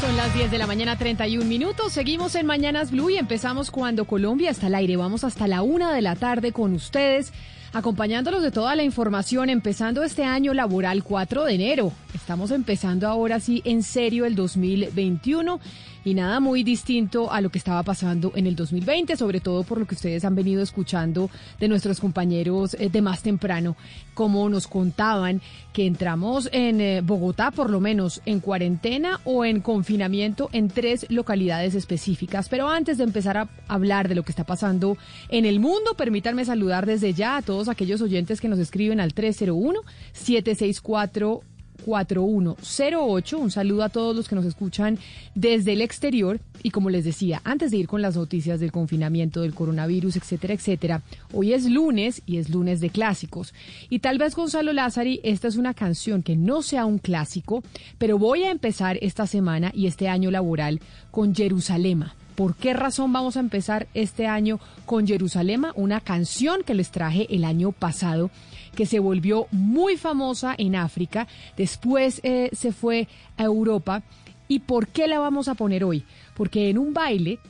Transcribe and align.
Son 0.00 0.16
las 0.16 0.32
10 0.32 0.50
de 0.50 0.56
la 0.56 0.66
mañana, 0.66 0.96
31 0.96 1.44
minutos. 1.44 1.92
Seguimos 1.92 2.34
en 2.34 2.46
Mañanas 2.46 2.90
Blue 2.90 3.10
y 3.10 3.18
empezamos 3.18 3.70
cuando 3.70 4.06
Colombia 4.06 4.50
está 4.50 4.68
al 4.68 4.74
aire. 4.76 4.96
Vamos 4.96 5.24
hasta 5.24 5.46
la 5.46 5.60
una 5.60 5.92
de 5.92 6.00
la 6.00 6.16
tarde 6.16 6.52
con 6.52 6.72
ustedes, 6.72 7.34
acompañándolos 7.74 8.42
de 8.42 8.50
toda 8.50 8.74
la 8.76 8.82
información, 8.82 9.50
empezando 9.50 10.02
este 10.02 10.24
año 10.24 10.54
laboral 10.54 11.04
4 11.04 11.44
de 11.44 11.54
enero. 11.54 11.92
Estamos 12.14 12.50
empezando 12.50 13.08
ahora 13.08 13.40
sí 13.40 13.60
en 13.66 13.82
serio 13.82 14.24
el 14.24 14.36
2021 14.36 15.60
y 16.04 16.14
nada 16.14 16.40
muy 16.40 16.62
distinto 16.62 17.30
a 17.30 17.40
lo 17.40 17.50
que 17.50 17.58
estaba 17.58 17.82
pasando 17.82 18.32
en 18.34 18.46
el 18.46 18.56
2020, 18.56 19.16
sobre 19.16 19.40
todo 19.40 19.64
por 19.64 19.78
lo 19.78 19.86
que 19.86 19.94
ustedes 19.94 20.24
han 20.24 20.34
venido 20.34 20.62
escuchando 20.62 21.30
de 21.58 21.68
nuestros 21.68 22.00
compañeros 22.00 22.74
eh, 22.74 22.88
de 22.88 23.02
más 23.02 23.22
temprano, 23.22 23.76
como 24.14 24.48
nos 24.48 24.66
contaban 24.66 25.40
que 25.72 25.86
entramos 25.86 26.48
en 26.52 26.80
eh, 26.80 27.00
Bogotá 27.02 27.50
por 27.50 27.70
lo 27.70 27.80
menos 27.80 28.20
en 28.26 28.40
cuarentena 28.40 29.20
o 29.24 29.44
en 29.44 29.60
confinamiento 29.60 30.48
en 30.52 30.68
tres 30.68 31.06
localidades 31.10 31.74
específicas. 31.74 32.48
Pero 32.48 32.68
antes 32.68 32.98
de 32.98 33.04
empezar 33.04 33.36
a 33.36 33.48
hablar 33.68 34.08
de 34.08 34.14
lo 34.14 34.22
que 34.22 34.32
está 34.32 34.44
pasando 34.44 34.96
en 35.28 35.44
el 35.44 35.60
mundo, 35.60 35.94
permítanme 35.94 36.44
saludar 36.44 36.86
desde 36.86 37.14
ya 37.14 37.36
a 37.36 37.42
todos 37.42 37.68
aquellos 37.68 38.00
oyentes 38.00 38.40
que 38.40 38.48
nos 38.48 38.58
escriben 38.58 39.00
al 39.00 39.14
301 39.14 39.80
764 40.12 41.42
4108. 41.80 43.38
Un 43.38 43.50
saludo 43.50 43.82
a 43.82 43.88
todos 43.88 44.14
los 44.14 44.28
que 44.28 44.34
nos 44.34 44.44
escuchan 44.44 44.98
desde 45.34 45.72
el 45.72 45.82
exterior. 45.82 46.40
Y 46.62 46.70
como 46.70 46.90
les 46.90 47.04
decía, 47.04 47.40
antes 47.44 47.70
de 47.70 47.78
ir 47.78 47.88
con 47.88 48.02
las 48.02 48.16
noticias 48.16 48.60
del 48.60 48.72
confinamiento, 48.72 49.42
del 49.42 49.54
coronavirus, 49.54 50.16
etcétera, 50.16 50.54
etcétera, 50.54 51.02
hoy 51.32 51.52
es 51.52 51.64
lunes 51.68 52.22
y 52.26 52.36
es 52.36 52.50
lunes 52.50 52.80
de 52.80 52.90
clásicos. 52.90 53.54
Y 53.88 54.00
tal 54.00 54.18
vez 54.18 54.34
Gonzalo 54.34 54.72
Lázari, 54.72 55.20
esta 55.24 55.48
es 55.48 55.56
una 55.56 55.74
canción 55.74 56.22
que 56.22 56.36
no 56.36 56.62
sea 56.62 56.84
un 56.84 56.98
clásico, 56.98 57.62
pero 57.98 58.18
voy 58.18 58.42
a 58.44 58.50
empezar 58.50 58.98
esta 59.00 59.26
semana 59.26 59.72
y 59.74 59.86
este 59.86 60.08
año 60.08 60.30
laboral 60.30 60.80
con 61.10 61.34
Jerusalema. 61.34 62.14
¿Por 62.40 62.56
qué 62.56 62.72
razón 62.72 63.12
vamos 63.12 63.36
a 63.36 63.40
empezar 63.40 63.86
este 63.92 64.26
año 64.26 64.60
con 64.86 65.06
Jerusalema? 65.06 65.74
Una 65.76 66.00
canción 66.00 66.62
que 66.64 66.72
les 66.72 66.90
traje 66.90 67.26
el 67.28 67.44
año 67.44 67.70
pasado 67.70 68.30
que 68.74 68.86
se 68.86 68.98
volvió 68.98 69.46
muy 69.50 69.98
famosa 69.98 70.54
en 70.56 70.74
África, 70.74 71.28
después 71.58 72.22
eh, 72.24 72.48
se 72.54 72.72
fue 72.72 73.08
a 73.36 73.44
Europa. 73.44 74.02
¿Y 74.48 74.60
por 74.60 74.88
qué 74.88 75.06
la 75.06 75.18
vamos 75.18 75.48
a 75.48 75.54
poner 75.54 75.84
hoy? 75.84 76.02
Porque 76.34 76.70
en 76.70 76.78
un 76.78 76.94
baile 76.94 77.40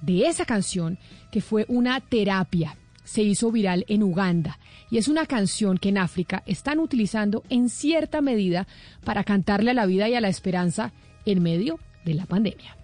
de 0.00 0.26
esa 0.28 0.46
canción, 0.46 0.96
que 1.30 1.42
fue 1.42 1.66
una 1.68 2.00
terapia, 2.00 2.74
se 3.04 3.20
hizo 3.20 3.52
viral 3.52 3.84
en 3.86 4.02
Uganda 4.02 4.58
y 4.90 4.96
es 4.96 5.08
una 5.08 5.26
canción 5.26 5.76
que 5.76 5.90
en 5.90 5.98
África 5.98 6.42
están 6.46 6.78
utilizando 6.78 7.42
en 7.50 7.68
cierta 7.68 8.22
medida 8.22 8.66
para 9.04 9.24
cantarle 9.24 9.72
a 9.72 9.74
la 9.74 9.84
vida 9.84 10.08
y 10.08 10.14
a 10.14 10.22
la 10.22 10.30
esperanza 10.30 10.94
en 11.26 11.42
medio 11.42 11.78
de 12.06 12.14
la 12.14 12.24
pandemia. 12.24 12.78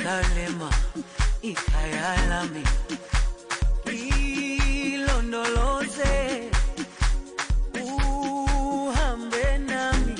Jerusalema 0.00 0.70
ikhaya 1.42 2.16
lami 2.28 2.64
ilondoloze 4.84 6.14
uhambe 7.84 9.58
nami. 9.68 10.14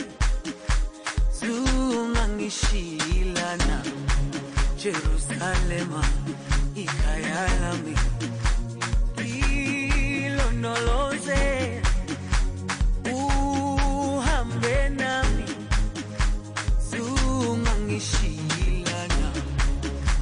Zungangishilana 1.41 3.83
Jerusalema 4.77 6.05
ikhaya 6.75 7.49
lami 7.63 7.97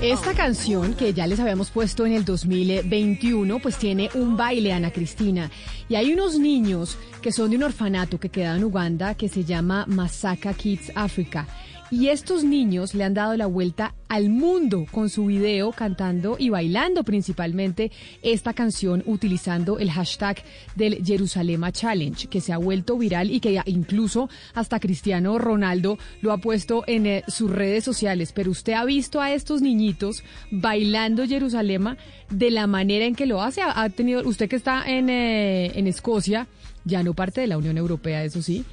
Esta 0.00 0.32
canción 0.32 0.94
que 0.94 1.12
ya 1.12 1.26
les 1.26 1.40
habíamos 1.40 1.70
puesto 1.70 2.06
en 2.06 2.12
el 2.12 2.24
2021, 2.24 3.58
pues 3.58 3.78
tiene 3.78 4.08
un 4.14 4.36
baile, 4.36 4.72
Ana 4.72 4.92
Cristina. 4.92 5.50
Y 5.88 5.96
hay 5.96 6.12
unos 6.12 6.38
niños 6.38 6.96
que 7.20 7.32
son 7.32 7.50
de 7.50 7.56
un 7.56 7.64
orfanato 7.64 8.20
que 8.20 8.28
queda 8.28 8.54
en 8.54 8.62
Uganda 8.62 9.14
que 9.14 9.28
se 9.28 9.42
llama 9.42 9.86
Masaka 9.88 10.54
Kids 10.54 10.92
Africa. 10.94 11.48
Y 11.90 12.08
estos 12.08 12.44
niños 12.44 12.94
le 12.94 13.04
han 13.04 13.14
dado 13.14 13.34
la 13.34 13.46
vuelta 13.46 13.94
al 14.08 14.28
mundo 14.28 14.84
con 14.90 15.08
su 15.08 15.24
video 15.24 15.72
cantando 15.72 16.36
y 16.38 16.50
bailando 16.50 17.02
principalmente 17.02 17.90
esta 18.22 18.52
canción 18.52 19.02
utilizando 19.06 19.78
el 19.78 19.90
hashtag 19.90 20.42
del 20.76 21.02
Jerusalema 21.02 21.72
Challenge, 21.72 22.26
que 22.28 22.42
se 22.42 22.52
ha 22.52 22.58
vuelto 22.58 22.98
viral 22.98 23.30
y 23.30 23.40
que 23.40 23.62
incluso 23.64 24.28
hasta 24.52 24.80
Cristiano 24.80 25.38
Ronaldo 25.38 25.98
lo 26.20 26.32
ha 26.32 26.38
puesto 26.38 26.84
en 26.86 27.06
eh, 27.06 27.24
sus 27.26 27.50
redes 27.50 27.84
sociales. 27.84 28.32
Pero 28.34 28.50
usted 28.50 28.74
ha 28.74 28.84
visto 28.84 29.22
a 29.22 29.32
estos 29.32 29.62
niñitos 29.62 30.24
bailando 30.50 31.26
Jerusalema 31.26 31.96
de 32.28 32.50
la 32.50 32.66
manera 32.66 33.06
en 33.06 33.14
que 33.14 33.24
lo 33.24 33.40
hace. 33.40 33.62
Ha 33.62 33.88
tenido, 33.88 34.28
usted 34.28 34.50
que 34.50 34.56
está 34.56 34.84
en, 34.86 35.08
eh, 35.08 35.72
en 35.74 35.86
Escocia, 35.86 36.48
ya 36.84 37.02
no 37.02 37.14
parte 37.14 37.40
de 37.40 37.46
la 37.46 37.56
Unión 37.56 37.78
Europea, 37.78 38.24
eso 38.24 38.42
sí, 38.42 38.66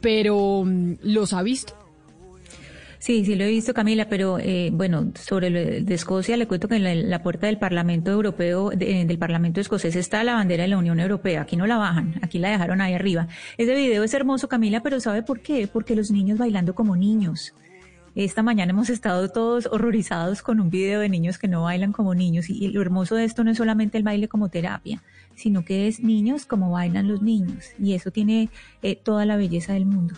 pero 0.00 0.64
mm, 0.64 0.94
los 1.02 1.34
ha 1.34 1.42
visto. 1.42 1.81
Sí, 3.02 3.24
sí 3.24 3.34
lo 3.34 3.42
he 3.42 3.48
visto, 3.48 3.74
Camila, 3.74 4.08
pero 4.08 4.38
eh, 4.38 4.70
bueno, 4.72 5.10
sobre 5.20 5.50
lo 5.50 5.58
de 5.58 5.92
Escocia 5.92 6.36
le 6.36 6.46
cuento 6.46 6.68
que 6.68 6.76
en 6.76 7.10
la, 7.10 7.20
puerta 7.20 7.48
del 7.48 7.58
Parlamento 7.58 8.12
Europeo, 8.12 8.70
de- 8.70 9.04
del 9.04 9.18
Parlamento 9.18 9.60
escocés 9.60 9.96
está 9.96 10.22
la 10.22 10.34
bandera 10.34 10.62
de 10.62 10.68
la 10.68 10.78
Unión 10.78 11.00
Europea. 11.00 11.42
Aquí 11.42 11.56
no 11.56 11.66
la 11.66 11.78
bajan, 11.78 12.14
aquí 12.22 12.38
la 12.38 12.50
dejaron 12.50 12.80
ahí 12.80 12.94
arriba. 12.94 13.26
Ese 13.58 13.74
video 13.74 14.04
es 14.04 14.14
hermoso, 14.14 14.48
Camila, 14.48 14.84
pero 14.84 15.00
¿sabe 15.00 15.24
por 15.24 15.40
qué? 15.40 15.66
Porque 15.66 15.96
los 15.96 16.12
niños 16.12 16.38
bailando 16.38 16.76
como 16.76 16.94
niños. 16.94 17.54
Esta 18.14 18.44
mañana 18.44 18.70
hemos 18.70 18.88
estado 18.88 19.28
todos 19.30 19.66
horrorizados 19.72 20.40
con 20.42 20.60
un 20.60 20.70
video 20.70 21.00
de 21.00 21.08
niños 21.08 21.38
que 21.38 21.48
no 21.48 21.62
bailan 21.64 21.90
como 21.90 22.14
niños 22.14 22.50
y 22.50 22.68
lo 22.68 22.82
hermoso 22.82 23.16
de 23.16 23.24
esto 23.24 23.42
no 23.42 23.50
es 23.50 23.56
solamente 23.58 23.98
el 23.98 24.04
baile 24.04 24.28
como 24.28 24.48
terapia, 24.48 25.02
sino 25.34 25.64
que 25.64 25.88
es 25.88 25.98
niños 25.98 26.46
como 26.46 26.70
bailan 26.70 27.08
los 27.08 27.20
niños 27.20 27.64
y 27.80 27.94
eso 27.94 28.12
tiene 28.12 28.48
eh, 28.82 28.94
toda 28.94 29.26
la 29.26 29.36
belleza 29.36 29.72
del 29.72 29.86
mundo. 29.86 30.14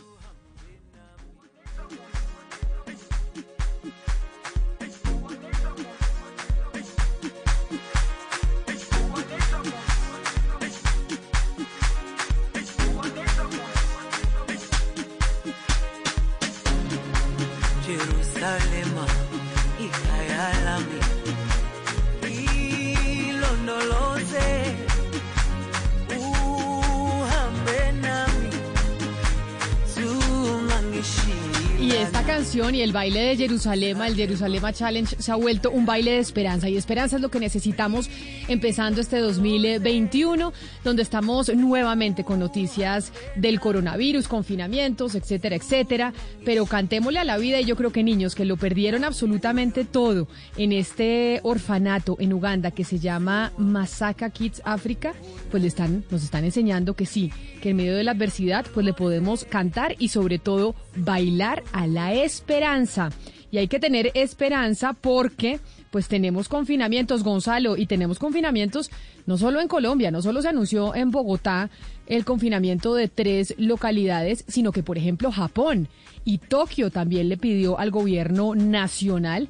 Canción 32.26 32.74
y 32.74 32.80
el 32.80 32.92
baile 32.92 33.20
de 33.20 33.36
Jerusalema, 33.36 34.06
el 34.06 34.16
Jerusalema 34.16 34.72
Challenge, 34.72 35.16
se 35.18 35.30
ha 35.30 35.34
vuelto 35.34 35.70
un 35.70 35.84
baile 35.84 36.12
de 36.12 36.18
esperanza. 36.18 36.68
Y 36.68 36.76
esperanza 36.76 37.16
es 37.16 37.22
lo 37.22 37.30
que 37.30 37.38
necesitamos 37.38 38.08
empezando 38.48 39.00
este 39.00 39.18
2021, 39.18 40.52
donde 40.84 41.02
estamos 41.02 41.54
nuevamente 41.54 42.24
con 42.24 42.38
noticias 42.38 43.12
del 43.36 43.60
coronavirus, 43.60 44.28
confinamientos, 44.28 45.14
etcétera, 45.14 45.56
etcétera. 45.56 46.12
Pero 46.44 46.64
cantémosle 46.66 47.18
a 47.18 47.24
la 47.24 47.36
vida 47.36 47.60
y 47.60 47.64
yo 47.64 47.76
creo 47.76 47.92
que 47.92 48.02
niños 48.02 48.34
que 48.34 48.44
lo 48.44 48.56
perdieron 48.56 49.04
absolutamente 49.04 49.84
todo 49.84 50.26
en 50.56 50.72
este 50.72 51.40
orfanato 51.42 52.16
en 52.18 52.32
Uganda 52.32 52.70
que 52.70 52.84
se 52.84 52.98
llama 52.98 53.52
Masaka 53.58 54.30
Kids 54.30 54.62
Africa, 54.64 55.12
pues 55.50 55.62
le 55.62 55.68
están, 55.68 56.04
nos 56.10 56.24
están 56.24 56.44
enseñando 56.44 56.94
que 56.94 57.06
sí, 57.06 57.30
que 57.60 57.70
en 57.70 57.76
medio 57.76 57.94
de 57.94 58.04
la 58.04 58.12
adversidad 58.12 58.64
pues 58.72 58.86
le 58.86 58.94
podemos 58.94 59.44
cantar 59.44 59.94
y 59.98 60.08
sobre 60.08 60.38
todo 60.38 60.74
bailar 60.96 61.62
a 61.72 61.86
esperanza. 62.14 63.10
Y 63.50 63.58
hay 63.58 63.68
que 63.68 63.78
tener 63.78 64.10
esperanza 64.14 64.94
porque 64.94 65.60
pues 65.90 66.08
tenemos 66.08 66.48
confinamientos, 66.48 67.22
Gonzalo, 67.22 67.76
y 67.76 67.86
tenemos 67.86 68.18
confinamientos 68.18 68.90
no 69.26 69.38
solo 69.38 69.60
en 69.60 69.68
Colombia, 69.68 70.10
no 70.10 70.22
solo 70.22 70.42
se 70.42 70.48
anunció 70.48 70.92
en 70.94 71.12
Bogotá 71.12 71.70
el 72.06 72.24
confinamiento 72.24 72.94
de 72.94 73.06
tres 73.06 73.54
localidades, 73.58 74.44
sino 74.48 74.72
que 74.72 74.82
por 74.82 74.98
ejemplo 74.98 75.30
Japón 75.30 75.88
y 76.24 76.38
Tokio 76.38 76.90
también 76.90 77.28
le 77.28 77.36
pidió 77.36 77.78
al 77.78 77.92
gobierno 77.92 78.56
nacional 78.56 79.48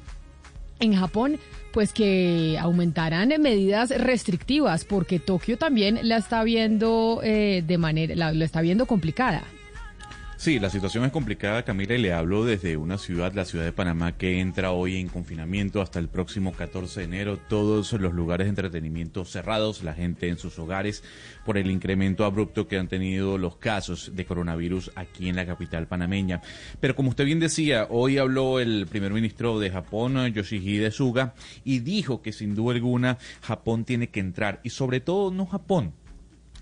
en 0.79 0.93
Japón, 0.93 1.39
pues 1.73 1.93
que 1.93 2.57
aumentaran 2.59 3.29
medidas 3.41 3.89
restrictivas, 3.89 4.85
porque 4.85 5.19
Tokio 5.19 5.57
también 5.57 5.99
la 6.03 6.17
está 6.17 6.43
viendo 6.43 7.21
eh, 7.23 7.63
de 7.65 7.77
manera, 7.77 8.15
la, 8.15 8.33
la 8.33 8.45
está 8.45 8.61
viendo 8.61 8.85
complicada. 8.85 9.43
Sí, 10.37 10.59
la 10.59 10.69
situación 10.69 11.05
es 11.05 11.11
complicada, 11.11 11.63
Camila, 11.63 11.95
y 11.95 12.01
le 12.01 12.11
hablo 12.11 12.43
desde 12.43 12.75
una 12.75 12.97
ciudad, 12.97 13.33
la 13.33 13.45
ciudad 13.45 13.63
de 13.63 13.71
Panamá, 13.71 14.17
que 14.17 14.41
entra 14.41 14.71
hoy 14.71 14.97
en 14.97 15.07
confinamiento 15.07 15.81
hasta 15.81 15.97
el 15.97 16.09
próximo 16.09 16.51
14 16.51 16.99
de 16.99 17.05
enero. 17.05 17.39
Todos 17.47 17.93
los 17.93 18.13
lugares 18.13 18.45
de 18.45 18.49
entretenimiento 18.49 19.23
cerrados, 19.23 19.81
la 19.81 19.93
gente 19.93 20.27
en 20.27 20.37
sus 20.37 20.59
hogares, 20.59 21.03
por 21.45 21.57
el 21.57 21.71
incremento 21.71 22.25
abrupto 22.25 22.67
que 22.67 22.77
han 22.77 22.89
tenido 22.89 23.37
los 23.37 23.55
casos 23.55 24.11
de 24.13 24.25
coronavirus 24.25 24.91
aquí 24.95 25.29
en 25.29 25.37
la 25.37 25.45
capital 25.45 25.87
panameña. 25.87 26.41
Pero 26.81 26.95
como 26.95 27.09
usted 27.09 27.25
bien 27.25 27.39
decía, 27.39 27.87
hoy 27.89 28.17
habló 28.17 28.59
el 28.59 28.87
primer 28.87 29.13
ministro 29.13 29.57
de 29.57 29.71
Japón, 29.71 30.17
Yoshihide 30.33 30.91
Suga, 30.91 31.33
y 31.63 31.79
dijo 31.79 32.21
que 32.21 32.33
sin 32.33 32.55
duda 32.55 32.75
alguna 32.75 33.17
Japón 33.41 33.85
tiene 33.85 34.09
que 34.09 34.19
entrar, 34.19 34.59
y 34.63 34.69
sobre 34.69 34.99
todo 34.99 35.31
no 35.31 35.45
Japón, 35.45 35.93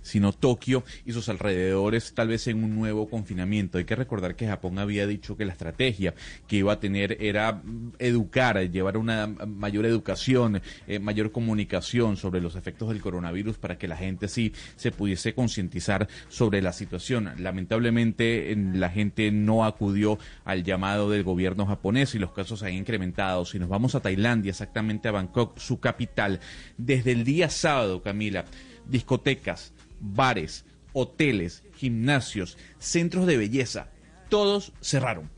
sino 0.04 0.32
Tokio 0.34 0.84
y 1.06 1.14
sus 1.14 1.28
alrededores 1.30 2.14
tal 2.14 2.28
vez 2.28 2.46
en 2.48 2.64
un 2.64 2.76
nuevo 2.76 3.10
confinamiento. 3.10 3.80
Hay 3.80 3.86
que 3.86 3.96
recordar 3.96 4.36
que 4.36 4.46
Japón 4.48 4.78
había 4.78 5.08
dicho 5.08 5.36
que 5.36 5.46
la 5.46 5.54
estrategia 5.54 6.14
que 6.48 6.58
iba 6.58 6.74
a 6.74 6.80
tener 6.80 7.18
era 7.20 7.54
mm, 7.54 7.94
educar, 7.98 8.60
llevar 8.70 8.98
una 8.98 9.26
mayor 9.26 9.86
educación, 9.88 10.62
eh, 10.88 11.00
mayor 11.00 11.32
comunicación 11.32 12.18
sobre 12.18 12.40
los 12.42 12.56
efectos 12.56 12.90
del 12.90 13.02
coronavirus 13.02 13.58
para 13.58 13.78
que 13.78 13.88
la 13.88 13.98
gente 13.98 14.28
sí 14.28 14.54
se 14.76 14.92
pudiese 14.92 15.34
concientizar 15.34 16.08
sobre 16.30 16.62
la 16.62 16.74
situación. 16.74 17.32
Lamentablemente 17.38 18.52
en- 18.52 18.80
la 18.80 18.90
gente 18.90 19.32
no 19.32 19.66
acudió 19.66 20.20
al 20.46 20.64
llamado 20.64 21.10
del 21.10 21.24
gobierno 21.24 21.66
japonés 21.66 22.14
y 22.16 22.20
los 22.20 22.32
casos 22.34 22.62
han 22.64 22.74
incrementado. 22.74 23.46
Si 23.46 23.58
nos 23.58 23.70
vamos 23.70 23.96
a 23.96 24.02
Tailandia, 24.02 24.50
exactamente 24.52 25.08
a 25.08 25.12
Bangkok, 25.12 25.58
su 25.58 25.80
capital, 25.80 26.40
desde 26.78 27.12
el 27.14 27.24
día 27.24 27.50
sábado, 27.50 28.02
Camila, 28.02 28.46
discotecas, 28.88 29.73
bares, 30.04 30.66
hoteles, 30.92 31.64
gimnasios, 31.76 32.58
centros 32.78 33.26
de 33.26 33.38
belleza, 33.38 33.88
todos 34.30 34.74
cerraron. 34.82 35.30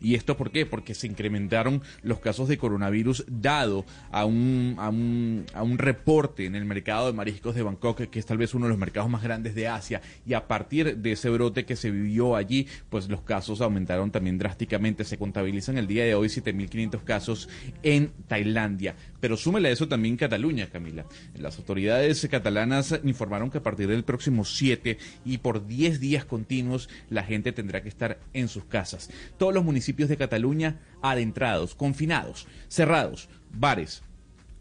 ¿Y 0.00 0.14
esto 0.14 0.36
por 0.36 0.50
qué? 0.50 0.66
Porque 0.66 0.94
se 0.94 1.06
incrementaron 1.06 1.82
los 2.02 2.20
casos 2.20 2.48
de 2.48 2.58
coronavirus 2.58 3.24
dado 3.28 3.84
a 4.10 4.24
un, 4.24 4.76
a 4.78 4.88
un, 4.88 5.44
a 5.54 5.62
un 5.62 5.78
reporte 5.78 6.46
en 6.46 6.54
el 6.54 6.64
mercado 6.64 7.06
de 7.06 7.12
mariscos 7.12 7.54
de 7.54 7.62
Bangkok, 7.62 8.08
que 8.08 8.18
es 8.18 8.26
tal 8.26 8.38
vez 8.38 8.54
uno 8.54 8.66
de 8.66 8.70
los 8.70 8.78
mercados 8.78 9.10
más 9.10 9.22
grandes 9.22 9.54
de 9.54 9.68
Asia. 9.68 10.00
Y 10.26 10.34
a 10.34 10.46
partir 10.46 10.96
de 10.96 11.12
ese 11.12 11.30
brote 11.30 11.64
que 11.64 11.76
se 11.76 11.90
vivió 11.90 12.36
allí, 12.36 12.66
pues 12.88 13.08
los 13.08 13.22
casos 13.22 13.60
aumentaron 13.60 14.10
también 14.10 14.38
drásticamente. 14.38 15.04
Se 15.04 15.18
contabilizan 15.18 15.78
el 15.78 15.86
día 15.86 16.04
de 16.04 16.14
hoy 16.14 16.28
7.500 16.28 17.04
casos 17.04 17.48
en 17.82 18.12
Tailandia. 18.28 18.94
Pero 19.20 19.36
súmele 19.36 19.68
a 19.68 19.72
eso 19.72 19.88
también 19.88 20.16
Cataluña, 20.16 20.66
Camila. 20.66 21.04
Las 21.34 21.58
autoridades 21.58 22.26
catalanas 22.30 22.98
informaron 23.04 23.50
que 23.50 23.58
a 23.58 23.62
partir 23.62 23.88
del 23.88 24.04
próximo 24.04 24.44
7 24.44 24.98
y 25.24 25.38
por 25.38 25.66
10 25.66 26.00
días 26.00 26.24
continuos 26.24 26.88
la 27.10 27.22
gente 27.22 27.52
tendrá 27.52 27.82
que 27.82 27.88
estar 27.88 28.18
en 28.32 28.48
sus 28.48 28.64
casas. 28.64 29.10
Todos 29.36 29.52
los 29.52 29.64
municipios 29.64 29.89
de 30.08 30.16
Cataluña 30.16 30.80
adentrados, 31.02 31.74
confinados, 31.74 32.46
cerrados, 32.68 33.28
bares, 33.52 34.02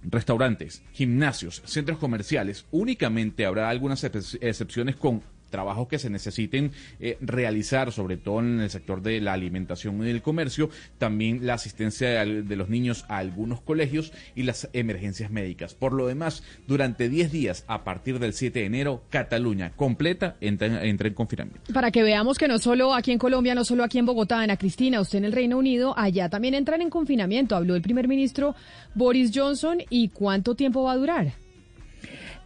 restaurantes, 0.01 0.81
gimnasios, 0.93 1.61
centros 1.65 1.97
comerciales. 1.97 2.65
Únicamente 2.71 3.45
habrá 3.45 3.69
algunas 3.69 4.03
excep- 4.03 4.37
excepciones 4.41 4.95
con 4.95 5.21
trabajos 5.49 5.87
que 5.87 5.99
se 5.99 6.09
necesiten 6.09 6.71
eh, 6.99 7.17
realizar, 7.21 7.91
sobre 7.91 8.17
todo 8.17 8.39
en 8.39 8.59
el 8.59 8.69
sector 8.69 9.01
de 9.01 9.21
la 9.21 9.33
alimentación 9.33 10.01
y 10.03 10.07
del 10.07 10.21
comercio, 10.21 10.69
también 10.97 11.45
la 11.45 11.55
asistencia 11.55 12.09
de, 12.09 12.43
de 12.43 12.55
los 12.55 12.69
niños 12.69 13.05
a 13.07 13.17
algunos 13.17 13.61
colegios 13.61 14.11
y 14.35 14.43
las 14.43 14.69
emergencias 14.73 15.31
médicas. 15.31 15.73
Por 15.73 15.93
lo 15.93 16.07
demás, 16.07 16.43
durante 16.67 17.09
10 17.09 17.31
días, 17.31 17.63
a 17.67 17.83
partir 17.83 18.19
del 18.19 18.33
7 18.33 18.59
de 18.59 18.65
enero, 18.65 19.03
Cataluña 19.09 19.71
completa 19.75 20.37
entra, 20.41 20.85
entra 20.85 21.07
en 21.07 21.13
confinamiento. 21.13 21.73
Para 21.73 21.91
que 21.91 22.03
veamos 22.03 22.37
que 22.37 22.47
no 22.47 22.59
solo 22.59 22.93
aquí 22.93 23.11
en 23.11 23.19
Colombia, 23.19 23.55
no 23.55 23.63
solo 23.63 23.83
aquí 23.83 23.99
en 23.99 24.05
Bogotá, 24.05 24.41
Ana 24.41 24.57
Cristina, 24.57 25.01
usted 25.01 25.19
en 25.19 25.25
el 25.25 25.31
Reino 25.31 25.57
Unido, 25.57 25.93
allá 25.97 26.29
también 26.29 26.53
entran 26.53 26.81
en 26.81 26.89
confinamiento. 26.89 27.55
Habló 27.55 27.75
el 27.75 27.81
primer 27.81 28.07
ministro 28.07 28.55
Boris 28.95 29.31
Johnson 29.33 29.79
y 29.89 30.09
cuánto 30.09 30.55
tiempo 30.55 30.83
va 30.83 30.93
a 30.93 30.97
durar. 30.97 31.33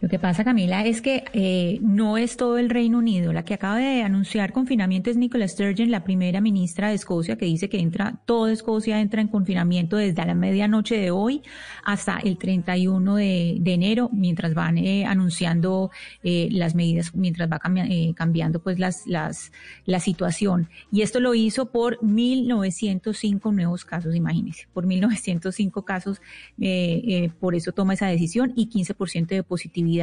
Lo 0.04 0.10
que 0.10 0.18
pasa, 0.18 0.44
Camila, 0.44 0.84
es 0.84 1.00
que 1.00 1.24
eh, 1.32 1.78
no 1.80 2.18
es 2.18 2.36
todo 2.36 2.58
el 2.58 2.68
Reino 2.68 2.98
Unido. 2.98 3.32
La 3.32 3.42
que 3.46 3.54
acaba 3.54 3.78
de 3.78 4.02
anunciar 4.02 4.52
confinamiento 4.52 5.08
es 5.08 5.16
Nicola 5.16 5.48
Sturgeon, 5.48 5.90
la 5.90 6.04
primera 6.04 6.42
ministra 6.42 6.88
de 6.90 6.94
Escocia, 6.94 7.38
que 7.38 7.46
dice 7.46 7.70
que 7.70 7.78
entra, 7.78 8.20
toda 8.26 8.52
Escocia 8.52 9.00
entra 9.00 9.22
en 9.22 9.28
confinamiento 9.28 9.96
desde 9.96 10.22
la 10.26 10.34
medianoche 10.34 10.98
de 10.98 11.10
hoy 11.10 11.40
hasta 11.86 12.18
el 12.18 12.36
31 12.36 13.14
de, 13.16 13.56
de 13.58 13.72
enero, 13.72 14.10
mientras 14.12 14.52
van 14.52 14.76
eh, 14.76 15.06
anunciando 15.06 15.90
eh, 16.22 16.50
las 16.52 16.74
medidas, 16.74 17.14
mientras 17.14 17.50
va 17.50 17.58
cambi- 17.58 17.88
eh, 17.90 18.12
cambiando 18.14 18.60
pues 18.60 18.78
las, 18.78 19.06
las, 19.06 19.52
la 19.86 20.00
situación. 20.00 20.68
Y 20.92 21.00
esto 21.00 21.18
lo 21.18 21.34
hizo 21.34 21.70
por 21.72 21.98
1.905 22.00 23.54
nuevos 23.54 23.86
casos, 23.86 24.14
imagínense, 24.14 24.66
por 24.74 24.84
1.905 24.86 25.82
casos, 25.82 26.20
eh, 26.60 27.00
eh, 27.08 27.30
por 27.40 27.54
eso 27.54 27.72
toma 27.72 27.94
esa 27.94 28.08
decisión 28.08 28.52
y 28.54 28.68
15% 28.68 29.28
de 29.28 29.42
positividad. 29.42 29.93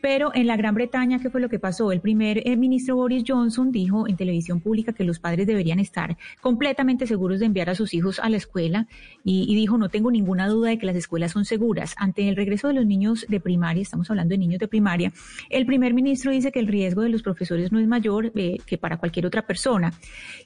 Pero 0.00 0.30
en 0.34 0.46
la 0.46 0.56
Gran 0.56 0.74
Bretaña, 0.74 1.18
¿qué 1.18 1.30
fue 1.30 1.40
lo 1.40 1.48
que 1.48 1.58
pasó? 1.58 1.92
El 1.92 2.00
primer 2.00 2.46
eh, 2.46 2.56
ministro 2.56 2.96
Boris 2.96 3.24
Johnson 3.26 3.72
dijo 3.72 4.08
en 4.08 4.16
televisión 4.16 4.60
pública 4.60 4.92
que 4.92 5.04
los 5.04 5.18
padres 5.18 5.46
deberían 5.46 5.78
estar 5.80 6.16
completamente 6.40 7.06
seguros 7.06 7.40
de 7.40 7.46
enviar 7.46 7.70
a 7.70 7.74
sus 7.74 7.94
hijos 7.94 8.18
a 8.18 8.28
la 8.28 8.36
escuela 8.36 8.86
y, 9.24 9.54
dijo, 9.54 9.76
no 9.76 9.88
tengo 9.88 10.10
ninguna 10.10 10.48
duda 10.48 10.70
de 10.70 10.78
que 10.78 10.86
las 10.86 10.96
escuelas 10.96 11.32
son 11.32 11.44
seguras. 11.44 11.94
Ante 11.98 12.28
el 12.28 12.36
regreso 12.36 12.68
de 12.68 12.74
los 12.74 12.86
niños 12.86 13.26
de 13.28 13.40
primaria, 13.40 13.82
estamos 13.82 14.10
hablando 14.10 14.32
de 14.32 14.38
niños 14.38 14.60
de 14.60 14.68
primaria, 14.68 15.12
el 15.50 15.66
primer 15.66 15.92
ministro 15.94 16.30
dice 16.30 16.52
que 16.52 16.60
el 16.60 16.66
riesgo 16.66 17.02
de 17.02 17.08
los 17.08 17.22
profesores 17.22 17.72
no 17.72 17.78
es 17.78 17.86
mayor 17.86 18.32
eh, 18.34 18.58
que 18.66 18.78
para 18.78 18.96
cualquier 18.96 19.26
otra 19.26 19.46
persona. 19.46 19.92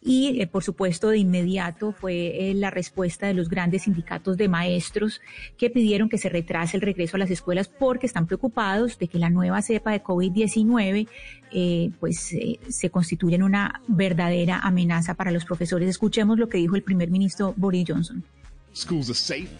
Y, 0.02 0.40
eh, 0.40 0.46
por 0.46 0.64
supuesto, 0.64 1.10
de 1.10 1.18
inmediato 1.18 1.92
fue 1.92 2.52
la 2.54 2.70
respuesta 2.70 3.26
de 3.26 3.34
los 3.34 3.48
grandes 3.48 3.82
sindicatos 3.82 4.36
de 4.36 4.48
maestros 4.48 5.20
que 5.56 5.70
pidieron 5.70 6.08
que 6.08 6.18
se 6.18 6.28
retrase 6.28 6.76
el 6.76 6.82
regreso 6.82 7.16
a 7.16 7.18
las 7.18 7.30
escuelas 7.30 7.68
porque 7.68 8.06
están 8.06 8.26
preocupados 8.26 8.81
de 8.86 9.08
que 9.08 9.18
la 9.18 9.30
nueva 9.30 9.62
cepa 9.62 9.92
de 9.92 10.02
COVID-19 10.02 11.08
eh, 11.52 11.90
pues 12.00 12.32
eh, 12.32 12.58
se 12.68 12.90
constituya 12.90 13.36
en 13.36 13.42
una 13.42 13.80
verdadera 13.88 14.60
amenaza 14.60 15.14
para 15.14 15.30
los 15.30 15.44
profesores. 15.44 15.88
Escuchemos 15.88 16.38
lo 16.38 16.48
que 16.48 16.58
dijo 16.58 16.76
el 16.76 16.82
primer 16.82 17.10
ministro 17.10 17.54
Boris 17.56 17.84
Johnson. 17.86 18.24
schools 18.72 19.10
are 19.10 19.14
safe. 19.14 19.52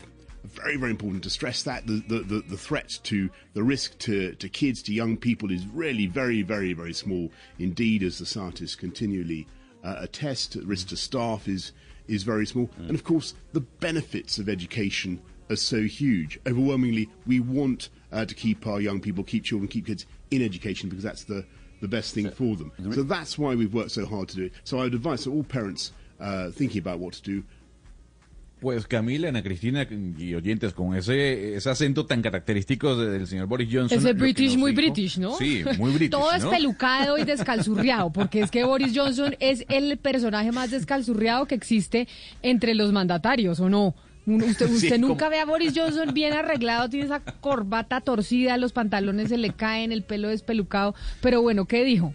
Very, 0.45 0.77
very 0.77 0.91
important 0.91 1.23
to 1.25 1.31
stress 1.31 1.63
that 1.63 1.87
the, 1.87 2.03
the, 2.09 2.19
the, 2.21 2.43
the 2.49 2.57
threat 2.57 2.99
to 3.05 3.31
the 3.55 3.63
risk 3.63 3.97
to, 4.01 4.33
to 4.35 4.49
kids, 4.49 4.83
to 4.83 4.93
young 4.93 5.17
people, 5.17 5.51
is 5.51 5.67
really 5.69 6.07
very, 6.07 6.43
very, 6.43 6.73
very 6.73 6.93
small 6.93 7.31
indeed. 7.59 8.03
As 8.03 8.19
the 8.19 8.27
scientists 8.27 8.75
continually 8.75 9.47
uh, 9.85 9.97
attest, 9.99 10.55
the 10.55 10.67
risk 10.67 10.89
to 10.89 10.97
staff 10.97 11.49
is 11.49 11.73
is 12.09 12.25
very 12.25 12.45
small, 12.45 12.69
and 12.77 12.91
of 12.91 13.05
course 13.05 13.35
the 13.53 13.61
benefits 13.61 14.39
of 14.39 14.49
education 14.49 15.23
are 15.49 15.57
so 15.57 15.83
huge. 15.83 16.39
Overwhelmingly, 16.47 17.09
we 17.25 17.39
want 17.39 17.89
uh, 18.13 18.25
to 18.25 18.35
keep 18.35 18.67
our 18.67 18.81
young 18.81 19.01
people, 19.01 19.25
keep 19.25 19.45
children, 19.45 19.69
keep 19.69 19.87
kids 19.87 20.07
in 20.31 20.43
education 20.43 20.89
because 20.89 21.03
that's 21.05 21.25
the 21.25 21.45
the 21.81 21.89
best 21.89 22.15
thing 22.15 22.31
for 22.31 22.55
them. 22.57 22.71
So 22.93 23.03
that's 23.03 23.37
why 23.37 23.57
we've 23.57 23.75
worked 23.75 23.91
so 23.91 24.07
hard 24.07 24.29
to 24.29 24.37
do 24.37 24.45
it. 24.45 24.53
So 24.65 24.79
I 24.79 24.83
would 24.85 24.95
advise 24.95 25.25
to 25.25 25.33
all 25.33 25.43
parents 25.43 25.93
uh, 26.21 26.51
thinking 26.53 26.79
about 26.81 27.01
what 27.01 27.15
to 27.15 27.23
do 27.23 27.43
Pues 28.61 28.87
Camila, 28.87 29.27
Ana 29.29 29.43
Cristina 29.43 29.85
y 29.91 30.35
oyentes, 30.35 30.73
con 30.73 30.95
ese, 30.97 31.57
ese 31.57 31.69
acento 31.69 32.07
tan 32.07 32.23
característico 32.23 32.95
de- 32.97 33.11
del 33.11 33.27
señor 33.27 33.49
Boris 33.49 33.69
Johnson. 33.73 33.99
Ese 33.99 34.13
British, 34.13 34.57
muy 34.57 34.71
dijo- 34.71 34.83
British, 34.93 35.19
¿no? 35.19 35.37
Sí, 35.37 35.65
muy 35.79 35.91
British. 35.95 36.11
Todo 36.11 36.31
¿no? 36.31 36.37
espelucado 36.37 37.19
y 37.19 37.25
descalzurriado, 37.25 38.13
porque 38.13 38.39
es 38.39 38.53
que 38.53 38.63
Boris 38.63 38.93
Johnson 38.95 39.35
es 39.41 39.65
el 39.69 39.97
personaje 39.99 40.53
más 40.53 40.71
descalzurriado 40.71 41.47
que 41.47 41.57
existe 41.57 42.07
entre 42.41 42.77
los 42.77 42.93
mandatarios, 42.93 43.59
¿o 43.59 43.69
no? 43.69 43.97
Usted, 44.27 44.67
Sí, 44.69 44.75
usted 44.75 44.97
como- 44.97 45.09
nunca 45.09 45.29
ve 45.29 45.41
a 45.41 45.45
Boris 45.45 45.73
Johnson 45.77 46.15
bien 46.15 46.33
arreglado, 46.33 46.89
tiene 46.89 47.07
esa 47.07 47.21
corbata 47.21 48.01
torcida, 48.01 48.57
los 48.57 48.73
pantalones 48.73 49.29
se 49.31 49.37
le 49.39 49.53
caen, 49.53 49.93
el 49.93 50.03
pelo 50.05 50.29
despelucado. 50.29 50.95
Pero 51.21 51.43
bueno, 51.43 51.67
¿qué 51.67 51.85
dijo? 51.85 52.15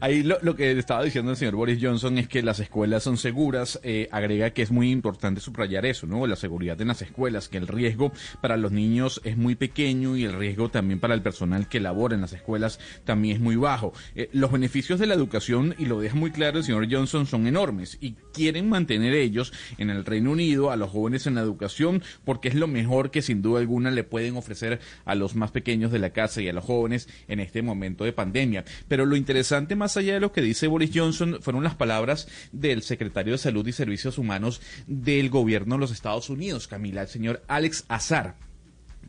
Ahí 0.00 0.22
lo, 0.22 0.56
que 0.56 0.72
estaba 0.72 1.02
diciendo 1.02 1.30
el 1.30 1.36
señor 1.36 1.56
Boris 1.56 1.78
Johnson 1.80 2.18
es 2.18 2.28
que 2.28 2.42
las 2.42 2.60
escuelas 2.60 3.02
son 3.02 3.16
seguras. 3.16 3.80
eh, 3.82 4.08
agrega 4.10 4.50
que 4.50 4.62
es 4.62 4.70
muy 4.70 4.90
importante 4.90 5.40
subrayar 5.40 5.86
eso, 5.86 6.06
¿no? 6.06 6.26
La 6.26 6.36
seguridad 6.36 6.80
en 6.80 6.88
las 6.88 7.02
escuelas, 7.02 7.48
que 7.48 7.58
el 7.58 7.68
riesgo 7.68 8.12
para 8.40 8.56
los 8.56 8.72
niños 8.72 9.20
es 9.24 9.36
muy 9.36 9.54
pequeño 9.54 10.16
y 10.16 10.24
el 10.24 10.32
riesgo 10.32 10.68
también 10.68 11.00
para 11.00 11.14
el 11.14 11.22
personal 11.22 11.68
que 11.68 11.80
labora 11.80 12.14
en 12.14 12.20
las 12.20 12.32
escuelas 12.32 12.78
también 13.04 13.36
es 13.36 13.42
muy 13.42 13.56
bajo. 13.56 13.92
Eh, 14.14 14.28
los 14.32 14.52
beneficios 14.52 14.98
de 14.98 15.06
la 15.06 15.14
educación, 15.14 15.74
y 15.78 15.86
lo 15.86 16.00
deja 16.00 16.16
muy 16.16 16.30
claro 16.30 16.58
el 16.58 16.64
señor 16.64 16.86
Johnson, 16.90 17.26
son 17.26 17.46
enormes 17.46 17.98
y 18.00 18.12
quieren 18.32 18.68
mantener 18.68 19.14
ellos 19.14 19.52
en 19.78 19.90
el 19.90 20.04
Reino 20.04 20.32
Unido 20.32 20.70
a 20.70 20.76
los 20.76 20.90
jóvenes 20.90 21.26
en 21.26 21.34
la 21.34 21.40
educación 21.40 22.02
porque 22.24 22.48
es 22.48 22.54
lo 22.54 22.66
mejor 22.66 23.10
que 23.10 23.22
sin 23.22 23.42
duda 23.42 23.60
alguna 23.60 23.90
le 23.90 24.04
pueden 24.04 24.36
ofrecer 24.36 24.80
a 25.04 25.14
los 25.14 25.34
más 25.34 25.50
pequeños 25.50 25.92
de 25.92 25.98
la 25.98 26.10
casa 26.10 26.40
y 26.42 26.48
a 26.48 26.52
los 26.52 26.64
jóvenes 26.64 27.08
en 27.28 27.40
este 27.40 27.62
momento 27.62 28.04
de 28.04 28.12
pandemia. 28.12 28.64
Pero 28.88 29.06
lo 29.06 29.16
interesante 29.16 29.76
allá 29.94 30.14
de 30.14 30.20
lo 30.20 30.32
que 30.32 30.40
dice 30.40 30.68
Boris 30.68 30.90
Johnson 30.94 31.38
fueron 31.42 31.62
las 31.62 31.74
palabras 31.74 32.28
del 32.50 32.80
secretario 32.82 33.32
de 33.32 33.38
Salud 33.38 33.66
y 33.66 33.72
Servicios 33.72 34.16
Humanos 34.16 34.62
del 34.86 35.28
gobierno 35.28 35.74
de 35.74 35.80
los 35.80 35.92
Estados 35.92 36.30
Unidos, 36.30 36.66
Camila, 36.66 37.02
el 37.02 37.08
señor 37.08 37.42
Alex 37.46 37.84
Azar 37.88 38.36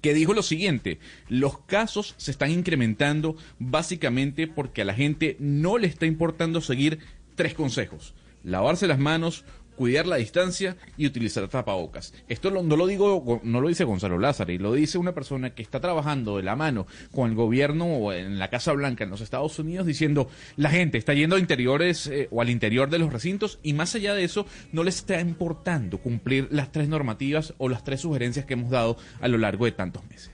que 0.01 0.13
dijo 0.13 0.33
lo 0.33 0.43
siguiente, 0.43 0.99
los 1.27 1.59
casos 1.59 2.15
se 2.17 2.31
están 2.31 2.51
incrementando 2.51 3.35
básicamente 3.59 4.47
porque 4.47 4.81
a 4.81 4.85
la 4.85 4.93
gente 4.93 5.37
no 5.39 5.77
le 5.77 5.87
está 5.87 6.05
importando 6.05 6.61
seguir 6.61 6.99
tres 7.35 7.53
consejos, 7.53 8.13
lavarse 8.43 8.87
las 8.87 8.99
manos, 8.99 9.43
cuidar 9.77 10.05
la 10.07 10.17
distancia 10.17 10.75
y 10.97 11.05
utilizar 11.05 11.47
tapabocas. 11.47 12.13
Esto 12.27 12.49
lo- 12.49 12.63
no 12.63 12.75
lo 12.75 12.85
digo, 12.87 13.39
no 13.43 13.61
lo 13.61 13.69
dice 13.69 13.85
Gonzalo 13.85 14.17
Lázaro, 14.19 14.51
y 14.51 14.57
lo 14.57 14.73
dice 14.73 14.97
una 14.97 15.13
persona 15.13 15.51
que 15.51 15.61
está 15.61 15.79
trabajando 15.79 16.35
de 16.37 16.43
la 16.43 16.57
mano 16.57 16.87
con 17.13 17.29
el 17.29 17.35
gobierno 17.35 17.85
o 17.85 18.11
en 18.11 18.39
la 18.39 18.49
Casa 18.49 18.73
Blanca 18.73 19.05
en 19.05 19.09
los 19.11 19.21
Estados 19.21 19.57
Unidos 19.59 19.87
diciendo 19.87 20.27
la 20.57 20.69
gente 20.69 20.97
está 20.97 21.13
yendo 21.13 21.35
a 21.37 21.39
interiores 21.39 22.07
eh, 22.07 22.27
o 22.31 22.41
al 22.41 22.49
interior 22.49 22.89
de 22.89 22.99
los 22.99 23.13
recintos 23.13 23.59
y 23.63 23.73
más 23.73 23.95
allá 23.95 24.13
de 24.13 24.23
eso 24.23 24.45
no 24.73 24.83
les 24.83 24.97
está 24.97 25.21
importando 25.21 25.99
cumplir 25.99 26.47
las 26.51 26.71
tres 26.71 26.89
normativas 26.89 27.53
o 27.59 27.69
las 27.69 27.83
tres 27.83 28.01
sugerencias 28.01 28.45
que 28.45 28.53
hemos 28.55 28.71
dado 28.71 28.97
a 29.21 29.27
lo 29.27 29.37
largo 29.37 29.65
de 29.65 29.71
tantos 29.71 30.03
meses. 30.09 30.31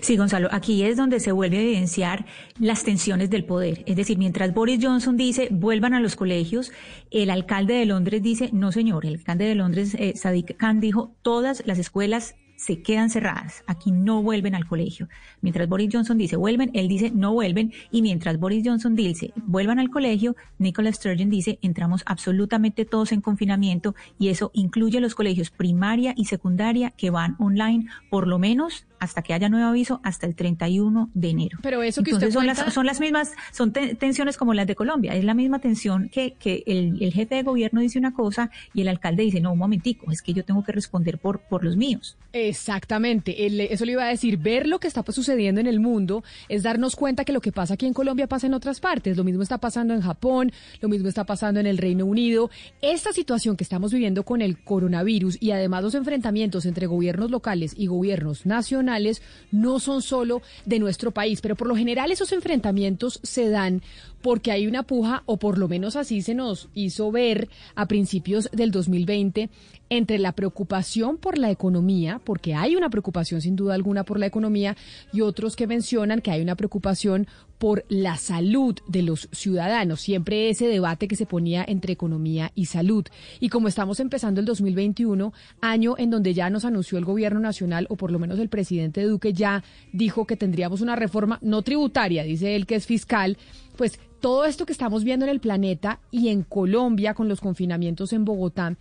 Sí, 0.00 0.16
Gonzalo, 0.16 0.48
aquí 0.52 0.82
es 0.82 0.96
donde 0.96 1.20
se 1.20 1.32
vuelve 1.32 1.58
a 1.58 1.62
evidenciar 1.62 2.26
las 2.58 2.84
tensiones 2.84 3.30
del 3.30 3.44
poder. 3.44 3.82
Es 3.86 3.96
decir, 3.96 4.18
mientras 4.18 4.54
Boris 4.54 4.80
Johnson 4.82 5.16
dice 5.16 5.48
vuelvan 5.50 5.94
a 5.94 6.00
los 6.00 6.16
colegios, 6.16 6.72
el 7.10 7.30
alcalde 7.30 7.74
de 7.74 7.86
Londres 7.86 8.22
dice 8.22 8.50
no, 8.52 8.72
señor. 8.72 9.06
El 9.06 9.14
alcalde 9.16 9.46
de 9.46 9.54
Londres, 9.54 9.94
eh, 9.98 10.14
Sadiq 10.16 10.56
Khan, 10.56 10.80
dijo 10.80 11.14
todas 11.22 11.62
las 11.66 11.78
escuelas 11.78 12.34
se 12.58 12.82
quedan 12.82 13.08
cerradas. 13.08 13.62
Aquí 13.68 13.92
no 13.92 14.20
vuelven 14.20 14.56
al 14.56 14.66
colegio. 14.66 15.08
Mientras 15.40 15.68
Boris 15.68 15.90
Johnson 15.92 16.18
dice 16.18 16.36
vuelven, 16.36 16.70
él 16.74 16.88
dice 16.88 17.12
no 17.12 17.32
vuelven. 17.32 17.72
Y 17.92 18.02
mientras 18.02 18.40
Boris 18.40 18.64
Johnson 18.66 18.96
dice 18.96 19.32
vuelvan 19.46 19.78
al 19.78 19.90
colegio, 19.90 20.34
Nicola 20.58 20.92
Sturgeon 20.92 21.30
dice 21.30 21.60
entramos 21.62 22.02
absolutamente 22.04 22.84
todos 22.84 23.12
en 23.12 23.20
confinamiento 23.20 23.94
y 24.18 24.28
eso 24.28 24.50
incluye 24.54 25.00
los 25.00 25.14
colegios 25.14 25.50
primaria 25.50 26.14
y 26.16 26.24
secundaria 26.24 26.90
que 26.90 27.10
van 27.10 27.36
online 27.38 27.86
por 28.10 28.26
lo 28.26 28.40
menos 28.40 28.87
hasta 29.00 29.22
que 29.22 29.34
haya 29.34 29.48
nuevo 29.48 29.68
aviso 29.68 30.00
hasta 30.04 30.26
el 30.26 30.34
31 30.34 31.10
de 31.14 31.30
enero. 31.30 31.58
Pero 31.62 31.82
eso 31.82 32.02
que 32.02 32.10
Entonces 32.10 32.28
usted 32.28 32.34
son 32.40 32.46
cuenta- 32.46 32.64
las, 32.64 32.74
son 32.74 32.86
las 32.86 33.00
mismas, 33.00 33.32
son 33.52 33.72
te- 33.72 33.94
tensiones 33.94 34.36
como 34.36 34.54
las 34.54 34.66
de 34.66 34.74
Colombia. 34.74 35.14
Es 35.14 35.24
la 35.24 35.34
misma 35.34 35.58
tensión 35.60 36.08
que, 36.08 36.34
que 36.34 36.62
el, 36.66 37.02
el 37.02 37.12
jefe 37.12 37.36
de 37.36 37.42
gobierno 37.42 37.80
dice 37.80 37.98
una 37.98 38.12
cosa 38.12 38.50
y 38.74 38.80
el 38.82 38.88
alcalde 38.88 39.22
dice, 39.22 39.40
no, 39.40 39.52
un 39.52 39.58
momentico, 39.58 40.10
es 40.10 40.22
que 40.22 40.32
yo 40.32 40.44
tengo 40.44 40.62
que 40.64 40.72
responder 40.72 41.18
por, 41.18 41.40
por 41.40 41.64
los 41.64 41.76
míos. 41.76 42.16
Exactamente, 42.32 43.46
el- 43.46 43.60
eso 43.60 43.84
le 43.84 43.92
iba 43.92 44.04
a 44.04 44.08
decir, 44.08 44.36
ver 44.38 44.66
lo 44.66 44.78
que 44.80 44.88
está 44.88 45.04
sucediendo 45.08 45.60
en 45.60 45.66
el 45.66 45.80
mundo 45.80 46.24
es 46.48 46.62
darnos 46.62 46.96
cuenta 46.96 47.24
que 47.24 47.32
lo 47.32 47.40
que 47.40 47.52
pasa 47.52 47.74
aquí 47.74 47.86
en 47.86 47.92
Colombia 47.94 48.26
pasa 48.26 48.46
en 48.46 48.54
otras 48.54 48.80
partes, 48.80 49.16
lo 49.16 49.24
mismo 49.24 49.42
está 49.42 49.58
pasando 49.58 49.94
en 49.94 50.00
Japón, 50.00 50.52
lo 50.80 50.88
mismo 50.88 51.08
está 51.08 51.24
pasando 51.24 51.60
en 51.60 51.66
el 51.66 51.78
Reino 51.78 52.04
Unido. 52.04 52.50
Esta 52.82 53.12
situación 53.12 53.56
que 53.56 53.64
estamos 53.64 53.92
viviendo 53.92 54.24
con 54.24 54.42
el 54.42 54.58
coronavirus 54.62 55.38
y 55.40 55.52
además 55.52 55.82
los 55.82 55.94
enfrentamientos 55.94 56.66
entre 56.66 56.86
gobiernos 56.86 57.30
locales 57.30 57.74
y 57.76 57.86
gobiernos 57.86 58.44
nacionales 58.46 58.87
no 59.50 59.80
son 59.80 60.02
solo 60.02 60.42
de 60.64 60.78
nuestro 60.78 61.10
país, 61.10 61.40
pero 61.40 61.56
por 61.56 61.68
lo 61.68 61.76
general 61.76 62.10
esos 62.10 62.32
enfrentamientos 62.32 63.20
se 63.22 63.48
dan 63.48 63.82
porque 64.22 64.50
hay 64.50 64.66
una 64.66 64.82
puja, 64.82 65.22
o 65.26 65.36
por 65.36 65.58
lo 65.58 65.68
menos 65.68 65.96
así 65.96 66.22
se 66.22 66.34
nos 66.34 66.68
hizo 66.74 67.12
ver 67.12 67.48
a 67.74 67.86
principios 67.86 68.48
del 68.52 68.70
2020, 68.70 69.48
entre 69.90 70.18
la 70.18 70.32
preocupación 70.32 71.16
por 71.16 71.38
la 71.38 71.50
economía, 71.50 72.20
porque 72.24 72.54
hay 72.54 72.76
una 72.76 72.90
preocupación 72.90 73.40
sin 73.40 73.56
duda 73.56 73.74
alguna 73.74 74.04
por 74.04 74.18
la 74.18 74.26
economía, 74.26 74.76
y 75.12 75.20
otros 75.20 75.56
que 75.56 75.66
mencionan 75.66 76.20
que 76.20 76.30
hay 76.30 76.42
una 76.42 76.56
preocupación 76.56 77.26
por 77.58 77.84
la 77.88 78.16
salud 78.16 78.76
de 78.86 79.02
los 79.02 79.28
ciudadanos. 79.32 80.00
Siempre 80.00 80.48
ese 80.48 80.68
debate 80.68 81.08
que 81.08 81.16
se 81.16 81.26
ponía 81.26 81.64
entre 81.66 81.92
economía 81.92 82.52
y 82.54 82.66
salud. 82.66 83.04
Y 83.40 83.48
como 83.48 83.68
estamos 83.68 84.00
empezando 84.00 84.40
el 84.40 84.46
2021, 84.46 85.32
año 85.60 85.94
en 85.98 86.10
donde 86.10 86.34
ya 86.34 86.50
nos 86.50 86.64
anunció 86.64 86.98
el 86.98 87.04
gobierno 87.04 87.40
nacional, 87.40 87.86
o 87.90 87.96
por 87.96 88.12
lo 88.12 88.18
menos 88.18 88.38
el 88.38 88.48
presidente 88.48 89.02
Duque 89.02 89.32
ya 89.32 89.64
dijo 89.92 90.26
que 90.26 90.36
tendríamos 90.36 90.80
una 90.80 90.96
reforma 90.96 91.38
no 91.42 91.62
tributaria, 91.62 92.22
dice 92.22 92.54
él 92.54 92.66
que 92.66 92.76
es 92.76 92.86
fiscal, 92.86 93.36
pues 93.76 93.98
todo 94.20 94.44
esto 94.44 94.66
que 94.66 94.72
estamos 94.72 95.04
viendo 95.04 95.24
en 95.24 95.30
el 95.30 95.40
planeta 95.40 96.00
y 96.10 96.28
en 96.28 96.42
Colombia 96.42 97.14
con 97.14 97.28
los 97.28 97.40
confinamientos 97.40 98.12
en 98.12 98.24
Bogotá, 98.24 98.76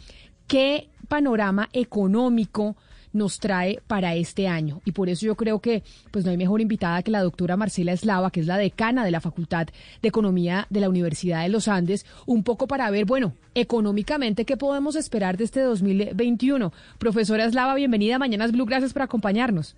¿qué 0.48 0.90
panorama 1.08 1.70
económico 1.74 2.76
nos 3.14 3.40
trae 3.40 3.82
para 3.88 4.16
este 4.16 4.48
año? 4.48 4.82
Y 4.86 4.92
por 4.92 5.10
eso 5.10 5.26
yo 5.26 5.36
creo 5.36 5.60
que 5.60 5.84
pues 6.12 6.26
no 6.26 6.32
hay 6.32 6.38
mejor 6.38 6.62
invitada 6.62 7.02
que 7.04 7.12
la 7.12 7.24
doctora 7.24 7.58
Marcela 7.58 7.94
Eslava, 7.94 8.32
que 8.32 8.42
es 8.42 8.48
la 8.48 8.58
decana 8.58 9.06
de 9.06 9.12
la 9.12 9.22
Facultad 9.22 9.68
de 10.02 10.08
Economía 10.08 10.68
de 10.70 10.82
la 10.82 10.90
Universidad 10.90 11.44
de 11.44 11.50
los 11.50 11.68
Andes, 11.68 12.06
un 12.26 12.44
poco 12.44 12.68
para 12.68 12.90
ver, 12.92 13.06
bueno, 13.06 13.34
económicamente, 13.56 14.46
¿qué 14.46 14.58
podemos 14.58 14.96
esperar 14.96 15.38
de 15.38 15.46
este 15.46 15.62
2021? 15.62 16.72
Profesora 16.98 17.46
Eslava, 17.46 17.76
bienvenida 17.76 18.16
a 18.16 18.20
Mañanas 18.20 18.52
Blue, 18.52 18.66
gracias 18.66 18.94
por 18.94 19.02
acompañarnos. 19.02 19.76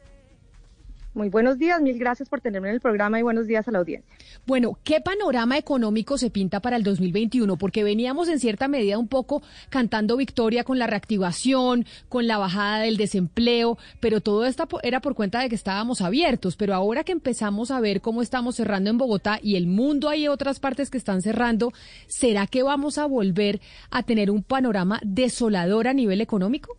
Muy 1.15 1.29
buenos 1.29 1.57
días, 1.57 1.81
mil 1.81 1.97
gracias 1.97 2.29
por 2.29 2.39
tenerme 2.39 2.69
en 2.69 2.75
el 2.75 2.81
programa 2.81 3.19
y 3.19 3.23
buenos 3.23 3.47
días 3.47 3.67
a 3.67 3.71
la 3.71 3.79
audiencia. 3.79 4.15
Bueno, 4.45 4.77
¿qué 4.83 5.01
panorama 5.01 5.57
económico 5.57 6.19
se 6.19 6.29
pinta 6.29 6.59
para 6.59 6.75
el 6.75 6.83
2021? 6.83 7.57
Porque 7.57 7.83
veníamos 7.83 8.29
en 8.29 8.39
cierta 8.39 8.67
medida 8.67 8.99
un 8.99 9.07
poco 9.07 9.41
cantando 9.69 10.17
victoria 10.17 10.63
con 10.63 10.77
la 10.77 10.85
reactivación, 10.85 11.85
con 12.09 12.27
la 12.27 12.37
bajada 12.37 12.81
del 12.81 12.97
desempleo, 12.97 13.79
pero 13.99 14.21
todo 14.21 14.45
esto 14.45 14.67
era 14.83 14.99
por 14.99 15.15
cuenta 15.15 15.41
de 15.41 15.49
que 15.49 15.55
estábamos 15.55 16.01
abiertos. 16.01 16.55
Pero 16.55 16.75
ahora 16.75 17.03
que 17.03 17.11
empezamos 17.11 17.71
a 17.71 17.79
ver 17.79 18.01
cómo 18.01 18.21
estamos 18.21 18.55
cerrando 18.55 18.91
en 18.91 18.99
Bogotá 18.99 19.39
y 19.41 19.55
el 19.55 19.65
mundo 19.65 20.09
hay 20.09 20.27
otras 20.27 20.59
partes 20.59 20.91
que 20.91 20.99
están 20.99 21.23
cerrando, 21.23 21.73
¿será 22.05 22.45
que 22.45 22.61
vamos 22.61 22.99
a 22.99 23.07
volver 23.07 23.61
a 23.89 24.03
tener 24.03 24.29
un 24.29 24.43
panorama 24.43 24.99
desolador 25.03 25.87
a 25.87 25.93
nivel 25.93 26.21
económico? 26.21 26.77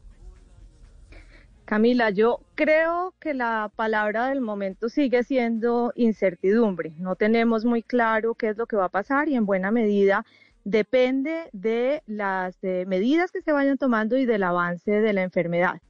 Camila, 1.71 2.11
yo 2.11 2.41
creo 2.57 3.15
que 3.21 3.33
la 3.33 3.71
palabra 3.77 4.27
del 4.27 4.41
momento 4.41 4.89
sigue 4.89 5.23
siendo 5.23 5.93
incertidumbre. 5.95 6.95
No 6.99 7.15
tenemos 7.15 7.65
muy 7.65 7.85
claro 7.85 8.35
qué 8.35 8.49
es 8.49 8.57
lo 8.57 8.67
que 8.67 8.75
va 8.75 8.87
a 8.87 8.89
pasar 8.89 9.29
y 9.29 9.37
en 9.37 9.47
buena 9.47 9.71
medida 9.71 10.27
depende 10.65 11.49
de 11.53 12.03
las 12.09 12.59
medidas 12.65 13.31
que 13.31 13.41
se 13.41 13.53
vayan 13.53 13.79
tomando 13.79 14.19
y 14.19 14.27
del 14.27 14.43
avance 14.43 14.91
de 14.91 15.13
la 15.13 15.23
enfermedad. 15.23 15.81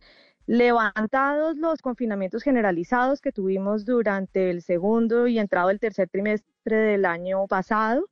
Levantados 0.44 1.56
los 1.56 1.80
confinamientos 1.80 2.42
generalizados 2.42 3.22
que 3.22 3.32
tuvimos 3.32 3.86
durante 3.86 4.50
el 4.50 4.60
segundo 4.60 5.28
y 5.28 5.38
entrado 5.38 5.70
el 5.70 5.80
tercer 5.80 6.10
trimestre 6.10 6.76
del 6.76 7.06
año 7.06 7.46
pasado, 7.46 8.04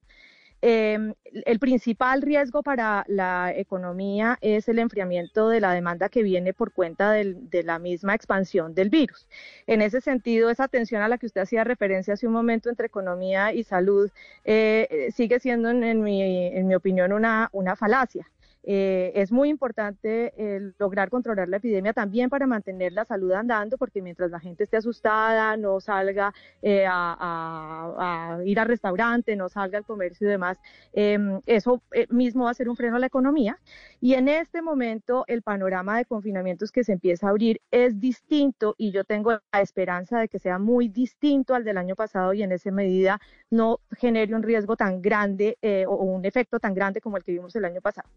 eh, 0.60 1.14
el 1.24 1.58
principal 1.58 2.22
riesgo 2.22 2.62
para 2.62 3.04
la 3.08 3.52
economía 3.54 4.38
es 4.40 4.68
el 4.68 4.78
enfriamiento 4.78 5.48
de 5.48 5.60
la 5.60 5.72
demanda 5.72 6.08
que 6.08 6.22
viene 6.22 6.52
por 6.52 6.72
cuenta 6.72 7.12
de 7.12 7.62
la 7.62 7.78
misma 7.78 8.14
expansión 8.14 8.74
del 8.74 8.90
virus. 8.90 9.28
En 9.66 9.82
ese 9.82 10.00
sentido, 10.00 10.50
esa 10.50 10.68
tensión 10.68 11.02
a 11.02 11.08
la 11.08 11.18
que 11.18 11.26
usted 11.26 11.42
hacía 11.42 11.64
referencia 11.64 12.14
hace 12.14 12.26
un 12.26 12.32
momento 12.32 12.70
entre 12.70 12.86
economía 12.86 13.52
y 13.52 13.64
salud 13.64 14.10
eh, 14.44 14.88
eh, 14.90 15.12
sigue 15.12 15.38
siendo, 15.40 15.70
en, 15.70 16.02
mi, 16.02 16.22
en 16.22 16.66
mi 16.66 16.74
opinión, 16.74 17.12
una 17.12 17.76
falacia. 17.76 18.28
Eh, 18.70 19.12
es 19.14 19.32
muy 19.32 19.48
importante 19.48 20.34
eh, 20.36 20.72
lograr 20.78 21.08
controlar 21.08 21.48
la 21.48 21.56
epidemia 21.56 21.94
también 21.94 22.28
para 22.28 22.46
mantener 22.46 22.92
la 22.92 23.06
salud 23.06 23.32
andando, 23.32 23.78
porque 23.78 24.02
mientras 24.02 24.30
la 24.30 24.40
gente 24.40 24.64
esté 24.64 24.76
asustada, 24.76 25.56
no 25.56 25.80
salga 25.80 26.34
eh, 26.60 26.84
a, 26.86 28.38
ir 28.44 28.60
al 28.60 28.68
restaurante, 28.68 29.36
no 29.36 29.48
salga 29.48 29.78
al 29.78 29.86
comercio 29.86 30.28
y 30.28 30.30
demás, 30.32 30.58
em, 30.92 31.40
eso 31.46 31.82
mismo 32.10 32.44
va 32.44 32.50
a 32.50 32.54
ser 32.54 32.68
un 32.68 32.76
freno 32.76 32.96
a 32.96 32.98
la 32.98 33.06
economía. 33.06 33.58
Y 34.02 34.12
en 34.14 34.28
este 34.28 34.60
momento 34.60 35.24
el 35.28 35.40
panorama 35.40 35.96
de 35.96 36.04
confinamientos 36.04 36.70
que 36.70 36.84
se 36.84 36.92
empieza 36.92 37.26
a 37.26 37.30
abrir 37.30 37.62
es 37.70 37.98
distinto 37.98 38.74
y 38.76 38.92
yo 38.92 39.04
tengo 39.04 39.30
la 39.32 39.62
esperanza 39.62 40.20
de 40.20 40.28
que 40.28 40.38
sea 40.38 40.58
muy 40.58 40.88
distinto 40.88 41.54
al 41.54 41.64
del 41.64 41.78
año 41.78 41.96
pasado 41.96 42.34
y 42.34 42.42
en 42.42 42.52
esa 42.52 42.70
medida 42.70 43.18
no 43.50 43.80
genere 43.96 44.34
un 44.34 44.42
riesgo 44.42 44.76
tan 44.76 45.00
grande 45.00 45.56
o 45.88 45.96
un 45.96 46.26
efecto 46.26 46.60
tan 46.60 46.74
grande 46.74 47.00
como 47.00 47.16
el 47.16 47.24
que 47.24 47.32
vimos 47.32 47.56
el 47.56 47.64
año 47.64 47.80
pasado. 47.80 48.08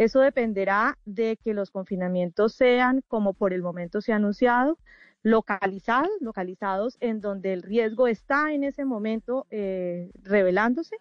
Eso 0.00 0.20
dependerá 0.20 0.96
de 1.04 1.36
que 1.36 1.52
los 1.52 1.70
confinamientos 1.70 2.54
sean, 2.54 3.02
como 3.06 3.34
por 3.34 3.52
el 3.52 3.60
momento 3.60 4.00
se 4.00 4.14
ha 4.14 4.16
anunciado, 4.16 4.78
localizados, 5.22 6.08
localizados 6.22 6.96
en 7.00 7.20
donde 7.20 7.52
el 7.52 7.62
riesgo 7.62 8.08
está 8.08 8.54
en 8.54 8.64
ese 8.64 8.86
momento 8.86 9.46
eh, 9.50 10.10
revelándose 10.22 10.96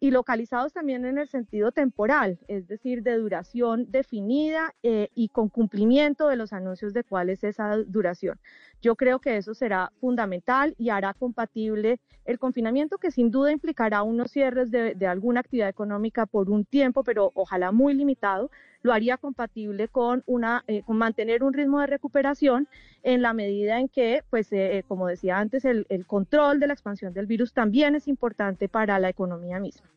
y 0.00 0.12
localizados 0.12 0.72
también 0.72 1.04
en 1.04 1.18
el 1.18 1.28
sentido 1.28 1.72
temporal, 1.72 2.38
es 2.48 2.66
decir, 2.66 3.02
de 3.02 3.18
duración 3.18 3.90
definida 3.90 4.74
eh, 4.82 5.10
y 5.14 5.28
con 5.28 5.50
cumplimiento 5.50 6.28
de 6.28 6.36
los 6.36 6.54
anuncios 6.54 6.94
de 6.94 7.04
cuál 7.04 7.28
es 7.28 7.44
esa 7.44 7.76
duración. 7.76 8.40
Yo 8.80 8.94
creo 8.94 9.18
que 9.18 9.36
eso 9.36 9.54
será 9.54 9.92
fundamental 10.00 10.74
y 10.78 10.90
hará 10.90 11.12
compatible 11.14 12.00
el 12.24 12.38
confinamiento 12.38 12.98
que 12.98 13.10
sin 13.10 13.30
duda 13.30 13.50
implicará 13.50 14.02
unos 14.02 14.30
cierres 14.30 14.70
de, 14.70 14.94
alguna 15.06 15.40
actividad 15.40 15.68
económica 15.68 16.26
por 16.26 16.50
un 16.50 16.64
tiempo, 16.64 17.02
pero 17.02 17.32
ojalá 17.34 17.72
muy 17.72 17.94
limitado, 17.94 18.50
lo 18.82 18.92
haría 18.92 19.16
compatible 19.16 19.88
con 19.88 20.22
una 20.26 20.62
eh, 20.68 20.82
con 20.82 20.98
mantener 20.98 21.42
un 21.42 21.54
ritmo 21.54 21.80
de 21.80 21.86
recuperación 21.88 22.68
en 23.02 23.22
la 23.22 23.32
medida 23.32 23.80
en 23.80 23.88
que, 23.88 24.22
pues, 24.30 24.52
eh, 24.52 24.84
como 24.86 25.08
decía 25.08 25.38
antes, 25.38 25.64
el 25.64 26.06
control 26.06 26.60
de 26.60 26.68
la 26.68 26.74
expansión 26.74 27.12
del 27.12 27.26
virus 27.26 27.52
también 27.52 27.94
es 27.96 28.06
importante 28.06 28.68
para 28.68 28.98
la 28.98 29.08
economía 29.08 29.58
misma. 29.58 29.88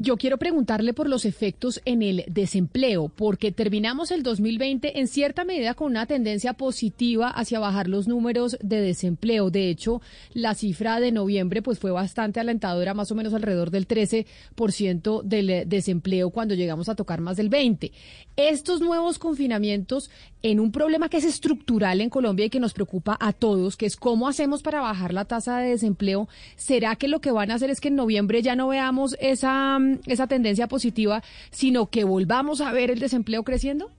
Yo 0.00 0.16
quiero 0.16 0.38
preguntarle 0.38 0.94
por 0.94 1.08
los 1.08 1.24
efectos 1.24 1.80
en 1.84 2.02
el 2.02 2.24
desempleo, 2.28 3.08
porque 3.08 3.50
terminamos 3.50 4.12
el 4.12 4.22
2020 4.22 5.00
en 5.00 5.08
cierta 5.08 5.44
medida 5.44 5.74
con 5.74 5.90
una 5.90 6.06
tendencia 6.06 6.52
positiva 6.52 7.28
hacia 7.30 7.58
bajar 7.58 7.88
los 7.88 8.06
números 8.06 8.56
de 8.62 8.80
desempleo. 8.80 9.50
De 9.50 9.70
hecho, 9.70 10.00
la 10.34 10.54
cifra 10.54 11.00
de 11.00 11.10
noviembre 11.10 11.62
pues 11.62 11.80
fue 11.80 11.90
bastante 11.90 12.38
alentadora, 12.38 12.94
más 12.94 13.10
o 13.10 13.16
menos 13.16 13.34
alrededor 13.34 13.72
del 13.72 13.88
13% 13.88 15.22
del 15.24 15.68
desempleo 15.68 16.30
cuando 16.30 16.54
llegamos 16.54 16.88
a 16.88 16.94
tocar 16.94 17.20
más 17.20 17.36
del 17.36 17.48
20. 17.48 17.90
Estos 18.36 18.80
nuevos 18.80 19.18
confinamientos 19.18 20.12
en 20.42 20.60
un 20.60 20.70
problema 20.70 21.08
que 21.08 21.16
es 21.16 21.24
estructural 21.24 22.00
en 22.00 22.10
Colombia 22.10 22.46
y 22.46 22.50
que 22.50 22.60
nos 22.60 22.72
preocupa 22.72 23.16
a 23.18 23.32
todos, 23.32 23.76
que 23.76 23.86
es 23.86 23.96
cómo 23.96 24.28
hacemos 24.28 24.62
para 24.62 24.80
bajar 24.80 25.12
la 25.12 25.24
tasa 25.24 25.58
de 25.58 25.70
desempleo, 25.70 26.28
¿será 26.54 26.94
que 26.94 27.08
lo 27.08 27.20
que 27.20 27.32
van 27.32 27.50
a 27.50 27.54
hacer 27.54 27.70
es 27.70 27.80
que 27.80 27.88
en 27.88 27.96
noviembre 27.96 28.42
ya 28.42 28.54
no 28.54 28.68
veamos 28.68 29.16
esa 29.18 29.80
esa 30.06 30.26
tendencia 30.26 30.68
positiva, 30.68 31.22
sino 31.50 31.86
que 31.86 32.04
volvamos 32.04 32.60
a 32.60 32.72
ver 32.72 32.90
el 32.90 32.98
desempleo 32.98 33.42
creciendo? 33.42 33.90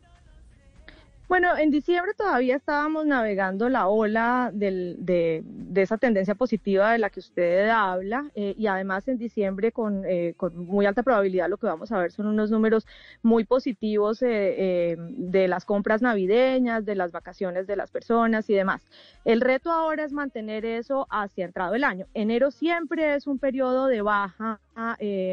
Bueno, 1.30 1.56
en 1.56 1.70
diciembre 1.70 2.14
todavía 2.18 2.56
estábamos 2.56 3.06
navegando 3.06 3.70
la 3.70 3.88
ola 3.88 4.50
de, 4.52 5.44
esa 5.76 6.00
tendencia 6.00 6.34
positiva 6.34 6.92
de 6.92 6.98
la 6.98 7.12
que 7.12 7.20
usted 7.20 7.70
habla 7.70 8.32
eh, 8.34 8.56
y 8.58 8.66
además 8.66 9.08
en 9.08 9.20
diciembre 9.20 9.72
eh, 10.08 10.34
con, 10.36 10.66
muy 10.66 10.88
alta 10.88 11.04
probabilidad 11.04 11.48
lo 11.48 11.58
que 11.58 11.68
vamos 11.68 11.92
a 11.92 12.00
ver 12.00 12.12
son 12.12 12.26
unos 12.26 12.50
números 12.50 12.88
muy 13.22 13.44
positivos 13.44 14.24
eh, 14.24 14.98
de 14.98 15.48
las 15.48 15.66
compras 15.66 16.02
navideñas, 16.02 16.84
de 16.84 16.96
las 16.96 17.12
vacaciones 17.12 17.68
de 17.68 17.76
las 17.76 17.92
personas 17.92 18.50
y 18.50 18.56
demás. 18.56 18.82
El 19.24 19.42
reto 19.42 19.72
ahora 19.72 20.06
es 20.06 20.12
mantener 20.12 20.66
eso 20.66 21.06
hacia 21.12 21.46
entrado 21.46 21.76
el 21.76 21.84
año. 21.84 22.08
Enero 22.16 22.50
siempre 22.50 23.14
es 23.14 23.28
un 23.28 23.38
periodo 23.38 23.86
de 23.86 24.02
baja 24.02 24.60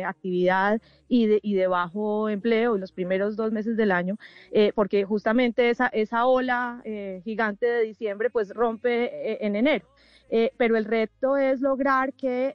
actividad 0.06 0.80
y 1.08 1.26
de, 1.26 1.40
y 1.42 1.54
de 1.54 1.66
bajo 1.66 2.28
empleo 2.28 2.76
los 2.76 2.92
primeros 2.92 3.36
dos 3.36 3.52
meses 3.52 3.76
del 3.76 3.92
año, 3.92 4.16
porque 4.74 5.04
justamente 5.04 5.70
esa 5.70 5.86
esa, 5.92 6.26
ola 6.26 6.80
eh, 6.84 7.20
gigante 7.24 7.66
de 7.66 7.82
diciembre 7.82 8.30
pues 8.30 8.50
rompe 8.54 9.04
eh, 9.32 9.38
en 9.40 9.56
enero. 9.56 9.86
Eh, 10.28 10.52
pero 10.56 10.76
el 10.76 10.84
reto 10.84 11.36
es 11.36 11.60
lograr 11.60 12.12
que 12.12 12.52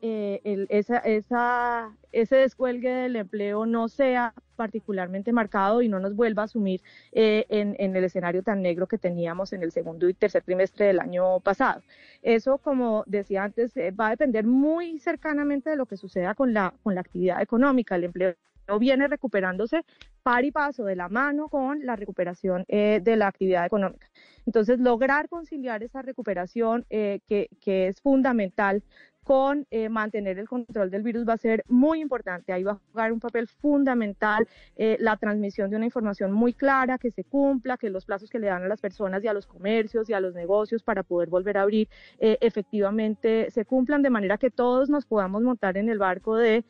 esa, 0.70 1.96
ese 2.12 2.36
descuelgue 2.36 2.89
del 2.89 3.16
empleo 3.16 3.66
no 3.66 3.88
sea 3.88 4.34
particularmente 4.62 5.32
marcado 5.32 5.82
y 5.82 5.89
no 5.89 6.00
nos 6.00 6.15
vuelva 6.15 6.43
a 6.43 6.45
asumir 6.45 6.82
en, 7.12 7.76
en, 7.80 7.95
el 7.95 8.04
escenario 8.04 8.43
tan 8.43 8.62
negro 8.62 8.86
que 8.86 9.00
teníamos 9.00 9.54
en 9.54 9.63
el 9.63 9.71
segundo 9.71 10.08
y 10.08 10.13
tercer 10.13 10.43
trimestre 10.43 10.86
del 10.86 11.00
año 11.00 11.39
pasado. 11.39 11.82
Eso, 12.21 12.60
como 12.60 13.04
decía 13.08 13.43
antes, 13.43 13.74
va 14.00 14.08
a 14.08 14.12
depender 14.12 14.45
muy 14.45 15.00
cercanamente 15.00 15.71
de 15.71 15.78
lo 15.78 15.88
que 15.88 15.97
suceda 15.97 16.36
con 16.36 16.54
la, 16.54 16.74
con 16.84 16.93
la 16.93 17.02
actividad 17.02 17.41
económica. 17.41 17.95
El 17.95 18.04
empleo 18.04 18.36
viene 18.80 19.08
recuperándose 19.08 19.84
par 20.24 20.45
y 20.45 20.52
paso 20.52 20.84
de 20.86 20.95
la 20.95 21.10
mano 21.10 21.50
con 21.50 21.86
la 21.86 21.95
recuperación 21.95 22.65
eh, 22.67 23.00
de 23.04 23.15
la 23.15 23.28
actividad 23.28 23.65
económica. 23.65 24.08
Entonces, 24.45 24.80
lograr 24.80 25.30
conciliar 25.30 25.84
esa 25.84 26.02
recuperación 26.02 26.86
eh, 26.89 27.19
que, 27.28 27.50
es 27.88 28.02
fundamental 28.02 28.84
con 29.24 29.68
eh, 29.72 29.90
mantener 29.90 30.40
el 30.40 30.48
control 30.48 30.90
del 30.90 31.04
virus 31.04 31.28
va 31.28 31.34
a 31.34 31.38
ser 31.38 31.64
muy 31.68 32.02
importante. 32.02 32.54
Ahí 32.54 32.64
va 32.64 32.74
a 32.74 32.80
jugar 32.92 33.12
un 33.14 33.20
papel 33.20 33.48
fundamental 33.48 34.48
la 34.78 35.16
transmisión 35.18 35.70
de 35.70 35.76
una 35.76 35.86
información 35.86 36.32
muy 36.32 36.54
clara, 36.54 36.98
que 36.98 37.12
se 37.12 37.24
cumpla, 37.24 37.78
que 37.78 37.90
los 37.90 38.06
plazos 38.06 38.30
que 38.30 38.40
le 38.40 38.48
dan 38.48 38.64
a 38.64 38.68
las 38.68 38.82
personas 38.82 39.24
y 39.24 39.28
a 39.28 39.34
los 39.34 39.46
comercios 39.46 40.10
y 40.10 40.14
a 40.14 40.20
los 40.20 40.34
negocios 40.34 40.82
para 40.82 41.04
poder 41.04 41.30
volver 41.30 41.58
a 41.58 41.62
abrir 41.62 41.88
efectivamente 42.20 43.52
se 43.52 43.64
cumplan, 43.64 44.02
de 44.02 44.10
manera 44.10 44.38
que 44.38 44.50
todos 44.50 44.90
nos 44.90 45.06
podamos 45.06 45.44
montar 45.44 45.78
en 45.78 45.90
el 45.90 46.00
barco 46.00 46.36
de 46.36 46.66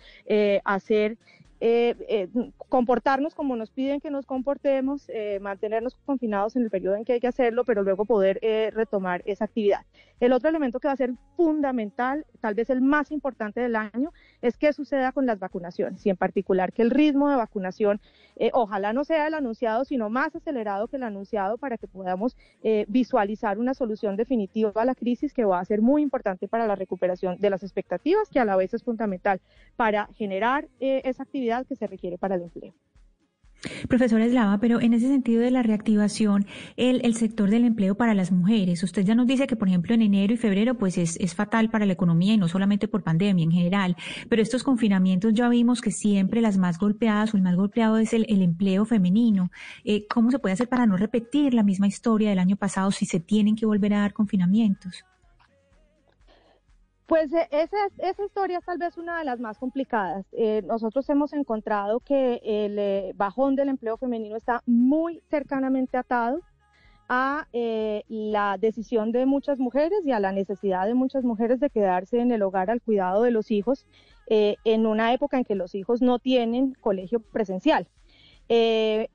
hacer 0.65 1.17
eh, 1.63 1.95
eh, 2.09 2.27
comportarnos 2.69 3.35
como 3.35 3.55
nos 3.55 3.69
piden 3.69 4.01
que 4.01 4.09
nos 4.09 4.25
comportemos, 4.25 5.07
eh, 5.09 5.37
mantenernos 5.41 5.95
confinados 6.07 6.55
en 6.55 6.63
el 6.63 6.71
periodo 6.71 6.95
en 6.95 7.05
que 7.05 7.13
hay 7.13 7.19
que 7.19 7.27
hacerlo, 7.27 7.65
pero 7.65 7.83
luego 7.83 8.05
poder 8.05 8.39
retomar 8.73 9.21
esa 9.25 9.45
actividad. 9.45 9.81
El 10.19 10.33
otro 10.33 10.49
elemento 10.49 10.79
que 10.79 10.87
va 10.87 10.93
a 10.93 10.97
ser 10.97 11.13
fundamental, 11.35 12.25
tal 12.39 12.55
vez 12.55 12.71
el 12.71 12.81
más 12.81 13.11
importante 13.11 13.59
del 13.59 13.75
año, 13.75 14.11
es 14.41 14.57
qué 14.57 14.73
suceda 14.73 15.11
con 15.11 15.27
las 15.27 15.37
vacunaciones 15.37 16.03
y 16.05 16.09
en 16.09 16.17
particular 16.17 16.73
que 16.73 16.81
el 16.81 16.89
ritmo 16.89 17.29
de 17.29 17.35
vacunación 17.35 18.01
ojalá 18.53 18.93
no 18.93 19.03
sea 19.03 19.27
el 19.27 19.35
anunciado, 19.35 19.85
sino 19.85 20.09
más 20.09 20.35
acelerado 20.35 20.87
que 20.87 20.95
el 20.95 21.03
anunciado 21.03 21.57
para 21.57 21.77
que 21.77 21.87
podamos 21.87 22.37
visualizar 22.87 23.59
una 23.59 23.73
solución 23.73 24.15
definitiva 24.15 24.71
a 24.75 24.85
la 24.85 24.95
crisis 24.95 25.33
que 25.33 25.45
va 25.45 25.59
a 25.59 25.65
ser 25.65 25.81
muy 25.81 26.01
importante 26.01 26.47
para 26.47 26.65
la 26.65 26.75
recuperación 26.75 27.37
de 27.37 27.49
las 27.49 27.63
expectativas, 27.63 28.29
que 28.29 28.39
a 28.39 28.45
la 28.45 28.55
vez 28.55 28.73
es 28.73 28.83
fundamental 28.83 29.41
para 29.75 30.07
generar 30.13 30.67
esa 30.79 31.23
actividad 31.23 31.50
que 31.67 31.75
se 31.75 31.87
requiere 31.87 32.17
para 32.17 32.35
el 32.35 32.43
empleo. 32.43 32.73
Profesora 33.87 34.25
Eslava, 34.25 34.59
pero 34.59 34.81
en 34.81 34.93
ese 34.93 35.07
sentido 35.07 35.41
de 35.41 35.51
la 35.51 35.61
reactivación, 35.61 36.47
el, 36.77 37.13
sector 37.13 37.49
del 37.49 37.65
empleo 37.65 37.95
para 37.95 38.15
las 38.15 38.31
mujeres, 38.31 38.81
usted 38.81 39.03
ya 39.03 39.13
nos 39.13 39.27
dice 39.27 39.45
que, 39.45 39.55
por 39.55 39.67
ejemplo, 39.67 39.93
en 39.93 40.01
enero 40.01 40.33
y 40.33 40.37
febrero, 40.37 40.75
pues 40.79 40.97
es, 40.97 41.35
fatal 41.35 41.69
para 41.69 41.85
la 41.85 41.93
economía 41.93 42.33
y 42.33 42.37
no 42.37 42.47
solamente 42.47 42.87
por 42.87 43.03
pandemia 43.03 43.43
en 43.43 43.51
general, 43.51 43.95
pero 44.29 44.41
estos 44.41 44.63
confinamientos 44.63 45.33
ya 45.33 45.47
vimos 45.47 45.81
que 45.81 45.91
siempre 45.91 46.41
las 46.41 46.57
más 46.57 46.79
golpeadas 46.79 47.33
o 47.33 47.37
el 47.37 47.43
más 47.43 47.55
golpeado 47.55 47.97
es 47.97 48.13
el, 48.13 48.25
empleo 48.41 48.85
femenino. 48.85 49.51
Eh, 49.83 50.07
¿Cómo 50.07 50.31
se 50.31 50.39
puede 50.39 50.53
hacer 50.53 50.67
para 50.67 50.87
no 50.87 50.97
repetir 50.97 51.53
la 51.53 51.63
misma 51.63 51.87
historia 51.87 52.29
del 52.29 52.39
año 52.39 52.55
pasado 52.55 52.89
si 52.91 53.05
se 53.05 53.19
tienen 53.19 53.55
que 53.55 53.67
volver 53.67 53.93
a 53.93 53.99
dar 53.99 54.13
confinamientos? 54.13 55.05
Pues 57.11 57.33
eh, 57.33 57.45
esa, 57.51 57.75
esa 57.97 58.23
historia 58.23 58.59
es 58.59 58.63
tal 58.63 58.77
vez 58.77 58.95
una 58.95 59.19
de 59.19 59.25
las 59.25 59.37
más 59.37 59.57
complicadas. 59.57 60.25
Eh, 60.31 60.61
nosotros 60.65 61.09
hemos 61.09 61.33
encontrado 61.33 61.99
que 61.99 62.39
el 62.41 62.79
eh, 62.79 63.11
bajón 63.17 63.57
del 63.57 63.67
empleo 63.67 63.97
femenino 63.97 64.37
está 64.37 64.63
muy 64.65 65.21
cercanamente 65.29 65.97
atado 65.97 66.39
a 67.09 67.47
la 67.51 68.55
decisión 68.57 69.11
de 69.11 69.25
muchas 69.25 69.59
mujeres 69.59 70.05
y 70.05 70.13
a 70.13 70.21
la 70.21 70.31
necesidad 70.31 70.85
de 70.85 70.93
muchas 70.93 71.25
mujeres 71.25 71.59
de 71.59 71.69
quedarse 71.69 72.21
en 72.21 72.31
el 72.31 72.43
hogar 72.43 72.69
al 72.69 72.81
cuidado 72.81 73.23
de 73.23 73.31
los 73.31 73.51
hijos 73.51 73.85
en 74.27 74.85
una 74.85 75.13
época 75.13 75.37
en 75.37 75.43
que 75.43 75.55
los 75.55 75.75
hijos 75.75 76.01
no 76.01 76.19
tienen 76.19 76.75
colegio 76.75 77.19
presencial. 77.19 77.89
Es, 78.47 79.09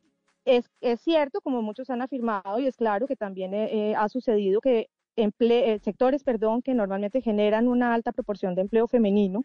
es, 0.44 1.00
cierto, 1.00 1.40
como 1.40 1.62
muchos 1.62 1.88
han 1.88 2.02
afirmado, 2.02 2.58
y 2.58 2.66
es 2.66 2.76
claro 2.76 3.06
que 3.06 3.16
también 3.16 3.54
ha 3.96 4.08
sucedido 4.10 4.60
que 4.60 4.90
eh, 5.16 5.80
sectores 5.82 6.22
perdón, 6.24 6.62
que 6.62 6.74
normalmente 6.74 7.20
generan 7.20 7.68
una 7.68 7.94
alta 7.94 8.12
proporción 8.12 8.54
de 8.54 8.62
empleo 8.62 8.86
femenino. 8.86 9.44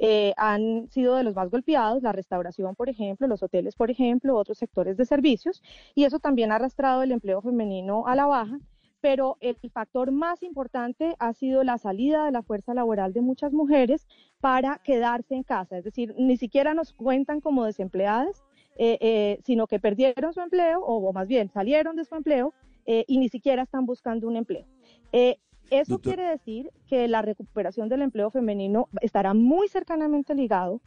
Eh, 0.00 0.32
han 0.36 0.88
sido 0.90 1.14
de 1.14 1.22
los 1.22 1.34
más 1.34 1.50
golpeados, 1.50 2.02
la 2.02 2.12
restauración, 2.12 2.74
por 2.74 2.88
ejemplo, 2.88 3.28
los 3.28 3.42
hoteles, 3.42 3.76
por 3.76 3.90
ejemplo, 3.90 4.36
otros 4.36 4.58
sectores 4.58 4.96
de 4.96 5.04
servicios, 5.04 5.62
y 5.94 6.04
eso 6.04 6.18
también 6.18 6.50
ha 6.50 6.56
arrastrado 6.56 7.02
el 7.04 7.12
empleo 7.12 7.40
femenino 7.42 8.06
a 8.06 8.16
la 8.16 8.26
baja, 8.26 8.58
pero 9.00 9.36
el 9.40 9.56
factor 9.70 10.10
más 10.12 10.42
importante 10.42 11.14
ha 11.18 11.34
sido 11.34 11.62
la 11.62 11.78
salida 11.78 12.24
de 12.24 12.32
la 12.32 12.42
fuerza 12.42 12.74
laboral 12.74 13.12
de 13.12 13.20
muchas 13.20 13.52
mujeres 13.52 14.08
para 14.40 14.80
quedarse 14.82 15.34
en 15.34 15.42
casa, 15.42 15.76
es 15.76 15.84
decir, 15.84 16.14
ni 16.18 16.38
siquiera 16.38 16.74
nos 16.74 16.92
cuentan 16.92 17.40
como 17.40 17.64
desempleadas, 17.64 18.42
eh, 18.76 18.98
eh, 19.00 19.40
sino 19.44 19.66
que 19.66 19.78
perdieron 19.78 20.32
su 20.32 20.40
empleo 20.40 20.80
o, 20.80 21.12
más 21.12 21.28
bien 21.28 21.48
salieron 21.48 21.94
de 21.94 22.04
su 22.04 22.16
empleo 22.16 22.54
eh, 22.86 23.04
y 23.06 23.18
ni 23.18 23.28
siquiera 23.28 23.62
están 23.62 23.86
buscando 23.86 24.26
un 24.26 24.36
empleo. 24.36 24.66
Eso 25.70 25.98
quiere 26.00 26.24
decir 26.24 26.70
que 26.88 27.08
la 27.08 27.22
recuperación 27.22 27.88
del 27.88 28.02
empleo 28.02 28.30
femenino 28.30 28.88
estará 29.00 29.32
muy 29.34 29.68
cercanamente 29.68 30.34
ligado 30.34 30.80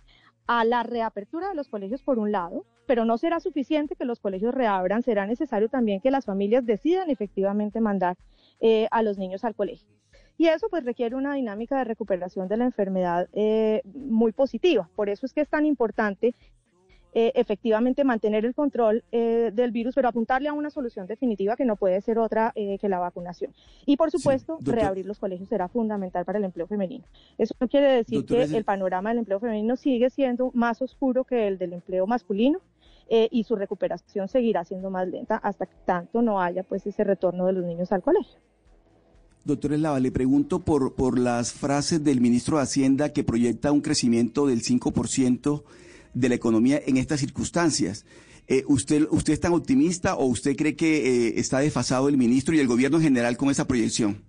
a 0.47 0.63
la 0.63 0.83
reapertura 0.83 1.49
de 1.49 1.55
los 1.55 1.67
colegios 1.67 2.01
por 2.03 2.19
un 2.19 2.31
lado, 2.31 2.65
pero 2.85 3.03
no 3.03 3.17
será 3.17 3.39
suficiente 3.39 3.95
que 3.95 4.05
los 4.05 4.19
colegios 4.19 4.53
reabran, 4.53 5.01
será 5.01 5.25
necesario 5.25 5.67
también 5.67 5.99
que 5.99 6.11
las 6.11 6.25
familias 6.25 6.65
decidan 6.65 7.09
efectivamente 7.09 7.81
mandar 7.81 8.17
a 8.91 9.03
los 9.03 9.17
niños 9.17 9.43
al 9.43 9.55
colegio. 9.55 9.89
Y 10.37 10.47
eso 10.47 10.67
pues 10.69 10.85
requiere 10.85 11.15
una 11.15 11.33
dinámica 11.33 11.77
de 11.79 11.83
recuperación 11.83 12.47
de 12.47 12.57
la 12.57 12.65
enfermedad 12.65 13.27
muy 13.83 14.31
positiva. 14.31 14.89
Por 14.95 15.09
eso 15.09 15.25
es 15.25 15.33
que 15.33 15.41
es 15.41 15.49
tan 15.49 15.65
importante 15.65 16.35
eh, 17.19 17.31
efectivamente 17.33 18.03
mantener 18.03 18.45
el 18.45 18.53
control 18.53 19.03
eh, 19.11 19.49
del 19.51 19.71
virus, 19.71 19.95
pero 19.95 20.07
apuntarle 20.07 20.49
a 20.49 20.53
una 20.53 20.69
solución 20.69 21.07
definitiva 21.07 21.55
que 21.55 21.65
no 21.65 21.75
puede 21.75 21.99
ser 22.01 22.19
otra 22.19 22.51
eh, 22.53 22.77
que 22.79 22.87
la 22.89 22.99
vacunación. 22.99 23.55
Y 23.87 23.97
por 23.97 24.11
supuesto, 24.11 24.59
reabrir 24.61 25.07
los 25.07 25.17
colegios 25.17 25.49
será 25.49 25.67
fundamental 25.67 26.25
para 26.25 26.37
el 26.37 26.43
empleo 26.43 26.67
femenino. 26.67 27.05
Eso 27.39 27.55
no 27.59 27.67
quiere 27.69 27.87
decir 27.87 28.23
que 28.23 28.43
el 28.43 28.63
panorama 28.63 29.09
del 29.09 29.17
empleo 29.17 29.39
femenino 29.39 29.77
sigue 29.77 30.11
siendo 30.11 30.51
más 30.53 30.79
oscuro 30.83 31.23
que 31.23 31.47
el 31.47 31.57
del 31.57 31.73
empleo 31.73 32.05
masculino. 32.05 32.59
y 33.09 33.43
su 33.45 33.55
recuperación 33.55 34.27
seguirá 34.27 34.63
siendo 34.63 34.91
más 34.91 35.07
lenta 35.07 35.37
hasta 35.37 35.65
que 35.65 35.75
tanto 35.85 36.21
no 36.21 36.39
haya 36.39 36.61
pues 36.61 36.85
ese 36.85 37.03
retorno 37.03 37.47
de 37.47 37.53
los 37.53 37.65
niños 37.65 37.91
al 37.91 38.03
colegio. 38.03 38.37
Doctor 39.43 39.73
Eslava, 39.73 39.99
le 39.99 40.11
pregunto 40.11 40.59
por, 40.59 40.93
por 40.93 41.17
las 41.17 41.51
frases 41.51 42.03
del 42.03 42.21
ministro 42.21 42.57
de 42.57 42.63
Hacienda 42.63 43.11
que 43.11 43.23
proyecta 43.23 43.71
un 43.71 43.81
crecimiento 43.81 44.45
del 44.45 44.61
5% 44.61 45.63
de 46.13 46.29
la 46.29 46.35
economía 46.35 46.81
en 46.85 46.97
estas 46.97 47.19
circunstancias. 47.19 48.05
Eh, 48.47 48.63
¿usted, 48.67 49.07
¿Usted 49.11 49.33
es 49.33 49.39
tan 49.41 49.53
optimista 49.53 50.15
o 50.15 50.25
usted 50.25 50.55
cree 50.55 50.75
que 50.75 51.27
eh, 51.27 51.33
está 51.39 51.59
desfasado 51.59 52.07
el 52.07 52.17
ministro 52.17 52.55
y 52.55 52.59
el 52.59 52.67
gobierno 52.67 52.97
en 52.97 53.03
general 53.03 53.35
con 53.35 53.49
esa 53.49 53.67
proyección? 53.67 54.23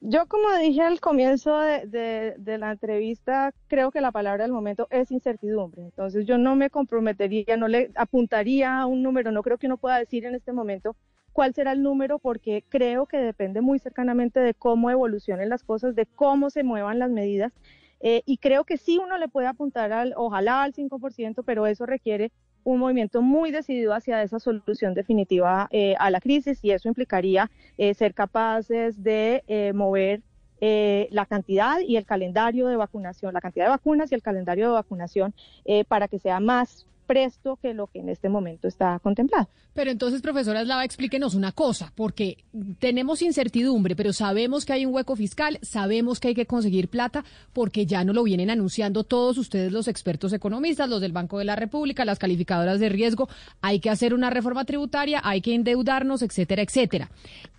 Yo, 0.00 0.26
como 0.26 0.56
dije 0.58 0.82
al 0.82 1.00
comienzo 1.00 1.58
de, 1.58 2.58
la 2.58 2.70
entrevista, 2.70 3.52
creo 3.66 3.90
que 3.90 4.00
la 4.00 4.12
palabra 4.12 4.44
del 4.44 4.52
momento 4.52 4.86
es 4.90 5.10
incertidumbre. 5.10 5.82
Entonces, 5.82 6.24
yo 6.24 6.38
no 6.38 6.54
me 6.54 6.70
comprometería, 6.70 7.56
no 7.56 7.66
le 7.66 7.90
apuntaría 7.96 8.78
a 8.78 8.86
un 8.86 9.02
número, 9.02 9.32
no 9.32 9.42
creo 9.42 9.58
que 9.58 9.66
uno 9.66 9.76
pueda 9.76 9.98
decir 9.98 10.24
en 10.24 10.36
este 10.36 10.52
momento 10.52 10.94
cuál 11.32 11.52
será 11.52 11.72
el 11.72 11.82
número, 11.82 12.20
porque 12.20 12.62
creo 12.68 13.06
que 13.06 13.16
depende 13.16 13.60
muy 13.60 13.80
cercanamente 13.80 14.38
de 14.38 14.54
cómo 14.54 14.88
evolucionen 14.90 15.48
las 15.48 15.64
cosas, 15.64 15.96
de 15.96 16.06
cómo 16.06 16.50
se 16.50 16.62
muevan 16.62 17.00
las 17.00 17.10
medidas 17.10 17.52
eh, 18.00 18.22
y 18.26 18.38
creo 18.38 18.64
que 18.64 18.76
sí 18.76 18.98
uno 18.98 19.18
le 19.18 19.28
puede 19.28 19.46
apuntar 19.46 19.92
al, 19.92 20.14
ojalá 20.16 20.62
al 20.62 20.72
5%, 20.72 21.42
pero 21.44 21.66
eso 21.66 21.86
requiere 21.86 22.30
un 22.64 22.78
movimiento 22.80 23.22
muy 23.22 23.50
decidido 23.50 23.94
hacia 23.94 24.22
esa 24.22 24.38
solución 24.38 24.94
definitiva 24.94 25.68
eh, 25.70 25.94
a 25.98 26.10
la 26.10 26.20
crisis 26.20 26.58
y 26.62 26.70
eso 26.70 26.88
implicaría 26.88 27.50
eh, 27.78 27.94
ser 27.94 28.14
capaces 28.14 29.02
de 29.02 29.72
mover 29.74 30.22
la 30.60 31.24
cantidad 31.26 31.78
y 31.80 31.96
el 31.96 32.04
calendario 32.04 32.66
de 32.66 32.76
vacunación, 32.76 33.32
la 33.32 33.40
cantidad 33.40 33.66
de 33.66 33.70
vacunas 33.70 34.10
y 34.10 34.16
el 34.16 34.22
calendario 34.22 34.66
de 34.66 34.72
vacunación 34.72 35.32
para 35.86 36.08
que 36.08 36.18
sea 36.18 36.40
más 36.40 36.84
presto 37.08 37.58
que 37.60 37.72
lo 37.72 37.86
que 37.86 38.00
en 38.00 38.10
este 38.10 38.28
momento 38.28 38.68
está 38.68 39.00
contemplado. 39.00 39.48
Pero 39.72 39.90
entonces, 39.90 40.22
profesora 40.22 40.62
Slava, 40.62 40.84
explíquenos 40.84 41.34
una 41.34 41.52
cosa, 41.52 41.92
porque 41.94 42.44
tenemos 42.80 43.22
incertidumbre, 43.22 43.96
pero 43.96 44.12
sabemos 44.12 44.66
que 44.66 44.72
hay 44.72 44.84
un 44.84 44.92
hueco 44.92 45.16
fiscal, 45.16 45.58
sabemos 45.62 46.20
que 46.20 46.28
hay 46.28 46.34
que 46.34 46.46
conseguir 46.46 46.88
plata, 46.88 47.24
porque 47.52 47.86
ya 47.86 48.04
no 48.04 48.12
lo 48.12 48.24
vienen 48.24 48.50
anunciando 48.50 49.04
todos 49.04 49.38
ustedes 49.38 49.72
los 49.72 49.88
expertos 49.88 50.32
economistas, 50.32 50.88
los 50.88 51.00
del 51.00 51.12
Banco 51.12 51.38
de 51.38 51.44
la 51.44 51.56
República, 51.56 52.04
las 52.04 52.18
calificadoras 52.18 52.80
de 52.80 52.88
riesgo, 52.88 53.28
hay 53.60 53.78
que 53.78 53.88
hacer 53.88 54.14
una 54.14 54.30
reforma 54.30 54.64
tributaria, 54.64 55.20
hay 55.24 55.40
que 55.40 55.54
endeudarnos, 55.54 56.22
etcétera, 56.22 56.62
etcétera. 56.62 57.10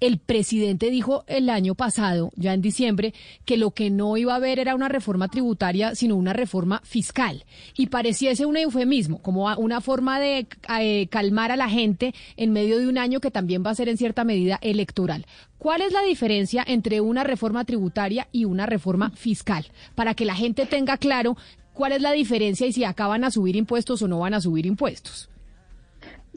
El 0.02 0.20
presidente 0.20 0.92
dijo 0.92 1.24
el 1.26 1.50
año 1.50 1.74
pasado, 1.74 2.32
ya 2.36 2.54
en 2.54 2.62
diciembre, 2.62 3.14
que 3.46 3.58
lo 3.58 3.72
que 3.72 3.90
no 3.90 4.18
iba 4.18 4.34
a 4.34 4.38
haber 4.38 4.60
era 4.60 4.76
una 4.76 4.90
reforma 4.90 5.30
tributaria, 5.30 5.96
sino 5.96 6.18
una 6.18 6.34
reforma 6.34 6.82
fiscal. 6.84 7.46
Y 7.78 7.88
pareciese 7.88 8.46
un 8.46 8.58
eufemismo, 8.58 9.22
como 9.22 9.38
una 9.58 9.82
forma 9.82 10.19
de 10.19 10.47
eh, 10.80 11.08
calmar 11.08 11.52
a 11.52 11.56
la 11.56 11.69
gente 11.69 12.13
en 12.38 12.52
medio 12.52 12.80
de 12.80 12.88
un 12.88 12.97
año 12.97 13.19
que 13.19 13.32
también 13.32 13.63
va 13.65 13.71
a 13.71 13.75
ser 13.75 13.89
en 13.89 13.97
cierta 13.97 14.23
medida 14.23 14.60
electoral. 14.62 15.25
¿Cuál 15.58 15.82
es 15.82 15.91
la 15.91 16.02
diferencia 16.02 16.63
entre 16.65 17.02
una 17.02 17.23
reforma 17.23 17.65
tributaria 17.65 18.28
y 18.32 18.45
una 18.45 18.65
reforma 18.65 19.12
fiscal? 19.12 19.65
Para 19.95 20.13
que 20.13 20.25
la 20.25 20.36
gente 20.36 20.65
tenga 20.65 20.97
claro 20.97 21.36
cuál 21.73 21.93
es 21.93 22.02
la 22.02 22.12
diferencia 22.12 22.67
y 22.67 22.73
si 22.73 22.84
acaban 22.84 23.23
a 23.23 23.32
subir 23.32 23.56
impuestos 23.56 24.02
o 24.02 24.08
no 24.08 24.19
van 24.19 24.34
a 24.34 24.41
subir 24.41 24.65
impuestos. 24.65 25.30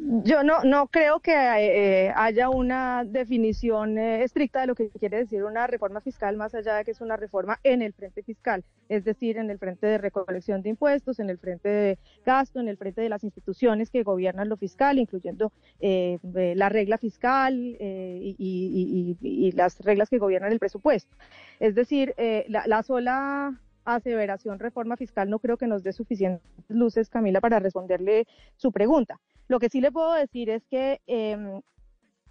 Yo 0.04 0.42
no, 0.42 0.64
no 0.64 0.88
creo 0.88 1.20
que 1.20 1.32
eh, 1.32 2.12
haya 2.16 2.48
una 2.50 3.04
definición 3.04 3.98
eh, 3.98 4.24
estricta 4.24 4.60
de 4.60 4.66
lo 4.66 4.74
que 4.74 4.90
quiere 4.90 5.18
decir 5.18 5.44
una 5.44 5.68
reforma 5.68 6.00
fiscal, 6.00 6.36
más 6.36 6.56
allá 6.56 6.74
de 6.74 6.84
que 6.84 6.90
es 6.90 7.00
una 7.00 7.16
reforma 7.16 7.60
en 7.62 7.82
el 7.82 7.92
frente 7.92 8.24
fiscal, 8.24 8.64
es 8.88 9.04
decir, 9.04 9.36
en 9.36 9.48
el 9.48 9.60
frente 9.60 9.86
de 9.86 9.98
recolección 9.98 10.60
de 10.62 10.70
impuestos, 10.70 11.20
en 11.20 11.30
el 11.30 11.38
frente 11.38 11.68
de 11.68 11.98
gasto, 12.26 12.58
en 12.58 12.66
el 12.66 12.78
frente 12.78 13.00
de 13.00 13.10
las 13.10 13.22
instituciones 13.22 13.90
que 13.90 14.02
gobiernan 14.02 14.48
lo 14.48 14.56
fiscal, 14.56 14.98
incluyendo 14.98 15.52
eh, 15.78 16.18
la 16.22 16.68
regla 16.68 16.98
fiscal 16.98 17.54
y, 17.78 19.52
las 19.54 19.78
reglas 19.80 20.10
que 20.10 20.18
gobiernan 20.18 20.50
el 20.50 20.58
presupuesto. 20.58 21.16
Es 21.60 21.76
decir, 21.76 22.14
la, 22.48 22.66
la 22.66 22.82
sola 22.82 23.60
aseveración 23.84 24.58
reforma 24.58 24.96
fiscal 24.96 25.28
no 25.28 25.38
creo 25.38 25.56
que 25.56 25.66
nos 25.66 25.82
dé 25.82 25.92
suficientes 25.92 26.42
luces, 26.68 27.08
Camila, 27.08 27.40
para 27.40 27.58
responderle 27.58 28.26
su 28.56 28.72
pregunta. 28.72 29.20
Lo 29.48 29.58
que 29.58 29.68
sí 29.68 29.80
le 29.80 29.92
puedo 29.92 30.12
decir 30.14 30.50
es 30.50 30.64
que 30.66 31.00
em, 31.06 31.60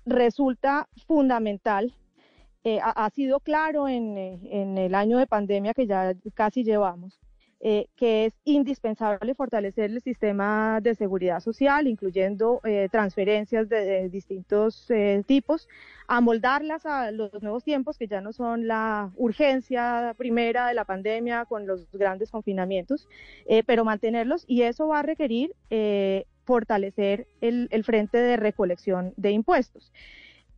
resulta 0.06 0.88
fundamental, 1.08 1.94
eh, 2.64 2.80
ha, 2.82 3.10
sido 3.10 3.40
claro 3.40 3.88
eh, 3.88 3.96
en, 3.96 4.78
el 4.78 4.94
año 4.94 5.18
de 5.18 5.26
pandemia 5.28 5.74
que 5.74 5.88
ya 5.88 6.14
casi 6.36 6.64
llevamos, 6.64 7.20
eh, 7.64 7.86
que 7.96 8.26
es 8.26 8.34
indispensable 8.44 9.36
fortalecer 9.36 9.92
el 9.92 10.02
sistema 10.02 10.80
de 10.82 10.96
seguridad 10.96 11.40
social, 11.42 11.86
incluyendo 11.86 12.60
eh, 12.64 12.88
transferencias 12.92 13.70
de, 13.70 14.10
distintos 14.10 14.90
eh, 14.90 15.22
tipos, 15.28 15.70
amoldarlas 16.08 16.88
a 16.88 17.12
los 17.12 17.32
nuevos 17.44 17.64
tiempos, 17.64 18.00
que 18.00 18.08
ya 18.08 18.20
no 18.20 18.34
son 18.34 18.66
la 18.66 19.12
urgencia 19.16 20.16
primera 20.18 20.70
de 20.70 20.74
la 20.74 20.86
pandemia 20.86 21.46
con 21.46 21.68
los 21.68 21.88
grandes 21.92 22.32
confinamientos, 22.32 23.08
pero 23.68 23.86
mantenerlos 23.86 24.44
y 24.48 24.64
eso 24.64 24.88
va 24.88 25.00
a 25.00 25.04
requerir 25.04 25.54
fortalecer 26.46 27.28
el 27.42 27.84
frente 27.84 28.18
de 28.18 28.38
recolección 28.38 29.14
de 29.18 29.32
impuestos. 29.32 29.92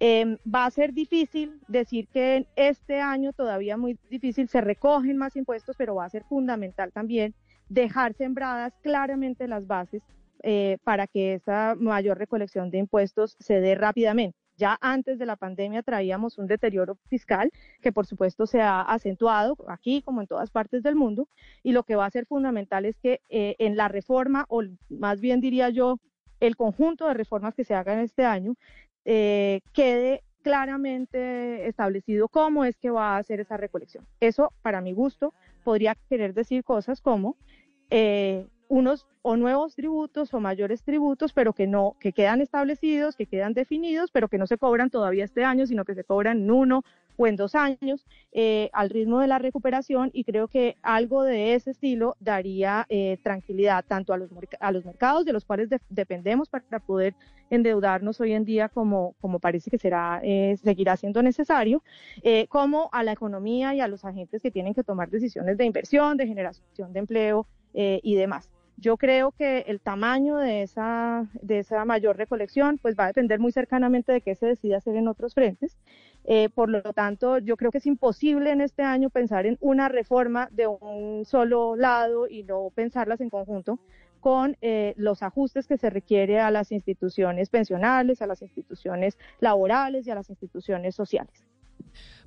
Em, 0.05 0.37
va 0.45 0.65
a 0.65 0.69
ser 0.69 0.91
difícil 0.91 1.61
decir 1.69 2.09
que 2.09 2.45
este 2.57 2.99
año 2.99 3.31
todavía 3.31 3.77
muy 3.77 3.97
difícil, 4.09 4.49
se 4.49 4.59
recogen 4.59 5.15
más 5.15 5.37
impuestos, 5.37 5.77
pero 5.77 5.95
va 5.95 6.03
a 6.03 6.09
ser 6.09 6.25
fundamental 6.25 6.91
también 6.91 7.33
dejar 7.69 8.13
sembradas 8.13 8.73
claramente 8.81 9.47
las 9.47 9.65
bases 9.65 10.03
eh, 10.41 10.77
para 10.83 11.07
que 11.07 11.35
esa 11.35 11.75
mayor 11.79 12.17
recolección 12.17 12.69
de 12.69 12.79
impuestos 12.79 13.37
se 13.39 13.61
dé 13.61 13.75
rápidamente. 13.75 14.37
Ya 14.57 14.77
antes 14.81 15.19
de 15.19 15.25
la 15.25 15.37
pandemia 15.37 15.83
traíamos 15.83 16.37
un 16.37 16.47
deterioro 16.47 16.95
fiscal 17.07 17.49
que 17.81 17.93
por 17.93 18.05
supuesto 18.05 18.45
se 18.45 18.59
ha 18.59 18.81
acentuado 18.81 19.55
aquí 19.69 20.01
como 20.01 20.19
en 20.19 20.27
todas 20.27 20.51
partes 20.51 20.83
del 20.83 20.97
mundo 20.97 21.29
y 21.63 21.71
lo 21.71 21.83
que 21.83 21.95
va 21.95 22.05
a 22.07 22.11
ser 22.11 22.25
fundamental 22.25 22.83
es 22.83 22.97
que 22.97 23.21
eh, 23.29 23.55
en 23.57 23.77
la 23.77 23.87
reforma, 23.87 24.47
o 24.49 24.63
más 24.89 25.21
bien 25.21 25.39
diría 25.39 25.69
yo, 25.69 25.97
el 26.41 26.57
conjunto 26.57 27.07
de 27.07 27.13
reformas 27.13 27.55
que 27.55 27.63
se 27.63 27.73
hagan 27.73 27.99
este 27.99 28.25
año 28.25 28.55
eh, 29.05 29.61
quede 29.73 30.23
claramente 30.41 31.67
establecido 31.67 32.27
cómo 32.27 32.65
es 32.65 32.77
que 32.77 32.89
va 32.89 33.15
a 33.15 33.17
hacer 33.17 33.39
esa 33.39 33.57
recolección. 33.57 34.05
Eso, 34.19 34.51
para 34.61 34.81
mi 34.81 34.93
gusto, 34.93 35.33
podría 35.63 35.95
querer 36.09 36.33
decir 36.33 36.63
cosas 36.63 37.01
como 37.01 37.37
eh, 37.89 38.45
unos 38.67 39.07
o 39.21 39.37
nuevos 39.37 39.75
tributos 39.75 40.33
o 40.33 40.39
mayores 40.39 40.83
tributos, 40.83 41.31
pero 41.31 41.53
que 41.53 41.65
no, 41.65 41.95
que 41.99 42.11
quedan 42.11 42.41
establecidos, 42.41 43.15
que 43.15 43.25
quedan 43.25 43.53
definidos, 43.53 44.11
pero 44.11 44.27
que 44.27 44.37
no 44.37 44.47
se 44.47 44.57
cobran 44.57 44.89
todavía 44.89 45.23
este 45.23 45.45
año, 45.45 45.65
sino 45.65 45.85
que 45.85 45.95
se 45.95 46.03
cobran 46.03 46.39
en 46.39 46.51
uno 46.51 46.83
o 47.17 47.27
en 47.27 47.35
dos 47.35 47.55
años 47.55 48.05
eh, 48.31 48.69
al 48.73 48.89
ritmo 48.89 49.19
de 49.19 49.27
la 49.27 49.39
recuperación 49.39 50.09
y 50.13 50.23
creo 50.23 50.47
que 50.47 50.75
algo 50.81 51.23
de 51.23 51.55
ese 51.55 51.71
estilo 51.71 52.15
daría 52.19 52.85
eh, 52.89 53.17
tranquilidad 53.23 53.85
tanto 53.87 54.13
a 54.13 54.17
los, 54.17 54.29
a 54.59 54.71
los 54.71 54.85
mercados 54.85 55.25
de 55.25 55.33
los 55.33 55.45
cuales 55.45 55.69
dependemos 55.89 56.49
para 56.49 56.79
poder 56.79 57.15
endeudarnos 57.49 58.19
hoy 58.19 58.33
en 58.33 58.45
día 58.45 58.69
como, 58.69 59.15
como 59.21 59.39
parece 59.39 59.69
que 59.69 59.77
será, 59.77 60.19
eh, 60.23 60.57
seguirá 60.63 60.97
siendo 60.97 61.21
necesario, 61.21 61.83
como 62.49 62.89
a 62.91 63.03
la 63.03 63.11
economía 63.11 63.75
y 63.75 63.79
a 63.79 63.87
los 63.87 64.05
agentes 64.05 64.41
que 64.41 64.49
tienen 64.49 64.73
que 64.73 64.83
tomar 64.83 65.09
decisiones 65.09 65.57
de 65.57 65.65
inversión, 65.65 66.17
de 66.17 66.27
generación 66.27 66.93
de 66.93 66.99
empleo 66.99 67.47
y 67.73 68.15
demás. 68.15 68.52
Yo 68.77 68.97
creo 68.97 69.31
que 69.31 69.59
el 69.67 69.79
tamaño 69.79 70.37
de 70.37 70.63
esa, 70.63 71.29
de 71.41 71.59
esa 71.59 71.85
mayor 71.85 72.17
recolección 72.17 72.77
pues 72.79 72.95
va 72.99 73.05
a 73.05 73.07
depender 73.07 73.39
muy 73.39 73.51
cercanamente 73.51 74.11
de 74.11 74.21
qué 74.21 74.35
se 74.35 74.47
decida 74.47 74.77
hacer 74.77 74.95
en 74.95 75.07
otros 75.07 75.33
frentes. 75.33 75.77
Eh, 76.25 76.49
por 76.49 76.69
lo 76.69 76.81
tanto, 76.93 77.37
yo 77.37 77.57
creo 77.57 77.71
que 77.71 77.77
es 77.79 77.85
imposible 77.85 78.51
en 78.51 78.61
este 78.61 78.83
año 78.83 79.09
pensar 79.09 79.45
en 79.45 79.57
una 79.61 79.89
reforma 79.89 80.47
de 80.51 80.67
un 80.67 81.25
solo 81.25 81.75
lado 81.75 82.27
y 82.27 82.43
no 82.43 82.71
pensarlas 82.73 83.21
en 83.21 83.29
conjunto, 83.29 83.79
con 84.19 84.55
eh, 84.61 84.93
los 84.95 85.21
ajustes 85.21 85.67
que 85.67 85.77
se 85.77 85.89
requiere 85.89 86.39
a 86.39 86.49
las 86.49 86.71
instituciones 86.71 87.49
pensionales, 87.49 88.21
a 88.21 88.27
las 88.27 88.41
instituciones 88.41 89.17
laborales 89.39 90.07
y 90.07 90.11
a 90.11 90.15
las 90.15 90.29
instituciones 90.29 90.95
sociales. 90.95 91.45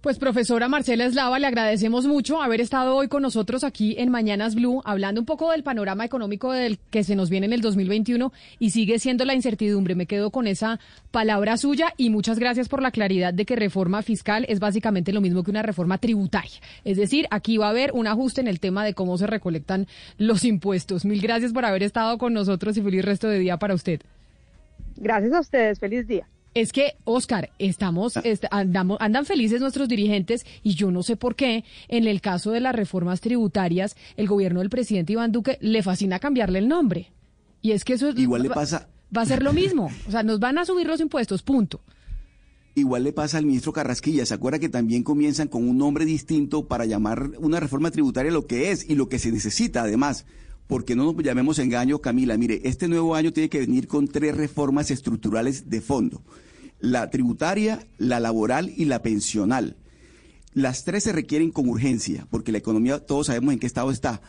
Pues 0.06 0.20
profesora 0.20 0.68
Marcela 0.68 1.04
Eslava, 1.04 1.38
le 1.40 1.48
agradecemos 1.48 2.06
mucho 2.06 2.40
haber 2.40 2.60
estado 2.60 2.94
hoy 2.94 3.08
con 3.08 3.22
nosotros 3.22 3.64
aquí 3.64 3.96
en 3.98 4.08
Mañanas 4.08 4.54
Blue, 4.54 4.80
hablando 4.84 5.20
un 5.20 5.24
poco 5.24 5.50
del 5.50 5.64
panorama 5.64 6.04
económico 6.04 6.52
del 6.52 6.78
que 6.90 7.02
se 7.02 7.16
nos 7.16 7.28
viene 7.28 7.46
en 7.46 7.52
el 7.52 7.60
2021 7.60 8.32
y 8.60 8.70
sigue 8.70 9.00
siendo 9.00 9.24
la 9.24 9.34
incertidumbre. 9.34 9.96
Me 9.96 10.06
quedo 10.06 10.30
con 10.30 10.46
esa 10.46 10.78
palabra 11.10 11.56
suya 11.56 11.92
y 11.96 12.10
muchas 12.10 12.38
gracias 12.38 12.68
por 12.68 12.82
la 12.82 12.92
claridad 12.92 13.34
de 13.34 13.46
que 13.46 13.56
reforma 13.56 14.00
fiscal 14.02 14.46
es 14.48 14.60
básicamente 14.60 15.12
lo 15.12 15.20
mismo 15.20 15.42
que 15.42 15.50
una 15.50 15.62
reforma 15.62 15.98
tributaria. 15.98 16.60
Es 16.84 16.98
decir, 16.98 17.26
aquí 17.32 17.56
va 17.56 17.66
a 17.66 17.70
haber 17.70 17.90
un 17.92 18.06
ajuste 18.06 18.40
en 18.40 18.46
el 18.46 18.60
tema 18.60 18.84
de 18.84 18.94
cómo 18.94 19.18
se 19.18 19.26
recolectan 19.26 19.88
los 20.18 20.44
impuestos. 20.44 21.04
Mil 21.04 21.20
gracias 21.20 21.52
por 21.52 21.64
haber 21.64 21.82
estado 21.82 22.16
con 22.18 22.32
nosotros 22.32 22.76
y 22.76 22.82
feliz 22.82 23.04
resto 23.04 23.26
de 23.26 23.40
día 23.40 23.56
para 23.56 23.74
usted. 23.74 24.02
Gracias 24.98 25.32
a 25.32 25.40
ustedes, 25.40 25.80
feliz 25.80 26.06
día. 26.06 26.28
Es 26.56 26.72
que, 26.72 26.94
Oscar, 27.04 27.50
estamos, 27.58 28.14
andamos, 28.50 28.96
andan 29.02 29.26
felices 29.26 29.60
nuestros 29.60 29.88
dirigentes 29.88 30.46
y 30.62 30.74
yo 30.74 30.90
no 30.90 31.02
sé 31.02 31.14
por 31.14 31.34
qué, 31.34 31.64
en 31.88 32.06
el 32.06 32.22
caso 32.22 32.50
de 32.50 32.60
las 32.60 32.74
reformas 32.74 33.20
tributarias, 33.20 33.94
el 34.16 34.26
gobierno 34.26 34.60
del 34.60 34.70
presidente 34.70 35.12
Iván 35.12 35.32
Duque 35.32 35.58
le 35.60 35.82
fascina 35.82 36.18
cambiarle 36.18 36.60
el 36.60 36.66
nombre. 36.66 37.12
Y 37.60 37.72
es 37.72 37.84
que 37.84 37.92
eso 37.92 38.08
Igual 38.08 38.44
le 38.44 38.48
pasa... 38.48 38.88
va 39.14 39.20
a 39.20 39.26
ser 39.26 39.42
lo 39.42 39.52
mismo. 39.52 39.90
O 40.08 40.10
sea, 40.10 40.22
nos 40.22 40.40
van 40.40 40.56
a 40.56 40.64
subir 40.64 40.86
los 40.86 40.98
impuestos, 40.98 41.42
punto. 41.42 41.82
Igual 42.74 43.04
le 43.04 43.12
pasa 43.12 43.36
al 43.36 43.44
ministro 43.44 43.74
Carrasquilla. 43.74 44.24
¿Se 44.24 44.32
acuerda 44.32 44.58
que 44.58 44.70
también 44.70 45.02
comienzan 45.02 45.48
con 45.48 45.68
un 45.68 45.76
nombre 45.76 46.06
distinto 46.06 46.66
para 46.66 46.86
llamar 46.86 47.32
una 47.38 47.60
reforma 47.60 47.90
tributaria 47.90 48.32
lo 48.32 48.46
que 48.46 48.70
es 48.70 48.88
y 48.88 48.94
lo 48.94 49.10
que 49.10 49.18
se 49.18 49.30
necesita 49.30 49.82
además? 49.82 50.24
Porque 50.68 50.96
no 50.96 51.04
nos 51.04 51.22
llamemos 51.22 51.58
engaño, 51.58 51.98
Camila. 51.98 52.38
Mire, 52.38 52.62
este 52.64 52.88
nuevo 52.88 53.14
año 53.14 53.30
tiene 53.34 53.50
que 53.50 53.60
venir 53.60 53.86
con 53.86 54.08
tres 54.08 54.34
reformas 54.34 54.90
estructurales 54.90 55.68
de 55.68 55.82
fondo 55.82 56.22
la 56.80 57.10
tributaria, 57.10 57.86
la 57.98 58.20
laboral 58.20 58.72
y 58.76 58.84
la 58.84 59.02
pensional. 59.02 59.76
Las 60.52 60.84
tres 60.84 61.04
se 61.04 61.12
requieren 61.12 61.50
con 61.50 61.68
urgencia, 61.68 62.26
porque 62.30 62.52
la 62.52 62.58
economía 62.58 62.98
todos 62.98 63.26
sabemos 63.26 63.52
en 63.52 63.58
qué 63.58 63.66
estado 63.66 63.90
está. 63.90 64.22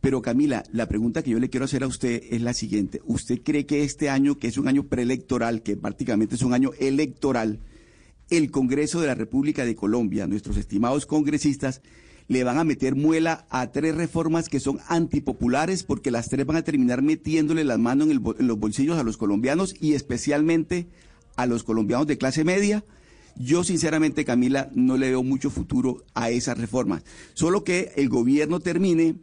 Pero 0.00 0.22
Camila, 0.22 0.64
la 0.72 0.86
pregunta 0.86 1.22
que 1.22 1.30
yo 1.30 1.38
le 1.38 1.48
quiero 1.48 1.64
hacer 1.64 1.82
a 1.82 1.86
usted 1.86 2.22
es 2.30 2.42
la 2.42 2.52
siguiente. 2.52 3.00
¿Usted 3.06 3.40
cree 3.42 3.64
que 3.64 3.84
este 3.84 4.10
año, 4.10 4.38
que 4.38 4.48
es 4.48 4.58
un 4.58 4.68
año 4.68 4.84
preelectoral, 4.84 5.62
que 5.62 5.76
prácticamente 5.76 6.34
es 6.34 6.42
un 6.42 6.52
año 6.52 6.72
electoral, 6.78 7.60
el 8.30 8.50
Congreso 8.50 9.00
de 9.00 9.06
la 9.06 9.14
República 9.14 9.64
de 9.64 9.74
Colombia, 9.74 10.26
nuestros 10.26 10.56
estimados 10.56 11.06
congresistas, 11.06 11.82
le 12.28 12.44
van 12.44 12.58
a 12.58 12.64
meter 12.64 12.94
muela 12.94 13.46
a 13.50 13.70
tres 13.70 13.94
reformas 13.94 14.48
que 14.48 14.60
son 14.60 14.78
antipopulares 14.88 15.84
porque 15.84 16.10
las 16.10 16.28
tres 16.28 16.46
van 16.46 16.56
a 16.56 16.62
terminar 16.62 17.02
metiéndole 17.02 17.64
las 17.64 17.78
manos 17.78 18.08
en, 18.08 18.22
en 18.38 18.46
los 18.46 18.58
bolsillos 18.58 18.98
a 18.98 19.02
los 19.02 19.16
colombianos 19.16 19.74
y 19.78 19.92
especialmente 19.92 20.86
a 21.36 21.46
los 21.46 21.64
colombianos 21.64 22.06
de 22.06 22.18
clase 22.18 22.44
media. 22.44 22.84
Yo 23.36 23.64
sinceramente, 23.64 24.24
Camila, 24.24 24.70
no 24.74 24.96
le 24.96 25.10
veo 25.10 25.22
mucho 25.22 25.50
futuro 25.50 26.04
a 26.14 26.30
esas 26.30 26.58
reformas. 26.58 27.02
Solo 27.34 27.64
que 27.64 27.92
el 27.96 28.08
gobierno 28.08 28.60
termine 28.60 29.16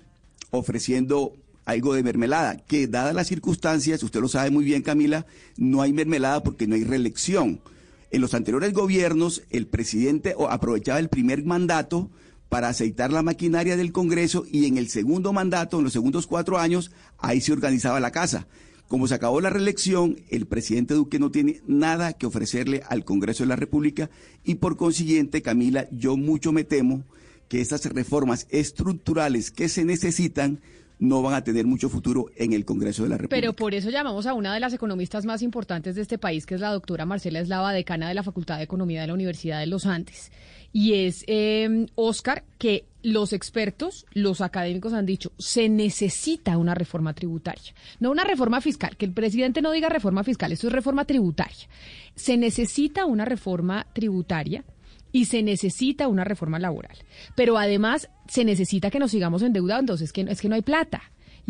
ofreciendo 0.50 1.34
algo 1.66 1.94
de 1.94 2.04
mermelada, 2.04 2.58
que 2.58 2.88
dadas 2.88 3.16
las 3.16 3.28
circunstancias, 3.28 4.04
usted 4.04 4.20
lo 4.20 4.28
sabe 4.28 4.52
muy 4.52 4.66
bien, 4.66 4.82
Camila, 4.82 5.26
no 5.58 5.82
hay 5.82 5.94
mermelada 5.94 6.44
porque 6.44 6.68
no 6.68 6.76
hay 6.76 6.84
reelección. 6.84 7.62
En 8.10 8.20
los 8.20 8.34
anteriores 8.34 8.74
gobiernos, 8.74 9.44
el 9.50 9.68
presidente 9.68 10.36
aprovechaba 10.50 11.00
el 11.00 11.08
primer 11.08 11.46
mandato 11.46 12.10
para 12.50 12.68
aceitar 12.68 13.14
la 13.14 13.24
maquinaria 13.24 13.78
del 13.78 13.94
Congreso 13.94 14.44
y 14.52 14.66
en 14.66 14.78
el 14.78 14.90
segundo 14.90 15.32
mandato, 15.32 15.78
en 15.78 15.86
los 15.86 15.94
segundos 15.94 16.28
cuatro 16.28 16.58
años, 16.58 16.92
ahí 17.18 17.40
se 17.40 17.54
organizaba 17.54 18.02
la 18.02 18.12
casa. 18.12 18.48
Como 18.92 19.08
se 19.08 19.16
acabó 19.16 19.40
la 19.40 19.50
reelección, 19.50 20.18
el 20.30 20.48
presidente 20.48 20.96
Duque 20.96 21.18
no 21.18 21.32
tiene 21.32 21.62
nada 21.66 22.12
que 22.12 22.26
ofrecerle 22.26 22.84
al 22.90 23.06
Congreso 23.06 23.44
de 23.44 23.48
la 23.48 23.56
República 23.56 24.10
y 24.44 24.56
por 24.56 24.76
consiguiente, 24.76 25.42
Camila, 25.42 25.88
yo 25.92 26.18
mucho 26.18 26.52
me 26.52 26.66
temo 26.66 27.06
que 27.48 27.62
estas 27.62 27.86
reformas 27.86 28.48
estructurales 28.50 29.50
que 29.50 29.70
se 29.70 29.86
necesitan 29.86 30.60
no 31.00 31.22
van 31.22 31.36
a 31.36 31.44
tener 31.46 31.66
mucho 31.66 31.88
futuro 31.88 32.32
en 32.36 32.52
el 32.52 32.66
Congreso 32.66 33.04
de 33.04 33.10
la 33.10 33.16
República. 33.16 33.40
Pero 33.40 33.54
por 33.54 33.74
eso 33.74 33.90
llamamos 33.90 34.26
a 34.26 34.34
una 34.34 34.54
de 34.54 34.60
las 34.60 34.74
economistas 34.74 35.24
más 35.24 35.42
importantes 35.42 35.96
de 35.96 36.02
este 36.02 36.18
país, 36.18 36.46
que 36.46 36.56
es 36.56 36.60
la 36.60 36.74
doctora 36.74 37.06
Marcela 37.06 37.40
Eslava, 37.40 37.72
decana 37.72 38.10
de 38.10 38.14
la 38.14 38.24
Facultad 38.24 38.58
de 38.58 38.64
Economía 38.64 39.00
de 39.00 39.08
la 39.08 39.14
Universidad 39.14 39.62
de 39.62 39.68
los 39.68 39.86
Andes. 39.86 40.34
Y 40.74 40.96
es, 40.96 41.24
eh, 41.28 41.88
Oscar, 41.96 42.44
que 42.58 42.84
los 43.04 43.34
expertos, 43.34 44.06
los 44.14 44.42
académicos 44.42 44.94
han 44.94 45.06
dicho, 45.06 45.32
se 45.38 45.70
necesita 45.70 46.58
una 46.58 46.76
reforma 46.76 47.14
tributaria, 47.14 47.74
no 48.00 48.12
una 48.12 48.24
reforma 48.24 48.62
fiscal, 48.62 48.98
que 48.98 49.06
el 49.06 49.14
presidente 49.14 49.62
no 49.62 49.72
diga 49.72 49.90
reforma 49.90 50.24
fiscal, 50.24 50.52
esto 50.52 50.68
es 50.68 50.74
reforma 50.74 51.06
tributaria. 51.06 51.68
Se 52.16 52.38
necesita 52.38 53.06
una 53.06 53.26
reforma 53.26 53.88
tributaria 53.94 54.64
y 55.12 55.26
se 55.26 55.44
necesita 55.44 56.08
una 56.08 56.24
reforma 56.24 56.60
laboral. 56.60 56.98
Pero 57.36 57.58
además 57.58 58.10
se 58.28 58.46
necesita 58.46 58.90
que 58.90 59.00
nos 59.00 59.12
sigamos 59.12 59.42
endeudando, 59.42 59.94
es 59.96 60.14
que, 60.14 60.22
es 60.22 60.42
que 60.42 60.50
no 60.50 60.56
hay 60.56 60.62
plata. 60.62 61.02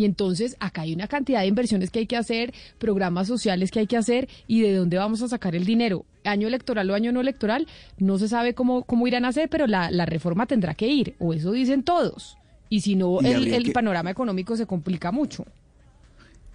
Y 0.02 0.06
entonces 0.06 0.58
acá 0.60 0.82
hay 0.82 0.96
una 0.96 1.08
cantidad 1.08 1.42
de 1.42 1.46
inversiones 1.46 1.92
que 1.92 2.00
hay 2.00 2.08
que 2.08 2.18
hacer, 2.18 2.56
programas 2.80 3.28
sociales 3.28 3.70
que 3.70 3.82
hay 3.82 3.86
que 3.86 3.98
hacer 3.98 4.28
y 4.48 4.62
de 4.62 4.74
dónde 4.74 4.98
vamos 4.98 5.22
a 5.22 5.28
sacar 5.28 5.56
el 5.56 5.64
dinero. 5.64 6.06
Año 6.24 6.48
electoral 6.48 6.90
o 6.90 6.96
año 6.96 7.12
no 7.12 7.22
electoral, 7.22 7.68
no 8.00 8.18
se 8.18 8.28
sabe 8.28 8.56
cómo, 8.56 8.82
cómo 8.82 9.06
irán 9.06 9.26
a 9.26 9.28
hacer, 9.28 9.48
pero 9.48 9.68
la, 9.68 9.92
reforma 10.08 10.48
tendrá 10.48 10.74
que 10.74 10.88
ir, 10.88 11.14
o 11.20 11.36
eso 11.36 11.52
dicen 11.52 11.84
todos. 11.84 12.36
Y 12.68 12.82
si 12.82 12.96
no, 12.96 13.20
el, 13.20 13.72
panorama 13.74 14.10
económico 14.10 14.58
se 14.58 14.66
complica 14.66 15.12
mucho. 15.12 15.46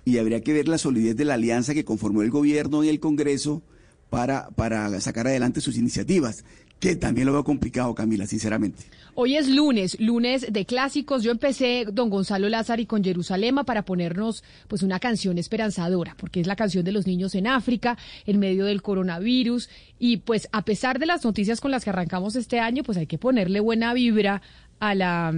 Y 0.05 0.19
habría 0.19 0.41
que 0.41 0.53
ver 0.53 0.67
la 0.67 0.79
solidez 0.79 1.15
de 1.15 1.25
la 1.25 1.35
alianza 1.35 1.73
que 1.73 1.85
conformó 1.85 2.23
el 2.23 2.31
gobierno 2.31 2.83
y 2.83 2.89
el 2.89 2.99
Congreso 2.99 3.63
para, 4.11 4.49
para 4.57 5.01
sacar 5.01 5.29
adelante 5.29 5.61
sus 5.61 5.79
iniciativas 5.79 6.43
que 6.81 6.95
también 6.97 7.27
lo 7.27 7.33
veo 7.33 7.45
complicado, 7.45 7.95
Camila, 7.95 8.27
sinceramente. 8.27 8.85
Hoy 9.15 9.37
es 9.37 9.49
lunes, 9.49 9.99
lunes 9.99 10.47
de 10.53 10.67
clásicos. 10.67 11.23
Yo 11.23 11.31
empecé 11.31 11.87
Don 11.91 12.11
Gonzalo 12.11 12.51
Lázaro 12.51 12.83
y 12.83 12.87
con 12.87 13.03
Jerusalema 13.03 13.65
para 13.65 13.83
ponernos 13.83 14.45
pues 14.69 14.83
una 14.83 15.01
canción 15.01 15.39
esperanzadora, 15.39 16.15
porque 16.19 16.41
es 16.41 16.47
la 16.47 16.55
canción 16.55 16.85
de 16.85 16.93
los 16.93 17.07
niños 17.07 17.35
en 17.35 17.47
África, 17.47 17.97
en 18.27 18.39
medio 18.39 18.67
del 18.67 18.83
coronavirus. 18.83 19.71
Y 19.99 20.19
pues 20.19 20.49
a 20.53 20.67
pesar 20.67 20.99
de 20.99 21.07
las 21.07 21.25
noticias 21.25 21.63
con 21.63 21.71
las 21.71 21.83
que 21.83 21.91
arrancamos 21.91 22.37
este 22.37 22.61
año, 22.61 22.83
pues 22.83 22.99
hay 22.99 23.07
que 23.07 23.17
ponerle 23.17 23.61
buena 23.61 23.95
vibra 23.95 24.43
a 24.81 24.95
la, 24.95 25.29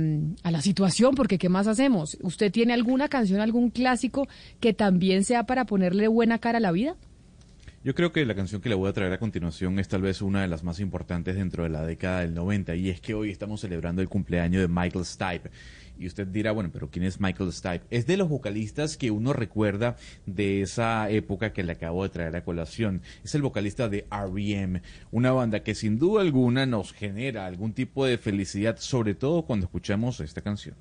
a 0.43 0.51
la 0.51 0.61
situación, 0.61 1.15
porque 1.15 1.39
¿qué 1.39 1.49
más 1.49 1.69
hacemos? 1.69 2.19
¿Usted 2.21 2.51
tiene 2.51 2.73
alguna 2.73 3.09
canción, 3.09 3.41
algún 3.41 3.71
clásico 3.71 4.27
que 4.59 4.73
también 4.73 5.23
sea 5.23 5.45
para 5.45 5.67
ponerle 5.67 6.09
buena 6.09 6.41
cara 6.41 6.59
a 6.59 6.61
la 6.61 6.73
vida? 6.73 6.97
Yo 7.85 7.95
creo 7.95 8.11
que 8.11 8.27
la 8.27 8.35
canción 8.35 8.61
que 8.61 8.69
le 8.69 8.75
voy 8.75 8.89
a 8.89 8.93
traer 8.93 9.13
a 9.13 9.21
continuación 9.21 9.79
es 9.79 9.87
tal 9.87 10.03
vez 10.03 10.21
una 10.21 10.43
de 10.43 10.49
las 10.49 10.65
más 10.65 10.81
importantes 10.81 11.37
dentro 11.37 11.63
de 11.63 11.69
la 11.69 11.87
década 11.87 12.23
del 12.23 12.35
90 12.35 12.75
y 12.75 12.91
es 12.91 13.01
que 13.01 13.15
hoy 13.15 13.31
estamos 13.31 13.61
celebrando 13.61 14.03
el 14.03 14.09
cumpleaños 14.09 14.61
de 14.63 14.67
Michael 14.67 15.05
Stipe. 15.05 15.51
Y 15.97 16.09
usted 16.09 16.27
dirá, 16.27 16.51
bueno, 16.51 16.71
pero 16.73 16.91
¿quién 16.91 17.05
es 17.05 17.21
Michael 17.21 17.53
Stipe? 17.53 17.85
Es 17.91 18.05
de 18.09 18.17
los 18.17 18.29
vocalistas 18.29 18.97
que 18.97 19.13
uno 19.13 19.33
recuerda 19.33 19.97
de 20.27 20.63
esa 20.63 21.09
época 21.09 21.53
que 21.53 21.63
le 21.63 21.73
acabo 21.73 22.03
de 22.03 22.09
traer 22.09 22.35
a 22.35 22.43
colación. 22.43 23.01
Es 23.23 23.37
el 23.37 23.43
vocalista 23.43 23.89
de 23.89 24.09
R.E.M., 24.11 24.83
una 25.13 25.31
banda 25.31 25.63
que 25.63 25.77
sin 25.77 26.01
duda 26.01 26.23
alguna 26.23 26.67
nos 26.67 26.93
genera 26.93 27.47
algún 27.47 27.75
tipo 27.75 28.05
de 28.05 28.19
felicidad, 28.19 28.77
sobre 28.79 29.15
todo 29.15 29.43
cuando 29.43 29.67
escuchamos 29.67 30.19
esta 30.19 30.41
canción. 30.41 30.75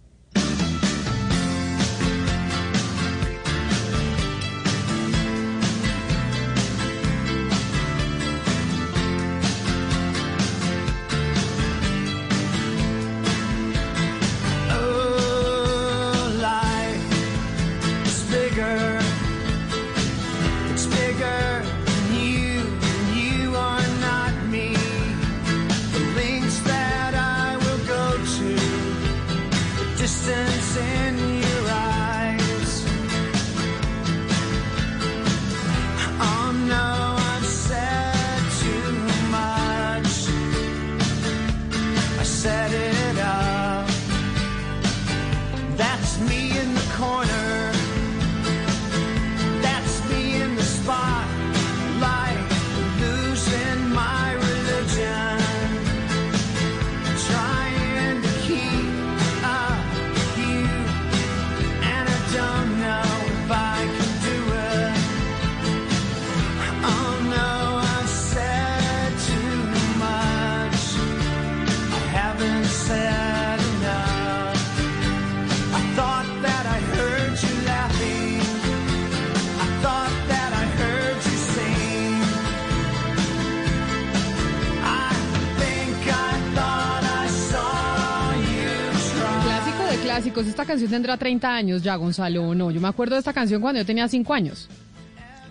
Canción 90.78 90.92
tendrá 90.92 91.18
30 91.18 91.56
años 91.56 91.82
ya, 91.82 91.96
Gonzalo, 91.96 92.50
¿o 92.50 92.54
no? 92.54 92.70
Yo 92.70 92.80
me 92.80 92.88
acuerdo 92.88 93.16
de 93.16 93.20
esta 93.20 93.34
canción 93.34 93.62
cuando 93.62 93.82
yo 93.82 93.86
tenía 93.86 94.08
5 94.08 94.32
años. 94.32 94.70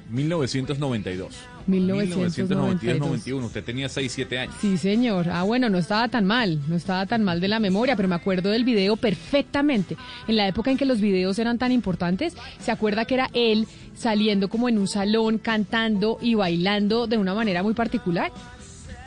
1992. 0.08 1.34
1992. 1.66 3.00
91 3.00 3.46
Usted 3.46 3.64
tenía 3.64 3.88
6, 3.88 4.12
7 4.12 4.38
años. 4.38 4.54
Sí, 4.60 4.78
señor. 4.78 5.28
Ah, 5.28 5.42
bueno, 5.42 5.68
no 5.68 5.78
estaba 5.78 6.06
tan 6.06 6.26
mal, 6.26 6.60
no 6.68 6.76
estaba 6.76 7.06
tan 7.06 7.24
mal 7.24 7.40
de 7.40 7.48
la 7.48 7.58
memoria, 7.58 7.96
pero 7.96 8.08
me 8.08 8.14
acuerdo 8.14 8.50
del 8.50 8.62
video 8.62 8.96
perfectamente. 8.96 9.96
En 10.28 10.36
la 10.36 10.46
época 10.46 10.70
en 10.70 10.76
que 10.76 10.84
los 10.84 11.00
videos 11.00 11.40
eran 11.40 11.58
tan 11.58 11.72
importantes, 11.72 12.36
se 12.60 12.70
acuerda 12.70 13.04
que 13.04 13.14
era 13.14 13.28
él 13.32 13.66
saliendo 13.96 14.48
como 14.48 14.68
en 14.68 14.78
un 14.78 14.86
salón, 14.86 15.38
cantando 15.38 16.18
y 16.22 16.36
bailando 16.36 17.08
de 17.08 17.18
una 17.18 17.34
manera 17.34 17.64
muy 17.64 17.74
particular. 17.74 18.30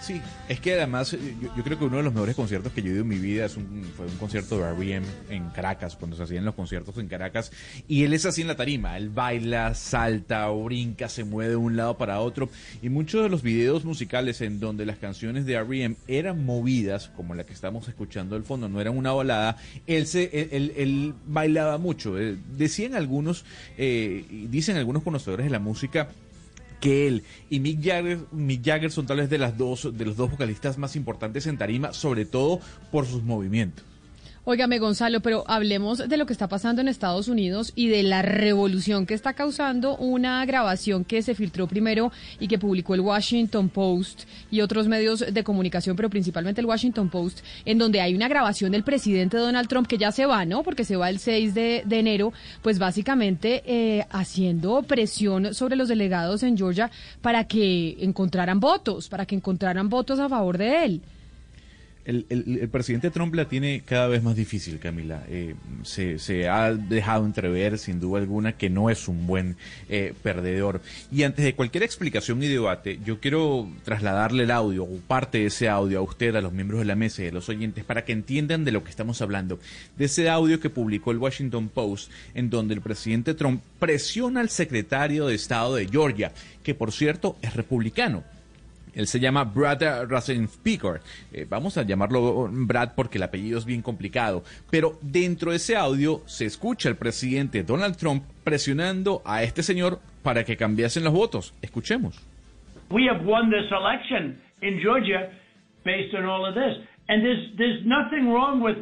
Sí, 0.09 0.19
es 0.47 0.59
que 0.59 0.73
además 0.73 1.13
eh, 1.13 1.19
yo, 1.55 1.63
creo 1.63 1.77
que 1.77 1.85
uno 1.85 1.97
de 1.97 2.01
los 2.03 2.11
mejores 2.11 2.35
conciertos 2.35 2.73
que 2.73 2.81
yo 2.81 2.87
he 2.89 2.93
ido 2.93 3.01
en 3.03 3.07
mi 3.09 3.19
vida 3.19 3.45
es 3.45 3.55
un, 3.55 3.83
fue 3.95 4.07
un 4.07 4.15
concierto 4.17 4.57
de 4.57 4.63
R.E.M. 4.71 5.05
en 5.29 5.49
Caracas, 5.51 5.95
cuando 5.95 6.17
se 6.17 6.23
hacían 6.23 6.45
los 6.45 6.55
conciertos 6.55 6.97
en 6.97 7.07
Caracas. 7.07 7.51
Y 7.87 8.05
él 8.05 8.13
es 8.13 8.25
así 8.25 8.41
en 8.41 8.47
la 8.47 8.55
tarima, 8.55 8.97
él 8.97 9.09
baila, 9.09 9.75
salta, 9.75 10.47
brinca, 10.49 11.09
se 11.09 11.25
mueve 11.25 11.51
de 11.51 11.55
un 11.57 11.77
lado 11.77 11.95
para 11.99 12.21
otro. 12.21 12.49
Y 12.81 12.89
muchos 12.89 13.21
de 13.21 13.29
los 13.29 13.43
videos 13.43 13.85
musicales 13.85 14.41
en 14.41 14.59
donde 14.59 14.87
las 14.87 14.97
canciones 14.97 15.45
de 15.45 15.53
R.E.M. 15.53 15.95
eran 16.07 16.43
movidas, 16.43 17.09
como 17.15 17.35
la 17.35 17.45
que 17.45 17.53
estamos 17.53 17.87
escuchando 17.87 18.35
al 18.35 18.41
fondo, 18.43 18.67
no 18.67 18.81
eran 18.81 18.97
una 18.97 19.11
balada, 19.11 19.57
él, 19.85 20.07
se, 20.07 20.23
él, 20.33 20.49
él- 20.51 20.73
él 20.75 21.13
bailaba 21.27 21.77
mucho. 21.77 22.17
Eh, 22.19 22.35
Decían 22.57 22.95
algunos, 22.95 23.45
eh, 23.77 24.25
dicen 24.49 24.75
algunos 24.75 25.03
conocedores 25.03 25.45
de 25.45 25.51
la 25.51 25.59
música, 25.59 26.09
que 26.79 27.07
él 27.07 27.23
y 27.49 27.59
Mick 27.59 27.83
Jagger, 27.83 28.19
Mick 28.31 28.63
Jagger 28.63 28.91
son 28.91 29.05
tal 29.05 29.17
vez 29.17 29.29
de 29.29 29.37
las 29.37 29.57
dos 29.57 29.89
de 29.97 30.05
los 30.05 30.15
dos 30.17 30.31
vocalistas 30.31 30.77
más 30.77 30.95
importantes 30.95 31.47
en 31.47 31.57
tarima, 31.57 31.93
sobre 31.93 32.25
todo 32.25 32.59
por 32.91 33.05
sus 33.05 33.23
movimientos. 33.23 33.88
Óigame, 34.45 34.79
Gonzalo, 34.79 35.19
pero 35.19 35.43
hablemos 35.47 36.07
de 36.07 36.17
lo 36.17 36.25
que 36.25 36.31
está 36.31 36.47
pasando 36.47 36.81
en 36.81 36.87
Estados 36.87 37.27
Unidos 37.27 37.73
y 37.75 37.89
de 37.89 38.03
la 38.03 38.21
revolución 38.21 39.05
que 39.05 39.13
está 39.13 39.33
causando 39.33 39.97
una 39.97 40.43
grabación 40.45 41.03
que 41.03 41.21
se 41.21 41.35
filtró 41.35 41.67
primero 41.67 42.11
y 42.39 42.47
que 42.47 42.57
publicó 42.57 42.95
el 42.95 43.01
Washington 43.01 43.67
Post 43.67 44.23
y 44.49 44.61
otros 44.61 44.87
medios 44.87 45.25
de 45.31 45.43
comunicación, 45.43 45.97
pero 45.97 46.09
principalmente 46.09 46.61
el 46.61 46.67
Washington 46.67 47.09
Post, 47.09 47.41
en 47.65 47.77
donde 47.77 47.99
hay 47.99 48.15
una 48.15 48.29
grabación 48.29 48.71
del 48.71 48.83
presidente 48.83 49.37
Donald 49.37 49.67
Trump 49.67 49.87
que 49.87 49.97
ya 49.97 50.11
se 50.13 50.25
va, 50.25 50.45
¿no? 50.45 50.63
Porque 50.63 50.85
se 50.85 50.95
va 50.95 51.09
el 51.09 51.19
6 51.19 51.53
de, 51.53 51.83
de 51.85 51.99
enero, 51.99 52.31
pues 52.61 52.79
básicamente 52.79 53.61
eh, 53.65 54.05
haciendo 54.09 54.81
presión 54.83 55.53
sobre 55.53 55.75
los 55.75 55.89
delegados 55.89 56.43
en 56.43 56.57
Georgia 56.57 56.89
para 57.21 57.43
que 57.43 57.97
encontraran 57.99 58.61
votos, 58.61 59.09
para 59.09 59.25
que 59.25 59.35
encontraran 59.35 59.89
votos 59.89 60.17
a 60.17 60.29
favor 60.29 60.57
de 60.57 60.85
él. 60.85 61.01
El, 62.09 62.69
presidente 62.71 63.11
Trump 63.11 63.35
la 63.35 63.45
tiene 63.45 63.83
cada 63.85 64.07
vez 64.07 64.23
más 64.23 64.35
difícil, 64.35 64.79
Camila. 64.79 65.23
Eh, 65.29 65.53
se, 65.83 66.17
se 66.17 66.49
ha 66.49 66.73
dejado 66.73 67.23
entrever, 67.23 67.77
sin 67.77 67.99
duda 67.99 68.19
alguna, 68.19 68.53
que 68.53 68.67
no 68.67 68.89
es 68.89 69.07
un 69.07 69.27
buen 69.27 69.57
eh, 69.89 70.15
perdedor. 70.23 70.81
Y 71.11 71.21
antes 71.21 71.45
de 71.45 71.53
cualquier 71.53 71.83
explicación 71.83 72.41
y 72.41 72.47
debate, 72.47 72.99
yo 73.05 73.19
quiero 73.19 73.69
trasladarle 73.83 74.45
el 74.45 74.51
audio 74.51 74.85
o 74.85 74.97
parte 75.07 75.37
de 75.37 75.45
ese 75.45 75.69
audio 75.69 75.99
a 75.99 76.01
usted, 76.01 76.35
a 76.35 76.41
los 76.41 76.51
miembros 76.51 76.79
de 76.79 76.85
la 76.85 76.95
mesa 76.95 77.23
y 77.23 77.27
a 77.27 77.31
los 77.31 77.47
oyentes, 77.47 77.83
para 77.83 78.05
que 78.05 78.11
entiendan 78.11 78.65
de 78.65 78.71
lo 78.71 78.83
que 78.83 78.89
estamos 78.89 79.21
hablando. 79.21 79.59
De 79.95 80.05
ese 80.05 80.29
audio 80.29 80.59
que 80.59 80.71
publicó 80.71 81.11
el 81.11 81.19
Washington 81.19 81.69
Post, 81.69 82.11
en 82.33 82.49
donde 82.49 82.73
el 82.73 82.81
presidente 82.81 83.35
Trump 83.35 83.61
presiona 83.77 84.39
al 84.39 84.49
secretario 84.49 85.27
de 85.27 85.35
Estado 85.35 85.75
de 85.75 85.87
Georgia, 85.87 86.31
que 86.63 86.73
por 86.73 86.91
cierto 86.91 87.37
es 87.43 87.53
republicano. 87.53 88.23
Él 88.93 89.07
se 89.07 89.19
llama 89.19 89.43
Brad 89.43 90.07
Rasenspiker. 90.07 91.01
Eh, 91.31 91.45
vamos 91.49 91.77
a 91.77 91.83
llamarlo 91.83 92.49
Brad 92.51 92.93
porque 92.95 93.17
el 93.17 93.23
apellido 93.23 93.57
es 93.57 93.65
bien 93.65 93.81
complicado. 93.81 94.43
Pero 94.69 94.97
dentro 95.01 95.51
de 95.51 95.57
ese 95.57 95.75
audio 95.75 96.21
se 96.25 96.45
escucha 96.45 96.89
al 96.89 96.95
presidente 96.95 97.63
Donald 97.63 97.97
Trump 97.97 98.23
presionando 98.43 99.21
a 99.25 99.43
este 99.43 99.63
señor 99.63 99.99
para 100.23 100.43
que 100.43 100.57
cambiasen 100.57 101.03
los 101.03 101.13
votos. 101.13 101.53
Escuchemos. 101.61 102.19
We 102.91 103.07
have 103.07 103.23
won 103.23 103.51
this 103.51 103.69
election 103.71 104.41
in 104.61 104.79
Georgia 104.81 105.29
based 105.83 106.13
on 106.15 106.25
all 106.25 106.45
of 106.45 106.55
this. 106.55 106.83
And 107.07 107.23
there's 107.23 107.55
there's 107.57 107.85
nothing 107.85 108.31
wrong 108.31 108.61
with 108.61 108.77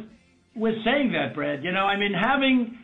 with 0.54 0.74
saying 0.84 1.12
that, 1.12 1.34
Brad. 1.34 1.62
You 1.62 1.72
know, 1.72 1.86
I 1.86 1.96
mean 1.96 2.12
having 2.12 2.78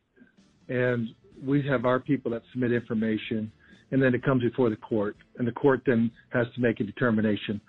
and 0.69 1.09
we 1.43 1.65
have 1.67 1.85
our 1.85 1.99
people 1.99 2.29
that 2.31 2.43
submit 2.51 2.71
information, 2.71 3.51
and 3.91 4.01
then 4.01 4.13
it 4.13 4.23
comes 4.23 4.43
before 4.43 4.69
the 4.69 4.75
court, 4.75 5.15
and 5.37 5.47
the 5.47 5.51
court 5.51 5.81
then 5.87 6.11
has 6.29 6.45
to 6.53 6.61
make 6.61 6.79
a 6.79 6.83
determination. 6.83 7.59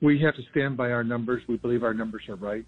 We 0.00 0.18
have 0.22 0.34
to 0.36 0.42
stand 0.52 0.74
by 0.76 0.90
our 0.90 1.04
numbers. 1.04 1.42
We 1.46 1.58
believe 1.58 1.82
our 1.82 1.92
numbers 1.92 2.22
are 2.30 2.36
right. 2.36 2.64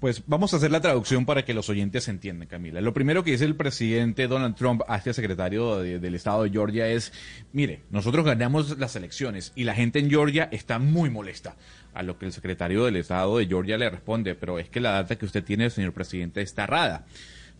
Pues 0.00 0.22
vamos 0.28 0.54
a 0.54 0.58
hacer 0.58 0.70
la 0.70 0.80
traducción 0.80 1.26
para 1.26 1.44
que 1.44 1.52
los 1.54 1.68
oyentes 1.68 2.06
entiendan, 2.06 2.46
Camila. 2.46 2.80
Lo 2.80 2.94
primero 2.94 3.24
que 3.24 3.32
dice 3.32 3.44
el 3.44 3.56
presidente 3.56 4.28
Donald 4.28 4.54
Trump 4.54 4.82
a 4.86 4.96
este 4.96 5.12
secretario 5.12 5.78
de- 5.80 5.98
del 5.98 6.14
estado 6.14 6.44
de 6.44 6.50
Georgia 6.50 6.86
es, 6.88 7.12
mire, 7.52 7.80
nosotros 7.90 8.24
ganamos 8.24 8.78
las 8.78 8.94
elecciones 8.94 9.52
y 9.56 9.64
la 9.64 9.74
gente 9.74 9.98
en 9.98 10.08
Georgia 10.08 10.48
está 10.52 10.78
muy 10.78 11.10
molesta. 11.10 11.56
A 11.94 12.04
lo 12.04 12.16
que 12.16 12.26
el 12.26 12.32
secretario 12.32 12.84
del 12.84 12.94
estado 12.94 13.38
de 13.38 13.46
Georgia 13.46 13.76
le 13.76 13.90
responde, 13.90 14.36
pero 14.36 14.60
es 14.60 14.68
que 14.68 14.78
la 14.80 14.92
data 14.92 15.16
que 15.16 15.26
usted 15.26 15.42
tiene, 15.42 15.68
señor 15.68 15.92
presidente, 15.92 16.42
está 16.42 16.62
errada. 16.62 17.04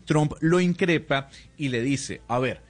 Trump 0.05 0.31
lo 0.39 0.61
increpa 0.61 1.29
y 1.57 1.67
le 1.67 1.81
dice, 1.81 2.21
a 2.29 2.39
ver, 2.39 2.61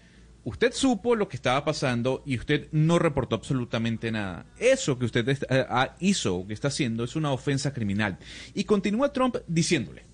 Usted 0.50 0.74
supo 0.74 1.16
lo 1.16 1.30
que 1.30 1.36
estaba 1.36 1.64
pasando 1.64 2.24
y 2.26 2.36
usted 2.36 2.70
no 2.72 2.98
reportó 2.98 3.36
absolutamente 3.36 4.12
nada. 4.12 4.48
Eso 4.58 4.98
que 4.98 5.06
usted 5.06 5.30
eh, 5.30 5.66
ah, 5.70 5.96
hizo, 6.00 6.48
que 6.48 6.56
está 6.56 6.70
haciendo, 6.70 7.04
es 7.04 7.16
una 7.16 7.32
ofensa 7.32 7.72
criminal. 7.72 8.18
Y 8.56 8.64
continúa 8.64 9.14
Trump 9.14 9.36
diciéndole, 9.48 10.06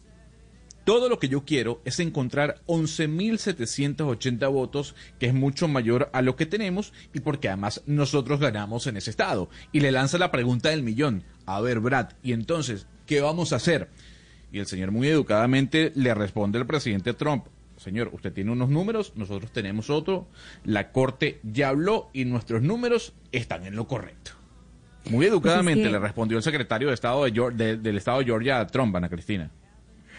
todo 0.83 1.07
lo 1.07 1.19
que 1.19 1.29
yo 1.29 1.45
quiero 1.45 1.81
es 1.85 2.01
encontrar 2.01 2.59
11.780 2.67 4.51
votos, 4.51 4.93
que 5.19 5.27
es 5.27 5.33
mucho 5.33 5.69
mayor 5.69 6.09
a 6.11 6.21
lo 6.21 6.35
que 6.35 6.45
tenemos 6.45 6.91
y 7.13 7.21
porque 7.21 7.47
además 7.47 7.81
nosotros 7.85 8.41
ganamos 8.41 8.87
en 8.87 8.97
ese 8.97 9.11
estado. 9.11 9.49
Y 9.71 9.79
le 9.79 9.93
lanza 9.93 10.17
la 10.17 10.31
pregunta 10.31 10.67
del 10.67 10.83
millón. 10.83 11.23
A 11.45 11.61
ver, 11.61 11.79
Brad, 11.79 12.09
¿y 12.21 12.33
entonces 12.33 12.87
qué 13.05 13.21
vamos 13.21 13.53
a 13.53 13.55
hacer? 13.55 13.89
Y 14.51 14.59
el 14.59 14.67
señor 14.67 14.91
muy 14.91 15.07
educadamente 15.07 15.93
le 15.95 16.13
responde 16.13 16.59
al 16.59 16.67
presidente 16.67 17.13
Trump, 17.13 17.45
señor, 17.85 18.09
usted 18.13 18.33
tiene 18.33 18.51
unos 18.51 18.69
números, 18.69 19.13
nosotros 19.15 19.51
tenemos 19.51 19.89
otro, 19.89 20.27
la 20.65 20.91
corte 20.91 21.39
ya 21.43 21.69
habló 21.69 22.09
y 22.11 22.25
nuestros 22.25 22.61
números 22.61 23.13
están 23.31 23.65
en 23.65 23.75
lo 23.75 23.87
correcto. 23.87 24.31
Muy 25.09 25.25
educadamente 25.27 25.83
que- 25.83 25.91
le 25.91 25.99
respondió 25.99 26.35
el 26.37 26.43
secretario 26.43 26.87
de 26.89 26.95
Estado 26.95 27.23
de- 27.25 27.77
del 27.77 27.97
Estado 27.97 28.19
de 28.19 28.25
Georgia 28.25 28.59
a 28.59 28.67
Trump, 28.67 28.95
Ana 28.95 29.07
Cristina. 29.07 29.51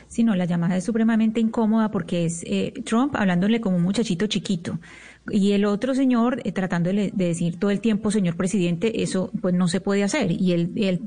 Sí, 0.08 0.22
no, 0.22 0.36
la 0.36 0.44
llamada 0.44 0.76
es 0.76 0.84
supremamente 0.84 1.40
incómoda 1.40 1.90
porque 1.90 2.24
es 2.24 2.44
eh, 2.46 2.72
Trump 2.84 3.16
hablándole 3.16 3.60
como 3.60 3.76
un 3.76 3.82
muchachito 3.82 4.28
chiquito 4.28 4.78
y 5.30 5.52
el 5.52 5.64
otro 5.64 5.94
señor 5.94 6.40
eh, 6.44 6.52
tratándole 6.52 7.10
de 7.14 7.26
decir 7.26 7.58
todo 7.58 7.70
el 7.70 7.80
tiempo, 7.80 8.10
señor 8.10 8.36
presidente, 8.36 9.02
eso 9.02 9.30
pues 9.40 9.54
no 9.54 9.68
se 9.68 9.80
puede 9.80 10.04
hacer. 10.04 10.30
Y 10.30 10.52
el, 10.52 10.72
el 10.76 11.00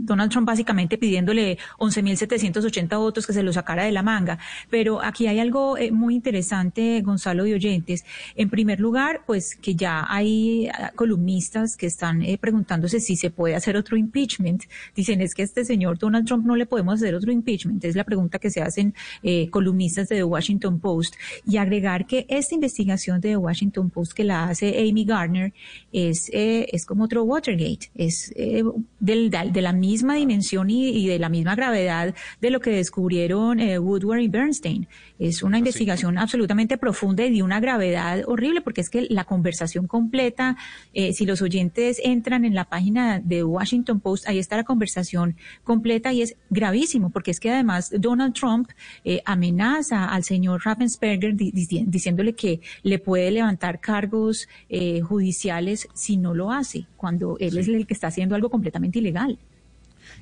Donald 0.00 0.30
Trump 0.30 0.46
básicamente 0.46 0.98
pidiéndole 0.98 1.58
11.780 1.78 2.98
votos 2.98 3.26
que 3.26 3.32
se 3.32 3.42
lo 3.42 3.52
sacara 3.52 3.84
de 3.84 3.92
la 3.92 4.02
manga. 4.02 4.38
Pero 4.70 5.02
aquí 5.02 5.26
hay 5.26 5.38
algo 5.40 5.76
eh, 5.76 5.90
muy 5.92 6.14
interesante, 6.14 7.00
Gonzalo 7.02 7.46
y 7.46 7.52
oyentes. 7.52 8.04
En 8.34 8.48
primer 8.48 8.80
lugar, 8.80 9.22
pues 9.26 9.56
que 9.56 9.74
ya 9.74 10.06
hay 10.08 10.68
ah, 10.68 10.92
columnistas 10.94 11.76
que 11.76 11.86
están 11.86 12.22
eh, 12.22 12.38
preguntándose 12.38 13.00
si 13.00 13.16
se 13.16 13.30
puede 13.30 13.54
hacer 13.54 13.76
otro 13.76 13.96
impeachment. 13.96 14.64
Dicen, 14.94 15.20
es 15.20 15.34
que 15.34 15.42
este 15.42 15.64
señor 15.64 15.98
Donald 15.98 16.26
Trump 16.26 16.46
no 16.46 16.56
le 16.56 16.66
podemos 16.66 16.94
hacer 16.94 17.14
otro 17.14 17.30
impeachment. 17.30 17.84
Es 17.84 17.94
la 17.94 18.04
pregunta 18.04 18.38
que 18.38 18.50
se 18.50 18.62
hacen 18.62 18.94
eh, 19.22 19.50
columnistas 19.50 20.08
de 20.08 20.16
The 20.16 20.24
Washington 20.24 20.80
Post. 20.80 21.16
Y 21.46 21.58
agregar 21.58 22.06
que 22.06 22.26
esta 22.28 22.54
investigación 22.54 23.20
de 23.20 23.30
The 23.30 23.36
Washington 23.36 23.65
Washington 23.66 23.92
que 24.14 24.24
la 24.24 24.48
hace 24.48 24.88
Amy 24.88 25.04
Gardner 25.04 25.52
es, 25.92 26.30
eh, 26.32 26.66
es 26.72 26.86
como 26.86 27.04
otro 27.04 27.24
Watergate, 27.24 27.90
es 27.94 28.32
eh, 28.36 28.62
del, 29.00 29.30
de 29.30 29.62
la 29.62 29.72
misma 29.72 30.14
dimensión 30.14 30.70
y, 30.70 30.88
y, 30.88 31.06
de 31.08 31.18
la 31.18 31.28
misma 31.28 31.54
gravedad 31.54 32.14
de 32.40 32.50
lo 32.50 32.60
que 32.60 32.70
descubrieron 32.70 33.60
eh, 33.60 33.78
Woodward 33.78 34.20
y 34.20 34.28
Bernstein. 34.28 34.88
Es 35.18 35.42
una 35.42 35.58
investigación 35.58 36.18
absolutamente 36.18 36.76
profunda 36.76 37.24
y 37.24 37.34
de 37.34 37.42
una 37.42 37.60
gravedad 37.60 38.22
horrible 38.26 38.60
porque 38.60 38.82
es 38.82 38.90
que 38.90 39.06
la 39.08 39.24
conversación 39.24 39.86
completa, 39.86 40.56
eh, 40.92 41.12
si 41.12 41.24
los 41.24 41.42
oyentes 41.42 42.00
entran 42.04 42.44
en 42.44 42.54
la 42.54 42.66
página 42.66 43.20
de 43.20 43.42
Washington 43.42 44.00
Post, 44.00 44.28
ahí 44.28 44.38
está 44.38 44.56
la 44.56 44.64
conversación 44.64 45.36
completa 45.64 46.12
y 46.12 46.22
es 46.22 46.36
gravísimo 46.50 47.10
porque 47.10 47.30
es 47.30 47.40
que 47.40 47.50
además 47.50 47.90
Donald 47.98 48.34
Trump 48.34 48.68
eh, 49.04 49.22
amenaza 49.24 50.06
al 50.06 50.24
señor 50.24 50.62
Raffensperger 50.64 51.34
di 51.34 51.50
di 51.50 51.84
diciéndole 51.86 52.34
que 52.34 52.60
le 52.82 52.98
puede 52.98 53.30
levantar 53.30 53.80
cargos 53.80 54.48
eh, 54.68 55.00
judiciales 55.00 55.88
si 55.94 56.16
no 56.16 56.34
lo 56.34 56.52
hace, 56.52 56.86
cuando 56.96 57.36
él 57.40 57.52
sí. 57.52 57.58
es 57.58 57.68
el 57.68 57.86
que 57.86 57.94
está 57.94 58.08
haciendo 58.08 58.34
algo 58.34 58.50
completamente 58.50 58.98
ilegal. 58.98 59.38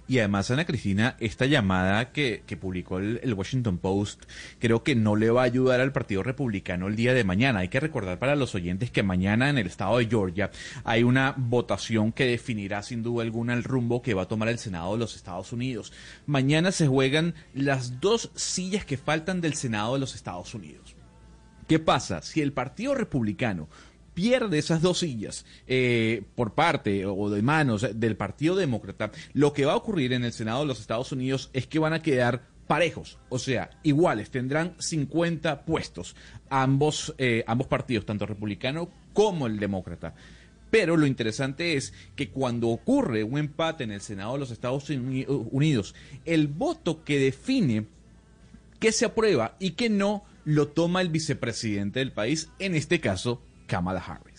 Y 0.07 0.19
además, 0.19 0.51
Ana 0.51 0.67
Cristina, 0.67 1.17
esta 1.19 1.47
llamada 1.47 2.13
que, 2.13 2.43
publicó 2.61 2.99
el, 2.99 3.21
el, 3.23 3.33
Washington 3.33 3.79
Post 3.79 4.25
creo 4.59 4.83
que 4.83 4.95
no 4.95 5.17
le 5.17 5.31
va 5.31 5.43
a 5.43 5.45
ayudar 5.47 5.81
al 5.81 5.93
Partido 5.93 6.23
Republicano 6.23 6.89
el 6.89 6.97
día 6.97 7.15
de 7.15 7.25
mañana. 7.25 7.61
Hay 7.61 7.69
que 7.69 7.81
recordar 7.81 8.19
para 8.19 8.37
los 8.37 8.55
oyentes 8.55 8.91
que 8.91 9.03
mañana 9.03 9.49
en 9.49 9.57
el 9.57 9.67
estado 9.67 9.99
de 9.99 10.07
Georgia 10.07 10.51
hay 10.85 11.05
una 11.05 11.35
votación 11.37 12.13
que 12.13 12.27
definirá 12.27 12.83
sin 12.83 13.03
duda 13.03 13.23
alguna 13.23 13.55
el 13.55 13.65
rumbo 13.65 14.03
que 14.03 14.15
va 14.15 14.23
a 14.23 14.29
tomar 14.29 14.49
el 14.49 14.59
Senado 14.59 14.93
de 14.93 14.99
los 14.99 15.17
Estados 15.17 15.53
Unidos. 15.53 15.93
Mañana 16.27 16.71
se 16.71 16.87
juegan 16.87 17.35
las 17.55 18.01
dos 18.01 18.31
sillas 18.35 18.85
que 18.85 18.99
faltan 18.99 19.41
del 19.41 19.55
Senado 19.55 19.95
de 19.95 20.01
los 20.01 20.15
Estados 20.15 20.55
Unidos. 20.55 20.95
¿Qué 21.67 21.79
pasa? 21.79 22.21
Si 22.21 22.43
el 22.43 22.53
Partido 22.53 22.95
Republicano 22.95 23.69
pierde 24.15 24.59
esas 24.59 24.81
dos 24.81 25.01
sillas 25.01 25.45
eh, 25.67 26.23
por 26.35 26.55
parte 26.55 27.05
o 27.05 27.29
de 27.29 27.43
manos 27.43 27.87
del 27.95 28.17
Partido 28.17 28.57
Demócrata, 28.57 29.11
lo 29.33 29.53
que 29.53 29.65
va 29.65 29.73
a 29.73 29.77
ocurrir 29.77 30.12
en 30.12 30.25
el 30.25 30.33
Senado 30.33 30.61
de 30.61 30.67
los 30.67 30.81
Estados 30.81 31.12
Unidos 31.12 31.51
es 31.53 31.67
que 31.67 31.79
van 31.79 31.93
a 31.93 32.03
quedar 32.03 32.47
parejos, 32.67 33.19
o 33.29 33.39
sea, 33.39 33.71
iguales, 33.83 34.31
tendrán 34.31 34.75
50 34.79 35.65
puestos 35.65 36.17
ambos, 36.49 37.15
eh, 37.19 37.45
ambos 37.47 37.67
partidos, 37.67 38.07
tanto 38.07 38.25
el 38.25 38.29
republicano 38.29 38.89
como 39.12 39.47
el 39.47 39.59
demócrata. 39.59 40.15
Pero 40.71 40.97
lo 40.97 41.07
interesante 41.07 41.77
es 41.77 41.93
que 42.17 42.31
cuando 42.31 42.69
ocurre 42.69 43.23
un 43.23 43.39
empate 43.39 43.85
en 43.85 43.93
el 43.93 44.01
Senado 44.01 44.33
de 44.33 44.41
los 44.41 44.51
Estados 44.51 44.91
Unidos, 44.91 45.95
el 46.25 46.49
voto 46.49 47.05
que 47.05 47.19
define 47.19 47.87
qué 48.81 48.91
se 48.91 49.05
aprueba 49.05 49.57
y 49.61 49.73
qué 49.73 49.89
no 49.89 50.25
lo 50.45 50.69
toma 50.69 51.01
el 51.01 51.11
vicepresidente 51.11 52.01
del 52.01 52.12
país, 52.12 52.49
en 52.59 52.75
este 52.75 53.01
caso 53.01 53.41
Kamala 53.69 54.01
Harris. 54.01 54.34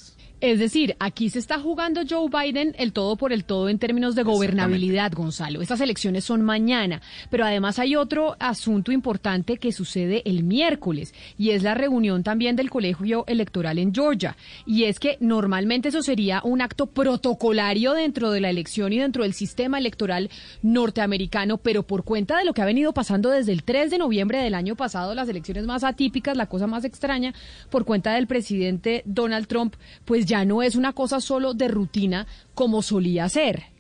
Es 0.45 0.59
decir, 0.59 0.95
aquí 0.99 1.31
se 1.31 1.39
está 1.39 1.59
jugando 1.59 2.01
Joe 2.07 2.29
Biden 2.29 2.75
el 2.77 2.93
todo 2.93 3.15
por 3.15 3.33
el 3.33 3.45
todo 3.45 3.67
en 3.67 3.79
términos 3.79 4.13
de 4.13 4.21
gobernabilidad, 4.21 5.11
Gonzalo. 5.11 5.59
Estas 5.59 5.81
elecciones 5.81 6.23
son 6.23 6.43
mañana, 6.43 7.01
pero 7.31 7.45
además 7.45 7.79
hay 7.79 7.95
otro 7.95 8.35
asunto 8.37 8.91
importante 8.91 9.57
que 9.57 9.71
sucede 9.71 10.21
el 10.23 10.43
miércoles 10.43 11.15
y 11.39 11.49
es 11.49 11.63
la 11.63 11.73
reunión 11.73 12.21
también 12.21 12.55
del 12.55 12.69
colegio 12.69 13.23
electoral 13.25 13.79
en 13.79 13.91
Georgia. 13.91 14.37
Y 14.67 14.83
es 14.83 14.99
que 14.99 15.17
normalmente 15.19 15.89
eso 15.89 16.03
sería 16.03 16.41
un 16.43 16.61
acto 16.61 16.85
protocolario 16.85 17.93
dentro 17.93 18.29
de 18.29 18.41
la 18.41 18.51
elección 18.51 18.93
y 18.93 18.99
dentro 18.99 19.23
del 19.23 19.33
sistema 19.33 19.79
electoral 19.79 20.29
norteamericano, 20.61 21.57
pero 21.57 21.81
por 21.81 22.03
cuenta 22.03 22.37
de 22.37 22.45
lo 22.45 22.53
que 22.53 22.61
ha 22.61 22.65
venido 22.65 22.93
pasando 22.93 23.31
desde 23.31 23.51
el 23.51 23.63
3 23.63 23.89
de 23.89 23.97
noviembre 23.97 24.37
del 24.43 24.53
año 24.53 24.75
pasado, 24.75 25.15
las 25.15 25.27
elecciones 25.27 25.65
más 25.65 25.83
atípicas, 25.83 26.37
la 26.37 26.45
cosa 26.45 26.67
más 26.67 26.85
extraña, 26.85 27.33
por 27.71 27.83
cuenta 27.83 28.13
del 28.13 28.27
presidente 28.27 29.01
Donald 29.07 29.47
Trump, 29.47 29.73
pues 30.05 30.27
ya 30.27 30.34
no 30.43 30.63
es 30.63 30.75
una 30.75 30.91
cosa 30.91 31.21
solo 31.21 31.53
de 31.53 31.67
rutina 31.69 32.27
como 32.53 32.81
solía 32.81 33.29
ser. 33.29 33.74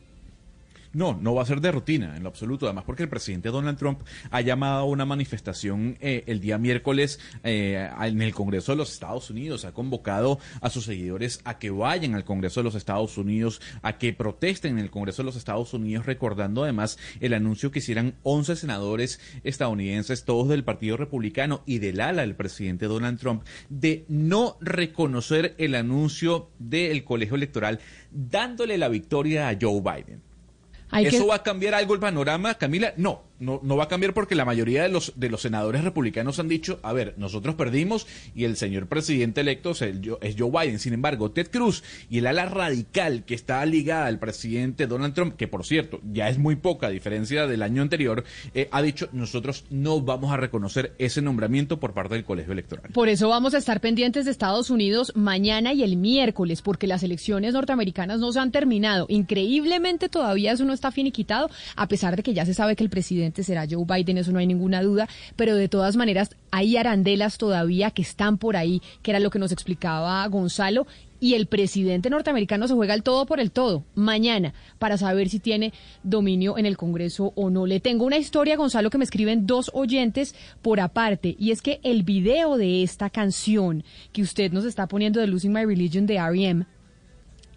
No, 0.95 1.19
no 1.21 1.35
va 1.35 1.43
a 1.43 1.45
ser 1.45 1.59
de 1.59 1.73
rutina 1.73 2.15
en 2.15 2.23
lo 2.23 2.29
absoluto, 2.29 2.67
además 2.67 2.85
porque 2.85 3.03
el 3.03 3.09
presidente 3.09 3.49
Donald 3.49 3.77
Trump 3.77 3.99
ha 4.31 4.39
llamado 4.39 4.79
a 4.79 4.83
una 4.85 5.03
manifestación 5.03 5.97
eh, 5.99 6.23
el 6.27 6.39
día 6.39 6.57
miércoles 6.57 7.19
eh, 7.43 7.89
en 7.99 8.21
el 8.21 8.33
Congreso 8.33 8.71
de 8.71 8.77
los 8.77 8.93
Estados 8.93 9.29
Unidos, 9.29 9.65
ha 9.65 9.73
convocado 9.73 10.39
a 10.61 10.69
sus 10.69 10.85
seguidores 10.85 11.41
a 11.43 11.59
que 11.59 11.69
vayan 11.69 12.15
al 12.15 12.23
Congreso 12.23 12.61
de 12.61 12.63
los 12.63 12.75
Estados 12.75 13.17
Unidos, 13.17 13.59
a 13.81 13.97
que 13.97 14.13
protesten 14.13 14.77
en 14.77 14.85
el 14.85 14.89
Congreso 14.89 15.21
de 15.21 15.25
los 15.25 15.35
Estados 15.35 15.73
Unidos, 15.73 16.05
recordando 16.05 16.63
además 16.63 16.97
el 17.19 17.33
anuncio 17.33 17.71
que 17.71 17.79
hicieran 17.79 18.15
11 18.23 18.55
senadores 18.55 19.19
estadounidenses, 19.43 20.23
todos 20.23 20.47
del 20.47 20.63
Partido 20.63 20.95
Republicano 20.95 21.61
y 21.65 21.79
del 21.79 21.99
ala 21.99 22.21
del 22.21 22.37
presidente 22.37 22.85
Donald 22.85 23.19
Trump, 23.19 23.43
de 23.67 24.05
no 24.07 24.55
reconocer 24.61 25.55
el 25.57 25.75
anuncio 25.75 26.51
del 26.57 27.03
colegio 27.03 27.35
electoral, 27.35 27.81
dándole 28.11 28.77
la 28.77 28.87
victoria 28.87 29.49
a 29.49 29.57
Joe 29.59 29.81
Biden. 29.81 30.34
Hay 30.89 31.07
¿Eso 31.07 31.23
que... 31.23 31.29
va 31.29 31.35
a 31.35 31.43
cambiar 31.43 31.73
algo 31.73 31.93
el 31.93 31.99
panorama, 31.99 32.53
Camila? 32.55 32.93
No, 32.97 33.23
no, 33.39 33.59
no 33.63 33.77
va 33.77 33.85
a 33.85 33.87
cambiar 33.87 34.13
porque 34.13 34.35
la 34.35 34.45
mayoría 34.45 34.83
de 34.83 34.89
los, 34.89 35.13
de 35.15 35.29
los 35.29 35.41
senadores 35.41 35.83
republicanos 35.83 36.39
han 36.39 36.47
dicho, 36.47 36.79
a 36.83 36.93
ver, 36.93 37.13
nosotros 37.17 37.55
perdimos 37.55 38.07
y 38.35 38.45
el 38.45 38.55
señor 38.55 38.87
presidente 38.87 39.41
electo 39.41 39.71
es, 39.71 39.81
es 39.81 40.35
Joe 40.37 40.51
Biden. 40.51 40.79
Sin 40.79 40.93
embargo, 40.93 41.31
Ted 41.31 41.49
Cruz 41.51 41.83
y 42.09 42.19
el 42.19 42.27
ala 42.27 42.45
radical 42.45 43.23
que 43.25 43.35
está 43.35 43.65
ligada 43.65 44.05
al 44.05 44.19
presidente 44.19 44.87
Donald 44.87 45.13
Trump, 45.13 45.35
que 45.35 45.47
por 45.47 45.65
cierto 45.65 45.99
ya 46.11 46.29
es 46.29 46.37
muy 46.37 46.55
poca 46.55 46.87
a 46.87 46.91
diferencia 46.91 47.47
del 47.47 47.61
año 47.61 47.81
anterior, 47.81 48.23
eh, 48.53 48.69
ha 48.71 48.81
dicho, 48.81 49.09
nosotros 49.11 49.65
no 49.69 50.01
vamos 50.01 50.31
a 50.31 50.37
reconocer 50.37 50.93
ese 50.97 51.21
nombramiento 51.21 51.79
por 51.79 51.93
parte 51.93 52.15
del 52.15 52.23
colegio 52.23 52.53
electoral. 52.53 52.91
Por 52.93 53.09
eso 53.09 53.29
vamos 53.29 53.53
a 53.53 53.57
estar 53.57 53.81
pendientes 53.81 54.25
de 54.25 54.31
Estados 54.31 54.69
Unidos 54.69 55.11
mañana 55.15 55.73
y 55.73 55.83
el 55.83 55.97
miércoles, 55.97 56.61
porque 56.61 56.87
las 56.87 57.03
elecciones 57.03 57.53
norteamericanas 57.53 58.19
no 58.19 58.31
se 58.31 58.39
han 58.39 58.51
terminado. 58.51 59.05
Increíblemente 59.09 60.09
todavía 60.09 60.53
eso 60.53 60.65
no 60.65 60.73
está 60.73 60.91
finiquitado, 60.91 61.49
a 61.75 61.87
pesar 61.87 62.15
de 62.15 62.23
que 62.23 62.33
ya 62.33 62.45
se 62.45 62.53
sabe 62.53 62.75
que 62.75 62.83
el 62.83 62.89
presidente 62.89 63.24
será 63.33 63.65
Joe 63.69 63.85
Biden, 63.85 64.17
eso 64.17 64.31
no 64.31 64.39
hay 64.39 64.47
ninguna 64.47 64.81
duda, 64.81 65.07
pero 65.35 65.55
de 65.55 65.67
todas 65.67 65.95
maneras 65.95 66.35
hay 66.51 66.77
arandelas 66.77 67.37
todavía 67.37 67.91
que 67.91 68.01
están 68.01 68.37
por 68.37 68.57
ahí, 68.57 68.81
que 69.01 69.11
era 69.11 69.19
lo 69.19 69.29
que 69.29 69.39
nos 69.39 69.51
explicaba 69.51 70.27
Gonzalo, 70.27 70.87
y 71.19 71.33
el 71.33 71.47
presidente 71.47 72.09
norteamericano 72.09 72.67
se 72.67 72.73
juega 72.73 72.93
el 72.93 73.03
todo 73.03 73.25
por 73.25 73.39
el 73.39 73.51
todo 73.51 73.83
mañana 73.95 74.53
para 74.79 74.97
saber 74.97 75.29
si 75.29 75.39
tiene 75.39 75.73
dominio 76.03 76.57
en 76.57 76.65
el 76.65 76.77
Congreso 76.77 77.31
o 77.35 77.49
no. 77.49 77.65
Le 77.65 77.79
tengo 77.79 78.05
una 78.05 78.17
historia, 78.17 78.57
Gonzalo, 78.57 78.89
que 78.89 78.97
me 78.97 79.05
escriben 79.05 79.47
dos 79.47 79.71
oyentes 79.73 80.35
por 80.61 80.79
aparte, 80.79 81.35
y 81.39 81.51
es 81.51 81.61
que 81.61 81.79
el 81.83 82.03
video 82.03 82.57
de 82.57 82.83
esta 82.83 83.09
canción 83.09 83.83
que 84.11 84.21
usted 84.21 84.51
nos 84.51 84.65
está 84.65 84.87
poniendo 84.87 85.19
de 85.19 85.27
Losing 85.27 85.53
My 85.53 85.65
Religion 85.65 86.05
de 86.05 86.15
R.E.M. 86.15 86.65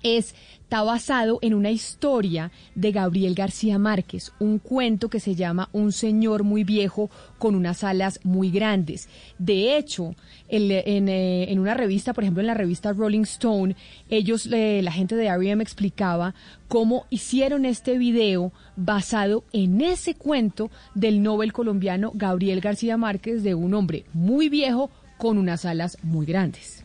es 0.02 0.34
está 0.68 0.82
basado 0.82 1.38
en 1.40 1.54
una 1.54 1.70
historia 1.70 2.52
de 2.74 2.92
Gabriel 2.92 3.34
García 3.34 3.78
Márquez, 3.78 4.32
un 4.38 4.58
cuento 4.58 5.08
que 5.08 5.18
se 5.18 5.34
llama 5.34 5.70
Un 5.72 5.92
señor 5.92 6.44
muy 6.44 6.62
viejo 6.62 7.08
con 7.38 7.54
unas 7.54 7.84
alas 7.84 8.20
muy 8.22 8.50
grandes. 8.50 9.08
De 9.38 9.78
hecho, 9.78 10.14
en, 10.46 11.08
eh, 11.08 11.54
una 11.56 11.72
revista, 11.72 12.12
por 12.12 12.24
ejemplo 12.24 12.42
en 12.42 12.48
la 12.48 12.52
revista 12.52 12.92
Rolling 12.92 13.22
Stone, 13.22 13.76
ellos, 14.10 14.46
eh, 14.52 14.82
la 14.82 14.92
gente 14.92 15.16
de 15.16 15.28
R.E.M. 15.28 15.62
explicaba 15.62 16.34
cómo 16.68 17.06
hicieron 17.08 17.64
este 17.64 17.96
video 17.96 18.52
basado 18.76 19.44
en 19.54 19.80
ese 19.80 20.16
cuento 20.16 20.70
del 20.94 21.22
Nobel 21.22 21.54
colombiano 21.54 22.12
Gabriel 22.14 22.60
García 22.60 22.98
Márquez 22.98 23.42
de 23.42 23.54
un 23.54 23.72
hombre 23.72 24.04
muy 24.12 24.50
viejo 24.50 24.90
con 25.16 25.38
unas 25.38 25.64
alas 25.64 25.96
muy 26.02 26.26
grandes. 26.26 26.84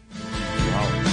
Wow. 0.71 1.12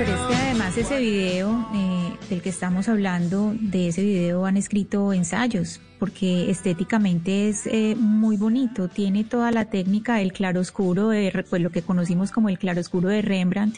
Pero 0.00 0.14
es 0.14 0.20
que 0.28 0.34
además 0.34 0.78
ese 0.78 0.98
video, 0.98 1.68
eh, 1.74 2.16
del 2.30 2.40
que 2.40 2.48
estamos 2.48 2.88
hablando, 2.88 3.54
de 3.60 3.88
ese 3.88 4.02
video 4.02 4.46
han 4.46 4.56
escrito 4.56 5.12
ensayos, 5.12 5.78
porque 5.98 6.50
estéticamente 6.50 7.50
es 7.50 7.66
eh, 7.66 7.96
muy 7.98 8.38
bonito, 8.38 8.88
tiene 8.88 9.24
toda 9.24 9.50
la 9.50 9.66
técnica 9.66 10.14
del 10.14 10.32
claroscuro, 10.32 11.10
de, 11.10 11.44
pues 11.50 11.60
lo 11.60 11.68
que 11.68 11.82
conocimos 11.82 12.30
como 12.30 12.48
el 12.48 12.58
claroscuro 12.58 13.10
de 13.10 13.20
Rembrandt, 13.20 13.76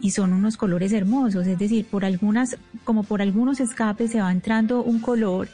y 0.00 0.10
son 0.10 0.32
unos 0.32 0.56
colores 0.56 0.92
hermosos, 0.92 1.46
es 1.46 1.56
decir, 1.56 1.86
por 1.86 2.04
algunas, 2.04 2.56
como 2.82 3.04
por 3.04 3.22
algunos 3.22 3.60
escapes 3.60 4.10
se 4.10 4.20
va 4.20 4.32
entrando 4.32 4.82
un 4.82 4.98
color 4.98 5.48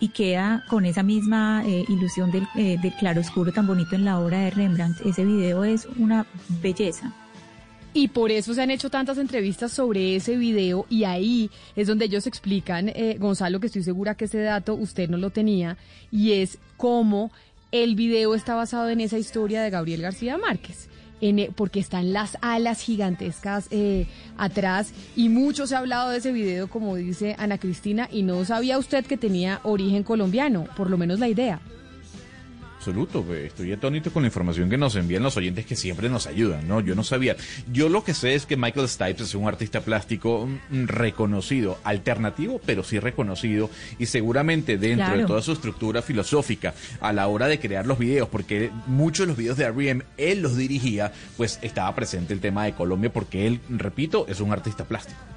y 0.00 0.08
queda 0.08 0.64
con 0.70 0.86
esa 0.86 1.02
misma 1.02 1.62
eh, 1.66 1.84
ilusión 1.88 2.30
del, 2.30 2.48
eh, 2.54 2.78
del 2.80 2.94
claroscuro 2.94 3.52
tan 3.52 3.66
bonito 3.66 3.96
en 3.96 4.06
la 4.06 4.18
obra 4.18 4.38
de 4.38 4.50
Rembrandt. 4.50 5.04
Ese 5.04 5.26
video 5.26 5.62
es 5.62 5.86
una 5.98 6.24
belleza. 6.62 7.12
Y 7.96 8.08
por 8.08 8.30
eso 8.30 8.52
se 8.52 8.60
han 8.60 8.70
hecho 8.70 8.90
tantas 8.90 9.16
entrevistas 9.16 9.72
sobre 9.72 10.16
ese 10.16 10.36
video 10.36 10.84
y 10.90 11.04
ahí 11.04 11.50
es 11.76 11.86
donde 11.86 12.04
ellos 12.04 12.26
explican, 12.26 12.90
eh, 12.90 13.16
Gonzalo, 13.18 13.58
que 13.58 13.68
estoy 13.68 13.82
segura 13.82 14.14
que 14.14 14.26
ese 14.26 14.40
dato 14.40 14.74
usted 14.74 15.08
no 15.08 15.16
lo 15.16 15.30
tenía, 15.30 15.78
y 16.12 16.32
es 16.32 16.58
cómo 16.76 17.32
el 17.72 17.94
video 17.94 18.34
está 18.34 18.54
basado 18.54 18.90
en 18.90 19.00
esa 19.00 19.16
historia 19.16 19.62
de 19.62 19.70
Gabriel 19.70 20.02
García 20.02 20.36
Márquez. 20.36 20.90
En, 21.22 21.38
e- 21.38 21.50
porque 21.56 21.80
están 21.80 22.12
las 22.12 22.36
alas 22.42 22.82
gigantescas 22.82 23.68
eh, 23.70 24.06
atrás 24.36 24.92
y 25.16 25.30
mucho 25.30 25.66
se 25.66 25.74
ha 25.74 25.78
hablado 25.78 26.10
de 26.10 26.18
ese 26.18 26.32
video, 26.32 26.68
como 26.68 26.96
dice 26.96 27.34
Ana 27.38 27.56
Cristina, 27.56 28.10
y 28.12 28.22
no 28.24 28.44
sabía 28.44 28.76
usted 28.76 29.06
que 29.06 29.16
tenía 29.16 29.60
origen 29.62 30.02
colombiano, 30.02 30.66
por 30.76 30.90
lo 30.90 30.98
menos 30.98 31.18
la 31.18 31.28
idea. 31.28 31.62
Absoluto, 32.86 33.34
estoy 33.34 33.72
atónito 33.72 34.12
con 34.12 34.22
la 34.22 34.28
información 34.28 34.70
que 34.70 34.78
nos 34.78 34.94
envían 34.94 35.24
los 35.24 35.36
oyentes 35.36 35.66
que 35.66 35.74
siempre 35.74 36.08
nos 36.08 36.28
ayudan, 36.28 36.68
¿no? 36.68 36.78
Yo 36.78 36.94
no 36.94 37.02
sabía. 37.02 37.34
Yo 37.72 37.88
lo 37.88 38.04
que 38.04 38.14
sé 38.14 38.36
es 38.36 38.46
que 38.46 38.56
Michael 38.56 38.88
Stipes 38.88 39.22
es 39.22 39.34
un 39.34 39.48
artista 39.48 39.80
plástico 39.80 40.46
mm, 40.46 40.84
reconocido, 40.86 41.78
alternativo, 41.82 42.60
pero 42.64 42.84
sí 42.84 43.00
reconocido, 43.00 43.70
y 43.98 44.06
seguramente 44.06 44.78
dentro 44.78 45.18
de 45.18 45.24
toda 45.24 45.42
su 45.42 45.50
estructura 45.50 46.00
filosófica 46.00 46.74
a 47.00 47.12
la 47.12 47.26
hora 47.26 47.48
de 47.48 47.58
crear 47.58 47.86
los 47.86 47.98
videos, 47.98 48.28
porque 48.28 48.70
muchos 48.86 49.26
de 49.26 49.30
los 49.30 49.36
videos 49.36 49.56
de 49.56 49.64
R.E.M. 49.64 50.04
él 50.16 50.42
los 50.42 50.56
dirigía, 50.56 51.12
pues 51.36 51.58
estaba 51.62 51.92
presente 51.92 52.34
el 52.34 52.40
tema 52.40 52.66
de 52.66 52.74
Colombia, 52.74 53.12
porque 53.12 53.48
él, 53.48 53.58
repito, 53.68 54.26
es 54.28 54.38
un 54.38 54.52
artista 54.52 54.84
plástico. 54.84 55.35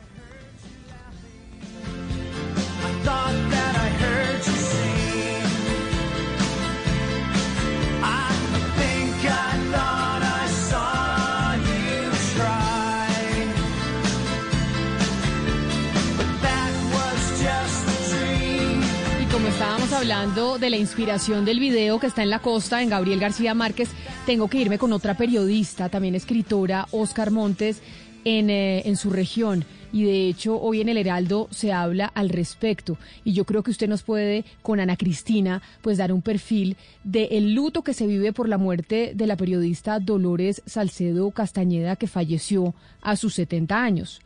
Estábamos 19.60 19.92
hablando 19.92 20.58
de 20.58 20.70
la 20.70 20.78
inspiración 20.78 21.44
del 21.44 21.60
video 21.60 22.00
que 22.00 22.08
está 22.08 22.24
en 22.24 22.30
la 22.30 22.40
costa, 22.40 22.82
en 22.82 22.88
Gabriel 22.88 23.20
García 23.20 23.54
Márquez, 23.54 23.90
tengo 24.26 24.48
que 24.48 24.58
irme 24.58 24.78
con 24.78 24.94
otra 24.94 25.18
periodista, 25.18 25.90
también 25.90 26.16
escritora, 26.16 26.88
Oscar 26.92 27.30
Montes, 27.30 27.82
en, 28.24 28.50
eh, 28.50 28.84
en 28.86 28.96
su 28.96 29.10
región. 29.10 29.66
Y 29.92 30.06
de 30.06 30.30
hecho, 30.30 30.58
hoy 30.62 30.80
en 30.80 30.88
el 30.88 30.96
Heraldo 30.96 31.50
se 31.52 31.74
habla 31.74 32.06
al 32.06 32.30
respecto. 32.30 32.98
Y 33.26 33.34
yo 33.34 33.44
creo 33.44 33.62
que 33.62 33.72
usted 33.72 33.90
nos 33.90 34.04
puede, 34.04 34.46
con 34.62 34.80
Ana 34.80 34.96
Cristina, 34.96 35.62
pues 35.82 35.98
dar 35.98 36.14
un 36.14 36.22
perfil 36.22 36.78
del 37.04 37.54
luto 37.54 37.84
que 37.84 37.94
se 37.94 38.08
vive 38.08 38.32
por 38.32 38.48
la 38.48 38.58
muerte 38.58 39.12
de 39.14 39.28
la 39.28 39.36
periodista 39.36 40.00
Dolores 40.00 40.62
Salcedo 40.68 41.32
Castañeda, 41.32 41.98
que 41.98 42.08
falleció 42.08 42.76
a 43.02 43.18
sus 43.18 43.34
70 43.34 43.84
años. 43.84 44.22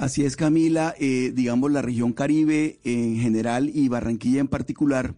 Así 0.00 0.24
es, 0.24 0.34
Camila. 0.34 0.94
Eh, 0.98 1.30
digamos, 1.34 1.70
la 1.70 1.82
región 1.82 2.14
Caribe 2.14 2.80
en 2.84 3.18
general 3.18 3.68
y 3.68 3.88
Barranquilla 3.88 4.40
en 4.40 4.48
particular 4.48 5.14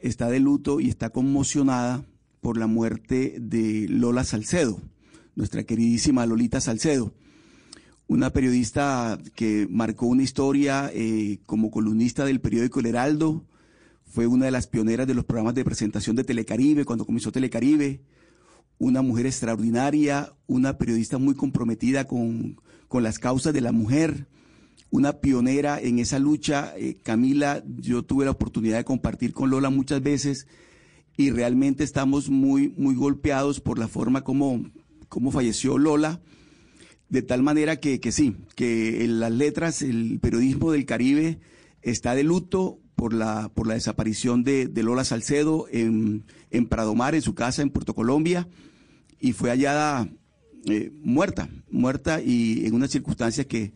está 0.00 0.28
de 0.28 0.40
luto 0.40 0.80
y 0.80 0.88
está 0.88 1.10
conmocionada 1.10 2.04
por 2.40 2.58
la 2.58 2.66
muerte 2.66 3.36
de 3.38 3.86
Lola 3.88 4.24
Salcedo, 4.24 4.80
nuestra 5.36 5.62
queridísima 5.62 6.26
Lolita 6.26 6.60
Salcedo, 6.60 7.14
una 8.08 8.30
periodista 8.30 9.20
que 9.36 9.68
marcó 9.70 10.06
una 10.06 10.24
historia 10.24 10.90
eh, 10.92 11.38
como 11.46 11.70
columnista 11.70 12.24
del 12.24 12.40
periódico 12.40 12.80
El 12.80 12.86
Heraldo, 12.86 13.44
fue 14.04 14.26
una 14.26 14.46
de 14.46 14.50
las 14.50 14.66
pioneras 14.66 15.06
de 15.06 15.14
los 15.14 15.26
programas 15.26 15.54
de 15.54 15.64
presentación 15.64 16.16
de 16.16 16.24
Telecaribe 16.24 16.84
cuando 16.84 17.06
comenzó 17.06 17.30
Telecaribe, 17.30 18.00
una 18.78 19.02
mujer 19.02 19.26
extraordinaria, 19.26 20.32
una 20.46 20.78
periodista 20.78 21.18
muy 21.18 21.34
comprometida 21.34 22.06
con, 22.06 22.60
con 22.86 23.02
las 23.02 23.18
causas 23.18 23.52
de 23.52 23.60
la 23.60 23.72
mujer, 23.72 24.26
una 24.90 25.14
pionera 25.14 25.80
en 25.80 25.98
esa 25.98 26.18
lucha. 26.18 26.72
Eh, 26.76 26.96
Camila, 27.02 27.62
yo 27.66 28.04
tuve 28.04 28.24
la 28.24 28.30
oportunidad 28.30 28.78
de 28.78 28.84
compartir 28.84 29.32
con 29.32 29.50
Lola 29.50 29.70
muchas 29.70 30.02
veces 30.02 30.46
y 31.16 31.30
realmente 31.30 31.82
estamos 31.84 32.30
muy, 32.30 32.72
muy 32.76 32.94
golpeados 32.94 33.60
por 33.60 33.78
la 33.78 33.88
forma 33.88 34.22
como, 34.22 34.64
como 35.08 35.30
falleció 35.30 35.76
Lola. 35.76 36.20
De 37.08 37.22
tal 37.22 37.42
manera 37.42 37.76
que, 37.76 38.00
que 38.00 38.12
sí, 38.12 38.36
que 38.54 39.04
en 39.04 39.18
las 39.18 39.32
letras, 39.32 39.82
el 39.82 40.20
periodismo 40.20 40.72
del 40.72 40.84
Caribe 40.84 41.40
está 41.80 42.14
de 42.14 42.22
luto 42.22 42.80
por 42.98 43.14
la, 43.14 43.48
por 43.54 43.68
la 43.68 43.74
desaparición 43.74 44.42
de, 44.42 44.66
de 44.66 44.82
Lola 44.82 45.04
Salcedo 45.04 45.66
en, 45.70 46.24
en 46.50 46.66
Pradomar, 46.66 47.14
en 47.14 47.22
su 47.22 47.32
casa 47.32 47.62
en 47.62 47.70
Puerto 47.70 47.94
Colombia, 47.94 48.48
y 49.20 49.34
fue 49.34 49.50
hallada 49.50 50.08
eh, 50.66 50.90
muerta, 51.00 51.48
muerta 51.70 52.20
y 52.20 52.66
en 52.66 52.74
unas 52.74 52.90
circunstancias 52.90 53.46
que 53.46 53.72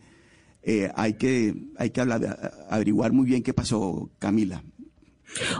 eh, 0.61 0.91
hay 0.95 1.13
que, 1.13 1.55
hay 1.77 1.91
que 1.91 2.01
hablar, 2.01 2.65
averiguar 2.69 3.13
muy 3.13 3.25
bien 3.25 3.43
qué 3.43 3.53
pasó, 3.53 4.11
Camila. 4.19 4.61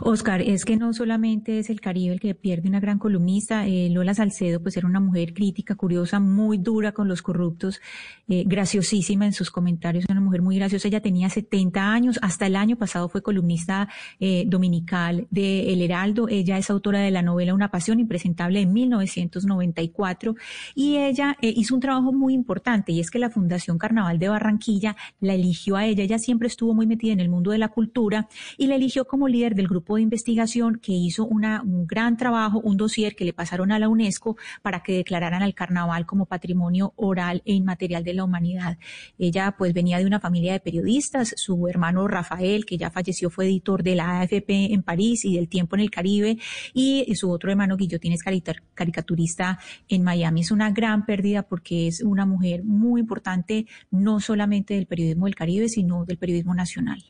Oscar, 0.01 0.41
es 0.41 0.65
que 0.65 0.77
no 0.77 0.93
solamente 0.93 1.59
es 1.59 1.69
el 1.69 1.81
Caribe 1.81 2.13
el 2.13 2.19
que 2.19 2.35
pierde 2.35 2.69
una 2.69 2.79
gran 2.79 2.99
columnista, 2.99 3.67
eh, 3.67 3.89
Lola 3.89 4.13
Salcedo 4.13 4.61
pues 4.61 4.77
era 4.77 4.87
una 4.87 4.99
mujer 4.99 5.33
crítica, 5.33 5.75
curiosa, 5.75 6.19
muy 6.19 6.57
dura 6.57 6.91
con 6.91 7.07
los 7.07 7.21
corruptos, 7.21 7.81
eh, 8.27 8.43
graciosísima 8.45 9.25
en 9.25 9.33
sus 9.33 9.51
comentarios, 9.51 10.05
una 10.09 10.21
mujer 10.21 10.41
muy 10.41 10.57
graciosa, 10.57 10.87
ella 10.87 11.01
tenía 11.01 11.29
70 11.29 11.91
años, 11.91 12.19
hasta 12.21 12.47
el 12.47 12.55
año 12.55 12.77
pasado 12.77 13.09
fue 13.09 13.21
columnista 13.21 13.89
eh, 14.19 14.45
dominical 14.47 15.27
de 15.29 15.73
El 15.73 15.81
Heraldo, 15.81 16.27
ella 16.29 16.57
es 16.57 16.69
autora 16.69 16.99
de 16.99 17.11
la 17.11 17.21
novela 17.21 17.53
Una 17.53 17.71
pasión 17.71 17.99
impresentable 17.99 18.59
de 18.59 18.65
1994 18.65 20.35
y 20.75 20.97
ella 20.97 21.37
hizo 21.41 21.75
un 21.75 21.81
trabajo 21.81 22.13
muy 22.13 22.33
importante 22.33 22.91
y 22.91 22.99
es 22.99 23.09
que 23.09 23.19
la 23.19 23.29
Fundación 23.29 23.77
Carnaval 23.77 24.19
de 24.19 24.29
Barranquilla 24.29 24.95
la 25.19 25.33
eligió 25.33 25.75
a 25.75 25.85
ella, 25.85 26.03
ella 26.03 26.19
siempre 26.19 26.47
estuvo 26.47 26.73
muy 26.73 26.87
metida 26.87 27.13
en 27.13 27.19
el 27.19 27.29
mundo 27.29 27.51
de 27.51 27.57
la 27.57 27.69
cultura 27.69 28.27
y 28.57 28.67
la 28.67 28.75
eligió 28.75 29.05
como 29.05 29.27
líder 29.27 29.55
del 29.63 29.69
grupo 29.69 29.95
de 29.95 30.01
investigación 30.01 30.77
que 30.79 30.91
hizo 30.91 31.25
una, 31.25 31.61
un 31.61 31.87
gran 31.87 32.17
trabajo, 32.17 32.59
un 32.59 32.75
dossier 32.75 33.15
que 33.15 33.23
le 33.23 33.31
pasaron 33.31 33.71
a 33.71 33.79
la 33.79 33.87
UNESCO 33.87 34.35
para 34.61 34.83
que 34.83 34.97
declararan 34.97 35.41
al 35.41 35.53
carnaval 35.53 36.05
como 36.05 36.25
patrimonio 36.25 36.91
oral 36.97 37.41
e 37.45 37.53
inmaterial 37.53 38.03
de 38.03 38.13
la 38.13 38.25
humanidad. 38.25 38.77
Ella 39.17 39.55
pues 39.57 39.73
venía 39.73 39.99
de 39.99 40.05
una 40.05 40.19
familia 40.19 40.51
de 40.51 40.59
periodistas, 40.59 41.33
su 41.37 41.69
hermano 41.69 42.09
Rafael, 42.09 42.65
que 42.65 42.77
ya 42.77 42.91
falleció, 42.91 43.29
fue 43.29 43.45
editor 43.45 43.83
de 43.83 43.95
la 43.95 44.19
AFP 44.19 44.73
en 44.73 44.83
París 44.83 45.23
y 45.23 45.37
del 45.37 45.47
Tiempo 45.47 45.77
en 45.77 45.81
el 45.81 45.89
Caribe, 45.91 46.37
y 46.73 47.15
su 47.15 47.31
otro 47.31 47.49
hermano 47.49 47.77
Guillotín 47.77 48.11
es 48.11 48.21
carica- 48.21 48.61
caricaturista 48.73 49.59
en 49.87 50.03
Miami. 50.03 50.41
Es 50.41 50.51
una 50.51 50.71
gran 50.71 51.05
pérdida 51.05 51.43
porque 51.43 51.87
es 51.87 52.01
una 52.01 52.25
mujer 52.25 52.65
muy 52.65 52.99
importante, 52.99 53.65
no 53.91 54.19
solamente 54.19 54.73
del 54.73 54.87
periodismo 54.87 55.25
del 55.25 55.35
Caribe, 55.35 55.69
sino 55.69 56.03
del 56.03 56.17
periodismo 56.17 56.53
nacional. 56.53 57.01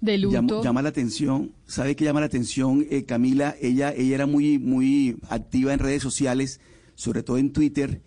De 0.00 0.18
Llama, 0.18 0.60
llama 0.62 0.82
la 0.82 0.90
atención, 0.90 1.52
¿sabe 1.66 1.96
qué 1.96 2.04
llama 2.04 2.20
la 2.20 2.26
atención, 2.26 2.86
eh, 2.90 3.04
Camila? 3.04 3.56
Ella, 3.60 3.92
ella 3.96 4.14
era 4.14 4.26
muy, 4.26 4.58
muy 4.58 5.16
activa 5.28 5.72
en 5.72 5.78
redes 5.78 6.02
sociales, 6.02 6.60
sobre 6.94 7.22
todo 7.22 7.38
en 7.38 7.52
Twitter, 7.52 8.02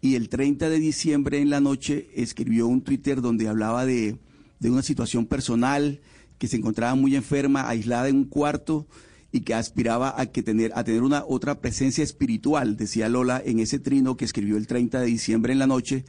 y 0.00 0.14
el 0.14 0.28
30 0.28 0.68
de 0.68 0.78
diciembre 0.78 1.40
en 1.40 1.50
la 1.50 1.60
noche 1.60 2.08
escribió 2.14 2.66
un 2.66 2.80
Twitter 2.82 3.20
donde 3.20 3.48
hablaba 3.48 3.84
de, 3.84 4.16
de 4.60 4.70
una 4.70 4.82
situación 4.82 5.26
personal, 5.26 6.00
que 6.38 6.48
se 6.48 6.56
encontraba 6.56 6.94
muy 6.94 7.14
enferma, 7.14 7.68
aislada 7.68 8.08
en 8.08 8.16
un 8.16 8.24
cuarto 8.24 8.86
y 9.32 9.40
que 9.40 9.54
aspiraba 9.54 10.14
a, 10.20 10.26
que 10.26 10.42
tener, 10.42 10.72
a 10.74 10.84
tener 10.84 11.02
una 11.02 11.24
otra 11.24 11.60
presencia 11.60 12.04
espiritual, 12.04 12.76
decía 12.76 13.08
Lola 13.08 13.42
en 13.44 13.58
ese 13.58 13.78
trino 13.78 14.16
que 14.16 14.24
escribió 14.24 14.56
el 14.56 14.66
30 14.66 15.00
de 15.00 15.06
diciembre 15.06 15.52
en 15.52 15.58
la 15.58 15.66
noche, 15.66 16.04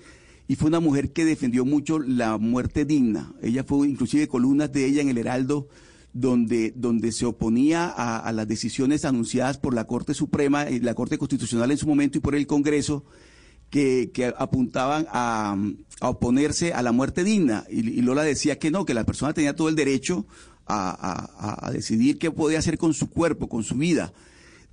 y 0.48 0.56
fue 0.56 0.68
una 0.68 0.80
mujer 0.80 1.12
que 1.14 1.26
defendió 1.26 1.66
mucho 1.66 2.00
la 2.00 2.38
muerte 2.38 2.86
digna. 2.86 3.34
Ella 3.42 3.64
fue 3.64 3.88
inclusive 3.88 4.28
columnas 4.28 4.72
de 4.72 4.86
ella 4.86 5.02
en 5.02 5.10
el 5.10 5.18
Heraldo, 5.18 5.68
donde, 6.12 6.74
donde 6.76 7.12
se 7.12 7.26
oponía 7.26 7.88
a, 7.88 8.32
las 8.34 8.48
decisiones 8.48 9.04
anunciadas 9.06 9.58
por 9.58 9.74
la 9.74 9.86
Corte 9.86 10.14
Suprema 10.14 10.70
y 10.70 10.80
la 10.80 10.94
Corte 10.94 11.18
Constitucional 11.18 11.72
en 11.72 11.78
su 11.78 11.88
momento 11.88 12.18
y 12.18 12.22
por 12.22 12.36
el 12.36 12.46
Congreso, 12.46 13.04
que, 13.70 14.12
que 14.14 14.26
apuntaban 14.38 15.08
a, 15.10 15.58
a 16.02 16.10
oponerse 16.10 16.74
a 16.74 16.84
la 16.84 16.92
muerte 16.92 17.24
digna. 17.24 17.64
Y, 17.70 18.02
Lola 18.02 18.22
decía 18.24 18.60
que 18.60 18.70
no, 18.70 18.86
que 18.86 18.94
la 18.94 19.06
persona 19.06 19.34
tenía 19.34 19.56
todo 19.56 19.70
el 19.70 19.76
derecho 19.76 20.28
a, 20.68 20.92
a- 20.92 21.68
a 21.68 21.72
decidir 21.72 22.20
qué 22.20 22.30
podía 22.30 22.60
hacer 22.60 22.78
con 22.78 22.94
su 22.94 23.10
cuerpo, 23.10 23.50
con 23.50 23.64
su 23.64 23.76
vida. 23.76 24.14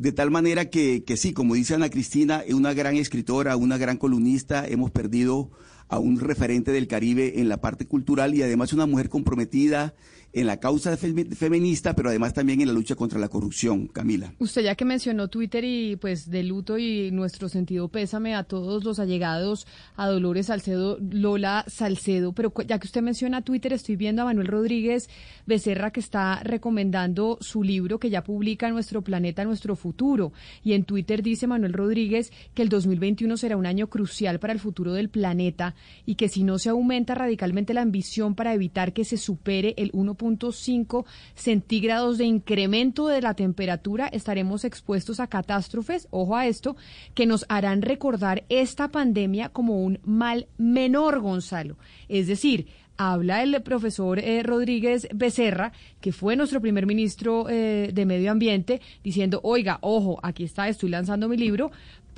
De 0.01 0.13
tal 0.13 0.31
manera 0.31 0.71
que, 0.71 1.05
que 1.05 1.19
sí, 1.19 1.35
como 1.35 1.55
dice 1.55 1.75
Ana 1.75 1.91
Cristina, 1.91 2.43
una 2.55 2.73
gran 2.73 2.97
escritora, 2.97 3.55
una 3.59 3.77
gran 3.77 3.99
columnista. 3.99 4.67
Hemos 4.67 4.91
perdido 4.91 5.51
a 5.89 5.99
un 5.99 6.19
referente 6.19 6.73
del 6.73 6.89
Caribe 6.89 7.39
en 7.39 7.51
la 7.51 7.61
parte 7.61 7.87
cultural 7.87 8.35
y 8.35 8.43
además 8.43 8.73
una 8.73 8.87
mujer 8.87 9.11
comprometida 9.11 9.95
en 10.33 10.47
la 10.47 10.59
causa 10.59 10.97
fem- 10.97 11.35
feminista, 11.35 11.95
pero 11.95 12.09
además 12.09 12.33
también 12.35 12.61
en 12.61 12.69
la 12.69 12.73
lucha 12.75 12.95
contra 12.95 13.19
la 13.19 13.29
corrupción, 13.29 13.89
Camila. 13.89 14.33
Usted 14.39 14.63
ya 14.63 14.75
que 14.75 14.85
mencionó 14.85 15.29
Twitter 15.29 15.65
y 15.65 15.97
pues 15.97 16.31
de 16.31 16.43
luto 16.45 16.79
y 16.79 17.11
nuestro 17.11 17.49
sentido 17.49 17.89
pésame 17.89 18.35
a 18.35 18.45
todos 18.45 18.85
los 18.85 18.99
allegados 19.01 19.67
a 19.97 20.07
Dolores 20.07 20.47
Salcedo, 20.47 20.99
Lola 21.01 21.65
Salcedo, 21.69 22.33
pero 22.33 22.53
ya 22.67 22.79
que 22.79 22.87
usted 22.87 23.03
menciona 23.03 23.43
Twitter, 23.43 23.73
estoy 23.73 23.97
viendo 23.97 24.23
a 24.23 24.27
Manuel 24.27 24.47
Rodríguez 24.47 25.09
Becerra 25.47 25.91
que 25.91 26.01
está 26.01 26.41
recomendando 26.45 27.39
su 27.41 27.63
libro 27.63 27.99
que 27.99 28.11
ya 28.11 28.23
publica 28.23 28.71
Nuestro 28.71 29.03
Planeta, 29.03 29.45
Nuestro 29.45 29.75
Futuro. 29.77 30.33
Y 30.63 30.75
en 30.75 30.85
Twitter 30.85 31.23
dice 31.23 31.47
Manuel 31.47 31.73
Rodríguez 31.73 32.33
que 32.55 32.63
el 32.63 32.69
2021 32.69 33.37
será 33.37 33.57
un 33.57 33.67
año 33.67 33.89
crucial 33.89 34.39
para 34.39 34.53
el 34.53 34.61
futuro 34.61 34.93
del 34.93 35.09
planeta 35.09 35.75
y 36.07 36.15
que 36.15 36.29
si 36.29 36.45
no 36.45 36.59
se 36.59 36.69
aumenta 36.69 37.15
radicalmente 37.15 37.75
la 37.75 37.83
ambición 37.83 38.35
para 38.35 38.55
evitar 38.55 38.93
que 38.93 39.05
se 39.05 39.17
supere 39.17 39.75
el 39.77 39.91
1.5 40.21 41.05
centígrados 41.35 42.19
de 42.19 42.25
incremento 42.25 43.09
de 43.09 43.21
la 43.21 43.35
temperatura, 43.35 44.09
estaremos 44.09 44.65
expuestos 44.65 45.21
a 45.21 45.27
catástrofes, 45.27 46.09
ojo 46.11 46.37
a 46.37 46.47
esto, 46.47 46.77
que 47.15 47.27
nos 47.27 47.47
harán 47.49 47.83
recordar 47.83 48.45
esta 48.49 48.89
pandemia 48.89 49.49
como 49.49 49.83
un 49.83 49.99
mal 50.05 50.49
menor, 50.59 51.21
Gonzalo. 51.21 51.77
Es 52.09 52.27
decir, 52.27 52.67
habla 52.97 53.43
el 53.43 53.63
profesor 53.63 54.19
eh, 54.19 54.43
Rodríguez 54.43 55.09
Becerra, 55.15 55.73
que 56.03 56.13
fue 56.13 56.37
nuestro 56.37 56.61
primer 56.61 56.85
ministro 56.85 57.49
eh, 57.49 57.91
de 57.95 58.05
Medio 58.05 58.31
Ambiente, 58.31 58.83
diciendo, 59.03 59.41
oiga, 59.43 59.79
ojo, 59.81 60.21
aquí 60.23 60.45
está, 60.45 60.69
estoy 60.69 60.91
lanzando 60.91 61.27
mi 61.27 61.39
libro 61.39 61.71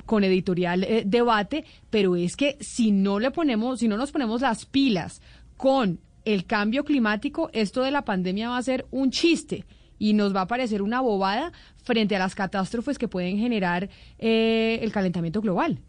con 0.05 0.25
editorial 0.25 0.83
eh, 0.83 1.03
debate, 1.05 1.63
pero 1.89 2.17
es 2.17 2.35
que 2.35 2.57
si 2.59 2.91
no 2.91 3.19
le 3.19 3.31
ponemos, 3.31 3.79
si 3.79 3.87
no 3.87 3.95
nos 3.95 4.11
ponemos 4.11 4.41
las 4.41 4.65
pilas 4.65 5.21
con 5.55 5.99
el 6.25 6.45
cambio 6.45 6.83
climático, 6.83 7.49
esto 7.53 7.83
de 7.83 7.91
la 7.91 8.05
pandemia 8.05 8.49
va 8.49 8.57
a 8.57 8.63
ser 8.63 8.85
un 8.91 9.11
chiste 9.11 9.65
y 9.99 10.13
nos 10.13 10.35
va 10.35 10.41
a 10.41 10.47
parecer 10.47 10.81
una 10.81 11.01
bobada 11.01 11.51
frente 11.83 12.15
a 12.15 12.19
las 12.19 12.35
catástrofes 12.35 12.97
que 12.97 13.07
pueden 13.07 13.37
generar 13.37 13.89
eh, 14.19 14.79
el 14.81 14.91
calentamiento 14.91 15.41
global. 15.41 15.79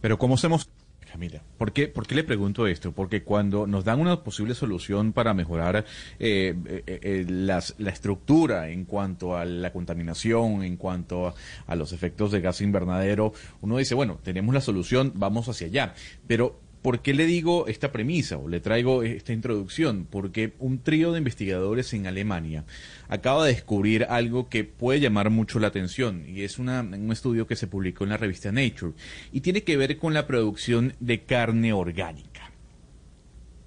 Pero 0.00 0.18
¿cómo 0.18 0.34
hacemos, 0.34 0.70
Camila? 1.10 1.42
¿Por 1.58 1.72
qué, 1.72 1.88
¿Por 1.88 2.06
qué 2.06 2.14
le 2.14 2.24
pregunto 2.24 2.66
esto? 2.66 2.92
Porque 2.92 3.22
cuando 3.22 3.66
nos 3.66 3.84
dan 3.84 4.00
una 4.00 4.22
posible 4.22 4.54
solución 4.54 5.12
para 5.12 5.34
mejorar 5.34 5.84
eh, 6.18 6.54
eh, 6.86 7.26
la 7.28 7.58
estructura 7.58 8.70
en 8.70 8.84
cuanto 8.84 9.36
a 9.36 9.44
la 9.44 9.72
contaminación, 9.72 10.64
en 10.64 10.76
cuanto 10.76 11.28
a, 11.28 11.34
a 11.66 11.76
los 11.76 11.92
efectos 11.92 12.32
de 12.32 12.40
gas 12.40 12.60
invernadero, 12.62 13.32
uno 13.60 13.76
dice, 13.76 13.94
bueno, 13.94 14.18
tenemos 14.22 14.54
la 14.54 14.60
solución, 14.60 15.12
vamos 15.14 15.48
hacia 15.48 15.66
allá. 15.66 15.94
Pero 16.26 16.69
¿Por 16.82 17.00
qué 17.02 17.12
le 17.12 17.26
digo 17.26 17.66
esta 17.66 17.92
premisa 17.92 18.38
o 18.38 18.48
le 18.48 18.60
traigo 18.60 19.02
esta 19.02 19.34
introducción? 19.34 20.06
Porque 20.08 20.54
un 20.58 20.78
trío 20.78 21.12
de 21.12 21.18
investigadores 21.18 21.92
en 21.92 22.06
Alemania 22.06 22.64
acaba 23.08 23.44
de 23.44 23.52
descubrir 23.52 24.06
algo 24.08 24.48
que 24.48 24.64
puede 24.64 24.98
llamar 24.98 25.28
mucho 25.28 25.58
la 25.58 25.66
atención 25.66 26.24
y 26.26 26.42
es 26.42 26.58
un 26.58 27.12
estudio 27.12 27.46
que 27.46 27.56
se 27.56 27.66
publicó 27.66 28.04
en 28.04 28.10
la 28.10 28.16
revista 28.16 28.50
Nature 28.50 28.94
y 29.30 29.42
tiene 29.42 29.62
que 29.62 29.76
ver 29.76 29.98
con 29.98 30.14
la 30.14 30.26
producción 30.26 30.94
de 31.00 31.22
carne 31.24 31.74
orgánica. 31.74 32.50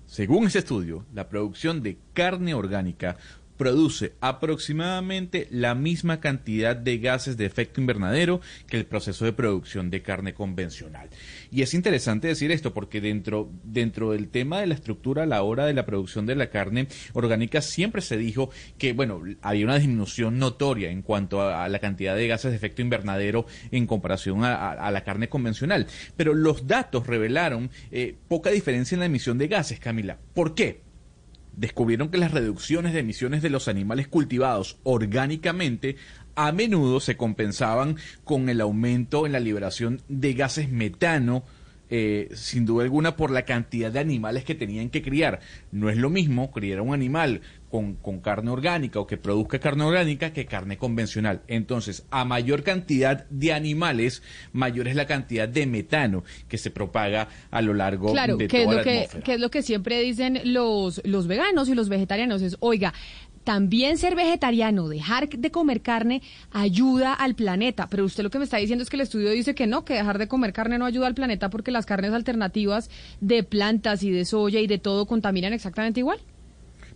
Según 0.07 0.47
ese 0.47 0.59
estudio, 0.59 1.05
la 1.13 1.29
producción 1.29 1.83
de 1.83 1.97
carne 2.13 2.55
orgánica 2.55 3.17
produce 3.63 4.11
aproximadamente 4.19 5.47
la 5.49 5.73
misma 5.73 6.19
cantidad 6.19 6.75
de 6.75 6.97
gases 6.97 7.37
de 7.37 7.45
efecto 7.45 7.79
invernadero 7.79 8.41
que 8.67 8.75
el 8.75 8.85
proceso 8.85 9.23
de 9.23 9.31
producción 9.31 9.89
de 9.89 10.01
carne 10.01 10.33
convencional. 10.33 11.07
Y 11.49 11.61
es 11.61 11.73
interesante 11.73 12.27
decir 12.27 12.51
esto 12.51 12.73
porque 12.73 12.99
dentro, 12.99 13.49
dentro 13.63 14.11
del 14.11 14.27
tema 14.27 14.59
de 14.59 14.67
la 14.67 14.73
estructura 14.73 15.23
a 15.23 15.27
la 15.27 15.43
hora 15.43 15.65
de 15.65 15.73
la 15.73 15.85
producción 15.85 16.25
de 16.25 16.35
la 16.35 16.49
carne 16.49 16.89
orgánica 17.13 17.61
siempre 17.61 18.01
se 18.01 18.17
dijo 18.17 18.49
que, 18.77 18.91
bueno, 18.91 19.21
había 19.41 19.63
una 19.63 19.77
disminución 19.77 20.39
notoria 20.39 20.91
en 20.91 21.01
cuanto 21.01 21.41
a, 21.41 21.69
la 21.69 21.79
cantidad 21.79 22.17
de 22.17 22.27
gases 22.27 22.51
de 22.51 22.57
efecto 22.57 22.81
invernadero 22.81 23.45
en 23.71 23.87
comparación 23.87 24.43
a 24.43 24.91
la 24.91 25.03
carne 25.05 25.29
convencional. 25.29 25.87
Pero 26.17 26.33
los 26.33 26.67
datos 26.67 27.07
revelaron 27.07 27.69
eh, 27.91 28.17
poca 28.27 28.49
diferencia 28.49 28.97
en 28.97 28.99
la 28.99 29.05
emisión 29.05 29.37
de 29.37 29.47
gases, 29.47 29.79
Camila. 29.79 30.17
¿Por 30.33 30.53
qué? 30.53 30.82
Descubrieron 31.55 32.09
que 32.09 32.17
las 32.17 32.31
reducciones 32.31 32.93
de 32.93 32.99
emisiones 32.99 33.41
de 33.41 33.49
los 33.49 33.67
animales 33.67 34.07
cultivados 34.07 34.77
orgánicamente 34.83 35.97
a 36.35 36.51
menudo 36.51 36.99
se 36.99 37.17
compensaban 37.17 37.97
con 38.23 38.49
el 38.49 38.61
aumento 38.61 39.25
en 39.25 39.33
la 39.33 39.39
liberación 39.39 40.01
de 40.07 40.33
gases 40.33 40.69
metano, 40.69 41.43
eh, 41.89 42.29
sin 42.33 42.65
duda 42.65 42.83
alguna 42.83 43.15
por 43.15 43.29
la 43.29 43.45
cantidad 43.45 43.91
de 43.91 43.99
animales 43.99 44.43
que 44.43 44.55
tenían 44.55 44.89
que 44.89 45.03
criar. 45.03 45.41
No 45.71 45.89
es 45.89 45.97
lo 45.97 46.09
mismo 46.09 46.51
criar 46.51 46.81
un 46.81 46.93
animal 46.93 47.41
con, 47.73 47.95
con 47.95 48.19
carne 48.19 48.51
orgánica 48.51 48.99
o 48.99 49.07
que 49.07 49.17
produzca 49.17 49.57
carne 49.57 49.83
orgánica 49.83 50.31
que 50.31 50.45
carne 50.45 50.77
convencional. 50.77 51.41
Entonces, 51.47 52.05
a 52.11 52.23
mayor 52.23 52.61
cantidad 52.61 53.25
de 53.31 53.51
animales, 53.51 54.21
mayor 54.51 54.87
es 54.87 54.95
la 54.95 55.07
cantidad 55.07 55.49
de 55.49 55.65
metano 55.65 56.23
que 56.47 56.59
se 56.59 56.69
propaga 56.69 57.29
a 57.49 57.63
lo 57.63 57.73
largo 57.73 58.11
Claro, 58.11 58.37
de 58.37 58.47
que 58.47 58.57
es, 58.57 58.63
toda 58.65 58.75
lo 58.75 58.77
la 58.77 58.83
que, 58.83 58.97
atmósfera. 58.99 59.23
que 59.23 59.33
es 59.33 59.39
lo 59.39 59.49
que 59.49 59.63
siempre 59.63 59.99
dicen 60.01 60.39
los, 60.53 61.01
los 61.03 61.25
veganos 61.25 61.67
y 61.67 61.73
los 61.73 61.89
vegetarianos, 61.89 62.43
es, 62.43 62.57
oiga, 62.59 62.93
también 63.43 63.97
ser 63.97 64.15
vegetariano, 64.15 64.87
dejar 64.87 65.27
de 65.27 65.49
comer 65.49 65.81
carne, 65.81 66.21
ayuda 66.51 67.11
al 67.15 67.33
planeta. 67.33 67.87
Pero 67.89 68.05
usted 68.05 68.21
lo 68.21 68.29
que 68.29 68.37
me 68.37 68.43
está 68.43 68.57
diciendo 68.57 68.83
es 68.83 68.91
que 68.91 68.97
el 68.97 69.01
estudio 69.01 69.31
dice 69.31 69.55
que 69.55 69.65
no, 69.65 69.83
que 69.83 69.95
dejar 69.95 70.19
de 70.19 70.27
comer 70.27 70.53
carne 70.53 70.77
no 70.77 70.85
ayuda 70.85 71.07
al 71.07 71.15
planeta 71.15 71.49
porque 71.49 71.71
las 71.71 71.87
carnes 71.87 72.13
alternativas 72.13 72.91
de 73.19 73.41
plantas 73.41 74.03
y 74.03 74.11
de 74.11 74.25
soya 74.25 74.59
y 74.59 74.67
de 74.67 74.77
todo 74.77 75.07
contaminan 75.07 75.53
exactamente 75.53 76.01
igual. 76.01 76.19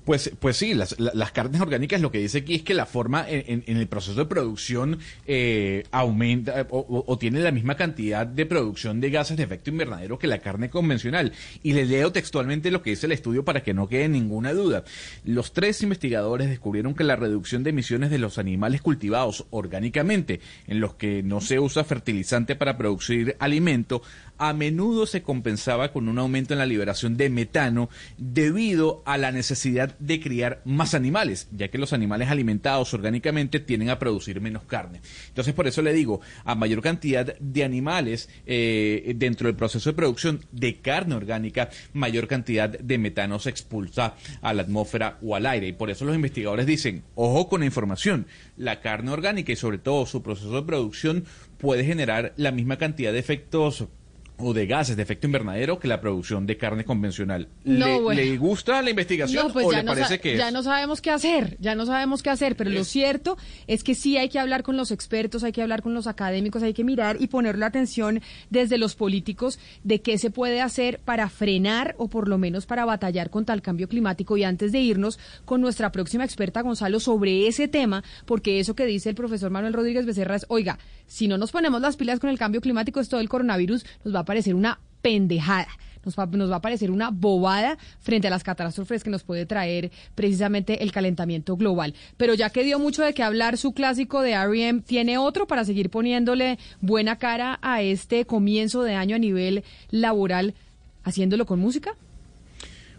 Pues, 0.07 0.31
pues 0.39 0.55
sí, 0.55 0.73
las, 0.73 0.97
la- 1.01 1.11
las 1.13 1.33
carnes 1.33 1.59
orgánicas 1.59 1.99
lo 1.99 2.13
que 2.13 2.19
dice 2.19 2.37
aquí 2.37 2.55
es 2.55 2.61
que 2.63 2.73
la 2.73 2.85
forma 2.85 3.25
en, 3.29 3.65
en- 3.67 3.75
el 3.75 3.87
proceso 3.87 4.17
de 4.17 4.25
producción 4.25 4.99
eh, 5.25 5.83
aumenta 5.91 6.61
eh, 6.61 6.65
o, 6.69 6.79
o- 6.79 7.03
o 7.11 7.17
tiene 7.17 7.41
la 7.41 7.51
misma 7.51 7.75
cantidad 7.75 8.25
de 8.25 8.45
producción 8.45 9.01
de 9.01 9.09
gases 9.09 9.35
de 9.35 9.43
efecto 9.43 9.69
invernadero 9.69 10.17
que 10.17 10.27
la 10.27 10.39
carne 10.39 10.69
convencional. 10.69 11.33
Y 11.61 11.73
le 11.73 11.85
leo 11.85 12.13
textualmente 12.13 12.71
lo 12.71 12.81
que 12.81 12.91
dice 12.91 13.05
el 13.05 13.11
estudio 13.11 13.43
para 13.43 13.63
que 13.63 13.73
no 13.73 13.89
quede 13.89 14.07
ninguna 14.07 14.53
duda. 14.53 14.85
Los 15.25 15.51
tres 15.51 15.83
investigadores 15.83 16.47
descubrieron 16.47 16.95
que 16.95 17.03
la 17.03 17.17
reducción 17.17 17.63
de 17.63 17.71
emisiones 17.71 18.09
de 18.09 18.17
los 18.19 18.37
animales 18.37 18.81
cultivados 18.81 19.45
orgánicamente, 19.49 20.39
en 20.67 20.79
los 20.79 20.93
que 20.93 21.21
no 21.21 21.41
se 21.41 21.59
usa 21.59 21.83
fertilizante 21.83 22.55
para 22.55 22.77
producir 22.77 23.35
alimento, 23.39 24.01
a 24.37 24.53
menudo 24.53 25.05
se 25.05 25.23
compensaba 25.23 25.91
con 25.91 26.07
un 26.07 26.19
aumento 26.19 26.53
en 26.53 26.59
la 26.59 26.65
liberación 26.65 27.17
de 27.17 27.29
metano 27.29 27.89
debido 28.17 29.01
a 29.05 29.17
la 29.17 29.31
necesidad 29.31 29.97
de 29.99 30.19
criar 30.19 30.61
más 30.65 30.93
animales, 30.93 31.47
ya 31.51 31.69
que 31.69 31.77
los 31.77 31.93
animales 31.93 32.29
alimentados 32.29 32.93
orgánicamente 32.93 33.59
tienden 33.59 33.89
a 33.89 33.99
producir 33.99 34.41
menos 34.41 34.63
carne. 34.63 35.01
Entonces, 35.29 35.53
por 35.53 35.67
eso 35.67 35.81
le 35.81 35.93
digo, 35.93 36.21
a 36.43 36.55
mayor 36.55 36.81
cantidad 36.81 37.37
de 37.39 37.63
animales 37.63 38.29
eh, 38.45 39.13
dentro 39.15 39.47
del 39.47 39.55
proceso 39.55 39.89
de 39.89 39.95
producción 39.95 40.45
de 40.51 40.77
carne 40.77 41.15
orgánica, 41.15 41.69
mayor 41.93 42.27
cantidad 42.27 42.69
de 42.69 42.97
metano 42.97 43.39
se 43.39 43.49
expulsa 43.49 44.15
a 44.41 44.53
la 44.53 44.63
atmósfera 44.63 45.17
o 45.21 45.35
al 45.35 45.45
aire. 45.45 45.67
Y 45.67 45.73
por 45.73 45.89
eso 45.89 46.05
los 46.05 46.15
investigadores 46.15 46.65
dicen, 46.65 47.03
ojo 47.15 47.49
con 47.49 47.61
la 47.61 47.65
información, 47.65 48.27
la 48.55 48.81
carne 48.81 49.11
orgánica 49.11 49.51
y 49.51 49.55
sobre 49.55 49.77
todo 49.77 50.05
su 50.05 50.21
proceso 50.21 50.55
de 50.55 50.63
producción 50.63 51.25
puede 51.57 51.83
generar 51.83 52.33
la 52.37 52.51
misma 52.51 52.77
cantidad 52.77 53.11
de 53.11 53.19
efectos 53.19 53.87
o 54.39 54.53
de 54.53 54.67
gases 54.67 54.95
de 54.95 55.03
efecto 55.03 55.25
invernadero 55.27 55.79
que 55.79 55.87
la 55.87 55.99
producción 55.99 56.45
de 56.45 56.57
carne 56.57 56.85
convencional. 56.85 57.47
No, 57.63 57.87
¿Le, 57.87 57.99
bueno. 57.99 58.21
le 58.21 58.37
gusta 58.37 58.81
la 58.81 58.89
investigación 58.91 59.47
No, 59.47 59.53
pues 59.53 59.65
o 59.65 59.71
ya, 59.71 59.79
le 59.79 59.83
no, 59.83 59.93
parece 59.93 60.19
que 60.19 60.37
ya 60.37 60.47
es? 60.47 60.53
no 60.53 60.63
sabemos 60.63 61.01
qué 61.01 61.09
hacer, 61.09 61.57
ya 61.59 61.75
no 61.75 61.85
sabemos 61.85 62.21
qué 62.21 62.29
hacer, 62.29 62.55
pero 62.55 62.69
lo 62.69 62.83
cierto 62.83 63.37
es 63.65 63.83
que 63.83 63.95
sí 63.95 64.17
hay 64.17 64.29
que 64.29 64.39
hablar 64.39 64.63
con 64.63 64.77
los 64.77 64.91
expertos, 64.91 65.43
hay 65.43 65.51
que 65.51 65.61
hablar 65.61 65.81
con 65.81 65.93
los 65.93 66.07
académicos, 66.07 66.61
hay 66.61 66.73
que 66.73 66.83
mirar 66.83 67.17
y 67.19 67.27
ponerle 67.27 67.65
atención 67.65 68.21
desde 68.49 68.77
los 68.77 68.95
políticos 68.95 69.59
de 69.83 70.01
qué 70.01 70.17
se 70.17 70.29
puede 70.29 70.61
hacer 70.61 70.99
para 70.99 71.29
frenar 71.29 71.95
o 71.97 72.07
por 72.07 72.27
lo 72.27 72.37
menos 72.37 72.65
para 72.65 72.85
batallar 72.85 73.29
contra 73.29 73.55
el 73.55 73.61
cambio 73.61 73.87
climático. 73.89 74.37
Y 74.37 74.43
antes 74.43 74.71
de 74.71 74.79
irnos 74.79 75.19
con 75.45 75.61
nuestra 75.61 75.91
próxima 75.91 76.23
experta, 76.23 76.61
Gonzalo, 76.61 76.99
sobre 76.99 77.47
ese 77.47 77.67
tema, 77.67 78.03
porque 78.25 78.59
eso 78.59 78.75
que 78.75 78.85
dice 78.85 79.09
el 79.09 79.15
profesor 79.15 79.49
Manuel 79.49 79.73
Rodríguez 79.73 80.05
Becerra 80.05 80.35
es, 80.35 80.45
oiga, 80.49 80.77
si 81.07 81.27
no 81.27 81.37
nos 81.37 81.51
ponemos 81.51 81.81
las 81.81 81.97
pilas 81.97 82.19
con 82.19 82.29
el 82.29 82.37
cambio 82.37 82.61
climático, 82.61 82.99
esto 82.99 83.17
del 83.17 83.29
coronavirus 83.29 83.85
nos 84.03 84.13
va 84.13 84.19
a 84.19 84.25
parecer 84.25 84.53
una 84.53 84.79
pendejada. 85.01 85.67
Nos 86.05 86.15
va, 86.15 86.25
nos 86.25 86.49
va 86.49 86.57
a 86.57 86.61
parecer 86.61 86.89
una 86.89 87.09
bobada 87.09 87.77
frente 87.99 88.27
a 88.27 88.29
las 88.29 88.43
catástrofes 88.43 89.03
que 89.03 89.09
nos 89.09 89.23
puede 89.23 89.45
traer 89.45 89.91
precisamente 90.15 90.83
el 90.83 90.91
calentamiento 90.91 91.57
global. 91.57 91.95
Pero 92.15 92.33
ya 92.33 92.49
que 92.49 92.63
dio 92.63 92.79
mucho 92.79 93.03
de 93.03 93.13
qué 93.13 93.23
hablar 93.23 93.57
su 93.57 93.73
clásico 93.73 94.21
de 94.21 94.31
R.E.M., 94.31 94.81
¿tiene 94.81 95.17
otro 95.17 95.47
para 95.47 95.65
seguir 95.65 95.89
poniéndole 95.89 96.59
buena 96.79 97.17
cara 97.17 97.59
a 97.61 97.81
este 97.81 98.25
comienzo 98.25 98.83
de 98.83 98.95
año 98.95 99.17
a 99.17 99.19
nivel 99.19 99.65
laboral 99.89 100.53
haciéndolo 101.03 101.45
con 101.45 101.59
música? 101.59 101.95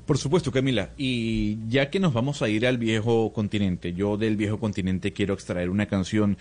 Por 0.09 0.17
supuesto, 0.17 0.51
Camila. 0.51 0.91
Y 0.97 1.59
ya 1.69 1.91
que 1.91 2.01
nos 2.01 2.15
vamos 2.15 2.41
a 2.41 2.49
ir 2.49 2.67
al 2.67 2.79
viejo 2.79 3.31
continente, 3.35 3.93
yo 3.93 4.17
del 4.17 4.37
viejo 4.37 4.59
continente 4.59 5.13
quiero 5.13 5.35
extraer 5.35 5.69
una 5.69 5.85
canción 5.85 6.39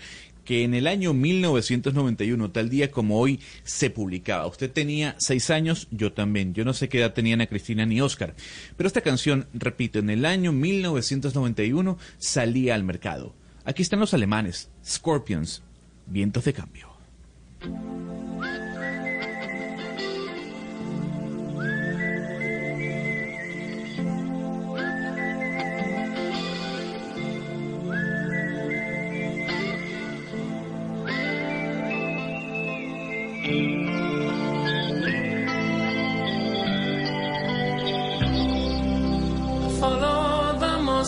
que 0.48 0.64
en 0.64 0.72
el 0.72 0.86
año 0.86 1.12
1991, 1.12 2.52
tal 2.52 2.70
día 2.70 2.90
como 2.90 3.20
hoy, 3.20 3.38
se 3.64 3.90
publicaba. 3.90 4.46
Usted 4.46 4.72
tenía 4.72 5.14
seis 5.18 5.50
años, 5.50 5.88
yo 5.90 6.14
también. 6.14 6.54
Yo 6.54 6.64
no 6.64 6.72
sé 6.72 6.88
qué 6.88 7.00
edad 7.00 7.12
tenían 7.12 7.42
a 7.42 7.46
Cristina 7.48 7.84
ni 7.84 8.00
Oscar. 8.00 8.34
Pero 8.74 8.86
esta 8.86 9.02
canción, 9.02 9.46
repito, 9.52 9.98
en 9.98 10.08
el 10.08 10.24
año 10.24 10.52
1991 10.52 11.98
salía 12.16 12.74
al 12.74 12.82
mercado. 12.82 13.34
Aquí 13.66 13.82
están 13.82 14.00
los 14.00 14.14
alemanes, 14.14 14.70
Scorpions, 14.82 15.62
vientos 16.06 16.46
de 16.46 16.54
cambio. 16.54 16.88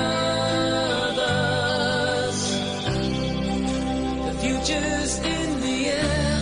The 4.28 4.34
future's 4.42 5.14
in 5.20 5.62
the 5.62 5.78
air, 5.88 6.40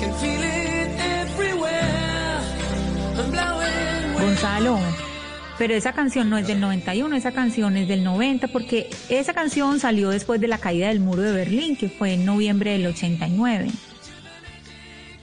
can 0.00 0.12
feel 0.20 0.42
it 0.42 0.90
everywhere. 1.20 2.40
I'm 3.18 3.30
blowing 3.30 4.14
Gonzalo, 4.26 4.78
pero 5.58 5.74
esa 5.74 5.92
canción 5.92 6.30
no 6.30 6.38
es 6.38 6.46
del 6.46 6.60
91, 6.60 7.14
esa 7.14 7.32
canción 7.32 7.76
es 7.76 7.88
del 7.88 8.04
90, 8.04 8.48
porque 8.48 8.88
esa 9.10 9.34
canción 9.34 9.80
salió 9.80 10.08
después 10.10 10.40
de 10.40 10.48
la 10.48 10.56
caída 10.58 10.88
del 10.88 11.00
muro 11.00 11.20
de 11.20 11.32
Berlín, 11.32 11.76
que 11.76 11.90
fue 11.90 12.14
en 12.14 12.24
noviembre 12.24 12.72
del 12.72 12.86
89. 12.86 13.68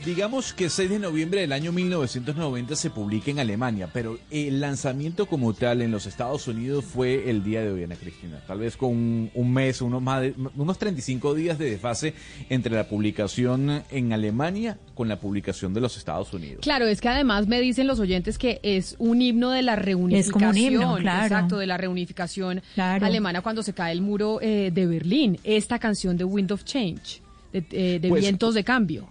Digamos 0.06 0.51
que 0.51 0.70
6 0.70 0.89
de 0.89 0.99
noviembre 0.99 1.39
del 1.41 1.54
año 1.54 1.72
1990 1.72 2.76
se 2.76 2.89
publica 2.89 3.32
en 3.32 3.39
Alemania, 3.39 3.88
pero 3.93 4.18
el 4.32 4.60
lanzamiento 4.60 5.28
como 5.28 5.54
tal 5.54 5.82
en 5.82 5.91
los 5.91 6.08
Estados 6.08 6.45
Unidos 6.49 6.84
fue 6.84 7.30
el 7.30 7.41
día 7.41 7.62
de 7.62 7.72
hoy, 7.72 7.84
Ana 7.86 7.95
Cristina. 7.95 8.41
Tal 8.45 8.60
vez 8.60 8.76
con 8.76 8.89
un, 8.89 9.32
un 9.34 9.54
mes, 9.54 9.82
unos, 9.82 10.01
más 10.01 10.22
de- 10.22 10.34
unos 10.58 10.78
35 10.78 11.34
días 11.36 11.58
de 11.58 11.70
desfase 11.72 12.14
entre 12.49 12.76
la 12.76 12.89
publicación 12.89 13.82
en 13.91 14.12
Alemania 14.12 14.78
con 14.93 15.08
la 15.08 15.22
publicación 15.22 15.74
de 15.74 15.80
los 15.80 15.95
Estados 15.95 16.34
Unidos. 16.34 16.60
Claro, 16.64 16.86
es 16.86 16.99
que 16.99 17.08
además 17.08 17.47
me 17.47 17.62
dicen 17.62 17.88
los 17.88 18.01
oyentes 18.01 18.38
que 18.38 18.60
es 18.62 18.97
un 18.99 19.22
himno 19.22 19.51
de 19.51 19.62
la 19.62 19.78
reunificación. 19.78 20.34
como 20.34 20.49
un 20.49 20.58
himno, 20.58 20.95
claro. 20.97 21.24
Exacto, 21.24 21.58
de 21.58 21.66
la 21.66 21.78
reunificación 21.78 22.62
Claro. 22.74 23.06
alemana 23.06 23.41
cuando 23.41 23.64
se 23.64 23.72
cae 23.72 23.93
el 23.93 24.01
muro 24.01 24.39
eh, 24.41 24.70
de 24.74 24.86
Berlín. 24.86 25.39
Esta 25.45 25.80
canción 25.80 26.18
de 26.18 26.26
Wind 26.26 26.51
of 26.51 26.66
Change, 26.66 27.22
de, 27.54 27.64
eh, 27.72 27.99
de 28.01 28.10
Pues, 28.10 28.22
vientos 28.22 28.54
de 28.54 28.66
cambio. 28.66 29.08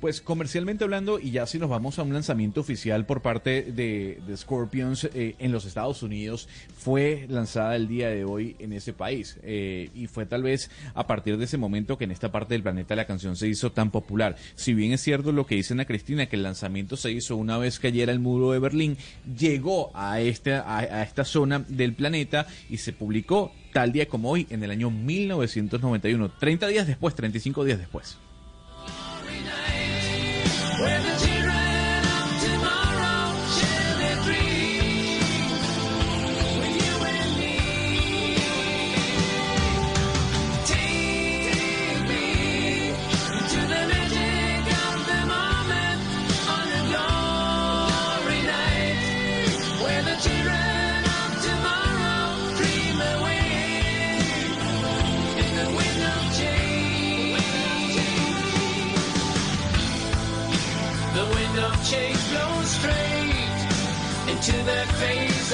Pues 0.00 0.20
comercialmente 0.20 0.84
hablando, 0.84 1.18
y 1.18 1.30
ya 1.30 1.46
si 1.46 1.58
nos 1.58 1.70
vamos 1.70 1.98
a 1.98 2.02
un 2.02 2.12
lanzamiento 2.12 2.60
oficial 2.60 3.06
por 3.06 3.22
parte 3.22 3.62
de, 3.62 4.20
Scorpions 4.36 5.08
eh, 5.14 5.36
en 5.38 5.52
los 5.52 5.64
Estados 5.64 6.02
Unidos, 6.02 6.48
fue 6.76 7.26
lanzada 7.30 7.76
el 7.76 7.88
día 7.88 8.08
de 8.08 8.24
hoy 8.24 8.56
en 8.58 8.74
ese 8.74 8.92
país. 8.92 9.38
Eh, 9.42 9.88
y 9.94 10.06
fue 10.06 10.26
tal 10.26 10.42
vez 10.42 10.70
a 10.94 11.06
partir 11.06 11.38
de 11.38 11.46
ese 11.46 11.56
momento 11.56 11.96
que 11.96 12.04
en 12.04 12.10
esta 12.10 12.30
parte 12.30 12.54
del 12.54 12.62
planeta 12.62 12.94
la 12.94 13.06
canción 13.06 13.36
se 13.36 13.48
hizo 13.48 13.72
tan 13.72 13.90
popular. 13.90 14.36
Si 14.54 14.74
bien 14.74 14.92
es 14.92 15.00
cierto 15.00 15.32
lo 15.32 15.46
que 15.46 15.54
dice 15.54 15.72
Ana 15.72 15.86
Cristina, 15.86 16.26
que 16.26 16.36
el 16.36 16.42
lanzamiento 16.42 16.96
se 16.96 17.10
hizo 17.10 17.36
una 17.36 17.56
vez 17.56 17.78
cayera 17.78 18.12
el 18.12 18.20
muro 18.20 18.52
de 18.52 18.58
Berlín, 18.58 18.98
llegó 19.38 19.90
a, 19.94 20.20
este, 20.20 20.54
a, 20.54 20.78
a 20.78 21.02
esta 21.02 21.24
zona 21.24 21.64
del 21.68 21.94
planeta 21.94 22.46
y 22.68 22.76
se 22.76 22.92
publicó 22.92 23.52
tal 23.72 23.92
día 23.92 24.06
como 24.08 24.30
hoy 24.30 24.46
en 24.50 24.62
el 24.62 24.70
año 24.70 24.90
1991, 24.90 26.32
30 26.38 26.66
días 26.68 26.86
después, 26.86 27.14
35 27.14 27.64
días 27.64 27.78
después. 27.78 28.18
Where 30.78 31.00
the 31.00 31.35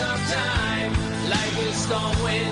Like 0.05 1.55
a 1.69 1.73
storm 1.73 2.23
wind, 2.25 2.52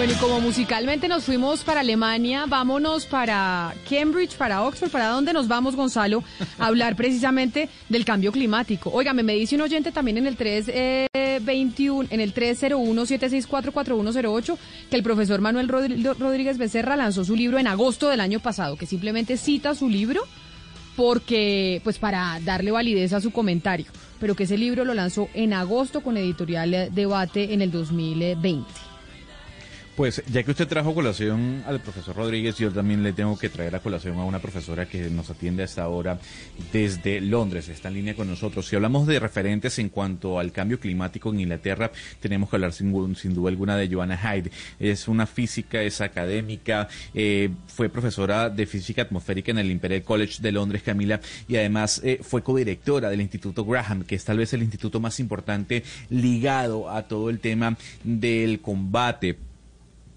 Bueno, 0.00 0.14
y 0.14 0.16
como 0.16 0.40
musicalmente 0.40 1.08
nos 1.08 1.24
fuimos 1.24 1.62
para 1.62 1.80
Alemania, 1.80 2.46
vámonos 2.48 3.04
para 3.04 3.74
Cambridge, 3.86 4.34
para 4.34 4.62
Oxford, 4.62 4.90
¿para 4.90 5.08
dónde 5.08 5.34
nos 5.34 5.46
vamos, 5.46 5.76
Gonzalo? 5.76 6.24
A 6.58 6.68
hablar 6.68 6.96
precisamente 6.96 7.68
del 7.90 8.06
cambio 8.06 8.32
climático. 8.32 8.88
Óigame, 8.88 9.22
me 9.22 9.34
dice 9.34 9.56
un 9.56 9.60
oyente 9.60 9.92
también 9.92 10.16
en 10.16 10.26
el 10.26 10.36
321, 10.36 12.08
en 12.10 12.20
el 12.20 12.32
301-764-4108, 12.32 14.56
que 14.88 14.96
el 14.96 15.02
profesor 15.02 15.42
Manuel 15.42 15.68
Rodríguez 15.68 16.56
Becerra 16.56 16.96
lanzó 16.96 17.22
su 17.22 17.36
libro 17.36 17.58
en 17.58 17.66
agosto 17.66 18.08
del 18.08 18.20
año 18.20 18.40
pasado, 18.40 18.78
que 18.78 18.86
simplemente 18.86 19.36
cita 19.36 19.74
su 19.74 19.90
libro 19.90 20.22
porque, 20.96 21.82
pues 21.84 21.98
para 21.98 22.40
darle 22.42 22.70
validez 22.70 23.12
a 23.12 23.20
su 23.20 23.32
comentario, 23.32 23.84
pero 24.18 24.34
que 24.34 24.44
ese 24.44 24.56
libro 24.56 24.86
lo 24.86 24.94
lanzó 24.94 25.28
en 25.34 25.52
agosto 25.52 26.00
con 26.00 26.16
editorial 26.16 26.72
eh, 26.72 26.88
Debate 26.90 27.52
en 27.52 27.60
el 27.60 27.70
2020. 27.70 28.64
Pues 29.96 30.22
ya 30.32 30.42
que 30.42 30.52
usted 30.52 30.68
trajo 30.68 30.94
colación 30.94 31.62
al 31.66 31.80
profesor 31.80 32.16
Rodríguez, 32.16 32.56
yo 32.56 32.70
también 32.70 33.02
le 33.02 33.12
tengo 33.12 33.36
que 33.36 33.48
traer 33.48 33.74
a 33.74 33.80
colación 33.80 34.18
a 34.18 34.24
una 34.24 34.38
profesora 34.38 34.86
que 34.86 35.10
nos 35.10 35.28
atiende 35.30 35.62
a 35.62 35.64
esta 35.66 35.86
hora 35.88 36.18
desde 36.72 37.20
Londres, 37.20 37.68
está 37.68 37.88
en 37.88 37.94
línea 37.94 38.14
con 38.14 38.28
nosotros. 38.28 38.66
Si 38.66 38.76
hablamos 38.76 39.06
de 39.06 39.18
referentes 39.18 39.78
en 39.78 39.88
cuanto 39.88 40.38
al 40.38 40.52
cambio 40.52 40.78
climático 40.80 41.30
en 41.30 41.40
Inglaterra, 41.40 41.90
tenemos 42.20 42.48
que 42.48 42.56
hablar 42.56 42.72
sin, 42.72 43.16
sin 43.16 43.34
duda 43.34 43.50
alguna 43.50 43.76
de 43.76 43.88
Joanna 43.88 44.16
Hyde. 44.16 44.50
Es 44.78 45.08
una 45.08 45.26
física, 45.26 45.82
es 45.82 46.00
académica, 46.00 46.88
eh, 47.12 47.50
fue 47.66 47.88
profesora 47.88 48.48
de 48.48 48.66
física 48.66 49.02
atmosférica 49.02 49.50
en 49.50 49.58
el 49.58 49.70
Imperial 49.70 50.02
College 50.02 50.40
de 50.40 50.52
Londres, 50.52 50.82
Camila, 50.82 51.20
y 51.48 51.56
además 51.56 52.00
eh, 52.04 52.20
fue 52.22 52.42
codirectora 52.42 53.10
del 53.10 53.20
Instituto 53.20 53.64
Graham, 53.64 54.04
que 54.04 54.14
es 54.14 54.24
tal 54.24 54.38
vez 54.38 54.52
el 54.54 54.62
instituto 54.62 55.00
más 55.00 55.20
importante 55.20 55.82
ligado 56.08 56.88
a 56.88 57.02
todo 57.02 57.28
el 57.28 57.40
tema 57.40 57.76
del 58.04 58.60
combate 58.60 59.49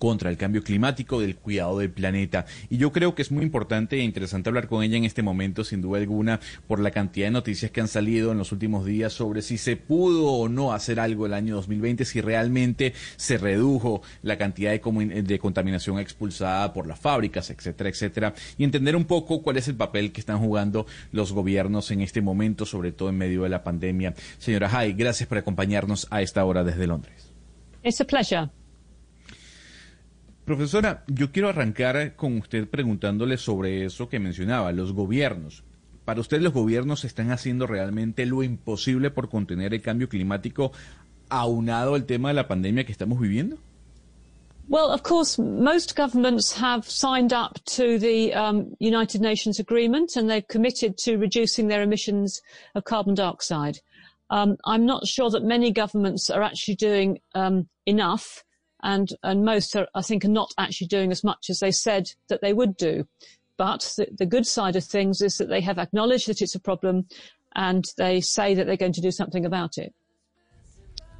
contra 0.04 0.30
el 0.30 0.36
cambio 0.36 0.66
climático, 0.66 1.22
del 1.22 1.38
cuidado 1.38 1.80
del 1.80 1.90
planeta. 1.90 2.46
Y 2.70 2.76
yo 2.76 2.92
creo 2.92 3.16
que 3.16 3.22
es 3.22 3.32
muy 3.32 3.42
importante 3.42 3.96
e 3.96 4.04
interesante 4.04 4.50
hablar 4.50 4.68
con 4.68 4.84
ella 4.84 4.98
en 4.98 5.06
este 5.06 5.24
momento, 5.24 5.64
sin 5.64 5.82
duda 5.82 6.00
alguna, 6.00 6.42
por 6.68 6.82
la 6.82 6.92
cantidad 6.92 7.28
de 7.28 7.32
noticias 7.32 7.72
que 7.72 7.80
han 7.80 7.88
salido 7.88 8.34
en 8.34 8.38
los 8.38 8.52
últimos 8.52 8.86
días 8.86 9.14
sobre 9.14 9.42
si 9.42 9.58
se 9.58 9.78
pudo 9.78 10.26
o 10.26 10.50
no 10.50 10.74
hacer 10.74 11.00
algo 11.00 11.26
el 11.26 11.34
año 11.34 11.56
2020, 11.56 12.04
si 12.04 12.20
realmente 12.20 12.94
se 13.16 13.38
redujo 13.38 14.02
la 14.24 14.38
cantidad 14.38 14.72
de, 14.72 15.24
de 15.24 15.40
contaminación 15.40 15.98
expulsada 16.00 16.74
por 16.74 16.86
las 16.86 17.00
fábricas, 17.00 17.50
etcétera, 17.50 17.90
etcétera, 17.90 18.34
y 18.58 18.66
entender 18.66 18.98
un 18.98 19.06
poco 19.06 19.42
cuál 19.42 19.56
es 19.56 19.70
el 19.70 19.76
papel 19.76 20.12
que 20.12 20.20
están 20.20 20.40
jugando 20.40 20.86
los 21.14 21.32
gobiernos 21.32 21.92
en 21.92 22.02
este 22.02 22.22
momento, 22.22 22.66
sobre 22.66 22.92
todo 22.92 23.08
en 23.08 23.18
medio 23.18 23.44
de 23.44 23.50
la 23.50 23.64
pandemia. 23.64 24.16
Señora 24.38 24.70
Hay, 24.78 24.92
gracias 24.92 25.30
por 25.30 25.38
acompañarnos 25.38 26.08
a 26.10 26.22
esta 26.22 26.44
hora 26.44 26.66
desde 26.66 26.88
Londres. 26.88 27.32
It's 27.86 28.02
a 28.02 28.06
pleasure. 28.06 28.50
Profesora, 30.46 31.06
yo 31.08 31.32
quiero 31.32 31.48
arrancar 31.48 32.16
con 32.16 32.38
usted 32.38 32.68
preguntándole 32.68 33.38
sobre 33.38 33.86
eso 33.86 34.10
que 34.10 34.20
mencionaba, 34.20 34.74
los 34.74 34.92
gobiernos. 34.92 35.64
¿Para 36.04 36.20
usted 36.20 36.42
los 36.42 36.52
gobiernos 36.52 37.06
están 37.06 37.32
haciendo 37.32 37.66
realmente 37.66 38.26
lo 38.26 38.44
imposible 38.44 39.10
por 39.10 39.30
contener 39.30 39.74
el 39.74 39.82
cambio 39.82 40.10
climático 40.10 40.74
aunado 41.30 41.96
al 41.96 42.06
tema 42.06 42.28
de 42.28 42.34
la 42.34 42.48
pandemia 42.48 42.86
que 42.86 42.92
estamos 42.92 43.20
viviendo? 43.20 43.58
Well, 44.70 44.92
of 44.92 45.04
course, 45.04 45.38
most 45.42 45.96
governments 45.96 46.54
have 46.54 46.90
signed 46.90 47.34
up 47.34 47.60
to 47.76 47.98
the 48.00 48.34
um, 48.34 48.76
United 48.80 49.22
Nations 49.22 49.60
agreement 49.60 50.16
and 50.16 50.30
they've 50.30 50.48
committed 50.48 50.98
to 51.00 51.18
reducing 51.18 51.68
their 51.68 51.82
emissions 51.82 52.42
of 52.74 52.84
carbon 52.84 53.14
dioxide. 53.14 53.80
Um, 54.30 54.58
I'm 54.66 54.86
not 54.86 55.06
sure 55.06 55.30
that 55.30 55.44
many 55.44 55.72
governments 55.72 56.30
are 56.30 56.42
actually 56.42 56.76
doing 56.76 57.20
um, 57.36 57.68
enough, 57.86 58.44
and 58.84 59.10
and 59.24 59.44
most 59.44 59.76
are, 59.76 59.88
I 59.96 60.02
think, 60.02 60.24
are 60.24 60.30
not 60.30 60.54
actually 60.58 60.88
doing 60.88 61.12
as 61.12 61.24
much 61.24 61.50
as 61.50 61.60
they 61.60 61.72
said 61.72 62.12
that 62.28 62.42
they 62.42 62.54
would 62.54 62.78
do. 62.78 63.08
But 63.58 63.94
the, 63.98 64.08
the 64.18 64.26
good 64.26 64.46
side 64.46 64.76
of 64.76 64.84
things 64.84 65.22
is 65.22 65.38
that 65.38 65.50
they 65.50 65.62
have 65.62 65.80
acknowledged 65.80 66.28
that 66.28 66.42
it's 66.42 66.56
a 66.56 66.60
problem, 66.60 67.06
and 67.56 67.86
they 67.98 68.22
say 68.22 68.54
that 68.56 68.66
they're 68.68 68.78
going 68.78 68.94
to 68.94 69.02
do 69.02 69.12
something 69.12 69.46
about 69.46 69.78
it. 69.78 69.94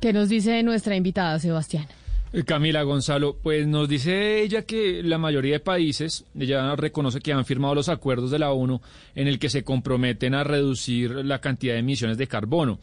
¿Qué 0.02 0.12
nos 0.12 0.28
dice 0.30 0.62
nuestra 0.64 0.96
invitada, 0.96 1.40
Sebastián? 1.40 1.88
Eh, 2.34 2.44
Camila 2.44 2.82
Gonzalo, 2.84 3.38
pues 3.42 3.68
nos 3.68 3.88
dice 3.88 4.42
ella 4.42 4.64
que 4.64 5.04
la 5.04 5.18
mayoría 5.18 5.54
de 5.54 5.60
países, 5.60 6.26
ella 6.38 6.76
reconoce 6.76 7.22
que 7.22 7.32
han 7.32 7.46
firmado 7.46 7.76
los 7.76 7.90
acuerdos 7.90 8.32
de 8.32 8.40
la 8.40 8.52
ONU 8.52 8.82
en 9.14 9.28
el 9.28 9.38
que 9.38 9.50
se 9.50 9.64
comprometen 9.64 10.34
a 10.34 10.44
reducir 10.44 11.12
la 11.24 11.40
cantidad 11.40 11.74
de 11.74 11.80
emisiones 11.80 12.18
de 12.18 12.28
carbono. 12.28 12.80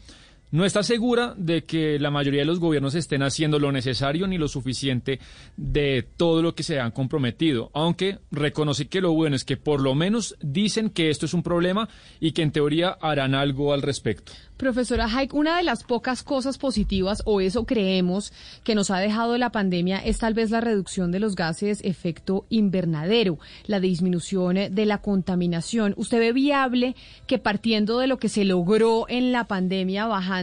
No 0.51 0.65
está 0.65 0.83
segura 0.83 1.33
de 1.37 1.63
que 1.63 1.97
la 1.97 2.11
mayoría 2.11 2.41
de 2.41 2.45
los 2.45 2.59
gobiernos 2.59 2.93
estén 2.93 3.23
haciendo 3.23 3.57
lo 3.57 3.71
necesario 3.71 4.27
ni 4.27 4.37
lo 4.37 4.49
suficiente 4.49 5.21
de 5.55 6.05
todo 6.17 6.41
lo 6.41 6.55
que 6.55 6.63
se 6.63 6.77
han 6.77 6.91
comprometido, 6.91 7.71
aunque 7.73 8.19
reconoce 8.31 8.89
que 8.89 8.99
lo 8.99 9.13
bueno 9.13 9.37
es 9.37 9.45
que 9.45 9.55
por 9.55 9.79
lo 9.79 9.95
menos 9.95 10.35
dicen 10.41 10.89
que 10.89 11.09
esto 11.09 11.25
es 11.25 11.33
un 11.33 11.41
problema 11.41 11.87
y 12.19 12.33
que 12.33 12.41
en 12.41 12.51
teoría 12.51 12.97
harán 12.99 13.33
algo 13.33 13.71
al 13.71 13.81
respecto. 13.81 14.33
Profesora 14.57 15.07
Haik, 15.07 15.33
una 15.33 15.57
de 15.57 15.63
las 15.63 15.83
pocas 15.83 16.21
cosas 16.21 16.57
positivas, 16.59 17.23
o 17.25 17.41
eso 17.41 17.65
creemos, 17.65 18.31
que 18.63 18.75
nos 18.75 18.91
ha 18.91 18.99
dejado 18.99 19.37
la 19.37 19.51
pandemia 19.51 19.97
es 19.99 20.19
tal 20.19 20.35
vez 20.35 20.51
la 20.51 20.61
reducción 20.61 21.11
de 21.11 21.19
los 21.19 21.35
gases 21.35 21.79
efecto 21.83 22.45
invernadero, 22.49 23.39
la 23.65 23.79
disminución 23.79 24.57
de 24.69 24.85
la 24.85 24.99
contaminación. 24.99 25.95
¿Usted 25.97 26.19
ve 26.19 26.33
viable 26.33 26.95
que 27.25 27.39
partiendo 27.39 27.97
de 27.97 28.07
lo 28.07 28.19
que 28.19 28.29
se 28.29 28.45
logró 28.45 29.05
en 29.07 29.31
la 29.31 29.47
pandemia, 29.47 30.05
bajando 30.05 30.40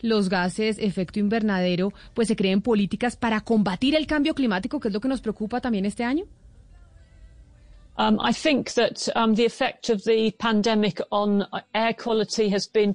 los 0.00 0.28
gases 0.28 0.78
efecto 0.78 1.18
invernadero, 1.18 1.92
pues 2.14 2.28
se 2.28 2.36
creen 2.36 2.62
políticas 2.62 3.16
para 3.16 3.40
combatir 3.40 3.94
el 3.94 4.06
cambio 4.06 4.34
climático, 4.34 4.80
que 4.80 4.88
es 4.88 4.94
lo 4.94 5.00
que 5.00 5.08
nos 5.08 5.20
preocupa 5.20 5.60
también 5.60 5.86
este 5.86 6.04
año? 6.04 6.24
Um, 7.98 8.18
I 8.20 8.32
think 8.32 8.74
that 8.74 9.08
um, 9.16 9.34
the 9.34 9.46
effect 9.46 9.88
of 9.88 10.04
the 10.04 10.30
pandemic 10.38 11.00
on 11.10 11.46
air 11.74 11.94
quality 11.94 12.50
has 12.50 12.66
been 12.66 12.94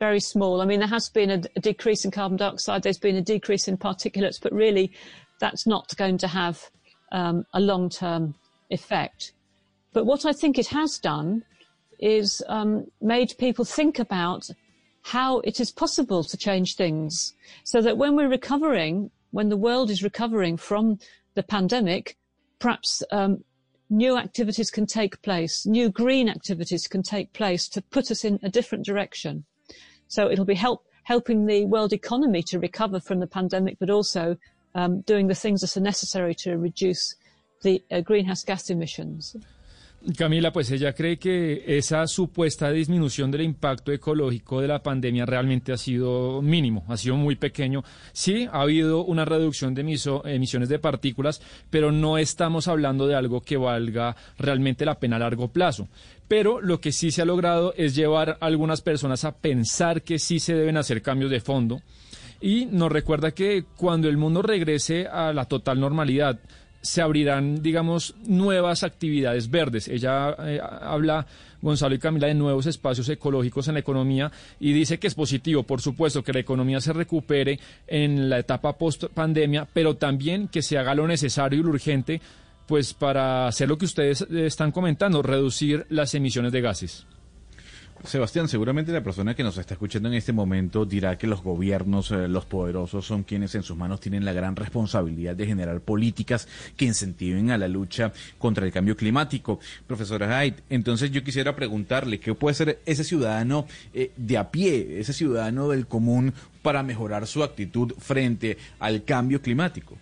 very 0.00 0.18
small. 0.18 0.60
I 0.60 0.64
mean, 0.64 0.80
there 0.80 0.88
has 0.88 1.08
been 1.08 1.30
a, 1.30 1.40
a 1.54 1.60
decrease 1.60 2.04
in 2.04 2.10
carbon 2.10 2.36
dioxide, 2.36 2.82
there's 2.82 2.98
been 2.98 3.16
a 3.16 3.22
decrease 3.22 3.68
in 3.68 3.76
particulates, 3.76 4.40
but 4.40 4.52
really 4.52 4.90
that's 5.38 5.66
not 5.66 5.96
going 5.96 6.18
to 6.18 6.26
have 6.26 6.70
um, 7.12 7.44
a 7.54 7.60
long 7.60 7.90
term 7.90 8.34
effect. 8.70 9.32
But 9.92 10.06
what 10.06 10.24
I 10.24 10.32
think 10.32 10.58
it 10.58 10.68
has 10.68 10.98
done 10.98 11.44
is 11.98 12.42
um, 12.48 12.86
made 13.00 13.34
people 13.38 13.64
think 13.64 13.98
about 13.98 14.48
how 15.02 15.40
it 15.40 15.60
is 15.60 15.70
possible 15.70 16.22
to 16.24 16.36
change 16.36 16.76
things 16.76 17.34
so 17.64 17.80
that 17.80 17.96
when 17.96 18.16
we're 18.16 18.28
recovering, 18.28 19.10
when 19.30 19.48
the 19.48 19.56
world 19.56 19.90
is 19.90 20.02
recovering 20.02 20.56
from 20.56 20.98
the 21.34 21.42
pandemic, 21.42 22.16
perhaps 22.58 23.02
um, 23.10 23.42
new 23.88 24.16
activities 24.16 24.70
can 24.70 24.86
take 24.86 25.20
place, 25.22 25.66
new 25.66 25.88
green 25.88 26.28
activities 26.28 26.86
can 26.86 27.02
take 27.02 27.32
place 27.32 27.68
to 27.68 27.82
put 27.82 28.10
us 28.10 28.24
in 28.24 28.38
a 28.42 28.48
different 28.48 28.84
direction. 28.84 29.44
So 30.08 30.30
it'll 30.30 30.44
be 30.44 30.54
help, 30.54 30.86
helping 31.04 31.46
the 31.46 31.64
world 31.64 31.92
economy 31.92 32.42
to 32.44 32.58
recover 32.58 33.00
from 33.00 33.20
the 33.20 33.26
pandemic, 33.26 33.78
but 33.78 33.90
also 33.90 34.36
um, 34.74 35.00
doing 35.02 35.26
the 35.28 35.34
things 35.34 35.60
that 35.62 35.76
are 35.76 35.80
necessary 35.80 36.34
to 36.36 36.56
reduce 36.56 37.16
the 37.62 37.82
uh, 37.90 38.00
greenhouse 38.00 38.44
gas 38.44 38.70
emissions. 38.70 39.36
Camila, 40.16 40.50
pues 40.50 40.70
ella 40.70 40.94
cree 40.94 41.18
que 41.18 41.62
esa 41.66 42.06
supuesta 42.06 42.70
disminución 42.70 43.30
del 43.30 43.42
impacto 43.42 43.92
ecológico 43.92 44.62
de 44.62 44.68
la 44.68 44.82
pandemia 44.82 45.26
realmente 45.26 45.74
ha 45.74 45.76
sido 45.76 46.40
mínimo, 46.40 46.86
ha 46.88 46.96
sido 46.96 47.16
muy 47.16 47.36
pequeño. 47.36 47.84
Sí, 48.12 48.48
ha 48.50 48.62
habido 48.62 49.04
una 49.04 49.26
reducción 49.26 49.74
de 49.74 49.82
emisiones 49.82 50.70
de 50.70 50.78
partículas, 50.78 51.42
pero 51.68 51.92
no 51.92 52.16
estamos 52.16 52.66
hablando 52.66 53.06
de 53.06 53.14
algo 53.14 53.42
que 53.42 53.58
valga 53.58 54.16
realmente 54.38 54.86
la 54.86 54.98
pena 54.98 55.16
a 55.16 55.20
largo 55.20 55.48
plazo. 55.48 55.88
Pero 56.28 56.62
lo 56.62 56.80
que 56.80 56.92
sí 56.92 57.10
se 57.10 57.20
ha 57.20 57.26
logrado 57.26 57.74
es 57.76 57.94
llevar 57.94 58.38
a 58.40 58.46
algunas 58.46 58.80
personas 58.80 59.26
a 59.26 59.36
pensar 59.36 60.00
que 60.00 60.18
sí 60.18 60.40
se 60.40 60.54
deben 60.54 60.78
hacer 60.78 61.02
cambios 61.02 61.30
de 61.30 61.40
fondo. 61.40 61.82
Y 62.40 62.64
nos 62.64 62.90
recuerda 62.90 63.32
que 63.32 63.64
cuando 63.76 64.08
el 64.08 64.16
mundo 64.16 64.40
regrese 64.40 65.06
a 65.06 65.34
la 65.34 65.44
total 65.44 65.78
normalidad, 65.78 66.40
se 66.82 67.02
abrirán, 67.02 67.62
digamos, 67.62 68.14
nuevas 68.24 68.82
actividades 68.82 69.50
verdes. 69.50 69.88
Ella 69.88 70.34
eh, 70.38 70.60
habla, 70.62 71.26
Gonzalo 71.60 71.94
y 71.94 71.98
Camila, 71.98 72.26
de 72.26 72.34
nuevos 72.34 72.66
espacios 72.66 73.08
ecológicos 73.08 73.68
en 73.68 73.74
la 73.74 73.80
economía 73.80 74.30
y 74.58 74.72
dice 74.72 74.98
que 74.98 75.06
es 75.06 75.14
positivo, 75.14 75.62
por 75.62 75.80
supuesto, 75.80 76.22
que 76.22 76.32
la 76.32 76.40
economía 76.40 76.80
se 76.80 76.92
recupere 76.92 77.58
en 77.86 78.30
la 78.30 78.38
etapa 78.38 78.76
post 78.78 79.04
pandemia, 79.12 79.68
pero 79.72 79.96
también 79.96 80.48
que 80.48 80.62
se 80.62 80.78
haga 80.78 80.94
lo 80.94 81.06
necesario 81.06 81.60
y 81.60 81.62
lo 81.62 81.70
urgente, 81.70 82.20
pues 82.66 82.94
para 82.94 83.46
hacer 83.46 83.68
lo 83.68 83.76
que 83.76 83.84
ustedes 83.84 84.22
eh, 84.22 84.46
están 84.46 84.72
comentando, 84.72 85.22
reducir 85.22 85.86
las 85.90 86.14
emisiones 86.14 86.52
de 86.52 86.60
gases. 86.60 87.06
Sebastián, 88.04 88.48
seguramente 88.48 88.92
la 88.92 89.02
persona 89.02 89.34
que 89.34 89.42
nos 89.42 89.58
está 89.58 89.74
escuchando 89.74 90.08
en 90.08 90.14
este 90.14 90.32
momento 90.32 90.86
dirá 90.86 91.18
que 91.18 91.26
los 91.26 91.42
gobiernos, 91.42 92.10
eh, 92.10 92.28
los 92.28 92.46
poderosos, 92.46 93.04
son 93.04 93.24
quienes 93.24 93.54
en 93.54 93.62
sus 93.62 93.76
manos 93.76 94.00
tienen 94.00 94.24
la 94.24 94.32
gran 94.32 94.56
responsabilidad 94.56 95.36
de 95.36 95.46
generar 95.46 95.80
políticas 95.80 96.48
que 96.76 96.86
incentiven 96.86 97.50
a 97.50 97.58
la 97.58 97.68
lucha 97.68 98.10
contra 98.38 98.64
el 98.64 98.72
cambio 98.72 98.96
climático. 98.96 99.60
Profesora 99.86 100.38
Haidt, 100.38 100.60
entonces 100.70 101.10
yo 101.10 101.22
quisiera 101.22 101.54
preguntarle, 101.54 102.18
¿qué 102.18 102.34
puede 102.34 102.54
ser 102.54 102.80
ese 102.86 103.04
ciudadano 103.04 103.66
eh, 103.92 104.12
de 104.16 104.38
a 104.38 104.50
pie, 104.50 104.98
ese 104.98 105.12
ciudadano 105.12 105.68
del 105.68 105.86
común 105.86 106.32
para 106.62 106.82
mejorar 106.82 107.26
su 107.26 107.42
actitud 107.42 107.92
frente 107.98 108.56
al 108.78 109.04
cambio 109.04 109.42
climático? 109.42 109.98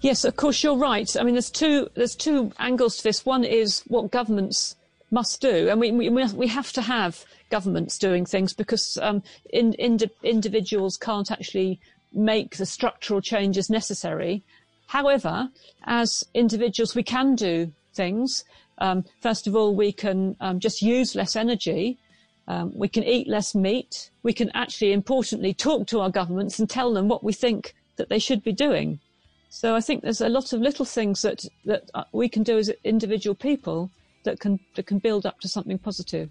Yes, 0.00 0.24
of 0.24 0.34
course 0.34 0.66
you're 0.66 0.78
right. 0.78 1.08
I 1.16 1.22
mean, 1.22 1.34
there's 1.34 1.50
two 1.50 1.90
there's 1.94 2.16
two 2.16 2.50
angles 2.58 2.96
to 2.98 3.04
this. 3.04 3.24
One 3.24 3.44
is 3.44 3.82
what 3.88 4.10
governments 4.10 4.76
must 5.16 5.40
do, 5.40 5.56
and 5.70 5.80
we 5.80 5.88
we 5.92 6.08
we 6.42 6.48
have 6.58 6.70
to 6.78 6.82
have 6.82 7.24
governments 7.56 7.94
doing 8.06 8.24
things 8.26 8.52
because 8.62 8.98
um, 9.06 9.22
in, 9.60 9.66
in, 9.74 9.98
individuals 10.22 10.94
can't 11.08 11.30
actually 11.36 11.80
make 12.12 12.50
the 12.56 12.66
structural 12.66 13.20
changes 13.32 13.70
necessary. 13.70 14.42
However, 14.96 15.34
as 15.84 16.08
individuals, 16.34 16.94
we 16.94 17.02
can 17.02 17.34
do 17.34 17.72
things. 17.94 18.44
Um, 18.78 18.98
first 19.26 19.46
of 19.46 19.56
all, 19.56 19.74
we 19.74 19.90
can 20.04 20.36
um, 20.40 20.60
just 20.60 20.82
use 20.82 21.18
less 21.20 21.34
energy. 21.34 21.98
Um, 22.48 22.66
we 22.82 22.88
can 22.88 23.04
eat 23.14 23.26
less 23.36 23.54
meat. 23.54 24.10
We 24.22 24.34
can 24.40 24.50
actually, 24.54 24.92
importantly, 24.92 25.54
talk 25.54 25.86
to 25.88 26.00
our 26.00 26.10
governments 26.10 26.58
and 26.58 26.68
tell 26.68 26.92
them 26.92 27.08
what 27.08 27.24
we 27.24 27.32
think 27.32 27.74
that 27.96 28.08
they 28.10 28.20
should 28.26 28.42
be 28.44 28.52
doing. 28.52 29.00
So 29.48 29.74
I 29.74 29.80
think 29.80 30.02
there's 30.02 30.20
a 30.20 30.36
lot 30.38 30.52
of 30.52 30.60
little 30.60 30.84
things 30.84 31.22
that, 31.22 31.38
that 31.64 31.84
uh, 31.94 32.04
we 32.12 32.28
can 32.28 32.42
do 32.42 32.58
as 32.58 32.68
individual 32.84 33.34
people 33.34 33.90
that 34.26 34.38
can, 34.38 34.60
build 35.00 35.24
up 35.26 35.40
to 35.40 35.48
something 35.48 35.78
positive. 35.78 36.28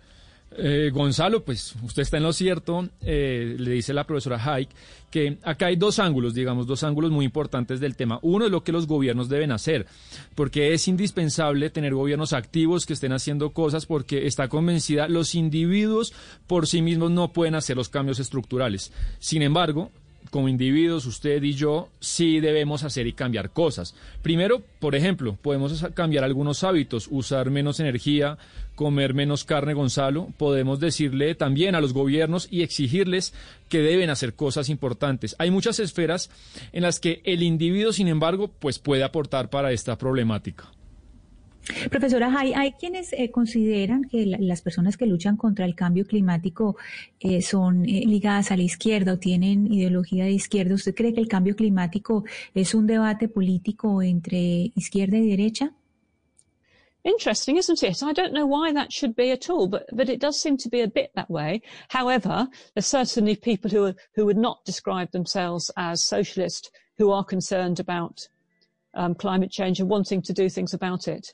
Eh, 0.58 0.89
Gonzalo, 0.93 1.43
pues 1.43 1.76
usted 1.84 2.04
está 2.04 2.18
en 2.18 2.24
lo 2.24 2.32
cierto, 2.32 2.88
eh, 3.02 3.56
le 3.58 3.72
dice 3.72 3.93
la 3.93 4.06
profesora 4.06 4.38
Haik, 4.38 4.70
que 5.12 5.38
acá 5.43 5.66
hay 5.66 5.76
dos 5.76 6.00
ángulos, 6.00 6.34
digamos, 6.34 6.66
dos 6.66 6.84
ángulos 6.84 7.12
muy 7.12 7.26
importantes 7.26 7.80
del 7.80 7.96
tema. 7.96 8.20
Uno 8.22 8.46
es 8.46 8.52
lo 8.52 8.64
que 8.64 8.72
los 8.72 8.88
gobiernos 8.88 9.28
deben 9.28 9.52
hacer, 9.52 9.86
porque 10.34 10.74
es 10.74 10.88
indispensable 10.88 11.70
tener 11.72 11.93
gobiernos 11.93 12.32
activos 12.32 12.86
que 12.86 12.93
estén 12.93 13.12
haciendo 13.12 13.52
cosas, 13.52 13.86
porque 13.86 14.28
está 14.28 14.48
convencida, 14.48 15.10
los 15.10 15.36
individuos 15.36 16.14
por 16.48 16.68
sí 16.68 16.82
mismos 16.82 17.12
no 17.12 17.34
pueden 17.34 17.56
hacer 17.56 17.76
los 17.76 17.89
cambios 17.89 18.20
estructurales. 18.20 18.93
Sin 19.20 19.41
embargo, 19.41 19.91
como 20.36 20.49
individuos, 20.49 21.05
usted 21.05 21.41
y 21.43 21.53
yo, 21.53 21.88
sí 22.01 22.41
debemos 22.41 22.83
hacer 22.83 23.07
y 23.07 23.13
cambiar 23.13 23.51
cosas. 23.51 23.95
Primero, 24.21 24.61
por 24.79 24.93
ejemplo, 24.93 25.38
podemos 25.41 25.81
cambiar 25.93 26.25
algunos 26.25 26.65
hábitos, 26.65 27.07
usar 27.09 27.51
menos 27.51 27.79
energía, 27.79 28.38
comer 28.75 29.13
menos 29.13 29.45
carne, 29.45 29.73
Gonzalo. 29.73 30.27
Podemos 30.36 30.81
decirle 30.81 31.36
también 31.36 31.73
a 31.73 31.79
los 31.79 31.93
gobiernos 31.93 32.49
y 32.51 32.63
exigirles 32.63 33.33
que 33.69 33.79
deben 33.79 34.09
hacer 34.09 34.33
cosas 34.33 34.67
importantes. 34.67 35.38
Hay 35.39 35.51
muchas 35.51 35.79
esferas 35.79 36.29
en 36.73 36.81
las 36.81 36.99
que 36.99 37.21
el 37.23 37.41
individuo, 37.41 37.93
sin 37.93 38.09
embargo, 38.09 38.49
pues 38.59 38.77
puede 38.77 39.05
aportar 39.05 39.49
para 39.49 39.71
esta 39.71 39.97
problemática. 39.97 40.74
Profesora 41.89 42.32
hay, 42.38 42.53
hay 42.53 42.74
quienes 42.74 43.11
eh, 43.13 43.32
consideran 43.32 44.03
que 44.03 44.26
las 44.26 44.61
personas 44.61 44.97
que 44.97 45.07
luchan 45.07 45.36
contra 45.36 45.66
el 45.66 45.76
cambio 45.76 46.05
climático 46.05 46.78
eh, 47.20 47.41
son 47.41 47.86
eh, 47.86 48.03
ligadas 48.05 48.51
a 48.51 48.57
la 48.57 48.63
izquierda 48.63 49.13
o 49.13 49.18
tienen 49.18 49.72
ideología 49.74 50.26
de 50.26 50.32
izquierda. 50.32 50.76
¿Usted 50.76 50.93
cree 50.93 51.13
que 51.13 51.22
el 51.22 51.28
cambio 51.28 51.55
climático 51.55 52.24
es 52.53 52.76
un 52.76 52.86
debate 52.86 53.28
político 53.28 54.01
entre 54.01 54.72
izquierda 54.76 55.18
y 55.18 55.30
derecha? 55.30 55.72
Interesting, 57.03 57.57
isn't 57.57 57.84
it? 57.84 58.01
I 58.01 58.13
don't 58.13 58.34
know 58.34 58.47
why 58.47 58.74
that 58.74 58.91
should 58.91 59.16
be 59.16 59.32
at 59.32 59.47
all, 59.49 59.68
but, 59.68 59.86
but 59.91 60.09
it 60.09 60.20
does 60.20 60.41
seem 60.41 60.57
to 60.57 60.70
be 60.70 60.82
a 60.82 60.88
bit 60.88 61.11
that 61.16 61.30
way. 61.30 61.61
However, 61.89 62.47
there's 62.74 62.88
certainly 62.88 63.36
people 63.36 63.70
who, 63.70 63.86
are, 63.86 63.95
who 64.16 64.26
would 64.26 64.38
not 64.38 64.66
describe 64.66 65.11
themselves 65.11 65.70
as 65.78 66.03
socialist 66.03 66.72
who 66.97 67.11
are 67.11 67.24
concerned 67.24 67.80
about 67.80 68.28
um, 68.95 69.13
climate 69.13 69.51
change 69.51 69.80
and 69.80 69.89
wanting 69.89 70.22
to 70.24 70.34
do 70.34 70.49
things 70.49 70.74
about 70.74 71.07
it. 71.07 71.34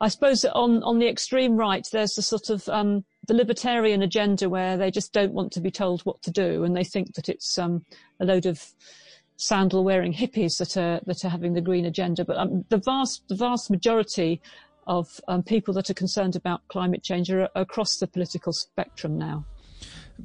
I 0.00 0.08
suppose 0.08 0.44
on, 0.44 0.82
on 0.82 0.98
the 0.98 1.08
extreme 1.08 1.56
right, 1.56 1.86
there's 1.92 2.14
the 2.14 2.22
sort 2.22 2.50
of 2.50 2.68
um, 2.68 3.04
the 3.26 3.34
libertarian 3.34 4.02
agenda 4.02 4.48
where 4.48 4.76
they 4.76 4.90
just 4.90 5.12
don't 5.12 5.32
want 5.32 5.52
to 5.52 5.60
be 5.60 5.70
told 5.70 6.02
what 6.02 6.20
to 6.22 6.30
do, 6.30 6.64
and 6.64 6.76
they 6.76 6.84
think 6.84 7.14
that 7.14 7.28
it's 7.28 7.58
um, 7.58 7.84
a 8.20 8.24
load 8.24 8.46
of 8.46 8.62
sandal-wearing 9.36 10.12
hippies 10.12 10.58
that 10.58 10.76
are 10.76 11.00
that 11.06 11.24
are 11.24 11.28
having 11.28 11.54
the 11.54 11.60
green 11.60 11.86
agenda. 11.86 12.24
But 12.24 12.38
um, 12.38 12.64
the 12.68 12.78
vast 12.78 13.22
the 13.28 13.36
vast 13.36 13.70
majority 13.70 14.40
of 14.86 15.20
um, 15.28 15.42
people 15.42 15.72
that 15.74 15.88
are 15.90 15.94
concerned 15.94 16.36
about 16.36 16.66
climate 16.68 17.02
change 17.02 17.30
are 17.30 17.48
across 17.54 17.96
the 17.98 18.06
political 18.06 18.52
spectrum 18.52 19.16
now. 19.16 19.44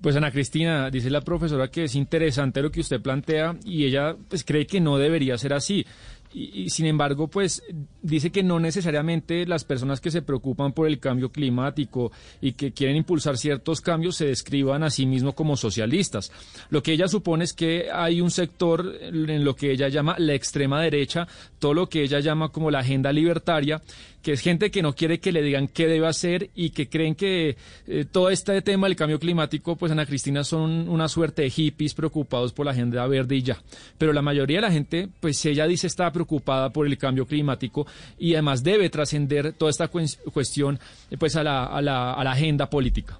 Pues 0.01 0.15
Ana 0.15 0.31
Cristina, 0.31 0.89
dice 0.91 1.09
la 1.09 1.21
profesora 1.21 1.69
que 1.69 1.85
es 1.85 1.95
interesante 1.95 2.61
lo 2.61 2.69
que 2.69 2.81
usted 2.81 3.01
plantea 3.01 3.57
y 3.65 3.85
ella 3.85 4.15
pues 4.27 4.43
cree 4.43 4.67
que 4.67 4.79
no 4.79 4.97
debería 4.97 5.37
ser 5.37 5.53
así. 5.53 5.85
Y, 6.31 6.69
sin 6.69 6.85
embargo, 6.85 7.27
pues 7.27 7.63
dice 8.03 8.31
que 8.31 8.43
no 8.43 8.59
necesariamente 8.59 9.47
las 9.47 9.63
personas 9.63 9.99
que 9.99 10.11
se 10.11 10.21
preocupan 10.21 10.73
por 10.73 10.87
el 10.87 10.99
cambio 10.99 11.31
climático 11.31 12.11
y 12.39 12.51
que 12.51 12.71
quieren 12.71 12.97
impulsar 12.97 13.37
ciertos 13.37 13.81
cambios 13.81 14.17
se 14.17 14.27
describan 14.27 14.83
a 14.83 14.91
sí 14.91 15.07
mismos 15.07 15.33
como 15.33 15.57
socialistas. 15.57 16.31
Lo 16.69 16.83
que 16.83 16.93
ella 16.93 17.07
supone 17.07 17.45
es 17.45 17.53
que 17.53 17.87
hay 17.91 18.21
un 18.21 18.29
sector 18.29 18.93
en 19.01 19.43
lo 19.43 19.55
que 19.55 19.71
ella 19.71 19.87
llama 19.89 20.15
la 20.19 20.35
extrema 20.35 20.81
derecha, 20.81 21.27
todo 21.57 21.73
lo 21.73 21.89
que 21.89 22.03
ella 22.03 22.19
llama 22.19 22.49
como 22.49 22.69
la 22.69 22.79
agenda 22.79 23.11
libertaria, 23.11 23.81
que 24.21 24.33
es 24.33 24.41
gente 24.41 24.71
que 24.71 24.81
no 24.81 24.93
quiere 24.93 25.19
que 25.19 25.31
le 25.31 25.41
digan 25.41 25.67
qué 25.67 25.87
debe 25.87 26.07
hacer 26.07 26.49
y 26.55 26.71
que 26.71 26.89
creen 26.89 27.15
que 27.15 27.55
eh, 27.87 28.05
todo 28.11 28.29
este 28.29 28.61
tema 28.61 28.87
del 28.87 28.95
cambio 28.95 29.19
climático, 29.19 29.75
pues 29.75 29.91
Ana 29.91 30.05
Cristina 30.05 30.43
son 30.43 30.89
una 30.89 31.07
suerte 31.07 31.43
de 31.43 31.49
hippies 31.49 31.93
preocupados 31.93 32.53
por 32.53 32.65
la 32.65 32.71
agenda 32.71 33.05
verde 33.07 33.35
y 33.35 33.43
ya. 33.43 33.61
Pero 33.97 34.13
la 34.13 34.21
mayoría 34.21 34.57
de 34.57 34.61
la 34.61 34.71
gente, 34.71 35.07
pues 35.19 35.43
ella 35.45 35.67
dice 35.67 35.87
está 35.87 36.11
preocupada 36.11 36.71
por 36.71 36.85
el 36.85 36.97
cambio 36.97 37.25
climático 37.25 37.87
y 38.17 38.33
además 38.33 38.63
debe 38.63 38.89
trascender 38.89 39.53
toda 39.53 39.71
esta 39.71 39.87
cuestión 39.87 40.79
pues 41.17 41.35
a 41.35 41.43
la, 41.43 41.65
a 41.65 41.81
la, 41.81 42.13
a 42.13 42.23
la 42.23 42.31
agenda 42.31 42.69
política. 42.69 43.19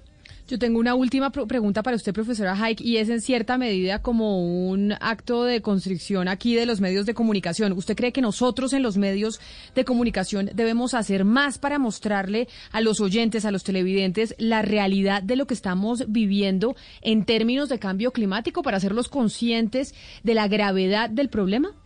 Yo 0.50 0.58
tengo 0.58 0.80
una 0.80 0.96
última 0.96 1.30
pregunta 1.30 1.80
para 1.84 1.94
usted, 1.94 2.12
profesora 2.12 2.60
Haik, 2.60 2.80
y 2.80 2.96
es 2.96 3.08
en 3.08 3.20
cierta 3.20 3.56
medida 3.56 4.02
como 4.02 4.68
un 4.68 4.92
acto 5.00 5.44
de 5.44 5.62
constricción 5.62 6.26
aquí 6.26 6.56
de 6.56 6.66
los 6.66 6.80
medios 6.80 7.06
de 7.06 7.14
comunicación. 7.14 7.70
¿Usted 7.70 7.94
cree 7.94 8.10
que 8.10 8.20
nosotros 8.20 8.72
en 8.72 8.82
los 8.82 8.96
medios 8.96 9.40
de 9.76 9.84
comunicación 9.84 10.50
debemos 10.52 10.94
hacer 10.94 11.24
más 11.24 11.58
para 11.58 11.78
mostrarle 11.78 12.48
a 12.72 12.80
los 12.80 13.00
oyentes, 13.00 13.44
a 13.44 13.52
los 13.52 13.62
televidentes, 13.62 14.34
la 14.38 14.62
realidad 14.62 15.22
de 15.22 15.36
lo 15.36 15.46
que 15.46 15.54
estamos 15.54 16.06
viviendo 16.08 16.74
en 17.00 17.24
términos 17.24 17.68
de 17.68 17.78
cambio 17.78 18.10
climático 18.10 18.64
para 18.64 18.78
hacerlos 18.78 19.08
conscientes 19.08 19.94
de 20.24 20.34
la 20.34 20.48
gravedad 20.48 21.10
del 21.10 21.28
problema? 21.28 21.76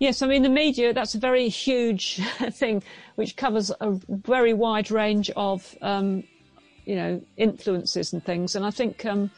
Yes, 0.00 0.20
I 0.20 0.26
mean, 0.26 0.42
the 0.42 0.50
media, 0.50 0.92
that's 0.92 1.14
a 1.14 1.18
very 1.18 1.48
huge 1.48 2.20
thing 2.50 2.82
which 3.14 3.36
covers 3.36 3.70
a 3.80 3.92
very 4.08 4.52
wide 4.52 4.90
range 4.90 5.30
of 5.34 5.76
um, 5.80 6.24
you 6.84 6.96
know, 6.96 7.20
influences 7.36 8.12
and 8.12 8.24
things. 8.24 8.56
And 8.56 8.64
I 8.64 8.70
think 8.70 9.04
um, 9.06 9.30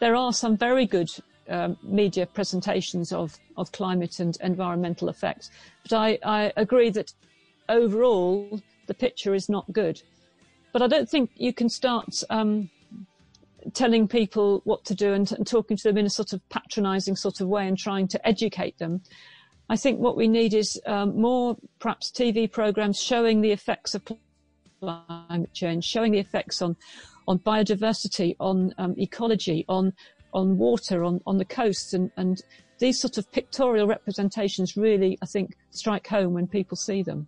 there 0.00 0.16
are 0.16 0.32
some 0.32 0.56
very 0.56 0.86
good 0.86 1.10
um, 1.48 1.76
media 1.82 2.26
presentations 2.26 3.12
of, 3.12 3.38
of 3.56 3.72
climate 3.72 4.20
and 4.20 4.36
environmental 4.40 5.08
effects. 5.08 5.50
But 5.82 5.92
I, 5.96 6.18
I 6.24 6.52
agree 6.56 6.90
that 6.90 7.12
overall 7.68 8.60
the 8.86 8.94
picture 8.94 9.34
is 9.34 9.48
not 9.48 9.70
good. 9.72 10.02
But 10.72 10.82
I 10.82 10.86
don't 10.86 11.08
think 11.08 11.30
you 11.36 11.52
can 11.52 11.68
start 11.68 12.22
um, 12.30 12.70
telling 13.74 14.08
people 14.08 14.60
what 14.64 14.84
to 14.86 14.94
do 14.94 15.12
and, 15.12 15.30
and, 15.32 15.46
talking 15.46 15.76
to 15.76 15.82
them 15.84 15.98
in 15.98 16.06
a 16.06 16.10
sort 16.10 16.32
of 16.32 16.46
patronising 16.48 17.16
sort 17.16 17.40
of 17.40 17.48
way 17.48 17.66
and 17.66 17.78
trying 17.78 18.08
to 18.08 18.28
educate 18.28 18.78
them. 18.78 19.02
I 19.70 19.76
think 19.76 19.98
what 20.00 20.16
we 20.16 20.28
need 20.28 20.54
is 20.54 20.80
um, 20.86 21.20
more 21.20 21.56
perhaps 21.78 22.10
TV 22.10 22.50
programs 22.50 23.00
showing 23.00 23.40
the 23.40 23.52
effects 23.52 23.94
of 23.94 24.02
climate 24.80 25.52
change, 25.52 25.84
showing 25.84 26.12
the 26.12 26.18
effects 26.18 26.62
on, 26.62 26.76
on 27.26 27.38
biodiversity, 27.38 28.34
on 28.38 28.72
ecology, 28.98 29.64
on, 29.68 29.92
on 30.32 30.58
water, 30.58 31.04
on, 31.04 31.20
on 31.26 31.38
the 31.38 31.44
coasts, 31.44 31.94
and, 31.94 32.10
and 32.16 32.42
these 32.78 33.00
sort 33.00 33.18
of 33.18 33.30
pictorial 33.32 33.86
representations 33.86 34.76
really, 34.76 35.18
I 35.22 35.26
think, 35.26 35.56
strike 35.70 36.06
home 36.06 36.34
when 36.34 36.46
people 36.46 36.76
see 36.76 37.02
them. 37.02 37.26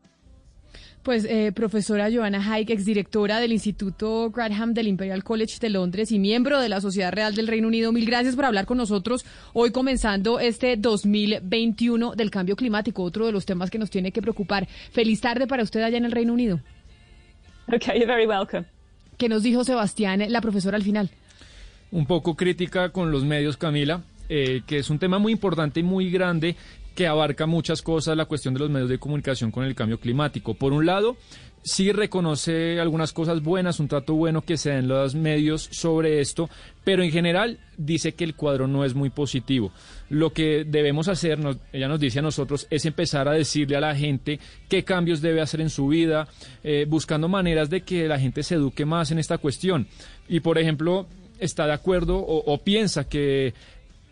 Pues 1.03 1.25
eh, 1.25 1.51
profesora 1.53 2.11
Joanna 2.11 2.43
Haig, 2.45 2.71
exdirectora 2.71 3.41
del 3.41 3.53
Instituto 3.53 4.31
Grantham 4.31 4.75
del 4.75 4.87
Imperial 4.87 5.25
College 5.25 5.57
de 5.59 5.71
Londres 5.71 6.13
y 6.13 6.19
miembro 6.19 6.61
de 6.61 6.69
la 6.69 6.83
Sociedad 6.83 7.11
Real 7.11 7.35
del 7.35 7.47
Reino 7.47 7.69
Unido, 7.69 7.91
mil 7.91 8.05
gracias 8.05 8.37
por 8.37 8.45
hablar 8.45 8.67
con 8.67 8.77
nosotros 8.77 9.25
hoy 9.55 9.71
comenzando 9.71 10.41
este 10.41 10.77
2021 10.77 12.15
del 12.15 12.31
cambio 12.31 12.55
climático, 12.55 13.03
otro 13.03 13.25
de 13.25 13.33
los 13.33 13.47
temas 13.47 13.71
que 13.71 13.79
nos 13.79 13.89
tiene 13.89 14.13
que 14.13 14.21
preocupar. 14.21 14.69
Feliz 14.93 15.23
tarde 15.23 15.47
para 15.47 15.63
usted 15.63 15.81
allá 15.81 15.97
en 15.97 16.05
el 16.05 16.13
Reino 16.13 16.35
Unido. 16.35 16.61
Okay, 17.73 17.99
you're 17.99 18.07
very 18.07 18.27
welcome. 18.27 18.65
¿Qué 19.17 19.29
nos 19.29 19.43
dijo 19.43 19.65
Sebastián, 19.65 20.25
la 20.29 20.41
profesora, 20.41 20.77
al 20.77 20.83
final? 20.83 21.11
Un 21.93 22.07
poco 22.07 22.35
crítica 22.35 22.91
con 22.91 23.13
los 23.13 23.25
medios, 23.25 23.57
Camila, 23.57 24.03
eh, 24.29 24.63
que 24.67 24.79
es 24.79 24.91
un 24.91 24.99
tema 24.99 25.19
muy 25.19 25.33
importante 25.33 25.81
y 25.81 25.83
muy 25.83 26.11
grande 26.11 26.57
que 26.95 27.07
abarca 27.07 27.47
muchas 27.47 27.83
cosas, 27.83 28.17
la 28.17 28.25
cuestión 28.25 28.55
de 28.55 28.61
los 28.61 28.71
medios 28.71 28.89
de 28.89 28.99
comunicación 28.99 29.51
con 29.51 29.65
el 29.65 29.75
cambio 29.75 30.01
climático. 30.01 30.55
Por 30.55 30.73
un 30.73 30.85
lado, 30.85 31.17
sí 31.63 31.93
reconoce 31.93 32.81
algunas 32.81 33.13
cosas 33.13 33.43
buenas, 33.43 33.81
un 33.81 33.89
trato 33.89 34.15
bueno 34.15 34.43
que 34.43 34.57
se 34.57 34.71
da 34.71 34.79
en 34.79 34.89
los 34.89 35.15
medios 35.15 35.69
sobre 35.71 36.21
esto, 36.21 36.49
pero 36.85 37.03
en 37.03 37.11
general 37.11 37.59
dice 37.77 38.13
que 38.13 38.25
el 38.25 38.35
cuadro 38.35 38.67
no 38.67 38.85
es 38.85 38.95
muy 38.95 39.11
positivo. 39.11 39.73
Lo 40.09 40.33
que 40.33 40.65
debemos 40.65 41.09
hacer, 41.09 41.39
ella 41.73 41.89
nos 41.89 42.01
dice 42.01 42.21
a 42.21 42.23
nosotros, 42.23 42.67
es 42.71 42.85
empezar 42.87 43.29
a 43.29 43.33
decirle 43.33 43.77
a 43.77 43.81
la 43.81 43.95
gente 43.95 44.41
qué 44.69 44.85
cambios 44.85 45.21
debe 45.21 45.41
hacer 45.41 45.61
en 45.61 45.71
su 45.71 45.89
vida, 45.89 46.29
eh, 46.65 46.87
buscando 46.89 47.29
maneras 47.29 47.71
de 47.71 47.83
que 47.83 48.09
la 48.09 48.19
gente 48.19 48.43
se 48.43 48.55
eduque 48.55 48.85
más 48.85 49.11
en 49.11 49.19
esta 49.19 49.39
cuestión. 49.39 49.87
Y, 50.29 50.41
por 50.41 50.59
ejemplo, 50.59 51.07
está 51.39 51.67
de 51.67 51.73
acuerdo 51.73 52.19
o 52.19 52.59
piensa 52.63 53.09
que 53.09 53.55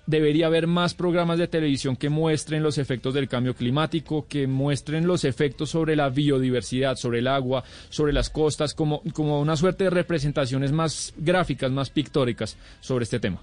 debería 0.08 0.46
haber 0.46 0.66
más 0.66 0.94
programas 0.94 1.38
de 1.38 1.48
televisión 1.48 1.94
que 1.94 2.08
muestren 2.08 2.62
los 2.62 2.78
efectos 2.78 3.12
del 3.12 3.28
cambio 3.28 3.54
climático, 3.54 4.26
que 4.26 4.46
muestren 4.46 5.06
los 5.06 5.24
efectos 5.24 5.70
sobre 5.70 5.94
la 5.96 6.08
biodiversidad, 6.08 6.96
sobre 6.96 7.18
el 7.18 7.28
agua, 7.28 7.62
sobre 7.90 8.14
las 8.14 8.30
costas, 8.30 8.72
como, 8.72 9.02
como 9.12 9.38
una 9.38 9.56
suerte 9.56 9.84
de 9.84 9.90
representaciones 9.90 10.72
más 10.72 11.12
gráficas, 11.18 11.70
más 11.70 11.90
pictóricas 11.90 12.56
sobre 12.80 13.04
este 13.04 13.20
tema. 13.20 13.42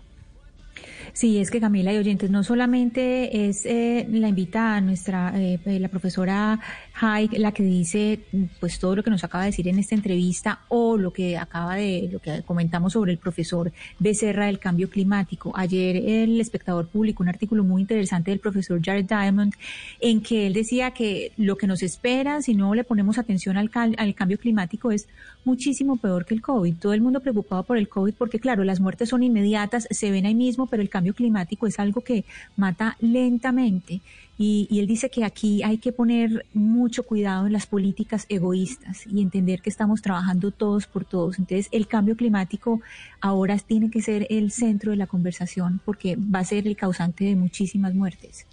Sí, 1.14 1.38
es 1.38 1.52
que 1.52 1.62
Camila 1.62 1.94
y 1.94 1.98
oyentes, 1.98 2.32
no 2.32 2.44
solamente 2.44 3.48
es 3.48 3.66
eh, 3.66 4.08
la 4.10 4.28
invitada, 4.28 4.82
nuestra, 4.82 5.34
eh, 5.36 5.60
la 5.66 5.88
profesora 5.88 6.60
Haig, 7.00 7.38
la 7.38 7.52
que 7.52 7.64
dice 7.64 8.20
pues 8.60 8.80
todo 8.80 8.96
lo 8.96 9.04
que 9.04 9.10
nos 9.10 9.24
acaba 9.24 9.44
de 9.44 9.52
decir 9.52 9.68
en 9.68 9.80
esta 9.80 9.96
entrevista 9.96 10.60
o 10.70 10.98
lo 10.98 11.12
que 11.12 11.38
acaba 11.38 11.76
de, 11.76 12.10
lo 12.12 12.20
que 12.20 12.44
comentamos 12.44 12.94
sobre 12.94 13.12
el 13.12 13.18
profesor 13.18 13.72
Becerra 14.00 14.46
del 14.46 14.60
cambio 14.60 14.90
climático. 14.90 15.52
Ayer 15.56 15.98
el 15.98 16.40
espectador 16.40 16.88
publicó 16.88 17.24
un 17.24 17.30
artículo 17.30 17.64
muy 17.64 17.82
interesante 17.82 18.32
del 18.32 18.40
profesor 18.40 18.82
Jared 18.84 19.06
Diamond 19.06 19.54
en 20.00 20.22
que 20.22 20.48
él 20.48 20.54
decía 20.54 20.92
que 20.92 21.32
lo 21.38 21.58
que 21.58 21.68
nos 21.68 21.84
espera 21.84 22.42
si 22.42 22.56
no 22.56 22.74
le 22.74 22.84
ponemos 22.84 23.18
atención 23.18 23.58
al, 23.58 23.70
al 23.74 24.16
cambio 24.16 24.38
climático 24.38 24.92
es 24.92 25.08
muchísimo 25.44 25.98
peor 25.98 26.26
que 26.26 26.34
el 26.34 26.42
COVID. 26.42 26.76
Todo 26.76 26.94
el 26.94 27.02
mundo 27.02 27.20
preocupado 27.20 27.64
por 27.64 27.78
el 27.78 27.90
COVID 27.90 28.14
porque 28.14 28.40
claro, 28.40 28.64
las 28.64 28.80
muertes 28.80 29.10
son 29.10 29.24
inmediatas, 29.24 29.88
se 29.90 30.12
ven 30.12 30.26
ahí 30.26 30.36
mismo, 30.36 30.68
pero 30.68 30.82
el 30.82 30.90
cambio 30.90 31.14
climático 31.14 31.68
es 31.68 31.80
algo 31.80 32.02
que 32.02 32.26
mata 32.56 32.98
lentamente 33.00 34.02
y, 34.38 34.68
y, 34.70 34.80
él 34.80 34.88
dice 34.88 35.10
que 35.10 35.24
aquí 35.24 35.64
hay 35.64 35.78
que 35.78 35.92
poner 35.92 36.46
mucho 36.54 37.04
cuidado 37.04 37.48
en 37.48 37.54
las 37.54 37.68
políticas 37.68 38.26
egoístas 38.30 39.06
y 39.08 39.22
entender 39.22 39.62
que 39.62 39.70
estamos 39.70 40.02
trabajando 40.02 40.52
todos 40.52 40.88
por 40.88 41.06
todos. 41.06 41.40
Entonces, 41.40 41.70
el 41.72 41.88
cambio 41.88 42.16
climático 42.16 42.82
ahora 43.22 43.58
tiene 43.58 43.90
que 43.90 44.02
ser 44.02 44.28
el 44.30 44.52
centro 44.52 44.92
de 44.92 44.98
la 44.98 45.08
conversación 45.08 45.82
porque 45.86 46.16
va 46.16 46.40
a 46.40 46.44
ser 46.46 46.68
el 46.68 46.76
causante 46.76 47.26
de 47.26 47.36
muchísimas 47.36 47.94
muertes. 47.94 48.46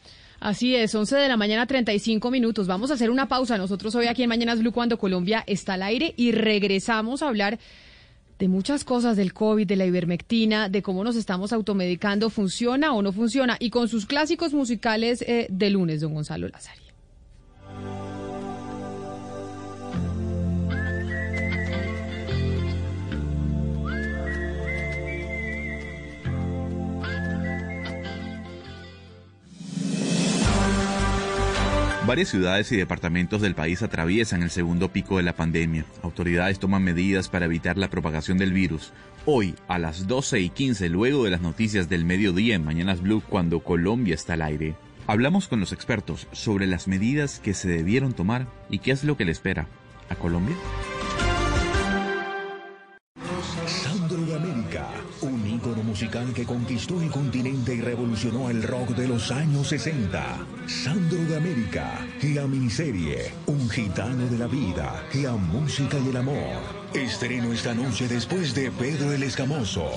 Así 0.42 0.74
es, 0.74 0.92
11 0.92 1.14
de 1.16 1.28
la 1.28 1.36
mañana, 1.36 1.66
35 1.66 2.28
minutos. 2.32 2.66
Vamos 2.66 2.90
a 2.90 2.94
hacer 2.94 3.10
una 3.10 3.28
pausa 3.28 3.56
nosotros 3.58 3.94
hoy 3.94 4.08
aquí 4.08 4.24
en 4.24 4.28
Mañanas 4.28 4.58
Blue 4.58 4.72
cuando 4.72 4.98
Colombia 4.98 5.44
está 5.46 5.74
al 5.74 5.82
aire 5.84 6.14
y 6.16 6.32
regresamos 6.32 7.22
a 7.22 7.28
hablar 7.28 7.60
de 8.42 8.48
muchas 8.48 8.82
cosas 8.82 9.16
del 9.16 9.32
COVID, 9.32 9.68
de 9.68 9.76
la 9.76 9.86
ivermectina, 9.86 10.68
de 10.68 10.82
cómo 10.82 11.04
nos 11.04 11.14
estamos 11.14 11.52
automedicando, 11.52 12.28
funciona 12.28 12.92
o 12.92 13.00
no 13.00 13.12
funciona, 13.12 13.56
y 13.60 13.70
con 13.70 13.86
sus 13.86 14.04
clásicos 14.04 14.52
musicales 14.52 15.22
eh, 15.22 15.46
de 15.48 15.70
lunes, 15.70 16.00
don 16.00 16.12
Gonzalo 16.12 16.48
Lázaro. 16.48 16.82
Varias 32.06 32.30
ciudades 32.30 32.72
y 32.72 32.76
departamentos 32.76 33.40
del 33.40 33.54
país 33.54 33.80
atraviesan 33.80 34.42
el 34.42 34.50
segundo 34.50 34.88
pico 34.88 35.18
de 35.18 35.22
la 35.22 35.36
pandemia. 35.36 35.84
Autoridades 36.02 36.58
toman 36.58 36.82
medidas 36.82 37.28
para 37.28 37.44
evitar 37.44 37.78
la 37.78 37.90
propagación 37.90 38.38
del 38.38 38.52
virus. 38.52 38.92
Hoy, 39.24 39.54
a 39.68 39.78
las 39.78 40.08
12 40.08 40.40
y 40.40 40.48
15, 40.48 40.88
luego 40.88 41.22
de 41.22 41.30
las 41.30 41.42
noticias 41.42 41.88
del 41.88 42.04
mediodía 42.04 42.56
en 42.56 42.64
Mañanas 42.64 43.02
Blue, 43.02 43.22
cuando 43.28 43.60
Colombia 43.60 44.16
está 44.16 44.32
al 44.32 44.42
aire, 44.42 44.74
hablamos 45.06 45.46
con 45.46 45.60
los 45.60 45.72
expertos 45.72 46.26
sobre 46.32 46.66
las 46.66 46.88
medidas 46.88 47.38
que 47.38 47.54
se 47.54 47.68
debieron 47.68 48.14
tomar 48.14 48.48
y 48.68 48.80
qué 48.80 48.90
es 48.90 49.04
lo 49.04 49.16
que 49.16 49.24
le 49.24 49.30
espera 49.30 49.68
a 50.08 50.16
Colombia. 50.16 50.56
Musical 56.02 56.34
que 56.34 56.44
conquistó 56.44 57.00
el 57.00 57.10
continente 57.12 57.76
y 57.76 57.80
revolucionó 57.80 58.50
el 58.50 58.64
rock 58.64 58.88
de 58.88 59.06
los 59.06 59.30
años 59.30 59.68
60. 59.68 60.46
Sandro 60.66 61.24
de 61.26 61.36
América, 61.36 62.04
la 62.34 62.44
miniserie, 62.48 63.30
un 63.46 63.70
gitano 63.70 64.26
de 64.26 64.36
la 64.36 64.48
vida, 64.48 65.04
la 65.14 65.36
música 65.36 65.96
y 66.04 66.08
el 66.08 66.16
amor. 66.16 66.60
Estreno 66.92 67.52
esta 67.52 67.72
noche 67.72 68.08
después 68.08 68.52
de 68.52 68.72
Pedro 68.72 69.12
el 69.12 69.22
Escamoso. 69.22 69.88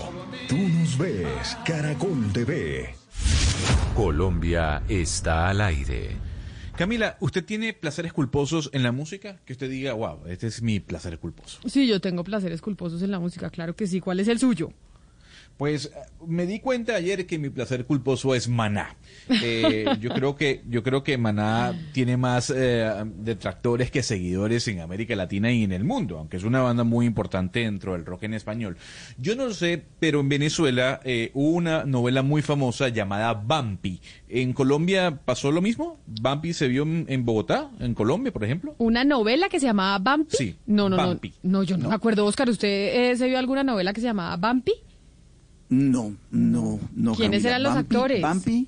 Tú 0.47 0.57
nos 0.57 0.95
ves, 0.95 1.57
Caracol 1.65 2.31
TV. 2.31 2.93
Colombia 3.95 4.83
está 4.87 5.49
al 5.49 5.59
aire. 5.61 6.17
Camila, 6.77 7.17
¿usted 7.19 7.43
tiene 7.43 7.73
placeres 7.73 8.13
culposos 8.13 8.69
en 8.73 8.83
la 8.83 8.91
música? 8.91 9.39
Que 9.43 9.53
usted 9.53 9.71
diga, 9.71 9.93
wow, 9.93 10.19
este 10.27 10.45
es 10.45 10.61
mi 10.61 10.79
placer 10.79 11.17
culposo. 11.17 11.67
Sí, 11.67 11.87
yo 11.87 11.99
tengo 11.99 12.23
placeres 12.23 12.61
culposos 12.61 13.01
en 13.01 13.09
la 13.09 13.17
música, 13.17 13.49
claro 13.49 13.75
que 13.75 13.87
sí. 13.87 14.01
¿Cuál 14.01 14.19
es 14.19 14.27
el 14.27 14.37
suyo? 14.37 14.71
Pues 15.57 15.89
me 16.27 16.45
di 16.45 16.59
cuenta 16.59 16.95
ayer 16.95 17.25
que 17.25 17.39
mi 17.39 17.49
placer 17.49 17.85
culposo 17.85 18.35
es 18.35 18.49
Maná. 18.49 18.97
Eh, 19.41 19.85
yo 20.01 20.09
creo 20.09 20.35
que 20.35 20.61
yo 20.69 20.83
creo 20.83 21.01
que 21.03 21.17
Maná 21.17 21.73
tiene 21.93 22.17
más 22.17 22.51
eh, 22.53 22.91
detractores 23.19 23.89
que 23.89 24.03
seguidores 24.03 24.67
en 24.67 24.81
América 24.81 25.15
Latina 25.15 25.51
y 25.53 25.63
en 25.63 25.71
el 25.71 25.85
mundo, 25.85 26.17
aunque 26.17 26.35
es 26.37 26.43
una 26.43 26.61
banda 26.61 26.83
muy 26.83 27.05
importante 27.05 27.61
dentro 27.61 27.93
del 27.93 28.05
rock 28.05 28.23
en 28.23 28.33
español. 28.33 28.75
Yo 29.17 29.35
no 29.37 29.51
sé, 29.51 29.81
pero 29.99 30.19
en 30.19 30.27
Venezuela 30.27 30.99
eh, 31.05 31.31
hubo 31.33 31.51
una 31.51 31.85
novela 31.85 32.21
muy 32.21 32.41
famosa 32.41 32.89
llamada 32.89 33.33
Bampi. 33.33 34.01
¿En 34.27 34.51
Colombia 34.51 35.19
pasó 35.23 35.51
lo 35.53 35.61
mismo? 35.61 35.99
¿Bampi 36.05 36.51
se 36.53 36.67
vio 36.67 36.83
en, 36.83 37.05
en 37.07 37.23
Bogotá, 37.23 37.71
en 37.79 37.93
Colombia, 37.93 38.33
por 38.33 38.43
ejemplo? 38.43 38.75
¿Una 38.77 39.05
novela 39.05 39.47
que 39.47 39.61
se 39.61 39.67
llamaba 39.67 39.99
Bampi? 39.99 40.35
Sí. 40.35 40.55
No, 40.65 40.89
no, 40.89 40.97
Bampi. 40.97 41.33
no. 41.43 41.59
No, 41.59 41.63
yo 41.63 41.77
no, 41.77 41.83
No. 41.83 41.89
me 41.89 41.95
acuerdo. 41.95 42.25
Oscar, 42.25 42.49
¿usted 42.49 43.11
eh, 43.11 43.15
se 43.15 43.27
vio 43.29 43.39
alguna 43.39 43.63
novela 43.63 43.93
que 43.93 44.01
se 44.01 44.07
llamaba 44.07 44.35
Bampi? 44.35 44.73
No, 45.69 46.15
no, 46.31 46.79
no. 46.95 47.15
¿Quiénes 47.15 47.43
Camila. 47.43 47.49
eran 47.49 47.63
los 47.63 47.73
Bampi- 47.73 47.79
actores? 47.79 48.21
Bampi. 48.21 48.67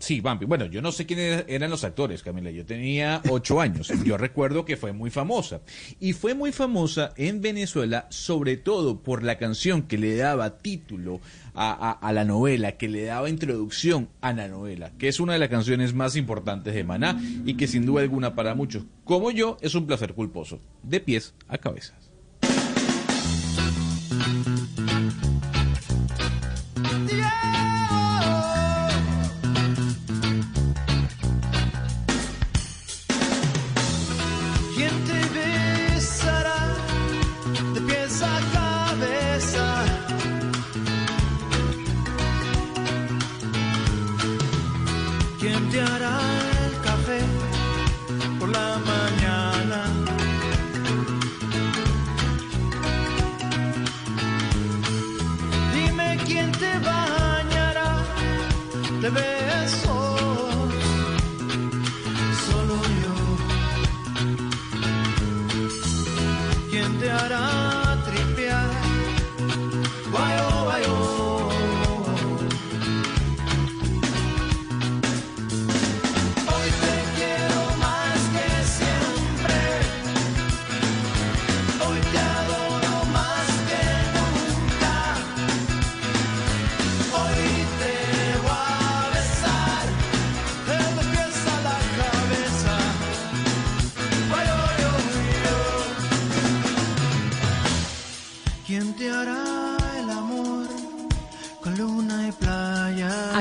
Sí, 0.00 0.20
Bampi. 0.20 0.44
Bueno, 0.44 0.66
yo 0.66 0.80
no 0.80 0.92
sé 0.92 1.06
quiénes 1.06 1.44
eran 1.48 1.70
los 1.70 1.82
actores, 1.82 2.22
Camila. 2.22 2.52
Yo 2.52 2.64
tenía 2.64 3.20
ocho 3.28 3.60
años. 3.60 3.90
Yo 4.04 4.16
recuerdo 4.16 4.64
que 4.64 4.76
fue 4.76 4.92
muy 4.92 5.10
famosa. 5.10 5.60
Y 5.98 6.12
fue 6.12 6.34
muy 6.34 6.52
famosa 6.52 7.12
en 7.16 7.40
Venezuela, 7.40 8.06
sobre 8.08 8.56
todo 8.56 9.00
por 9.02 9.24
la 9.24 9.38
canción 9.38 9.82
que 9.82 9.98
le 9.98 10.14
daba 10.14 10.58
título 10.58 11.20
a, 11.52 11.72
a- 11.72 11.92
a 12.08 12.12
la 12.12 12.24
novela, 12.24 12.76
que 12.76 12.86
le 12.88 13.02
daba 13.06 13.28
introducción 13.28 14.08
a 14.20 14.32
la 14.32 14.46
novela, 14.46 14.92
que 14.98 15.08
es 15.08 15.18
una 15.18 15.32
de 15.32 15.40
las 15.40 15.48
canciones 15.48 15.92
más 15.94 16.14
importantes 16.14 16.74
de 16.74 16.84
Maná 16.84 17.20
y 17.44 17.54
que 17.54 17.66
sin 17.66 17.84
duda 17.84 18.02
alguna 18.02 18.36
para 18.36 18.54
muchos, 18.54 18.84
como 19.02 19.32
yo, 19.32 19.56
es 19.62 19.74
un 19.74 19.88
placer 19.88 20.14
culposo. 20.14 20.60
De 20.84 21.00
pies 21.00 21.34
a 21.48 21.58
cabezas. 21.58 22.07
De 59.14 59.37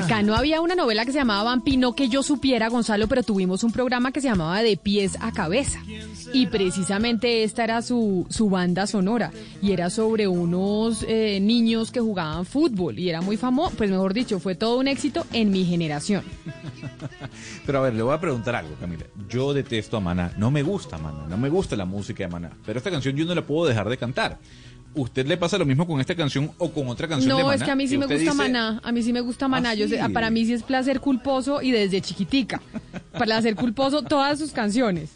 Acá 0.07 0.23
no 0.23 0.35
había 0.35 0.61
una 0.61 0.73
novela 0.73 1.03
que 1.03 1.11
se 1.11 1.17
llamaba 1.17 1.43
Bampi, 1.43 1.75
no 1.75 1.93
que 1.93 2.07
yo 2.07 2.23
supiera, 2.23 2.69
Gonzalo, 2.69 3.09
pero 3.09 3.23
tuvimos 3.23 3.65
un 3.65 3.73
programa 3.73 4.13
que 4.13 4.21
se 4.21 4.29
llamaba 4.29 4.63
De 4.63 4.77
pies 4.77 5.17
a 5.19 5.33
cabeza. 5.33 5.81
Y 6.31 6.45
precisamente 6.47 7.43
esta 7.43 7.65
era 7.65 7.81
su, 7.81 8.25
su 8.29 8.49
banda 8.49 8.87
sonora. 8.87 9.33
Y 9.61 9.73
era 9.73 9.89
sobre 9.89 10.25
unos 10.29 11.03
eh, 11.05 11.39
niños 11.41 11.91
que 11.91 11.99
jugaban 11.99 12.45
fútbol. 12.45 12.97
Y 12.97 13.09
era 13.09 13.19
muy 13.19 13.35
famoso, 13.35 13.75
pues 13.75 13.89
mejor 13.91 14.13
dicho, 14.13 14.39
fue 14.39 14.55
todo 14.55 14.77
un 14.77 14.87
éxito 14.87 15.25
en 15.33 15.51
mi 15.51 15.65
generación. 15.65 16.23
Pero 17.65 17.79
a 17.79 17.81
ver, 17.81 17.93
le 17.93 18.01
voy 18.01 18.13
a 18.13 18.21
preguntar 18.21 18.55
algo, 18.55 18.75
Camila. 18.79 19.03
Yo 19.27 19.53
detesto 19.53 19.97
a 19.97 19.99
Maná. 19.99 20.31
No 20.37 20.51
me 20.51 20.63
gusta 20.63 20.97
Maná. 20.97 21.27
No 21.27 21.37
me 21.37 21.49
gusta 21.49 21.75
la 21.75 21.83
música 21.83 22.23
de 22.23 22.29
Maná. 22.29 22.51
Pero 22.65 22.77
esta 22.77 22.89
canción 22.89 23.17
yo 23.17 23.25
no 23.25 23.35
la 23.35 23.45
puedo 23.45 23.67
dejar 23.67 23.89
de 23.89 23.97
cantar. 23.97 24.39
¿Usted 24.97 25.25
le 25.27 25.37
pasa 25.37 25.57
lo 25.57 25.65
mismo 25.65 25.85
con 25.87 25.99
esta 26.01 26.15
canción 26.15 26.51
o 26.57 26.71
con 26.71 26.87
otra 26.87 27.07
canción 27.07 27.29
de 27.37 27.41
No, 27.41 27.47
Maná? 27.47 27.55
es 27.55 27.63
que 27.63 27.71
a 27.71 27.75
mí 27.75 27.87
sí 27.87 27.97
me 27.97 28.05
gusta 28.05 28.19
dice, 28.19 28.33
Maná, 28.33 28.81
a 28.83 28.91
mí 28.91 29.03
sí 29.03 29.13
me 29.13 29.21
gusta 29.21 29.47
Maná, 29.47 29.69
¿Ah, 29.69 29.73
yo 29.75 29.87
sé, 29.87 30.01
sí? 30.03 30.11
para 30.11 30.29
mí 30.29 30.45
sí 30.45 30.53
es 30.53 30.63
placer 30.63 30.99
culposo 30.99 31.61
y 31.61 31.71
desde 31.71 32.01
chiquitica, 32.01 32.61
placer 33.17 33.55
culposo 33.55 34.01
todas 34.01 34.39
sus 34.39 34.51
canciones. 34.51 35.11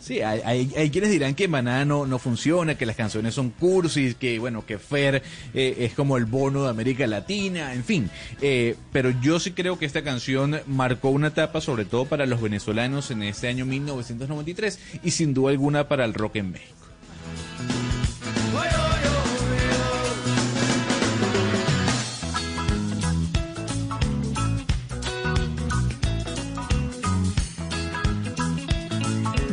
Sí, 0.00 0.20
hay, 0.20 0.40
hay- 0.44 0.70
hay 0.76 0.90
quienes 0.90 1.10
dirán 1.10 1.34
que 1.34 1.48
Maná 1.48 1.86
no, 1.86 2.04
no 2.04 2.18
funciona, 2.18 2.74
que 2.76 2.84
las 2.84 2.94
canciones 2.94 3.32
son 3.34 3.48
cursis, 3.48 4.14
que 4.14 4.38
bueno, 4.38 4.66
que 4.66 4.78
Fer 4.78 5.22
eh, 5.54 5.76
es 5.78 5.94
como 5.94 6.18
el 6.18 6.26
bono 6.26 6.64
de 6.64 6.68
América 6.68 7.06
Latina, 7.06 7.72
en 7.72 7.84
fin. 7.84 8.10
Eh, 8.42 8.76
pero 8.92 9.08
yo 9.22 9.40
sí 9.40 9.52
creo 9.52 9.78
que 9.78 9.86
esta 9.86 10.02
canción 10.02 10.60
marcó 10.66 11.08
una 11.08 11.28
etapa, 11.28 11.62
sobre 11.62 11.86
todo 11.86 12.04
para 12.04 12.26
los 12.26 12.42
venezolanos 12.42 13.10
en 13.12 13.22
este 13.22 13.48
año 13.48 13.64
1993 13.64 14.78
y 15.02 15.10
sin 15.12 15.32
duda 15.32 15.52
alguna 15.52 15.88
para 15.88 16.04
el 16.04 16.12
rock 16.12 16.36
en 16.36 16.50
México. 16.50 16.83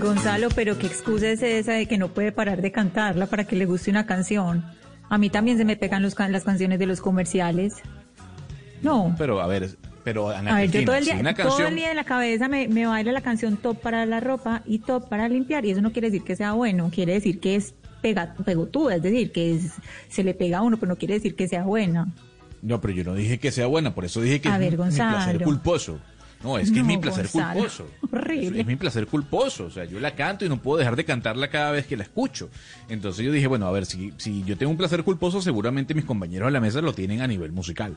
Gonzalo, 0.01 0.49
pero 0.55 0.77
qué 0.77 0.87
excusa 0.87 1.27
es 1.29 1.41
esa 1.43 1.73
de 1.73 1.85
que 1.87 1.97
no 1.97 2.09
puede 2.09 2.31
parar 2.31 2.61
de 2.61 2.71
cantarla 2.71 3.27
para 3.27 3.45
que 3.45 3.55
le 3.55 3.65
guste 3.65 3.89
una 3.91 4.05
canción. 4.05 4.63
A 5.09 5.17
mí 5.17 5.29
también 5.29 5.57
se 5.57 5.65
me 5.65 5.75
pegan 5.77 6.01
los, 6.01 6.15
can- 6.15 6.31
las 6.31 6.43
canciones 6.43 6.79
de 6.79 6.85
los 6.85 7.01
comerciales. 7.01 7.75
No. 8.81 9.13
Pero 9.17 9.41
a 9.41 9.47
ver, 9.47 9.77
pero 10.03 10.29
Ana 10.29 10.55
A 10.55 10.59
ver, 10.61 10.71
yo 10.71 10.83
todo 10.85 10.95
el 10.95 11.03
si 11.05 11.11
día, 11.13 11.33
todo 11.35 11.35
canción 11.49 11.67
el 11.69 11.75
día 11.75 11.89
en 11.91 11.95
la 11.97 12.03
cabeza 12.03 12.47
me, 12.47 12.67
me 12.67 12.85
baila 12.85 13.11
la 13.11 13.21
canción 13.21 13.57
top 13.57 13.79
para 13.79 14.05
la 14.05 14.19
ropa 14.19 14.63
y 14.65 14.79
top 14.79 15.07
para 15.09 15.27
limpiar. 15.29 15.65
Y 15.65 15.71
eso 15.71 15.81
no 15.81 15.91
quiere 15.91 16.09
decir 16.09 16.23
que 16.23 16.35
sea 16.35 16.53
bueno, 16.53 16.89
quiere 16.93 17.13
decir 17.13 17.39
que 17.39 17.55
es 17.55 17.75
pega, 18.01 18.33
pegotuda, 18.45 18.95
es 18.95 19.03
decir, 19.03 19.31
que 19.31 19.53
es- 19.55 19.73
se 20.09 20.23
le 20.23 20.33
pega 20.33 20.59
a 20.59 20.61
uno, 20.63 20.77
pero 20.77 20.89
no 20.91 20.97
quiere 20.97 21.15
decir 21.15 21.35
que 21.35 21.47
sea 21.47 21.63
buena. 21.63 22.07
No, 22.63 22.79
pero 22.81 22.93
yo 22.93 23.03
no 23.03 23.13
dije 23.15 23.39
que 23.39 23.51
sea 23.51 23.67
buena, 23.67 23.93
por 23.93 24.05
eso 24.05 24.21
dije 24.21 24.39
que 24.41 24.49
A 24.49 24.53
es 24.53 24.59
ver, 24.59 24.71
mi- 24.71 24.77
mi 24.77 24.83
Gonzalo. 24.83 25.17
placer 25.17 25.43
culposo. 25.43 25.99
No, 26.43 26.57
es 26.57 26.71
que 26.71 26.79
es 26.79 26.85
mi 26.85 26.97
placer 26.97 27.27
Gonzalo. 27.31 27.53
culposo. 27.53 27.87
Horrible. 28.11 28.61
Es 28.61 28.65
mi 28.65 28.75
placer 28.75 29.07
culposo. 29.07 29.65
O 29.65 29.69
sea, 29.69 29.85
yo 29.85 29.99
la 29.99 30.15
canto 30.15 30.45
y 30.45 30.49
no 30.49 30.57
puedo 30.57 30.77
dejar 30.79 30.95
de 30.95 31.05
cantarla 31.05 31.49
cada 31.49 31.71
vez 31.71 31.85
que 31.85 31.95
la 31.97 32.03
escucho. 32.03 32.49
Entonces 32.89 33.25
yo 33.25 33.31
dije, 33.31 33.47
bueno, 33.47 33.67
a 33.67 33.71
ver, 33.71 33.85
si, 33.85 34.13
si 34.17 34.43
yo 34.43 34.57
tengo 34.57 34.71
un 34.71 34.77
placer 34.77 35.03
culposo, 35.03 35.41
seguramente 35.41 35.93
mis 35.93 36.05
compañeros 36.05 36.47
de 36.47 36.51
la 36.51 36.59
mesa 36.61 36.81
lo 36.81 36.93
tienen 36.93 37.21
a 37.21 37.27
nivel 37.27 37.51
musical. 37.51 37.95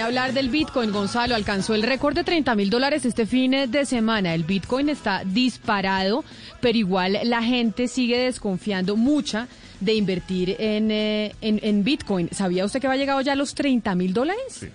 Hablar 0.00 0.32
del 0.32 0.48
Bitcoin. 0.48 0.92
Gonzalo 0.92 1.34
alcanzó 1.34 1.74
el 1.74 1.82
récord 1.82 2.14
de 2.14 2.24
30 2.24 2.54
mil 2.54 2.70
dólares 2.70 3.04
este 3.04 3.26
fin 3.26 3.52
de 3.68 3.86
semana. 3.86 4.34
El 4.34 4.44
Bitcoin 4.44 4.88
está 4.88 5.22
disparado, 5.24 6.24
pero 6.60 6.78
igual 6.78 7.18
la 7.24 7.42
gente 7.42 7.88
sigue 7.88 8.18
desconfiando 8.18 8.96
mucha 8.96 9.48
de 9.80 9.94
invertir 9.94 10.56
en, 10.58 10.90
eh, 10.90 11.34
en, 11.40 11.60
en 11.62 11.84
Bitcoin. 11.84 12.28
¿Sabía 12.32 12.64
usted 12.64 12.80
que 12.80 12.88
va 12.88 12.96
llegado 12.96 13.20
ya 13.20 13.32
a 13.32 13.36
los 13.36 13.54
30 13.54 13.94
mil 13.94 14.12
dólares? 14.12 14.42
Sí, 14.50 14.68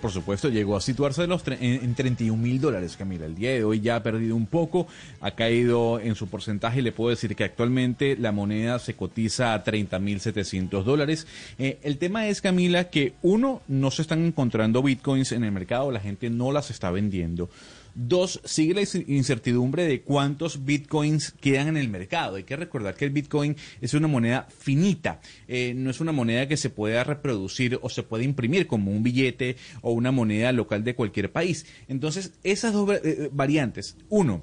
por 0.00 0.10
supuesto, 0.10 0.48
llegó 0.48 0.76
a 0.76 0.80
situarse 0.80 1.24
en, 1.24 1.30
los 1.30 1.44
tre- 1.44 1.58
en, 1.60 1.84
en 1.84 1.94
31 1.94 2.40
mil 2.42 2.60
dólares, 2.60 2.96
Camila. 2.96 3.26
El 3.26 3.34
día 3.34 3.50
de 3.50 3.64
hoy 3.64 3.80
ya 3.80 3.96
ha 3.96 4.02
perdido 4.02 4.34
un 4.34 4.46
poco, 4.46 4.86
ha 5.20 5.32
caído 5.32 6.00
en 6.00 6.14
su 6.14 6.26
porcentaje 6.28 6.80
le 6.82 6.90
puedo 6.92 7.10
decir 7.10 7.36
que 7.36 7.44
actualmente 7.44 8.16
la 8.16 8.32
moneda 8.32 8.78
se 8.78 8.94
cotiza 8.94 9.52
a 9.54 9.62
30 9.62 9.98
mil 9.98 10.20
700 10.20 10.84
dólares. 10.84 11.26
Eh, 11.58 11.78
el 11.82 11.98
tema 11.98 12.28
es, 12.28 12.40
Camila, 12.40 12.88
que 12.90 13.12
uno, 13.22 13.60
no 13.68 13.90
se 13.90 14.02
están 14.02 14.24
encontrando 14.24 14.82
bitcoins 14.82 15.32
en 15.32 15.44
el 15.44 15.52
mercado, 15.52 15.90
la 15.92 16.00
gente 16.00 16.30
no 16.30 16.50
las 16.50 16.70
está 16.70 16.90
vendiendo. 16.90 17.50
Dos, 17.94 18.40
sigue 18.44 18.74
la 18.74 18.82
incertidumbre 19.06 19.84
de 19.84 20.02
cuántos 20.02 20.64
bitcoins 20.64 21.32
quedan 21.40 21.68
en 21.68 21.76
el 21.76 21.88
mercado. 21.88 22.36
Hay 22.36 22.42
que 22.42 22.56
recordar 22.56 22.94
que 22.94 23.04
el 23.04 23.12
bitcoin 23.12 23.56
es 23.80 23.94
una 23.94 24.08
moneda 24.08 24.48
finita, 24.56 25.20
eh, 25.46 25.74
no 25.76 25.90
es 25.90 26.00
una 26.00 26.12
moneda 26.12 26.48
que 26.48 26.56
se 26.56 26.70
pueda 26.70 27.04
reproducir 27.04 27.78
o 27.82 27.88
se 27.88 28.02
puede 28.02 28.24
imprimir 28.24 28.66
como 28.66 28.90
un 28.90 29.02
billete 29.02 29.56
o 29.80 29.92
una 29.92 30.10
moneda 30.10 30.50
local 30.52 30.82
de 30.82 30.94
cualquier 30.94 31.30
país. 31.30 31.66
Entonces, 31.86 32.32
esas 32.42 32.72
dos 32.72 32.98
eh, 33.04 33.28
variantes, 33.32 33.96
uno, 34.08 34.42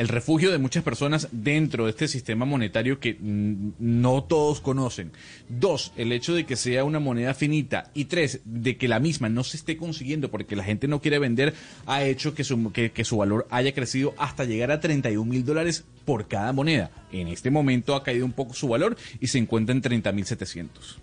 el 0.00 0.08
refugio 0.08 0.50
de 0.50 0.56
muchas 0.56 0.82
personas 0.82 1.28
dentro 1.30 1.84
de 1.84 1.90
este 1.90 2.08
sistema 2.08 2.46
monetario 2.46 2.98
que 3.00 3.18
no 3.20 4.24
todos 4.24 4.62
conocen. 4.62 5.12
Dos, 5.50 5.92
el 5.94 6.12
hecho 6.12 6.32
de 6.32 6.46
que 6.46 6.56
sea 6.56 6.84
una 6.84 7.00
moneda 7.00 7.34
finita. 7.34 7.90
Y 7.92 8.06
tres, 8.06 8.40
de 8.46 8.78
que 8.78 8.88
la 8.88 8.98
misma 8.98 9.28
no 9.28 9.44
se 9.44 9.58
esté 9.58 9.76
consiguiendo 9.76 10.30
porque 10.30 10.56
la 10.56 10.64
gente 10.64 10.88
no 10.88 11.02
quiere 11.02 11.18
vender, 11.18 11.52
ha 11.84 12.02
hecho 12.02 12.34
que 12.34 12.44
su, 12.44 12.72
que, 12.72 12.92
que 12.92 13.04
su 13.04 13.18
valor 13.18 13.46
haya 13.50 13.74
crecido 13.74 14.14
hasta 14.16 14.46
llegar 14.46 14.70
a 14.70 14.80
31 14.80 15.30
mil 15.30 15.44
dólares 15.44 15.84
por 16.06 16.28
cada 16.28 16.54
moneda. 16.54 16.90
En 17.12 17.28
este 17.28 17.50
momento 17.50 17.94
ha 17.94 18.02
caído 18.02 18.24
un 18.24 18.32
poco 18.32 18.54
su 18.54 18.68
valor 18.68 18.96
y 19.20 19.26
se 19.26 19.36
encuentra 19.36 19.74
en 19.74 19.82
30 19.82 20.12
mil 20.12 20.24
700. 20.24 20.98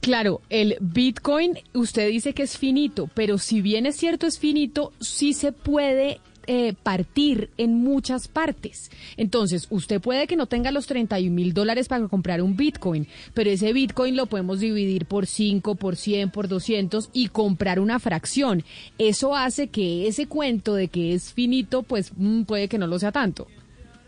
Claro, 0.00 0.42
el 0.50 0.76
Bitcoin, 0.80 1.60
usted 1.74 2.08
dice 2.08 2.32
que 2.32 2.42
es 2.42 2.58
finito, 2.58 3.08
pero 3.14 3.38
si 3.38 3.60
bien 3.60 3.86
es 3.86 3.94
cierto 3.94 4.26
es 4.26 4.40
finito, 4.40 4.92
sí 5.00 5.32
se 5.32 5.52
puede 5.52 6.18
eh, 6.46 6.74
partir 6.82 7.50
en 7.56 7.74
muchas 7.74 8.28
partes. 8.28 8.90
Entonces, 9.16 9.66
usted 9.70 10.00
puede 10.00 10.26
que 10.26 10.36
no 10.36 10.46
tenga 10.46 10.70
los 10.70 10.86
31 10.86 11.34
mil 11.34 11.52
dólares 11.54 11.88
para 11.88 12.08
comprar 12.08 12.42
un 12.42 12.56
Bitcoin, 12.56 13.06
pero 13.34 13.50
ese 13.50 13.72
Bitcoin 13.72 14.16
lo 14.16 14.26
podemos 14.26 14.60
dividir 14.60 15.06
por 15.06 15.26
5, 15.26 15.74
por 15.74 15.96
100, 15.96 16.30
por 16.30 16.48
200 16.48 17.10
y 17.12 17.28
comprar 17.28 17.80
una 17.80 17.98
fracción. 17.98 18.64
Eso 18.98 19.34
hace 19.34 19.68
que 19.68 20.06
ese 20.06 20.26
cuento 20.26 20.74
de 20.74 20.88
que 20.88 21.14
es 21.14 21.32
finito, 21.32 21.82
pues 21.82 22.12
mm, 22.16 22.42
puede 22.42 22.68
que 22.68 22.78
no 22.78 22.86
lo 22.86 22.98
sea 22.98 23.12
tanto. 23.12 23.46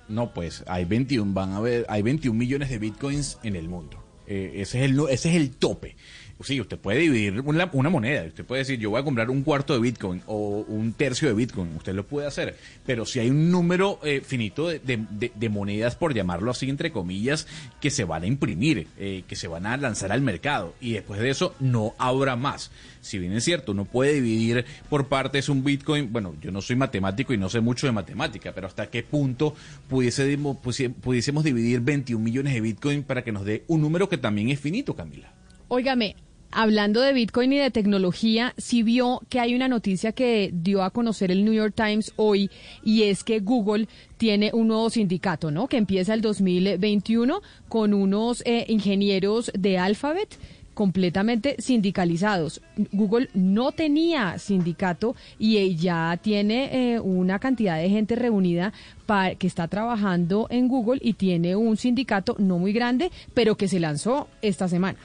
No, 0.09 0.32
pues 0.32 0.65
hay 0.66 0.85
21, 0.85 1.32
van 1.32 1.52
a 1.52 1.60
ver, 1.60 1.85
hay 1.89 2.02
21 2.02 2.39
millones 2.39 2.70
de 2.70 2.78
bitcoins 2.78 3.39
en 3.43 3.56
el 3.56 3.69
mundo. 3.69 4.02
Eh, 4.27 4.60
ese, 4.60 4.85
es 4.85 4.90
el, 4.90 5.01
ese 5.10 5.31
es 5.31 5.36
el 5.36 5.51
tope. 5.51 5.97
Sí, 6.40 6.60
usted 6.60 6.78
puede 6.78 7.01
dividir 7.01 7.40
una, 7.40 7.66
moneda. 7.66 8.24
Usted 8.24 8.44
puede 8.44 8.60
decir, 8.60 8.78
yo 8.78 8.90
voy 8.90 9.01
a 9.01 9.05
comprar 9.05 9.28
un 9.28 9.43
cuarto 9.43 9.74
de 9.74 9.81
Bitcoin 9.81 10.23
o 10.27 10.65
un 10.69 10.93
tercio 10.93 11.27
de 11.27 11.35
Bitcoin. 11.35 11.74
Usted 11.77 11.94
lo 11.94 12.06
puede 12.06 12.28
hacer. 12.28 12.56
Pero 12.86 13.05
si 13.06 13.19
hay 13.19 13.28
un 13.31 13.51
número 13.51 13.98
eh, 14.05 14.23
finito 14.24 14.69
de, 14.69 15.48
monedas, 15.48 15.97
por 15.97 16.15
llamarlo 16.15 16.52
así, 16.52 16.70
entre 16.70 16.93
comillas, 16.93 17.48
que 17.81 17.90
se 17.90 18.05
van 18.05 18.23
a 18.23 18.27
imprimir, 18.27 18.86
eh, 18.98 19.24
que 19.27 19.35
se 19.35 19.48
van 19.48 19.66
a 19.66 19.77
lanzar 19.77 20.12
al 20.12 20.20
mercado. 20.20 20.74
Y 20.81 20.93
después 20.93 21.20
de 21.20 21.31
eso 21.31 21.56
no 21.59 21.94
habrá 21.98 22.36
más. 22.36 22.70
Si 23.01 23.19
bien 23.19 23.32
es 23.32 23.43
cierto, 23.43 23.73
uno 23.73 23.85
puede 23.85 24.15
dividir 24.15 24.65
por 24.89 25.09
partes 25.09 25.48
un 25.48 25.65
Bitcoin. 25.65 26.12
Bueno, 26.12 26.36
yo 26.40 26.52
no 26.52 26.60
soy 26.60 26.77
matemático 26.77 27.32
y 27.32 27.39
no 27.39 27.48
sé 27.48 27.60
mucho 27.60 27.89
de 27.89 27.93
matemática, 27.93 28.52
pero 28.55 28.69
hasta 28.69 28.89
qué 28.89 29.02
punto 29.02 29.55
pudiésemos, 29.89 30.59
pudiésemos 30.59 31.43
dividir 31.43 31.81
21 31.81 32.23
millones 32.23 32.55
de 32.55 32.60
Bitcoin 32.60 33.02
para 33.02 33.24
que 33.24 33.32
nos 33.32 33.44
dé 33.44 33.65
un 33.66 33.81
número 33.81 34.09
que 34.09 34.19
también 34.19 34.51
es 34.51 34.60
finito, 34.60 34.94
Camila. 34.94 35.32
Óigame, 35.69 36.16
hablando 36.51 37.01
de 37.01 37.12
Bitcoin 37.12 37.53
y 37.53 37.59
de 37.59 37.70
tecnología, 37.70 38.55
sí 38.57 38.83
vio 38.83 39.20
que 39.29 39.41
hay 39.41 39.55
una 39.55 39.69
noticia 39.69 40.12
que 40.12 40.51
dio 40.53 40.83
a 40.83 40.91
conocer 40.91 41.31
el 41.31 41.45
New 41.45 41.53
York 41.55 41.75
Times 41.77 42.12
hoy 42.16 42.51
y 42.83 43.05
es 43.05 43.23
que 43.25 43.41
Google 43.41 43.87
tiene 44.16 44.51
un 44.55 44.69
nuevo 44.69 44.91
sindicato, 44.91 45.51
¿no? 45.51 45.66
Que 45.69 45.77
empieza 45.77 46.15
el 46.15 46.20
2021 46.23 47.41
con 47.69 47.95
unos 47.95 48.43
eh, 48.47 48.65
ingenieros 48.69 49.51
de 49.57 49.79
Alphabet 49.79 50.39
completamente 50.75 51.57
sindicalizados. 51.59 52.61
Google 52.93 53.29
no 53.35 53.73
tenía 53.73 54.39
sindicato 54.39 55.16
y 55.37 55.75
ya 55.75 56.16
tiene 56.23 56.95
eh, 56.95 57.01
una 57.01 57.41
cantidad 57.41 57.79
de 57.79 57.91
gente 57.91 58.15
reunida 58.15 58.73
pa- 59.05 59.35
que 59.35 59.49
está 59.49 59.66
trabajando 59.66 60.47
en 60.51 60.69
Google 60.69 61.01
y 61.03 61.15
tiene 61.15 61.57
un 61.57 61.77
sindicato 61.77 62.37
no 62.39 62.59
muy 62.59 62.73
grande, 62.73 63.11
pero 63.35 63.57
que 63.57 63.66
se 63.66 63.81
lanzó 63.81 64.29
esta 64.41 64.69
semana. 64.69 64.97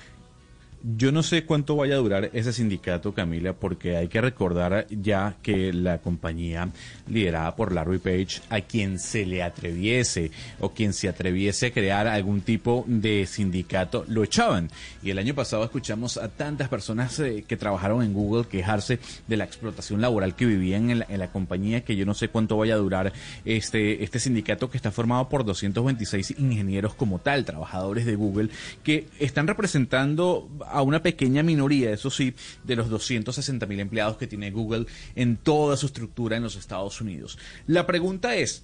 Yo 0.86 1.14
no 1.14 1.24
sé 1.24 1.46
cuánto 1.46 1.78
vaya 1.78 1.96
a 1.96 2.00
durar 2.00 2.30
ese 2.34 2.52
sindicato, 2.52 3.14
Camila, 3.14 3.54
porque 3.54 3.96
hay 3.96 4.10
que 4.10 4.20
recordar 4.20 4.86
ya 4.90 5.38
que 5.42 5.72
la 5.72 6.00
compañía 6.00 6.72
liderada 7.08 7.56
por 7.56 7.72
Larry 7.72 8.00
Page, 8.00 8.42
a 8.50 8.60
quien 8.60 9.00
se 9.00 9.26
le 9.26 9.44
atreviese 9.44 10.32
o 10.60 10.74
quien 10.74 10.92
se 10.92 11.08
atreviese 11.08 11.68
a 11.68 11.72
crear 11.72 12.08
algún 12.08 12.42
tipo 12.42 12.84
de 12.86 13.26
sindicato, 13.28 14.04
lo 14.10 14.26
echaban. 14.26 14.70
Y 15.02 15.12
el 15.12 15.20
año 15.20 15.34
pasado 15.34 15.64
escuchamos 15.64 16.18
a 16.18 16.28
tantas 16.28 16.68
personas 16.68 17.18
eh, 17.22 17.46
que 17.48 17.56
trabajaron 17.56 18.04
en 18.04 18.12
Google 18.12 18.50
quejarse 18.50 19.00
de 19.26 19.38
la 19.38 19.46
explotación 19.46 20.02
laboral 20.02 20.36
que 20.36 20.46
vivían 20.46 20.90
en 20.90 21.00
la, 21.00 21.06
en 21.08 21.20
la 21.20 21.32
compañía, 21.32 21.86
que 21.86 21.96
yo 21.96 22.06
no 22.06 22.14
sé 22.14 22.28
cuánto 22.28 22.58
vaya 22.58 22.74
a 22.74 22.78
durar 22.78 23.14
este, 23.46 24.04
este 24.04 24.20
sindicato 24.20 24.70
que 24.70 24.76
está 24.76 24.92
formado 24.92 25.30
por 25.30 25.46
226 25.46 26.32
ingenieros 26.40 26.94
como 26.94 27.20
tal, 27.20 27.46
trabajadores 27.46 28.06
de 28.06 28.16
Google, 28.16 28.50
que 28.84 29.08
están 29.20 29.48
representando 29.48 30.50
a 30.74 30.82
una 30.82 31.02
pequeña 31.02 31.44
minoría, 31.44 31.92
eso 31.92 32.10
sí, 32.10 32.34
de 32.64 32.76
los 32.76 32.90
260 32.90 33.66
mil 33.66 33.80
empleados 33.80 34.18
que 34.18 34.28
tiene 34.28 34.52
Google 34.52 34.86
en 35.16 35.38
toda 35.38 35.78
su 35.78 35.86
estructura 35.86 36.38
en 36.38 36.44
los 36.44 36.56
Estados 36.56 37.00
Unidos. 37.02 37.38
La 37.68 37.86
pregunta 37.86 38.36
es, 38.36 38.64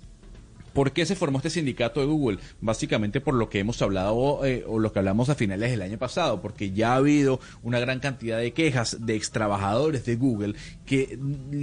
¿Por 0.73 0.91
qué 0.91 1.05
se 1.05 1.15
formó 1.15 1.39
este 1.39 1.49
sindicato 1.49 1.99
de 1.99 2.05
Google? 2.05 2.39
Básicamente 2.61 3.21
por 3.21 3.33
lo 3.33 3.49
que 3.49 3.59
hemos 3.59 3.81
hablado 3.81 4.45
eh, 4.45 4.63
o 4.67 4.79
lo 4.79 4.93
que 4.93 4.99
hablamos 4.99 5.29
a 5.29 5.35
finales 5.35 5.71
del 5.71 5.81
año 5.81 5.97
pasado, 5.97 6.41
porque 6.41 6.71
ya 6.71 6.93
ha 6.93 6.97
habido 6.97 7.39
una 7.63 7.79
gran 7.79 7.99
cantidad 7.99 8.37
de 8.37 8.53
quejas 8.53 8.97
de 9.05 9.15
extrabajadores 9.15 10.05
de 10.05 10.15
Google 10.15 10.55
que 10.89 11.19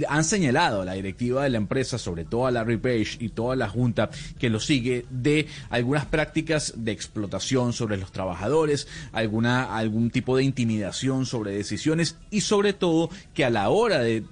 han 0.07 0.23
señalado 0.23 0.85
la 0.85 0.93
directiva 0.93 1.43
de 1.43 1.49
la 1.49 1.57
empresa, 1.57 1.97
sobre 1.97 2.23
todo 2.23 2.47
a 2.47 2.51
Larry 2.51 2.77
Page 2.77 3.17
y 3.19 3.27
toda 3.27 3.57
la 3.57 3.67
junta 3.67 4.09
que 4.39 4.49
lo 4.49 4.61
sigue, 4.61 5.05
de 5.09 5.47
algunas 5.69 6.05
prácticas 6.05 6.75
de 6.77 6.93
explotación 6.93 7.73
sobre 7.73 7.97
los 7.97 8.13
trabajadores, 8.13 8.87
alguna, 9.11 9.75
algún 9.75 10.11
tipo 10.11 10.37
de 10.37 10.45
intimidación 10.45 11.25
sobre 11.25 11.51
decisiones 11.51 12.15
y 12.31 12.39
sobre 12.39 12.71
todo 12.71 13.09
que 13.33 13.43
a 13.43 13.49
la 13.49 13.67
hora 13.67 13.99
de, 13.99 14.23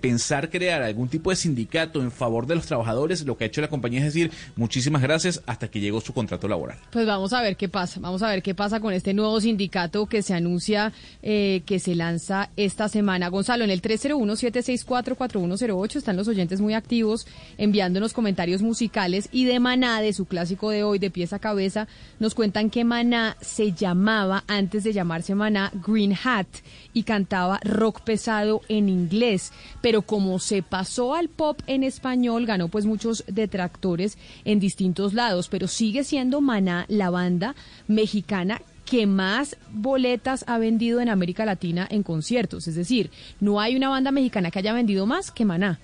pensar 0.00 0.48
crear 0.48 0.82
algún 0.82 1.08
tipo 1.08 1.28
de 1.28 1.36
sindicato 1.36 2.00
en 2.00 2.10
favor 2.10 2.46
de 2.46 2.54
los 2.54 2.64
trabajadores, 2.64 3.26
lo 3.26 3.36
que 3.36 3.44
ha 3.44 3.48
hecho 3.48 3.60
la 3.60 3.68
compañía 3.68 3.98
es 3.98 4.14
decir, 4.14 4.30
muchísimas 4.56 5.02
gracias 5.02 5.42
hasta 5.44 5.68
que 5.68 5.78
llegó 5.78 6.00
su 6.00 6.14
contrato 6.14 6.48
laboral. 6.48 6.78
Pues 6.90 7.04
vamos 7.04 7.34
a 7.34 7.42
ver 7.42 7.58
qué 7.58 7.68
pasa. 7.68 8.00
Vamos 8.00 8.22
a 8.22 8.30
ver 8.30 8.42
qué 8.42 8.54
pasa 8.54 8.80
con 8.80 8.94
este 8.94 9.12
nuevo 9.12 9.38
sindicato 9.42 10.06
que 10.06 10.22
se 10.22 10.32
anuncia 10.32 10.94
eh, 11.22 11.60
que 11.66 11.78
se 11.78 11.94
lanza 11.94 12.48
esta 12.56 12.88
semana. 12.88 13.28
Gonzalo, 13.28 13.64
en 13.64 13.70
el 13.70 13.82
301-764-4108 14.22 15.96
están 15.96 16.16
los 16.16 16.28
oyentes 16.28 16.60
muy 16.60 16.74
activos 16.74 17.26
enviándonos 17.58 18.12
comentarios 18.12 18.62
musicales 18.62 19.28
y 19.32 19.44
de 19.44 19.60
Maná, 19.60 20.00
de 20.00 20.12
su 20.12 20.26
clásico 20.26 20.70
de 20.70 20.84
hoy, 20.84 20.98
de 20.98 21.10
pieza 21.10 21.36
a 21.36 21.40
cabeza, 21.40 21.88
nos 22.18 22.34
cuentan 22.34 22.70
que 22.70 22.84
Maná 22.84 23.36
se 23.40 23.72
llamaba, 23.72 24.44
antes 24.46 24.84
de 24.84 24.92
llamarse 24.92 25.34
Maná, 25.34 25.72
Green 25.86 26.16
Hat 26.24 26.46
y 26.92 27.02
cantaba 27.02 27.60
rock 27.64 28.00
pesado 28.02 28.62
en 28.68 28.88
inglés. 28.88 29.52
Pero 29.80 30.02
como 30.02 30.38
se 30.38 30.62
pasó 30.62 31.14
al 31.14 31.28
pop 31.28 31.60
en 31.66 31.82
español, 31.82 32.46
ganó 32.46 32.68
pues 32.68 32.86
muchos 32.86 33.24
detractores 33.26 34.18
en 34.44 34.60
distintos 34.60 35.14
lados, 35.14 35.48
pero 35.48 35.68
sigue 35.68 36.04
siendo 36.04 36.40
Maná 36.40 36.86
la 36.88 37.10
banda 37.10 37.54
mexicana 37.88 38.60
que 38.92 39.06
más 39.06 39.56
boletas 39.70 40.44
ha 40.46 40.58
vendido 40.58 41.00
en 41.00 41.08
América 41.08 41.46
Latina 41.46 41.88
en 41.90 42.02
conciertos. 42.02 42.68
Es 42.68 42.74
decir, 42.74 43.10
no 43.40 43.58
hay 43.58 43.74
una 43.74 43.88
banda 43.88 44.10
mexicana 44.10 44.50
que 44.50 44.58
haya 44.58 44.74
vendido 44.74 45.06
más 45.06 45.30
que 45.30 45.46
Maná. 45.46 45.80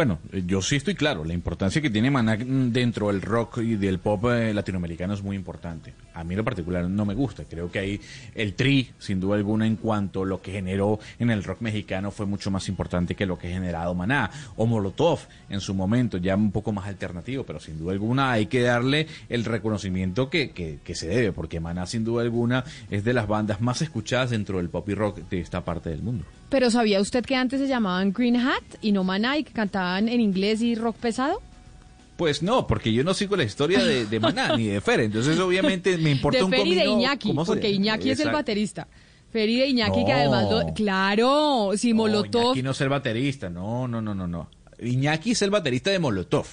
Bueno, 0.00 0.18
yo 0.46 0.62
sí 0.62 0.76
estoy 0.76 0.94
claro, 0.94 1.26
la 1.26 1.34
importancia 1.34 1.82
que 1.82 1.90
tiene 1.90 2.10
Maná 2.10 2.34
dentro 2.38 3.08
del 3.08 3.20
rock 3.20 3.58
y 3.58 3.76
del 3.76 3.98
pop 3.98 4.30
eh, 4.30 4.54
latinoamericano 4.54 5.12
es 5.12 5.22
muy 5.22 5.36
importante. 5.36 5.92
A 6.14 6.24
mí 6.24 6.32
en 6.32 6.38
lo 6.38 6.44
particular 6.44 6.88
no 6.88 7.04
me 7.04 7.12
gusta, 7.12 7.44
creo 7.44 7.70
que 7.70 7.80
ahí 7.80 8.00
el 8.34 8.54
Tri, 8.54 8.92
sin 8.98 9.20
duda 9.20 9.36
alguna, 9.36 9.66
en 9.66 9.76
cuanto 9.76 10.22
a 10.22 10.26
lo 10.26 10.40
que 10.40 10.52
generó 10.52 10.98
en 11.18 11.30
el 11.30 11.44
rock 11.44 11.60
mexicano 11.60 12.10
fue 12.12 12.24
mucho 12.24 12.50
más 12.50 12.66
importante 12.70 13.14
que 13.14 13.26
lo 13.26 13.36
que 13.36 13.48
ha 13.48 13.50
generado 13.50 13.94
Maná 13.94 14.30
o 14.56 14.64
Molotov 14.64 15.18
en 15.50 15.60
su 15.60 15.74
momento, 15.74 16.16
ya 16.16 16.34
un 16.34 16.50
poco 16.50 16.72
más 16.72 16.86
alternativo, 16.86 17.44
pero 17.44 17.60
sin 17.60 17.78
duda 17.78 17.92
alguna 17.92 18.32
hay 18.32 18.46
que 18.46 18.62
darle 18.62 19.06
el 19.28 19.44
reconocimiento 19.44 20.30
que, 20.30 20.52
que, 20.52 20.78
que 20.82 20.94
se 20.94 21.08
debe, 21.08 21.32
porque 21.32 21.60
Maná 21.60 21.84
sin 21.84 22.04
duda 22.04 22.22
alguna 22.22 22.64
es 22.88 23.04
de 23.04 23.12
las 23.12 23.28
bandas 23.28 23.60
más 23.60 23.82
escuchadas 23.82 24.30
dentro 24.30 24.56
del 24.56 24.70
pop 24.70 24.88
y 24.88 24.94
rock 24.94 25.28
de 25.28 25.40
esta 25.40 25.62
parte 25.62 25.90
del 25.90 26.00
mundo. 26.00 26.24
Pero 26.50 26.70
¿sabía 26.70 27.00
usted 27.00 27.24
que 27.24 27.36
antes 27.36 27.60
se 27.60 27.68
llamaban 27.68 28.12
Green 28.12 28.36
Hat 28.36 28.62
y 28.82 28.92
no 28.92 29.04
Maná 29.04 29.38
y 29.38 29.44
que 29.44 29.52
cantaban 29.52 30.08
en 30.08 30.20
inglés 30.20 30.60
y 30.62 30.74
rock 30.74 30.96
pesado? 30.96 31.40
Pues 32.16 32.42
no, 32.42 32.66
porque 32.66 32.92
yo 32.92 33.02
no 33.04 33.14
sigo 33.14 33.34
la 33.36 33.44
historia 33.44 33.82
de, 33.82 34.04
de 34.04 34.20
Maná 34.20 34.56
ni 34.56 34.66
de 34.66 34.80
Fer, 34.82 35.00
entonces 35.00 35.38
obviamente 35.38 35.96
me 35.96 36.10
importa 36.10 36.38
de 36.38 36.44
un 36.44 36.50
Fer 36.50 36.66
y 36.66 36.74
de 36.74 36.84
Iñaki, 36.86 37.28
se- 37.30 37.34
porque 37.46 37.70
Iñaki 37.70 38.10
es 38.10 38.20
el 38.20 38.30
baterista. 38.30 38.88
Fer 39.32 39.48
y 39.48 39.56
de 39.60 39.68
Iñaki 39.68 40.04
que 40.04 40.12
además... 40.12 40.50
lo- 40.50 40.74
claro, 40.74 41.70
si 41.76 41.90
No, 41.92 41.98
Molotov... 41.98 42.42
Iñaki 42.46 42.62
no 42.62 42.72
es 42.72 42.80
el 42.80 42.88
baterista, 42.90 43.48
no, 43.48 43.86
no, 43.88 44.02
no, 44.02 44.14
no, 44.14 44.26
no. 44.26 44.50
Iñaki 44.82 45.30
es 45.30 45.42
el 45.42 45.50
baterista 45.50 45.90
de 45.90 45.98
Molotov. 46.00 46.46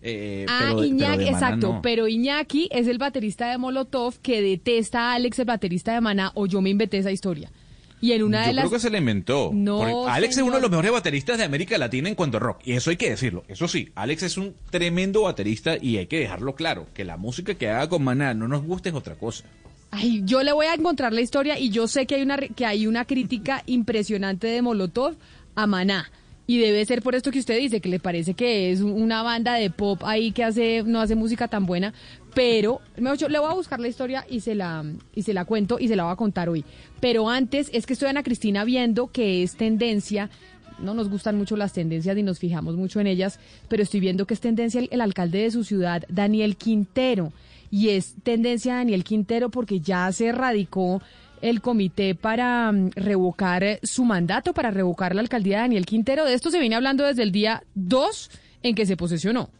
Eh, 0.00 0.46
Ah, 0.48 0.58
pero 0.68 0.80
de- 0.82 0.88
pero 0.88 0.94
Iñaki, 0.94 1.24
exacto, 1.28 1.72
no. 1.74 1.82
pero 1.82 2.06
Iñaki 2.06 2.68
es 2.70 2.86
el 2.86 2.98
baterista 2.98 3.50
de 3.50 3.58
Molotov 3.58 4.18
que 4.22 4.40
detesta 4.42 5.10
a 5.10 5.14
Alex, 5.14 5.38
el 5.40 5.44
baterista 5.46 5.92
de 5.94 6.00
Maná, 6.00 6.30
o 6.34 6.46
yo 6.46 6.60
me 6.60 6.70
inventé 6.70 6.98
esa 6.98 7.10
historia. 7.10 7.50
Y 8.00 8.12
en 8.12 8.22
una 8.22 8.42
Yo 8.42 8.48
de 8.48 8.52
las... 8.54 8.62
creo 8.64 8.72
que 8.72 8.80
se 8.80 8.90
le 8.90 8.98
inventó. 8.98 9.50
No, 9.52 10.06
Alex 10.08 10.36
es 10.36 10.42
uno 10.42 10.56
de 10.56 10.60
los 10.62 10.70
mejores 10.70 10.92
bateristas 10.92 11.38
de 11.38 11.44
América 11.44 11.76
Latina 11.78 12.08
en 12.08 12.14
cuanto 12.14 12.36
a 12.36 12.40
rock. 12.40 12.60
Y 12.64 12.72
eso 12.72 12.90
hay 12.90 12.96
que 12.96 13.10
decirlo. 13.10 13.44
Eso 13.48 13.66
sí, 13.68 13.90
Alex 13.96 14.22
es 14.22 14.36
un 14.36 14.54
tremendo 14.70 15.22
baterista 15.22 15.76
y 15.80 15.96
hay 15.96 16.06
que 16.06 16.18
dejarlo 16.20 16.54
claro. 16.54 16.86
Que 16.94 17.04
la 17.04 17.16
música 17.16 17.54
que 17.54 17.68
haga 17.68 17.88
con 17.88 18.04
Maná 18.04 18.34
no 18.34 18.46
nos 18.48 18.62
guste 18.62 18.90
es 18.90 18.94
otra 18.94 19.14
cosa. 19.16 19.44
Ay, 19.90 20.22
yo 20.24 20.42
le 20.42 20.52
voy 20.52 20.66
a 20.66 20.74
encontrar 20.74 21.12
la 21.12 21.22
historia 21.22 21.58
y 21.58 21.70
yo 21.70 21.88
sé 21.88 22.06
que 22.06 22.16
hay 22.16 22.22
una 22.22 22.36
que 22.38 22.66
hay 22.66 22.86
una 22.86 23.04
crítica 23.04 23.62
impresionante 23.66 24.46
de 24.46 24.62
Molotov 24.62 25.14
a 25.54 25.66
Maná. 25.66 26.10
Y 26.46 26.58
debe 26.58 26.82
ser 26.86 27.02
por 27.02 27.14
esto 27.14 27.30
que 27.30 27.40
usted 27.40 27.58
dice, 27.58 27.80
que 27.82 27.90
le 27.90 27.98
parece 28.00 28.32
que 28.32 28.72
es 28.72 28.80
un- 28.80 28.92
una 28.92 29.22
banda 29.22 29.54
de 29.54 29.68
pop 29.68 30.02
ahí 30.04 30.32
que 30.32 30.44
hace, 30.44 30.82
no 30.82 30.98
hace 31.00 31.14
música 31.14 31.48
tan 31.48 31.66
buena. 31.66 31.92
Pero, 32.38 32.80
le 32.96 33.38
voy 33.40 33.50
a 33.50 33.54
buscar 33.54 33.80
la 33.80 33.88
historia 33.88 34.24
y 34.30 34.42
se 34.42 34.54
la, 34.54 34.84
y 35.12 35.22
se 35.22 35.34
la 35.34 35.44
cuento 35.44 35.80
y 35.80 35.88
se 35.88 35.96
la 35.96 36.04
voy 36.04 36.12
a 36.12 36.16
contar 36.16 36.48
hoy. 36.48 36.64
Pero 37.00 37.28
antes, 37.28 37.68
es 37.72 37.84
que 37.84 37.94
estoy 37.94 38.08
Ana 38.08 38.22
Cristina 38.22 38.62
viendo 38.62 39.08
que 39.08 39.42
es 39.42 39.56
tendencia 39.56 40.30
no 40.78 40.94
nos 40.94 41.10
gustan 41.10 41.36
mucho 41.36 41.56
las 41.56 41.72
tendencias 41.72 42.14
ni 42.14 42.22
nos 42.22 42.38
fijamos 42.38 42.76
mucho 42.76 43.00
en 43.00 43.08
ellas, 43.08 43.40
pero 43.66 43.82
estoy 43.82 43.98
viendo 43.98 44.24
que 44.24 44.34
es 44.34 44.40
tendencia 44.40 44.78
el, 44.78 44.88
el 44.92 45.00
alcalde 45.00 45.42
de 45.42 45.50
su 45.50 45.64
ciudad, 45.64 46.04
Daniel 46.08 46.54
Quintero. 46.54 47.32
Y 47.72 47.88
es 47.88 48.14
tendencia 48.22 48.76
Daniel 48.76 49.02
Quintero 49.02 49.48
porque 49.48 49.80
ya 49.80 50.12
se 50.12 50.30
radicó 50.30 51.02
el 51.42 51.60
comité 51.60 52.14
para 52.14 52.70
mm, 52.70 52.90
revocar 52.94 53.64
eh, 53.64 53.80
su 53.82 54.04
mandato, 54.04 54.54
para 54.54 54.70
revocar 54.70 55.12
la 55.12 55.22
alcaldía 55.22 55.56
de 55.56 55.62
Daniel 55.62 55.86
Quintero. 55.86 56.24
De 56.24 56.34
esto 56.34 56.52
se 56.52 56.60
viene 56.60 56.76
hablando 56.76 57.04
desde 57.04 57.24
el 57.24 57.32
día 57.32 57.64
2 57.74 58.30
en 58.62 58.76
que 58.76 58.86
se 58.86 58.96
posesionó. 58.96 59.50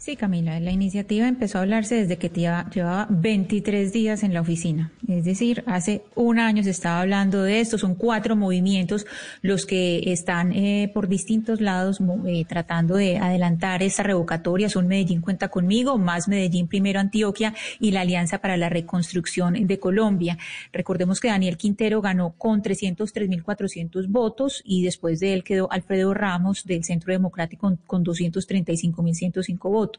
Sí, 0.00 0.16
Camila, 0.16 0.58
la 0.60 0.70
iniciativa 0.70 1.28
empezó 1.28 1.58
a 1.58 1.60
hablarse 1.60 1.94
desde 1.94 2.16
que 2.16 2.30
llevaba 2.30 3.06
23 3.10 3.92
días 3.92 4.22
en 4.22 4.32
la 4.32 4.40
oficina. 4.40 4.92
Es 5.06 5.26
decir, 5.26 5.62
hace 5.66 6.04
un 6.14 6.38
año 6.38 6.62
se 6.62 6.70
estaba 6.70 7.02
hablando 7.02 7.42
de 7.42 7.60
esto. 7.60 7.76
Son 7.76 7.94
cuatro 7.94 8.34
movimientos 8.34 9.04
los 9.42 9.66
que 9.66 10.10
están 10.10 10.52
eh, 10.52 10.90
por 10.94 11.06
distintos 11.06 11.60
lados 11.60 12.00
eh, 12.26 12.46
tratando 12.46 12.94
de 12.94 13.18
adelantar 13.18 13.82
esta 13.82 14.02
revocatoria. 14.02 14.70
Son 14.70 14.86
Medellín 14.86 15.20
Cuenta 15.20 15.48
Conmigo, 15.48 15.98
más 15.98 16.28
Medellín 16.28 16.66
Primero 16.66 16.98
Antioquia 16.98 17.52
y 17.78 17.90
la 17.90 18.00
Alianza 18.00 18.38
para 18.38 18.56
la 18.56 18.70
Reconstrucción 18.70 19.66
de 19.66 19.78
Colombia. 19.78 20.38
Recordemos 20.72 21.20
que 21.20 21.28
Daniel 21.28 21.58
Quintero 21.58 22.00
ganó 22.00 22.30
con 22.38 22.62
303.400 22.62 24.06
votos 24.08 24.62
y 24.64 24.82
después 24.82 25.20
de 25.20 25.34
él 25.34 25.44
quedó 25.44 25.70
Alfredo 25.70 26.14
Ramos 26.14 26.64
del 26.64 26.84
Centro 26.84 27.12
Democrático 27.12 27.60
con, 27.60 27.76
con 27.86 28.02
235.105 28.02 29.58
votos. 29.70 29.89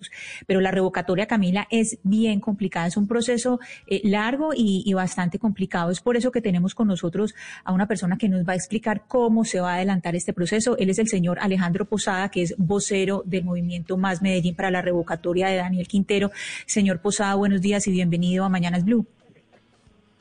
Pero 0.47 0.61
la 0.61 0.72
revocatoria, 0.72 1.26
Camila, 1.26 1.68
es 1.69 1.99
bien 2.03 2.39
complicada. 2.39 2.88
Es 2.88 2.97
un 2.97 3.07
proceso 3.07 3.59
eh, 3.88 4.01
largo 4.03 4.53
y, 4.55 4.84
y 4.85 4.93
bastante 4.93 5.39
complicado. 5.39 5.91
Es 5.91 6.01
por 6.01 6.18
eso 6.18 6.31
que 6.31 6.41
tenemos 6.41 6.76
con 6.76 6.88
nosotros 6.88 7.35
a 7.63 7.73
una 7.73 7.88
persona 7.88 8.18
que 8.18 8.30
nos 8.30 8.47
va 8.47 8.53
a 8.53 8.55
explicar 8.55 9.03
cómo 9.07 9.45
se 9.45 9.59
va 9.59 9.73
a 9.73 9.76
adelantar 9.76 10.15
este 10.15 10.34
proceso. 10.34 10.77
Él 10.77 10.89
es 10.89 10.99
el 10.99 11.07
señor 11.07 11.39
Alejandro 11.39 11.85
Posada, 11.85 12.30
que 12.30 12.41
es 12.41 12.55
vocero 12.57 13.23
del 13.26 13.43
movimiento 13.43 13.97
Más 13.97 14.22
Medellín 14.22 14.55
para 14.55 14.72
la 14.72 14.81
revocatoria 14.81 15.47
de 15.47 15.57
Daniel 15.57 15.88
Quintero. 15.88 16.31
Señor 16.65 16.99
Posada, 17.01 17.35
buenos 17.35 17.61
días 17.61 17.88
y 17.88 17.91
bienvenido 17.91 18.45
a 18.45 18.49
Mañanas 18.49 18.85
Blue. 18.85 19.05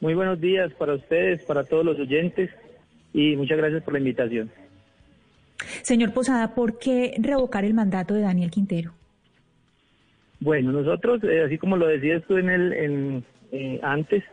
Muy 0.00 0.14
buenos 0.14 0.40
días 0.40 0.72
para 0.78 0.94
ustedes, 0.94 1.44
para 1.44 1.64
todos 1.64 1.84
los 1.84 1.98
oyentes 1.98 2.50
y 3.12 3.36
muchas 3.36 3.58
gracias 3.58 3.82
por 3.82 3.92
la 3.92 3.98
invitación. 3.98 4.50
Señor 5.82 6.12
Posada, 6.12 6.54
¿por 6.54 6.78
qué 6.78 7.14
revocar 7.18 7.64
el 7.64 7.74
mandato 7.74 8.14
de 8.14 8.22
Daniel 8.22 8.50
Quintero? 8.50 8.92
Bueno, 10.40 10.72
nosotros, 10.72 11.22
eh, 11.24 11.42
así 11.42 11.58
como 11.58 11.76
lo 11.76 11.86
decías 11.86 12.22
tú 12.26 12.38
en 12.38 12.48
el 12.48 12.72
en, 12.72 13.24
eh, 13.52 13.78
antes, 13.82 14.24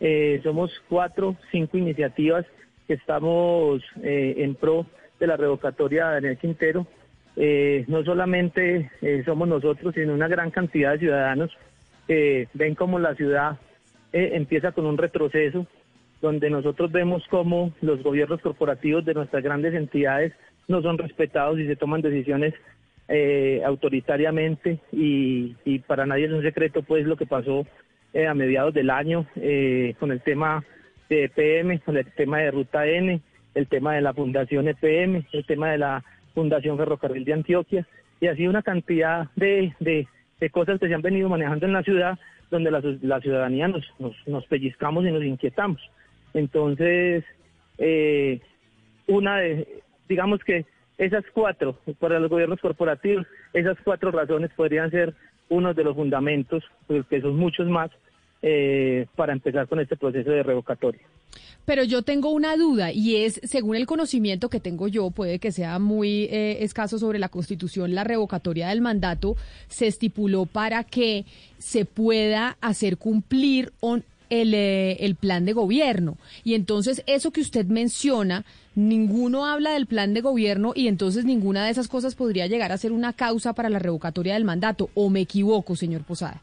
eh, 0.00 0.40
somos 0.42 0.70
cuatro, 0.88 1.36
cinco 1.50 1.76
iniciativas 1.76 2.46
que 2.86 2.94
estamos 2.94 3.82
eh, 4.02 4.36
en 4.38 4.54
pro 4.54 4.86
de 5.18 5.26
la 5.26 5.36
revocatoria 5.36 6.08
de 6.08 6.14
Daniel 6.14 6.38
Quintero. 6.38 6.86
No 7.86 8.04
solamente 8.04 8.90
somos 9.24 9.48
nosotros, 9.48 9.94
sino 9.94 10.12
una 10.12 10.28
gran 10.28 10.50
cantidad 10.50 10.92
de 10.92 10.98
ciudadanos 10.98 11.50
que 12.06 12.48
ven 12.52 12.74
como 12.74 12.98
la 12.98 13.14
ciudad 13.14 13.56
empieza 14.12 14.72
con 14.72 14.84
un 14.84 14.98
retroceso, 14.98 15.66
donde 16.20 16.50
nosotros 16.50 16.92
vemos 16.92 17.22
cómo 17.30 17.72
los 17.80 18.02
gobiernos 18.02 18.42
corporativos 18.42 19.06
de 19.06 19.14
nuestras 19.14 19.42
grandes 19.42 19.72
entidades 19.72 20.34
no 20.68 20.82
son 20.82 20.98
respetados 20.98 21.58
y 21.58 21.66
se 21.66 21.76
toman 21.76 22.02
decisiones 22.02 22.52
eh, 23.12 23.60
autoritariamente 23.64 24.78
y, 24.92 25.78
para 25.80 26.06
nadie 26.06 26.26
es 26.26 26.32
un 26.32 26.42
secreto 26.42 26.82
pues 26.82 27.04
lo 27.04 27.16
que 27.16 27.26
pasó 27.26 27.66
eh, 28.12 28.28
a 28.28 28.34
mediados 28.34 28.72
del 28.72 28.88
año 28.88 29.26
eh, 29.34 29.94
con 29.98 30.12
el 30.12 30.20
tema 30.20 30.64
de 31.08 31.24
EPM, 31.24 31.80
con 31.80 31.96
el 31.96 32.06
tema 32.12 32.38
de 32.38 32.52
Ruta 32.52 32.86
N, 32.86 33.20
el 33.56 33.66
tema 33.66 33.94
de 33.94 34.00
la 34.00 34.14
Fundación 34.14 34.68
EPM, 34.68 35.26
el 35.32 35.44
tema 35.44 35.72
de 35.72 35.78
la 35.78 36.04
Fundación 36.34 36.78
Ferrocarril 36.78 37.24
de 37.24 37.32
Antioquia 37.32 37.86
y 38.20 38.28
así 38.28 38.46
una 38.46 38.62
cantidad 38.62 39.28
de, 39.34 39.74
de, 39.80 40.06
de 40.38 40.50
cosas 40.50 40.78
que 40.78 40.86
se 40.86 40.94
han 40.94 41.02
venido 41.02 41.28
manejando 41.28 41.66
en 41.66 41.72
la 41.72 41.82
ciudad 41.82 42.16
donde 42.48 42.70
la, 42.70 42.80
la 43.02 43.20
ciudadanía 43.20 43.66
nos, 43.66 43.84
nos, 43.98 44.14
nos 44.28 44.46
pellizcamos 44.46 45.04
y 45.04 45.10
nos 45.10 45.24
inquietamos. 45.24 45.80
Entonces, 46.32 47.24
eh, 47.78 48.40
una 49.08 49.38
de, 49.38 49.82
digamos 50.08 50.44
que 50.44 50.64
esas 51.00 51.24
cuatro, 51.32 51.78
para 51.98 52.20
los 52.20 52.30
gobiernos 52.30 52.60
corporativos, 52.60 53.26
esas 53.54 53.76
cuatro 53.82 54.10
razones 54.10 54.50
podrían 54.54 54.90
ser 54.90 55.14
uno 55.48 55.74
de 55.74 55.82
los 55.82 55.96
fundamentos, 55.96 56.62
porque 56.86 57.20
son 57.20 57.36
muchos 57.36 57.66
más, 57.68 57.90
eh, 58.42 59.06
para 59.16 59.32
empezar 59.32 59.66
con 59.66 59.80
este 59.80 59.96
proceso 59.96 60.30
de 60.30 60.42
revocatoria. 60.42 61.00
Pero 61.64 61.84
yo 61.84 62.02
tengo 62.02 62.30
una 62.30 62.56
duda 62.56 62.90
y 62.92 63.16
es, 63.16 63.40
según 63.44 63.76
el 63.76 63.86
conocimiento 63.86 64.48
que 64.48 64.60
tengo 64.60 64.88
yo, 64.88 65.10
puede 65.10 65.38
que 65.38 65.52
sea 65.52 65.78
muy 65.78 66.24
eh, 66.24 66.58
escaso 66.64 66.98
sobre 66.98 67.18
la 67.18 67.28
Constitución, 67.28 67.94
la 67.94 68.02
revocatoria 68.04 68.68
del 68.68 68.80
mandato 68.80 69.36
se 69.68 69.86
estipuló 69.86 70.46
para 70.46 70.84
que 70.84 71.24
se 71.58 71.84
pueda 71.84 72.56
hacer 72.60 72.96
cumplir 72.96 73.72
on- 73.80 74.04
el, 74.30 74.54
eh, 74.54 74.92
el 75.04 75.14
plan 75.16 75.44
de 75.44 75.52
gobierno. 75.52 76.16
Y 76.44 76.54
entonces 76.54 77.02
eso 77.06 77.30
que 77.32 77.40
usted 77.42 77.66
menciona, 77.66 78.44
ninguno 78.74 79.44
habla 79.46 79.72
del 79.72 79.86
plan 79.86 80.14
de 80.14 80.20
gobierno 80.22 80.72
y 80.74 80.88
entonces 80.88 81.24
ninguna 81.24 81.64
de 81.64 81.70
esas 81.72 81.88
cosas 81.88 82.14
podría 82.14 82.46
llegar 82.46 82.72
a 82.72 82.78
ser 82.78 82.92
una 82.92 83.12
causa 83.12 83.52
para 83.52 83.68
la 83.68 83.78
revocatoria 83.78 84.34
del 84.34 84.44
mandato. 84.44 84.88
¿O 84.94 85.10
me 85.10 85.20
equivoco, 85.20 85.76
señor 85.76 86.02
Posada? 86.04 86.40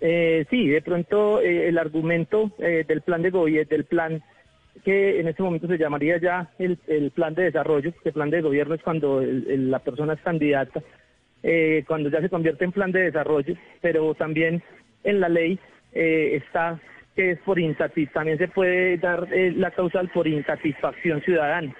Eh, 0.00 0.44
sí, 0.50 0.66
de 0.68 0.82
pronto 0.82 1.40
eh, 1.40 1.68
el 1.68 1.78
argumento 1.78 2.52
eh, 2.58 2.84
del 2.86 3.00
plan 3.00 3.22
de 3.22 3.30
gobierno, 3.30 3.68
del 3.70 3.84
plan 3.84 4.22
que 4.84 5.18
en 5.20 5.28
este 5.28 5.42
momento 5.42 5.66
se 5.66 5.78
llamaría 5.78 6.20
ya 6.20 6.50
el, 6.58 6.78
el 6.88 7.10
plan 7.12 7.34
de 7.34 7.44
desarrollo, 7.44 7.92
que 8.02 8.12
plan 8.12 8.28
de 8.28 8.42
gobierno 8.42 8.74
es 8.74 8.82
cuando 8.82 9.22
el- 9.22 9.70
la 9.70 9.78
persona 9.78 10.12
es 10.12 10.20
candidata, 10.20 10.82
eh, 11.42 11.84
cuando 11.86 12.10
ya 12.10 12.20
se 12.20 12.28
convierte 12.28 12.64
en 12.64 12.72
plan 12.72 12.92
de 12.92 13.00
desarrollo, 13.04 13.54
pero 13.80 14.14
también 14.14 14.62
en 15.04 15.20
la 15.20 15.28
ley 15.30 15.58
eh, 15.94 16.40
está 16.44 16.78
que 17.14 17.30
es 17.32 17.38
por 17.40 17.60
insatis, 17.60 18.10
también 18.12 18.38
se 18.38 18.48
puede 18.48 18.96
dar 18.98 19.28
eh, 19.32 19.52
la 19.56 19.70
causal 19.70 20.08
por 20.08 20.26
insatisfacción 20.26 21.20
ciudadana. 21.22 21.72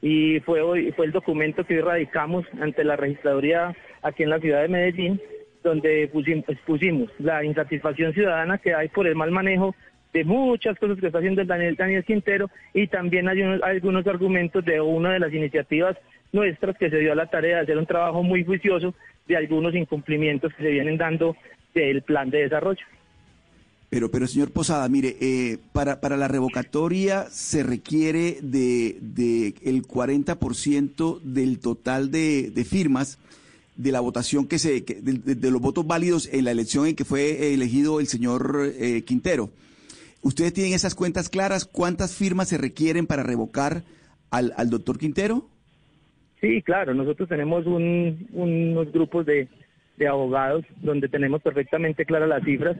Y 0.00 0.40
fue 0.40 0.62
hoy 0.62 0.92
fue 0.92 1.06
el 1.06 1.12
documento 1.12 1.64
que 1.64 1.74
hoy 1.74 1.80
radicamos 1.82 2.46
ante 2.60 2.84
la 2.84 2.96
registraduría 2.96 3.76
aquí 4.02 4.22
en 4.22 4.30
la 4.30 4.38
ciudad 4.38 4.62
de 4.62 4.68
Medellín 4.68 5.20
donde 5.62 6.08
pusimos, 6.08 6.44
pusimos 6.66 7.10
la 7.18 7.44
insatisfacción 7.44 8.12
ciudadana 8.14 8.58
que 8.58 8.74
hay 8.74 8.88
por 8.88 9.06
el 9.06 9.14
mal 9.16 9.30
manejo 9.30 9.74
de 10.12 10.24
muchas 10.24 10.78
cosas 10.78 10.98
que 10.98 11.06
está 11.06 11.18
haciendo 11.18 11.42
el 11.42 11.48
Daniel 11.48 11.76
Daniel 11.76 12.04
Quintero. 12.04 12.48
Y 12.72 12.86
también 12.86 13.28
hay 13.28 13.42
unos- 13.42 13.62
algunos 13.62 14.06
argumentos 14.06 14.64
de 14.64 14.80
una 14.80 15.12
de 15.12 15.18
las 15.18 15.32
iniciativas 15.32 15.96
nuestras 16.32 16.76
que 16.78 16.90
se 16.90 16.98
dio 16.98 17.12
a 17.12 17.16
la 17.16 17.26
tarea 17.26 17.56
de 17.56 17.62
hacer 17.62 17.78
un 17.78 17.86
trabajo 17.86 18.22
muy 18.22 18.44
juicioso 18.44 18.94
de 19.26 19.36
algunos 19.36 19.74
incumplimientos 19.74 20.54
que 20.54 20.62
se 20.62 20.70
vienen 20.70 20.96
dando 20.96 21.36
del 21.74 22.02
plan 22.02 22.30
de 22.30 22.42
desarrollo. 22.44 22.84
Pero, 23.90 24.10
pero 24.10 24.26
señor 24.26 24.50
Posada, 24.50 24.86
mire, 24.88 25.16
eh, 25.20 25.58
para, 25.72 26.00
para 26.00 26.16
la 26.18 26.28
revocatoria 26.28 27.26
se 27.30 27.62
requiere 27.62 28.38
de, 28.42 28.98
de 29.00 29.54
el 29.64 29.82
40% 29.86 31.20
del 31.22 31.58
total 31.58 32.10
de, 32.10 32.50
de 32.50 32.64
firmas 32.64 33.18
de 33.76 33.92
la 33.92 34.00
votación 34.00 34.46
que 34.46 34.58
se, 34.58 34.80
de, 34.82 35.34
de- 35.34 35.50
los 35.50 35.60
votos 35.62 35.86
válidos 35.86 36.28
en 36.32 36.44
la 36.44 36.50
elección 36.50 36.86
en 36.86 36.96
que 36.96 37.04
fue 37.06 37.54
elegido 37.54 38.00
el 38.00 38.08
señor 38.08 38.72
eh, 38.78 39.02
Quintero. 39.06 39.50
¿Ustedes 40.20 40.52
tienen 40.52 40.74
esas 40.74 40.94
cuentas 40.94 41.28
claras? 41.30 41.64
¿Cuántas 41.64 42.12
firmas 42.14 42.48
se 42.48 42.58
requieren 42.58 43.06
para 43.06 43.22
revocar 43.22 43.84
al, 44.30 44.52
al 44.56 44.68
doctor 44.68 44.98
Quintero? 44.98 45.48
Sí, 46.40 46.60
claro, 46.62 46.92
nosotros 46.92 47.28
tenemos 47.28 47.64
un- 47.66 48.28
unos 48.32 48.92
grupos 48.92 49.24
de, 49.26 49.48
de 49.98 50.08
abogados 50.08 50.64
donde 50.76 51.08
tenemos 51.08 51.42
perfectamente 51.42 52.04
claras 52.04 52.28
las 52.28 52.44
cifras. 52.44 52.76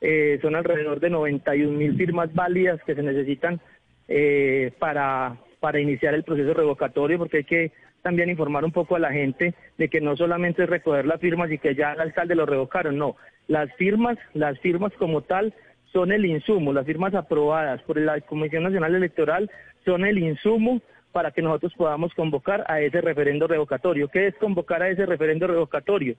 Eh, 0.00 0.38
son 0.40 0.54
alrededor 0.54 1.00
de 1.00 1.10
91 1.10 1.76
mil 1.76 1.96
firmas 1.96 2.32
válidas 2.34 2.80
que 2.84 2.94
se 2.94 3.02
necesitan 3.02 3.60
eh, 4.08 4.72
para, 4.78 5.36
para 5.58 5.80
iniciar 5.80 6.14
el 6.14 6.24
proceso 6.24 6.54
revocatorio, 6.54 7.18
porque 7.18 7.38
hay 7.38 7.44
que 7.44 7.72
también 8.02 8.30
informar 8.30 8.64
un 8.64 8.72
poco 8.72 8.96
a 8.96 9.00
la 9.00 9.12
gente 9.12 9.54
de 9.76 9.88
que 9.88 10.00
no 10.00 10.16
solamente 10.16 10.62
es 10.62 10.70
recoger 10.70 11.04
las 11.04 11.20
firmas 11.20 11.50
y 11.50 11.58
que 11.58 11.74
ya 11.74 11.92
el 11.92 12.00
alcalde 12.00 12.34
lo 12.34 12.46
revocaron, 12.46 12.96
no. 12.96 13.16
Las 13.46 13.72
firmas, 13.74 14.16
las 14.32 14.58
firmas 14.60 14.92
como 14.94 15.22
tal 15.22 15.52
son 15.92 16.12
el 16.12 16.24
insumo, 16.24 16.72
las 16.72 16.86
firmas 16.86 17.14
aprobadas 17.14 17.82
por 17.82 17.98
la 17.98 18.20
Comisión 18.20 18.62
Nacional 18.62 18.94
Electoral 18.94 19.50
son 19.84 20.04
el 20.04 20.18
insumo 20.18 20.80
para 21.12 21.32
que 21.32 21.42
nosotros 21.42 21.74
podamos 21.76 22.14
convocar 22.14 22.64
a 22.68 22.80
ese 22.80 23.00
referendo 23.00 23.48
revocatorio. 23.48 24.08
¿Qué 24.08 24.28
es 24.28 24.34
convocar 24.36 24.82
a 24.82 24.88
ese 24.88 25.06
referendo 25.06 25.46
revocatorio? 25.46 26.14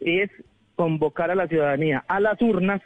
Es 0.00 0.30
convocar 0.74 1.30
a 1.30 1.34
la 1.34 1.48
ciudadanía 1.48 2.04
a 2.06 2.20
las 2.20 2.40
urnas 2.42 2.82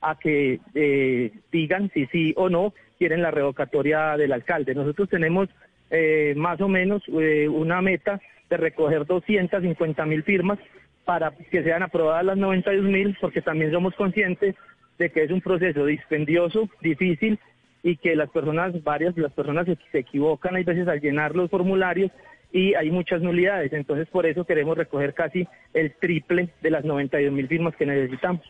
a 0.00 0.18
que 0.18 0.60
eh, 0.74 1.32
digan 1.50 1.90
si 1.92 2.06
sí 2.06 2.34
o 2.36 2.48
no 2.48 2.72
quieren 2.98 3.22
la 3.22 3.30
revocatoria 3.30 4.16
del 4.16 4.32
alcalde. 4.32 4.74
Nosotros 4.74 5.08
tenemos 5.08 5.48
eh, 5.90 6.34
más 6.36 6.60
o 6.60 6.68
menos 6.68 7.02
eh, 7.08 7.48
una 7.48 7.80
meta 7.80 8.20
de 8.50 8.56
recoger 8.56 9.06
250 9.06 10.04
mil 10.06 10.22
firmas 10.22 10.58
para 11.04 11.30
que 11.30 11.62
sean 11.62 11.82
aprobadas 11.82 12.24
las 12.24 12.36
92 12.36 12.84
mil, 12.84 13.16
porque 13.20 13.40
también 13.40 13.72
somos 13.72 13.94
conscientes 13.94 14.54
de 14.98 15.10
que 15.10 15.22
es 15.22 15.30
un 15.30 15.40
proceso 15.40 15.86
dispendioso, 15.86 16.68
difícil 16.82 17.38
y 17.82 17.96
que 17.96 18.16
las 18.16 18.30
personas, 18.30 18.82
varias 18.82 19.16
las 19.16 19.32
personas 19.32 19.66
se, 19.66 19.78
se 19.92 20.00
equivocan 20.00 20.56
hay 20.56 20.64
veces 20.64 20.88
al 20.88 21.00
llenar 21.00 21.34
los 21.34 21.50
formularios 21.50 22.10
y 22.52 22.74
hay 22.74 22.90
muchas 22.90 23.22
nulidades. 23.22 23.72
Entonces, 23.72 24.08
por 24.08 24.26
eso 24.26 24.44
queremos 24.44 24.76
recoger 24.76 25.14
casi 25.14 25.46
el 25.74 25.94
triple 25.96 26.50
de 26.62 26.70
las 26.70 26.84
92 26.84 27.32
mil 27.32 27.48
firmas 27.48 27.76
que 27.76 27.86
necesitamos. 27.86 28.42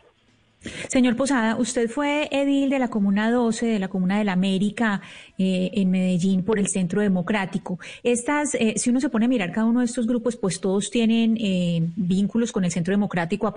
Señor 0.88 1.14
Posada, 1.14 1.54
usted 1.56 1.88
fue 1.88 2.28
edil 2.32 2.68
de 2.68 2.80
la 2.80 2.88
Comuna 2.88 3.30
12, 3.30 3.64
de 3.64 3.78
la 3.78 3.86
Comuna 3.86 4.18
de 4.18 4.24
la 4.24 4.32
América, 4.32 5.00
eh, 5.38 5.70
en 5.74 5.90
Medellín, 5.92 6.42
por 6.42 6.58
el 6.58 6.66
Centro 6.66 7.00
Democrático. 7.00 7.78
Estas, 8.02 8.54
eh, 8.56 8.74
si 8.76 8.90
uno 8.90 9.00
se 9.00 9.08
pone 9.08 9.26
a 9.26 9.28
mirar 9.28 9.52
cada 9.52 9.66
uno 9.68 9.80
de 9.80 9.86
estos 9.86 10.08
grupos, 10.08 10.36
pues 10.36 10.60
todos 10.60 10.90
tienen 10.90 11.36
eh, 11.40 11.88
vínculos 11.94 12.50
con 12.50 12.64
el 12.64 12.72
Centro 12.72 12.90
Democrático, 12.92 13.46
a, 13.46 13.52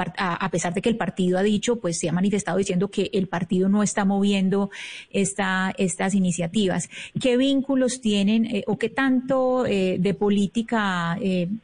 a- 0.46 0.52
pesar 0.52 0.76
de 0.76 0.82
que 0.84 0.90
el 0.90 0.98
partido 0.98 1.40
ha 1.40 1.44
dicho, 1.44 1.78
pues 1.78 1.98
se 1.98 2.08
ha 2.08 2.12
manifestado 2.12 2.60
diciendo 2.60 2.90
que 2.90 3.10
el 3.14 3.28
partido 3.28 3.68
no 3.68 3.82
está 3.82 4.06
moviendo 4.06 4.70
esta, 5.10 5.74
estas 5.80 6.14
iniciativas. 6.14 6.88
¿Qué 7.20 7.36
vínculos 7.36 8.02
tienen 8.02 8.64
o 8.68 8.78
qué 8.78 8.90
tanto 8.90 9.64
de 9.64 10.16
política 10.20 11.18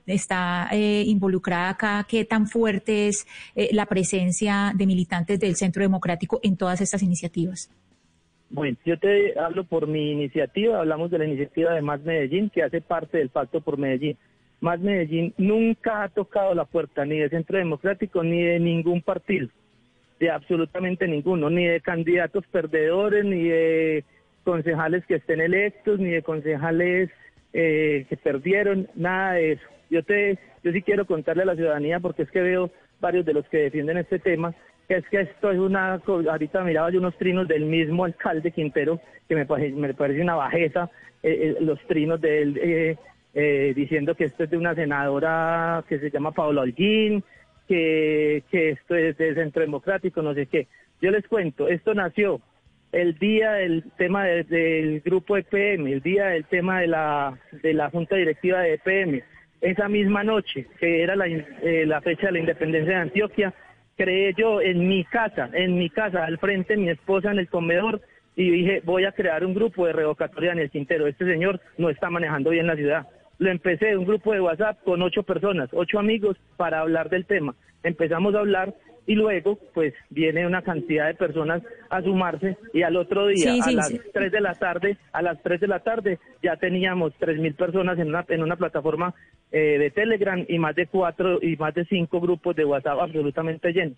está 0.06 0.70
involucrada 0.74 1.70
acá? 1.70 2.06
¿Qué 2.10 2.24
tan 2.24 2.48
fuerte 2.48 3.10
es 3.10 3.28
la 3.72 3.86
presencia 3.88 4.72
de 4.74 4.86
militantes 4.88 5.27
del 5.28 5.56
Centro 5.56 5.82
Democrático 5.82 6.40
en 6.44 6.58
todas 6.58 6.82
estas 6.82 7.04
iniciativas? 7.04 7.70
Bueno, 8.50 8.78
yo 8.86 8.98
te 8.98 9.38
hablo 9.38 9.66
por 9.66 9.88
mi 9.88 10.12
iniciativa, 10.12 10.80
hablamos 10.80 11.12
de 11.12 11.20
la 11.20 11.26
iniciativa 11.26 11.74
de 11.74 11.82
Más 11.82 12.02
Medellín, 12.04 12.50
que 12.50 12.64
hace 12.64 12.80
parte 12.80 13.18
del 13.18 13.30
Pacto 13.30 13.60
por 13.60 13.78
Medellín. 13.78 14.18
Más 14.62 14.80
Medellín 14.80 15.34
nunca 15.38 16.04
ha 16.04 16.10
tocado 16.10 16.56
la 16.56 16.66
puerta 16.66 17.06
ni 17.06 17.20
del 17.20 17.30
Centro 17.30 17.58
Democrático 17.58 18.24
ni 18.24 18.42
de 18.42 18.60
ningún 18.60 19.02
partido, 19.02 19.50
de 20.20 20.32
absolutamente 20.32 21.08
ninguno, 21.08 21.50
ni 21.50 21.66
de 21.66 21.82
candidatos 21.82 22.46
perdedores, 22.48 23.26
ni 23.26 23.44
de 23.44 24.06
concejales 24.46 25.06
que 25.06 25.16
estén 25.16 25.42
electos, 25.42 26.00
ni 26.00 26.10
de 26.10 26.24
concejales 26.24 27.10
eh, 27.54 28.06
que 28.08 28.16
perdieron, 28.16 28.88
nada 28.96 29.34
de 29.34 29.54
eso. 29.54 29.64
Yo 29.90 30.04
te, 30.04 30.40
yo 30.64 30.72
sí 30.72 30.82
quiero 30.82 31.06
contarle 31.06 31.44
a 31.44 31.48
la 31.48 31.56
ciudadanía 31.56 32.00
porque 32.00 32.24
es 32.24 32.32
que 32.32 32.42
veo 32.42 32.72
varios 33.00 33.26
de 33.26 33.34
los 33.34 33.48
que 33.50 33.58
defienden 33.58 33.98
este 33.98 34.20
tema, 34.20 34.56
es 34.88 35.08
que 35.10 35.22
esto 35.22 35.52
es 35.52 35.60
una, 35.60 35.94
ahorita 36.06 36.64
miraba 36.64 36.90
yo 36.92 37.00
unos 37.00 37.18
trinos 37.18 37.48
del 37.48 37.66
mismo 37.66 38.06
alcalde 38.06 38.52
Quintero, 38.52 39.00
que 39.28 39.36
me, 39.36 39.46
me 39.72 39.94
parece 39.94 40.22
una 40.22 40.36
bajeza, 40.36 40.90
eh, 41.24 41.56
eh, 41.58 41.58
los 41.62 41.80
trinos 41.88 42.22
de 42.22 42.42
él 42.42 42.60
eh, 42.62 42.96
eh, 43.34 43.74
diciendo 43.76 44.16
que 44.16 44.26
esto 44.26 44.44
es 44.46 44.50
de 44.50 44.58
una 44.58 44.76
senadora 44.76 45.84
que 45.90 46.00
se 46.00 46.10
llama 46.10 46.32
Paola 46.32 46.62
Holguín, 46.62 47.24
que, 47.68 48.44
esto 48.52 48.96
es 48.96 49.18
del 49.18 49.36
Centro 49.36 49.62
Democrático, 49.62 50.22
no 50.22 50.34
sé 50.34 50.46
qué. 50.46 50.68
Yo 51.02 51.12
les 51.12 51.28
cuento, 51.28 51.68
esto 51.68 51.94
nació 51.94 52.40
el 52.94 53.18
día 53.20 53.52
del 53.54 53.84
tema 53.98 54.24
de- 54.26 54.44
del 54.46 55.02
grupo 55.02 55.36
EPM, 55.38 55.92
el 55.92 56.02
día 56.02 56.28
del 56.28 56.46
tema 56.46 56.80
de 56.80 56.88
la, 56.88 57.38
de 57.62 57.74
la 57.74 57.90
Junta 57.90 58.16
Directiva 58.16 58.62
de 58.62 58.76
EPM. 58.76 59.22
Esa 59.60 59.90
misma 59.90 60.24
noche, 60.24 60.68
que 60.80 61.04
era 61.04 61.16
la, 61.16 61.28
eh, 61.28 61.84
la 61.86 62.00
fecha 62.02 62.28
de 62.28 62.34
la 62.34 62.40
independencia 62.40 62.94
de 62.96 63.02
Antioquia, 63.02 63.54
creé 63.98 64.34
yo 64.38 64.62
en 64.62 64.88
mi 64.88 65.04
casa, 65.04 65.50
en 65.54 65.78
mi 65.78 65.90
casa, 65.90 66.24
al 66.24 66.38
frente 66.38 66.78
mi 66.78 66.90
esposa 66.90 67.32
en 67.32 67.40
el 67.40 67.50
comedor, 67.50 68.02
y 68.36 68.52
dije, 68.52 68.82
voy 68.86 69.06
a 69.06 69.12
crear 69.12 69.44
un 69.44 69.56
grupo 69.56 69.88
de 69.88 69.94
revocatoria 69.94 70.52
en 70.52 70.60
el 70.60 70.70
Quintero. 70.70 71.08
Este 71.08 71.26
señor 71.26 71.60
no 71.78 71.90
está 71.90 72.12
manejando 72.12 72.52
bien 72.52 72.68
la 72.68 72.76
ciudad. 72.76 73.08
Lo 73.40 73.50
empecé, 73.50 73.98
un 73.98 74.06
grupo 74.06 74.32
de 74.32 74.42
WhatsApp 74.42 74.84
con 74.84 75.02
ocho 75.02 75.24
personas, 75.24 75.70
ocho 75.74 75.98
amigos, 75.98 76.38
para 76.56 76.80
hablar 76.80 77.10
del 77.10 77.26
tema. 77.26 77.56
Empezamos 77.82 78.36
a 78.36 78.40
hablar 78.40 78.76
y 79.08 79.16
luego, 79.16 79.58
pues, 79.74 79.94
viene 80.10 80.46
una 80.46 80.62
cantidad 80.62 81.08
de 81.08 81.16
personas 81.16 81.64
a 81.90 82.02
sumarse 82.02 82.58
y 82.74 82.84
al 82.84 82.96
otro 82.98 83.28
día, 83.28 83.54
Sí, 83.54 83.60
a 83.60 83.64
sí, 83.64 83.76
las 83.76 83.88
sí. 83.88 84.02
3 84.14 84.32
de 84.32 84.42
la 84.42 84.54
tarde, 84.54 84.98
a 85.14 85.22
las 85.22 85.42
3 85.42 85.60
de 85.62 85.68
la 85.68 85.80
tarde, 85.80 86.20
ya 86.44 86.58
teníamos 86.58 87.14
tres 87.18 87.40
mil 87.40 87.56
personas 87.56 87.98
en 87.98 88.10
una, 88.10 88.26
en 88.28 88.44
una 88.44 88.56
plataforma 88.58 89.16
eh, 89.52 89.78
de 89.80 89.90
Telegram 89.92 90.46
y 90.48 90.60
más 90.60 90.76
de 90.76 90.88
cuatro 90.88 91.40
y 91.42 91.56
más 91.56 91.74
de 91.74 91.86
cinco 91.86 92.20
grupos 92.20 92.56
de 92.56 92.66
WhatsApp 92.66 93.00
absolutamente 93.00 93.72
llenos. 93.72 93.98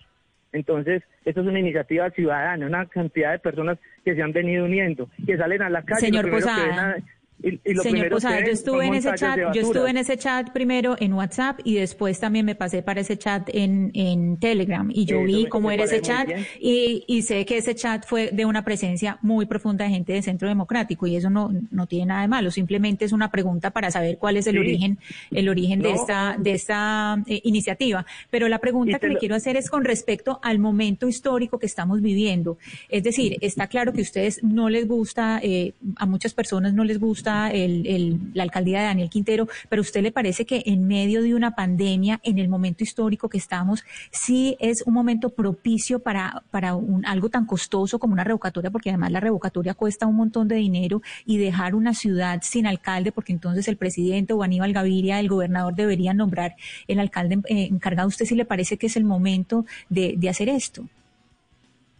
Entonces, 0.52 1.03
esto 1.26 1.41
es 1.41 1.48
una 1.48 1.60
iniciativa 1.60 2.10
ciudadana, 2.11 2.65
una 2.65 2.86
cantidad 2.88 3.31
de 3.31 3.40
personas 3.40 3.77
que 4.03 4.15
se 4.15 4.22
han 4.22 4.31
venido 4.31 4.65
uniendo, 4.65 5.07
que 5.26 5.38
salen 5.38 5.61
a 5.61 5.69
la 5.69 5.84
calle. 5.84 6.02
Señor 6.07 6.26
lo 6.26 6.31
primero 6.38 6.48
que 6.48 6.61
Posada. 6.69 6.94
ven 6.95 7.03
a- 7.03 7.19
Y, 7.41 7.60
y 7.64 7.74
lo 7.74 7.84
Señor 7.84 8.10
Posada, 8.10 8.41
yo 8.45 8.52
estuve 8.52 8.86
en 8.88 8.95
ese 8.95 9.14
chat, 9.16 9.38
yo 9.53 9.61
estuve 9.61 9.90
en 9.90 9.98
ese 9.98 10.18
chat 10.18 10.49
primero 10.52 10.98
en 10.99 11.14
WhatsApp 11.14 11.60
y 11.64 11.76
después 11.76 12.20
también 12.20 12.45
me 12.45 12.53
pasé 12.56 12.82
para 12.82 12.99
ese 12.99 13.18
chat 13.18 13.49
en, 13.53 13.91
en 13.94 14.38
Telegram 14.38 14.90
y 14.94 15.06
yo 15.06 15.20
Eso 15.20 15.26
vi 15.26 15.45
cómo 15.48 15.72
era 15.72 15.86
ese 15.86 16.02
chat 16.02 16.28
y, 16.60 17.06
y 17.07 17.22
sé 17.22 17.45
que 17.45 17.57
ese 17.57 17.76
chat 17.76 18.06
fue 18.06 18.32
de 18.34 18.44
una 18.45 18.66
presencia 18.66 19.20
muy 19.22 19.45
profunda 19.45 19.86
de 19.86 19.91
gente 19.91 20.11
de 20.11 20.22
Centro 20.22 20.49
Democrático 20.49 21.07
y 21.07 21.16
eso 21.16 21.30
no, 21.30 21.49
no 21.72 21.88
tiene 21.88 22.07
nada 22.07 22.22
de 22.24 22.28
malo, 22.28 22.52
simplemente 22.52 23.06
es 23.06 23.14
una 23.14 23.32
pregunta 23.32 23.72
para 23.72 23.90
saber 23.90 24.18
cuál 24.18 24.36
es 24.36 24.45
el 24.48 24.56
Sí. 24.56 24.60
origen, 24.60 24.98
el 25.32 25.48
origen 25.48 25.80
de 25.82 25.91
esta, 25.94 26.36
de 26.38 26.52
esta 26.52 27.24
eh, 27.26 27.40
iniciativa. 27.45 28.06
Pero 28.30 28.49
la 28.49 28.57
pregunta 28.60 28.94
que 28.99 28.99
te 28.99 29.07
le 29.07 29.14
lo- 29.14 29.20
quiero 29.22 29.36
hacer 29.36 29.56
es 29.56 29.70
con 29.70 29.86
respecto 29.86 30.40
al 30.44 30.60
momento 30.60 31.07
histórico 31.07 31.57
que 31.57 31.68
estamos 31.68 32.02
viviendo. 32.02 32.57
Es 32.90 33.03
decir, 33.03 33.38
está 33.40 33.68
claro 33.68 33.94
que 33.94 33.99
a 33.99 34.03
ustedes 34.03 34.44
no 34.44 34.68
les 34.70 34.86
gusta, 34.90 35.40
eh, 35.41 35.72
a 35.95 36.06
muchas 36.06 36.34
personas 36.34 36.74
no 36.74 36.84
les 36.84 36.99
gusta 36.99 37.29
el, 37.52 38.20
la 38.34 38.44
alcaldía 38.44 38.80
de 38.80 38.86
Daniel 38.86 39.10
Quintero, 39.10 39.48
pero 39.70 39.82
¿a 39.82 39.84
usted 39.84 40.02
le 40.02 40.12
parece 40.12 40.46
que 40.46 40.64
en 40.66 40.88
medio 40.88 41.22
de 41.22 41.36
una 41.36 41.56
pandemia, 41.56 42.20
en 42.24 42.40
el 42.40 42.50
momento 42.50 42.84
histórico 42.84 43.30
que 43.30 43.38
estamos, 43.38 43.84
sí 44.12 44.56
es 44.60 44.84
un 44.86 44.94
momento 44.94 45.30
propicio 45.30 46.00
para, 46.00 46.44
para 46.52 46.76
un, 46.76 47.06
algo 47.06 47.30
tan 47.30 47.46
costoso 47.46 48.00
como 48.00 48.14
una 48.14 48.24
revocatoria, 48.24 48.72
porque 48.72 48.90
además 48.90 49.12
la 49.12 49.20
revocatoria 49.20 49.74
cuesta 49.74 50.08
un 50.08 50.16
montón 50.16 50.48
de 50.48 50.56
dinero 50.56 51.02
y 51.26 51.38
dejar 51.38 51.76
una 51.76 51.94
ciudad 51.94 52.40
sin 52.42 52.68
alcalde, 52.68 53.12
porque 53.12 53.34
entonces 53.34 53.68
el 53.68 53.78
presidente 53.78 54.34
o 54.34 54.44
Aníbal 54.44 54.74
Gaviria, 54.74 55.20
el 55.20 55.30
gobernador, 55.30 55.76
deberían 55.76 56.18
nombrar 56.18 56.56
el 56.88 57.00
alcalde 57.00 57.40
eh, 57.50 57.68
encargado. 57.72 58.08
¿A 58.08 58.10
usted 58.10 58.26
sí 58.26 58.36
le 58.36 58.46
parece 58.46 58.78
que 58.78 58.88
es 58.88 58.98
el 58.98 59.04
momento 59.04 59.66
de, 59.90 60.18
hacer 60.30 60.50
esto? 60.50 60.84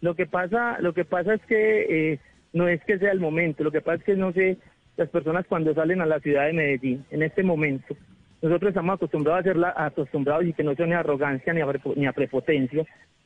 Lo 0.00 0.14
que 0.14 0.26
pasa, 0.26 0.78
lo 0.80 0.94
que 0.94 1.04
pasa 1.04 1.34
es 1.34 1.42
que 1.42 2.12
eh, 2.12 2.18
no 2.52 2.68
es 2.68 2.82
que 2.84 2.98
sea 2.98 3.12
el 3.12 3.20
momento, 3.20 3.64
lo 3.64 3.70
que 3.70 3.80
pasa 3.80 3.96
es 3.96 4.04
que 4.04 4.16
no 4.16 4.32
sé, 4.32 4.58
las 5.00 5.08
personas 5.10 5.46
cuando 5.48 5.74
salen 5.74 6.00
a 6.02 6.06
la 6.06 6.20
ciudad 6.20 6.46
de 6.46 6.52
Medellín, 6.52 7.04
en 7.10 7.22
este 7.22 7.42
momento, 7.42 7.96
nosotros 8.42 8.68
estamos 8.68 8.94
acostumbrados 8.96 9.38
a 9.38 9.40
hacerla, 9.40 9.74
acostumbrados 9.76 10.44
y 10.44 10.52
que 10.52 10.62
no 10.62 10.74
sea 10.74 10.86
ni 10.86 10.92
arrogancia 10.92 11.52
ni 11.52 11.60
a, 11.62 11.66
ni 11.96 12.06
a 12.06 12.12
prepotencia, 12.12 12.84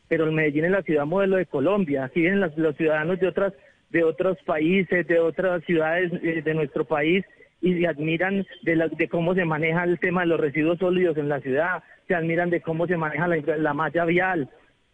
pero 0.08 0.24
el 0.24 0.32
Medellín 0.32 0.66
es 0.66 0.70
la 0.70 0.82
ciudad 0.82 1.04
modelo 1.06 1.36
de 1.36 1.46
Colombia, 1.46 2.04
aquí 2.04 2.20
vienen 2.20 2.40
los, 2.40 2.56
los 2.56 2.76
ciudadanos 2.76 3.18
de 3.18 3.26
otras, 3.28 3.52
de 3.90 4.04
otros 4.04 4.38
países, 4.44 5.06
de 5.06 5.18
otras 5.18 5.64
ciudades 5.64 6.12
eh, 6.22 6.42
de 6.42 6.54
nuestro 6.54 6.84
país 6.84 7.24
y 7.60 7.80
se 7.80 7.86
admiran 7.88 8.46
de, 8.62 8.76
la- 8.76 8.88
de 8.88 9.08
cómo 9.08 9.34
se 9.34 9.44
maneja 9.44 9.84
el 9.84 9.98
tema 9.98 10.20
de 10.22 10.26
los 10.28 10.40
residuos 10.40 10.78
sólidos 10.78 11.16
en 11.16 11.28
la 11.28 11.40
ciudad, 11.40 11.82
se 12.06 12.14
admiran 12.14 12.50
de 12.50 12.60
cómo 12.60 12.86
se 12.86 12.96
maneja 12.96 13.26
la 13.28 13.74
malla 13.74 14.04
vial, 14.04 14.48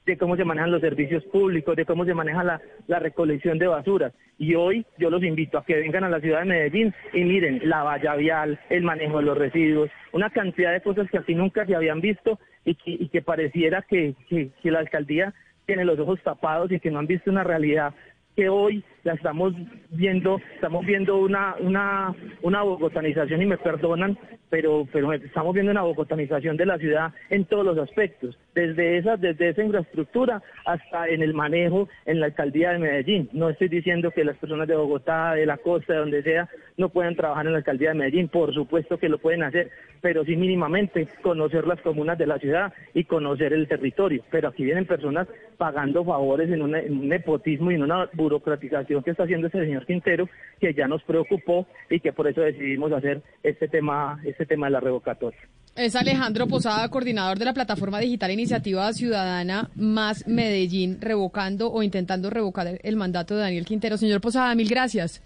de 0.07 0.17
cómo 0.17 0.37
se 0.37 0.45
manejan 0.45 0.71
los 0.71 0.81
servicios 0.81 1.25
públicos, 1.25 1.77
de 1.77 1.85
cómo 1.85 2.05
se 2.05 2.15
maneja 2.15 2.43
la, 2.43 2.61
la 2.87 2.99
recolección 2.99 3.59
de 3.59 3.67
basuras. 3.67 4.13
Y 4.39 4.55
hoy 4.55 4.85
yo 4.99 5.11
los 5.11 5.23
invito 5.23 5.59
a 5.59 5.65
que 5.65 5.77
vengan 5.77 6.05
a 6.05 6.09
la 6.09 6.21
ciudad 6.21 6.41
de 6.41 6.47
Medellín 6.47 6.95
y 7.13 7.25
miren 7.25 7.61
la 7.65 7.83
valla 7.83 8.17
vial, 8.17 8.59
el 8.71 8.83
manejo 8.83 9.19
de 9.19 9.25
los 9.25 9.39
residuos, 9.39 9.91
una 10.13 10.31
cantidad 10.31 10.73
de 10.73 10.81
cosas 10.81 11.11
que 11.11 11.19
aquí 11.19 11.35
nunca 11.35 11.67
se 11.67 11.77
habían 11.77 12.01
visto 12.01 12.39
y 12.65 13.09
que, 13.09 13.23
pareciera 13.23 13.83
que, 13.83 14.15
que 14.29 14.71
la 14.71 14.81
alcaldía 14.81 15.35
tiene 15.67 15.85
los 15.85 15.99
ojos 15.99 16.21
tapados 16.23 16.73
y 16.73 16.81
que 16.81 16.91
no 16.91 16.99
han 16.99 17.07
visto 17.07 17.31
una 17.31 17.45
realidad 17.45 17.95
que 18.37 18.49
hoy 18.49 18.85
la 19.03 19.15
estamos 19.15 19.55
viendo, 19.91 20.41
estamos 20.55 20.85
viendo 20.87 21.19
una, 21.19 21.57
una, 21.61 22.15
una 22.43 22.63
bogotanización 22.63 23.43
y 23.43 23.47
me 23.47 23.59
perdonan, 23.59 24.19
pero, 24.51 24.87
pero 24.93 25.13
estamos 25.13 25.55
viendo 25.55 25.71
una 25.73 25.83
bogotanización 25.83 26.57
de 26.57 26.67
la 26.67 26.77
ciudad 26.79 27.13
en 27.31 27.45
todos 27.45 27.65
los 27.65 27.79
aspectos, 27.79 28.37
desde 28.55 28.99
esa, 28.99 29.17
desde 29.17 29.51
esa 29.51 29.63
infraestructura 29.63 30.43
hasta 30.67 31.09
en 31.09 31.23
el 31.23 31.33
manejo 31.35 31.89
en 32.05 32.21
la 32.21 32.27
alcaldía 32.27 32.73
de 32.73 32.79
Medellín. 32.81 33.29
No 33.33 33.49
estoy 33.49 33.69
diciendo 33.69 34.11
que 34.11 34.25
las 34.25 34.37
personas 34.37 34.67
de 34.69 34.77
Bogotá, 34.77 35.35
de 35.35 35.47
la 35.47 35.57
costa, 35.57 35.93
de 35.95 35.99
donde 36.01 36.23
sea, 36.23 36.49
no 36.77 36.89
puedan 36.89 37.15
trabajar 37.15 37.47
en 37.47 37.53
la 37.53 37.59
alcaldía 37.59 37.91
de 37.91 37.95
Medellín, 37.95 38.29
por 38.29 38.53
supuesto 38.53 38.99
que 38.99 39.09
lo 39.09 39.19
pueden 39.19 39.43
hacer, 39.43 39.71
pero 40.01 40.25
sí 40.25 40.35
mínimamente 40.37 41.07
conocer 41.23 41.67
las 41.67 41.81
comunas 41.83 42.19
de 42.19 42.27
la 42.27 42.39
ciudad 42.39 42.73
y 42.95 43.05
conocer 43.05 43.53
el 43.53 43.69
territorio. 43.69 44.23
Pero 44.31 44.49
aquí 44.49 44.65
vienen 44.65 44.87
personas 44.87 45.29
pagando 45.59 46.05
favores 46.05 46.51
en, 46.51 46.63
una- 46.63 46.81
un 46.81 47.07
nepotismo 47.09 47.71
y 47.71 47.75
en 47.75 47.83
una 47.83 48.09
burocratización 48.15 49.03
que 49.03 49.11
está 49.11 49.25
haciendo 49.25 49.49
ese 49.49 49.61
señor 49.61 49.85
Quintero, 49.87 50.29
que 50.59 50.73
ya 50.73 50.89
nos 50.89 51.03
preocupó 51.03 51.67
y 51.91 52.01
que 52.01 52.13
por 52.13 52.27
eso 52.27 52.41
decidimos 52.41 52.93
hacer 52.93 53.21
este 53.43 53.69
tema, 53.69 54.19
este 54.25 54.40
tema 54.47 54.67
de 54.67 54.73
la 54.73 54.81
revocatoria. 54.81 55.41
Es 55.77 55.95
Alejandro 55.95 56.47
Posada, 56.47 56.89
coordinador 56.89 57.39
de 57.39 57.45
la 57.45 57.55
plataforma 57.55 58.01
digital 58.01 58.31
Iniciativa 58.31 58.93
Ciudadana 58.93 59.71
Más 59.77 60.27
Medellín, 60.27 61.01
revocando 61.01 61.73
o 61.73 61.83
intentando 61.83 62.29
revocar 62.29 62.79
el 62.83 62.97
mandato 62.97 63.35
de 63.37 63.43
Daniel 63.43 63.65
Quintero. 63.65 63.97
Señor 63.97 64.21
Posada, 64.21 64.55
mil 64.55 64.69
gracias. 64.69 65.23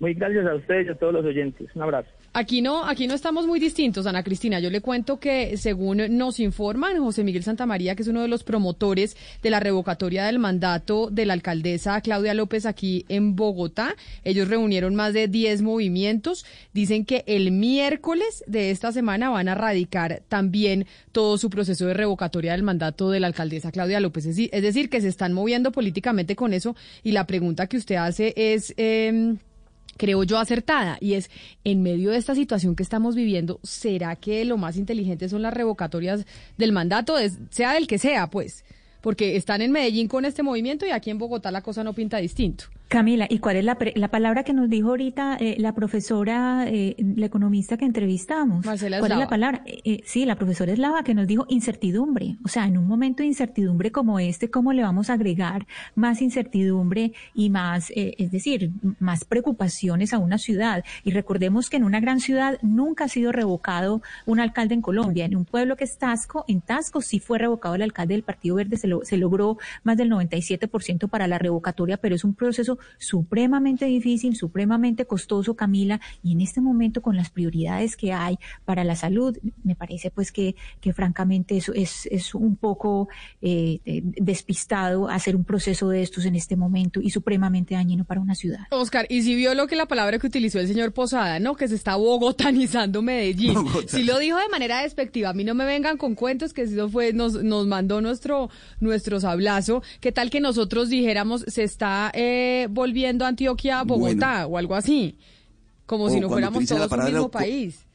Muy 0.00 0.14
gracias 0.14 0.46
a 0.46 0.54
ustedes 0.54 0.86
y 0.86 0.90
a 0.90 0.94
todos 0.94 1.12
los 1.12 1.24
oyentes. 1.24 1.68
Un 1.74 1.82
abrazo. 1.82 2.08
Aquí 2.34 2.60
no, 2.60 2.84
aquí 2.84 3.06
no 3.06 3.14
estamos 3.14 3.46
muy 3.46 3.58
distintos, 3.58 4.06
Ana 4.06 4.22
Cristina. 4.22 4.60
Yo 4.60 4.70
le 4.70 4.80
cuento 4.80 5.18
que, 5.18 5.56
según 5.56 6.16
nos 6.16 6.38
informan, 6.40 6.98
José 6.98 7.24
Miguel 7.24 7.42
Santamaría, 7.42 7.96
que 7.96 8.02
es 8.02 8.08
uno 8.08 8.20
de 8.20 8.28
los 8.28 8.44
promotores 8.44 9.16
de 9.42 9.50
la 9.50 9.60
revocatoria 9.60 10.26
del 10.26 10.38
mandato 10.38 11.08
de 11.10 11.24
la 11.24 11.32
alcaldesa 11.32 12.00
Claudia 12.02 12.34
López 12.34 12.66
aquí 12.66 13.06
en 13.08 13.34
Bogotá, 13.34 13.96
ellos 14.24 14.48
reunieron 14.48 14.94
más 14.94 15.14
de 15.14 15.26
10 15.26 15.62
movimientos. 15.62 16.44
Dicen 16.74 17.04
que 17.04 17.24
el 17.26 17.50
miércoles 17.50 18.44
de 18.46 18.70
esta 18.70 18.92
semana 18.92 19.30
van 19.30 19.48
a 19.48 19.54
radicar 19.54 20.22
también 20.28 20.86
todo 21.12 21.38
su 21.38 21.48
proceso 21.48 21.86
de 21.86 21.94
revocatoria 21.94 22.52
del 22.52 22.62
mandato 22.62 23.10
de 23.10 23.20
la 23.20 23.26
alcaldesa 23.26 23.72
Claudia 23.72 24.00
López. 24.00 24.26
Es 24.26 24.62
decir, 24.62 24.90
que 24.90 25.00
se 25.00 25.08
están 25.08 25.32
moviendo 25.32 25.72
políticamente 25.72 26.36
con 26.36 26.52
eso. 26.52 26.76
Y 27.02 27.12
la 27.12 27.26
pregunta 27.26 27.66
que 27.66 27.78
usted 27.78 27.96
hace 27.96 28.34
es. 28.36 28.74
em, 28.76 29.38
creo 29.98 30.22
yo, 30.22 30.38
acertada. 30.38 30.96
Y 31.00 31.12
es, 31.12 31.30
en 31.64 31.82
medio 31.82 32.10
de 32.10 32.16
esta 32.16 32.34
situación 32.34 32.74
que 32.74 32.82
estamos 32.82 33.14
viviendo, 33.14 33.60
¿será 33.62 34.16
que 34.16 34.46
lo 34.46 34.56
más 34.56 34.78
inteligente 34.78 35.28
son 35.28 35.42
las 35.42 35.52
revocatorias 35.52 36.24
del 36.56 36.72
mandato, 36.72 37.16
sea 37.50 37.74
del 37.74 37.86
que 37.86 37.98
sea, 37.98 38.30
pues? 38.30 38.64
Porque 39.02 39.36
están 39.36 39.60
en 39.60 39.72
Medellín 39.72 40.08
con 40.08 40.24
este 40.24 40.42
movimiento 40.42 40.86
y 40.86 40.90
aquí 40.90 41.10
en 41.10 41.18
Bogotá 41.18 41.50
la 41.50 41.60
cosa 41.60 41.84
no 41.84 41.92
pinta 41.92 42.16
distinto. 42.16 42.64
Camila, 42.88 43.26
¿y 43.28 43.38
cuál 43.40 43.56
es 43.56 43.64
la, 43.66 43.74
pre- 43.76 43.92
la 43.96 44.08
palabra 44.08 44.44
que 44.44 44.54
nos 44.54 44.70
dijo 44.70 44.88
ahorita 44.88 45.36
eh, 45.38 45.56
la 45.58 45.74
profesora, 45.74 46.64
eh, 46.66 46.96
la 47.16 47.26
economista 47.26 47.76
que 47.76 47.84
entrevistamos? 47.84 48.64
Marcela 48.64 48.98
¿Cuál 49.00 49.12
es 49.12 49.18
la 49.18 49.28
palabra? 49.28 49.62
Eh, 49.66 49.80
eh, 49.84 50.00
sí, 50.06 50.24
la 50.24 50.36
profesora 50.36 50.72
Eslava 50.72 51.02
que 51.02 51.12
nos 51.14 51.26
dijo 51.26 51.44
incertidumbre. 51.50 52.36
O 52.46 52.48
sea, 52.48 52.64
en 52.66 52.78
un 52.78 52.86
momento 52.86 53.22
de 53.22 53.26
incertidumbre 53.26 53.92
como 53.92 54.18
este, 54.18 54.48
¿cómo 54.50 54.72
le 54.72 54.82
vamos 54.82 55.10
a 55.10 55.12
agregar 55.12 55.66
más 55.96 56.22
incertidumbre 56.22 57.12
y 57.34 57.50
más, 57.50 57.90
eh, 57.90 58.14
es 58.16 58.30
decir, 58.30 58.70
más 59.00 59.24
preocupaciones 59.26 60.14
a 60.14 60.18
una 60.18 60.38
ciudad? 60.38 60.82
Y 61.04 61.10
recordemos 61.10 61.68
que 61.68 61.76
en 61.76 61.84
una 61.84 62.00
gran 62.00 62.20
ciudad 62.20 62.56
nunca 62.62 63.04
ha 63.04 63.08
sido 63.08 63.32
revocado 63.32 64.00
un 64.24 64.40
alcalde 64.40 64.72
en 64.72 64.80
Colombia. 64.80 65.26
En 65.26 65.36
un 65.36 65.44
pueblo 65.44 65.76
que 65.76 65.84
es 65.84 65.98
Tasco, 65.98 66.46
en 66.48 66.62
Tasco 66.62 67.02
sí 67.02 67.20
fue 67.20 67.36
revocado 67.36 67.74
el 67.74 67.82
alcalde 67.82 68.14
del 68.14 68.22
Partido 68.22 68.56
Verde, 68.56 68.78
se, 68.78 68.86
lo- 68.88 69.04
se 69.04 69.18
logró 69.18 69.58
más 69.84 69.98
del 69.98 70.10
97% 70.10 71.06
para 71.10 71.26
la 71.26 71.36
revocatoria, 71.36 71.98
pero 71.98 72.14
es 72.14 72.24
un 72.24 72.32
proceso 72.32 72.77
supremamente 72.98 73.86
difícil, 73.86 74.36
supremamente 74.36 75.06
costoso, 75.06 75.54
Camila, 75.54 76.00
y 76.22 76.32
en 76.32 76.40
este 76.40 76.60
momento 76.60 77.02
con 77.02 77.16
las 77.16 77.30
prioridades 77.30 77.96
que 77.96 78.12
hay 78.12 78.38
para 78.64 78.84
la 78.84 78.96
salud, 78.96 79.36
me 79.64 79.74
parece 79.74 80.10
pues 80.10 80.32
que, 80.32 80.56
que 80.80 80.92
francamente 80.92 81.56
eso 81.56 81.72
es, 81.74 82.06
es 82.06 82.34
un 82.34 82.56
poco 82.56 83.08
eh, 83.40 83.80
eh, 83.84 84.02
despistado 84.04 85.08
hacer 85.08 85.36
un 85.36 85.44
proceso 85.44 85.88
de 85.88 86.02
estos 86.02 86.24
en 86.24 86.36
este 86.36 86.56
momento 86.56 87.00
y 87.00 87.10
supremamente 87.10 87.74
dañino 87.74 88.04
para 88.04 88.20
una 88.20 88.34
ciudad. 88.34 88.60
Oscar, 88.70 89.06
y 89.08 89.22
si 89.22 89.34
vio 89.34 89.54
lo 89.54 89.66
que 89.66 89.76
la 89.76 89.86
palabra 89.86 90.18
que 90.18 90.26
utilizó 90.26 90.58
el 90.58 90.68
señor 90.68 90.92
Posada, 90.92 91.38
¿no? 91.38 91.54
Que 91.54 91.68
se 91.68 91.74
está 91.74 91.96
bogotanizando 91.96 93.02
Medellín. 93.02 93.54
Bogotá. 93.54 93.88
Si 93.88 94.04
lo 94.04 94.18
dijo 94.18 94.38
de 94.38 94.48
manera 94.48 94.82
despectiva, 94.82 95.30
a 95.30 95.34
mí 95.34 95.44
no 95.44 95.54
me 95.54 95.64
vengan 95.64 95.96
con 95.96 96.14
cuentos 96.14 96.52
que 96.52 96.62
eso 96.62 96.88
fue, 96.88 97.12
nos, 97.12 97.42
nos 97.42 97.66
mandó 97.66 98.00
nuestro, 98.00 98.50
nuestro 98.80 99.20
sablazo. 99.20 99.82
¿Qué 100.00 100.12
tal 100.12 100.30
que 100.30 100.40
nosotros 100.40 100.88
dijéramos 100.88 101.44
se 101.46 101.62
está 101.62 102.10
eh, 102.14 102.67
volviendo 102.68 103.24
Antioquia 103.24 103.80
a 103.80 103.84
Bogotá 103.84 104.46
o 104.46 104.58
algo 104.58 104.74
así? 104.74 105.16
Como 105.86 106.04
O 106.04 106.10
si 106.10 106.20
no 106.20 106.28
fuéramos 106.28 106.64
todos 106.66 106.90
un 106.90 107.04
mismo 107.04 107.30
país. 107.30 107.86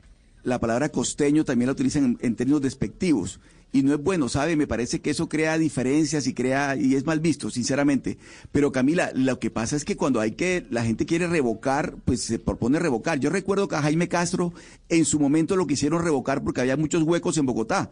La 0.43 0.59
palabra 0.59 0.89
costeño 0.89 1.45
también 1.45 1.67
la 1.67 1.73
utilizan 1.73 2.03
en, 2.05 2.17
en 2.21 2.35
términos 2.35 2.61
despectivos. 2.61 3.39
Y 3.75 3.81
no 3.81 3.95
es 3.95 4.03
bueno, 4.03 4.29
¿sabe? 4.29 4.55
Me 4.55 4.67
parece 4.67 5.01
que 5.01 5.09
eso 5.09 5.27
crea 5.27 5.57
diferencias 5.57 6.27
y 6.27 6.35
crea, 6.35 6.75
y 6.75 6.93
es 6.93 7.07
mal 7.07 7.19
visto, 7.19 7.49
sinceramente. 7.49 8.19
Pero 8.51 8.71
Camila, 8.71 9.11
lo 9.15 9.39
que 9.39 9.49
pasa 9.49 9.75
es 9.75 9.83
que 9.83 9.97
cuando 9.97 10.19
hay 10.19 10.33
que, 10.33 10.67
la 10.69 10.85
gente 10.85 11.07
quiere 11.07 11.25
revocar, 11.25 11.95
pues 12.05 12.21
se 12.21 12.37
propone 12.37 12.77
revocar. 12.77 13.19
Yo 13.19 13.31
recuerdo 13.31 13.67
que 13.67 13.75
a 13.75 13.81
Jaime 13.81 14.07
Castro 14.07 14.53
en 14.89 15.05
su 15.05 15.19
momento 15.19 15.55
lo 15.55 15.65
quisieron 15.65 16.03
revocar 16.03 16.43
porque 16.43 16.61
había 16.61 16.77
muchos 16.77 17.01
huecos 17.01 17.35
en 17.39 17.47
Bogotá. 17.47 17.89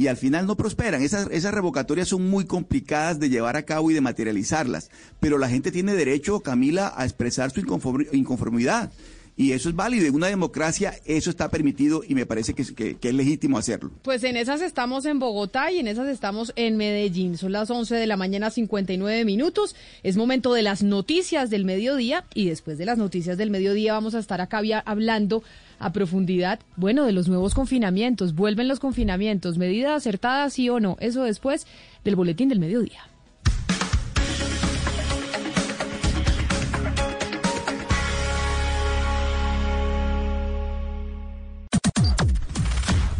Y 0.00 0.06
al 0.06 0.16
final 0.16 0.46
no 0.46 0.56
prosperan. 0.56 1.02
Esas, 1.02 1.28
revocatorias 1.28 2.08
son 2.08 2.26
muy 2.26 2.46
complicadas 2.46 3.20
de 3.20 3.28
llevar 3.28 3.58
a 3.58 3.66
cabo 3.66 3.90
y 3.90 3.94
de 3.94 4.00
materializarlas. 4.00 4.90
Pero 5.20 5.36
la 5.36 5.50
gente 5.50 5.70
tiene 5.70 5.92
derecho, 5.92 6.40
Camila, 6.40 6.90
a 6.96 7.04
expresar 7.04 7.50
su 7.50 7.60
inconform- 7.60 8.08
inconformidad. 8.12 8.90
Y 9.36 9.52
eso 9.52 9.68
es 9.68 9.76
válido. 9.76 10.06
En 10.06 10.14
una 10.14 10.28
democracia 10.28 10.94
eso 11.04 11.28
está 11.28 11.50
permitido 11.50 12.02
y 12.08 12.14
me 12.14 12.24
parece 12.24 12.54
que, 12.54 12.96
que, 12.96 13.08
es 13.08 13.14
legítimo 13.14 13.58
hacerlo. 13.58 13.90
Pues 14.00 14.24
en 14.24 14.38
esas 14.38 14.62
estamos 14.62 15.04
en 15.04 15.18
Bogotá 15.18 15.70
y 15.70 15.80
en 15.80 15.86
esas 15.86 16.08
estamos 16.08 16.54
en 16.56 16.78
Medellín. 16.78 17.36
Son 17.36 17.52
las 17.52 17.68
11 17.70 17.94
de 17.94 18.06
la 18.06 18.16
mañana, 18.16 18.48
59 18.48 19.26
minutos. 19.26 19.76
Es 20.02 20.16
momento 20.16 20.54
de 20.54 20.62
las 20.62 20.82
noticias 20.82 21.50
del 21.50 21.66
mediodía 21.66 22.24
y 22.34 22.48
después 22.48 22.78
de 22.78 22.86
las 22.86 22.96
noticias 22.96 23.36
del 23.36 23.50
mediodía 23.50 23.92
vamos 23.92 24.14
a 24.14 24.18
estar 24.18 24.40
acá 24.40 24.62
hablando 24.86 25.42
a 25.80 25.92
profundidad, 25.92 26.60
bueno, 26.76 27.04
de 27.04 27.12
los 27.12 27.26
nuevos 27.26 27.54
confinamientos. 27.54 28.34
Vuelven 28.34 28.68
los 28.68 28.78
confinamientos, 28.78 29.58
medidas 29.58 29.96
acertadas 29.96 30.52
sí 30.52 30.68
o 30.68 30.78
no. 30.78 30.96
Eso 31.00 31.24
después 31.24 31.66
del 32.04 32.14
boletín 32.14 32.48
del 32.48 32.60
mediodía. 32.60 33.00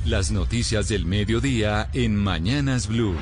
Las 0.05 0.33
noticias 0.33 0.89
del 0.89 1.07
mediodía 1.07 1.89
en 1.93 2.17
Mañanas 2.17 2.89
Blue. 2.89 3.15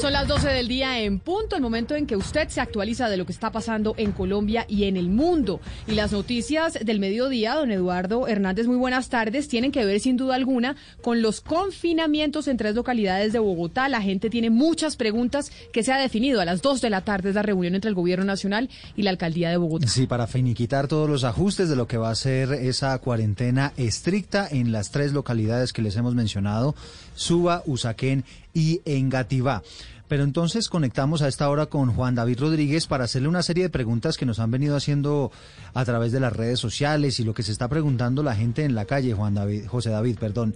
Son 0.00 0.12
las 0.12 0.28
12 0.28 0.48
del 0.48 0.68
día 0.68 1.00
en 1.00 1.18
punto, 1.18 1.56
el 1.56 1.62
momento 1.62 1.94
en 1.94 2.06
que 2.06 2.16
usted 2.16 2.48
se 2.48 2.60
actualiza 2.60 3.08
de 3.08 3.16
lo 3.16 3.26
que 3.26 3.32
está 3.32 3.50
pasando 3.50 3.94
en 3.96 4.12
Colombia 4.12 4.66
y 4.68 4.84
en 4.84 4.96
el 4.96 5.08
mundo. 5.08 5.60
Y 5.86 5.92
las 5.92 6.12
noticias 6.12 6.78
del 6.82 7.00
mediodía, 7.00 7.54
don 7.54 7.70
Eduardo 7.70 8.26
Hernández, 8.26 8.66
muy 8.66 8.76
buenas 8.76 9.08
tardes, 9.08 9.48
tienen 9.48 9.72
que 9.72 9.84
ver 9.84 10.00
sin 10.00 10.16
duda 10.16 10.34
alguna 10.34 10.76
con 11.02 11.22
los 11.22 11.40
confinamientos 11.40 12.48
en 12.48 12.56
tres 12.56 12.74
localidades 12.74 13.32
de 13.32 13.38
Bogotá. 13.38 13.88
La 13.88 14.02
gente 14.02 14.30
tiene 14.30 14.50
muchas 14.50 14.96
preguntas 14.96 15.50
que 15.72 15.82
se 15.82 15.92
ha 15.92 15.98
definido. 15.98 16.40
A 16.40 16.44
las 16.44 16.60
2 16.60 16.80
de 16.80 16.90
la 16.90 17.02
tarde 17.02 17.30
es 17.30 17.34
la 17.34 17.42
reunión 17.42 17.74
entre 17.74 17.88
el 17.88 17.94
Gobierno 17.94 18.24
Nacional 18.24 18.68
y 18.96 19.02
la 19.02 19.10
Alcaldía 19.10 19.50
de 19.50 19.56
Bogotá. 19.56 19.86
Sí, 19.86 20.06
para 20.06 20.26
finiquitar 20.26 20.88
todos 20.88 21.08
los 21.08 21.24
ajustes 21.24 21.68
de 21.68 21.76
lo 21.76 21.86
que 21.86 21.96
va 21.98 22.10
a 22.10 22.14
ser 22.14 22.52
esa 22.52 22.98
cuarentena 22.98 23.72
estricta 23.76 24.48
en 24.50 24.72
las 24.72 24.90
tres 24.90 25.12
localidades 25.12 25.72
que 25.72 25.82
les 25.82 25.96
hemos 25.96 26.14
mencionado, 26.14 26.74
Suba, 27.14 27.62
Usaquén 27.66 28.24
y 28.52 28.80
Engativá. 28.84 29.62
Pero 30.08 30.22
entonces 30.22 30.68
conectamos 30.68 31.22
a 31.22 31.28
esta 31.28 31.48
hora 31.48 31.66
con 31.66 31.92
Juan 31.92 32.14
David 32.14 32.40
Rodríguez 32.40 32.86
para 32.86 33.04
hacerle 33.04 33.28
una 33.28 33.42
serie 33.42 33.64
de 33.64 33.70
preguntas 33.70 34.16
que 34.16 34.26
nos 34.26 34.38
han 34.38 34.50
venido 34.50 34.76
haciendo 34.76 35.32
a 35.72 35.84
través 35.84 36.12
de 36.12 36.20
las 36.20 36.32
redes 36.32 36.60
sociales 36.60 37.18
y 37.20 37.24
lo 37.24 37.34
que 37.34 37.42
se 37.42 37.52
está 37.52 37.68
preguntando 37.68 38.22
la 38.22 38.36
gente 38.36 38.64
en 38.64 38.74
la 38.74 38.84
calle, 38.84 39.14
Juan 39.14 39.34
David, 39.34 39.66
José 39.66 39.90
David, 39.90 40.18
perdón. 40.18 40.54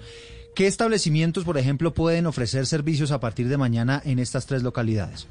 ¿Qué 0.55 0.66
establecimientos, 0.66 1.44
por 1.44 1.56
ejemplo, 1.56 1.94
pueden 1.94 2.26
ofrecer 2.26 2.66
servicios 2.66 3.10
a 3.10 3.20
partir 3.20 3.48
de 3.48 3.56
mañana 3.56 4.02
en 4.05 4.18
estas 4.18 4.47
tres 4.47 4.62
localidades? 4.62 5.26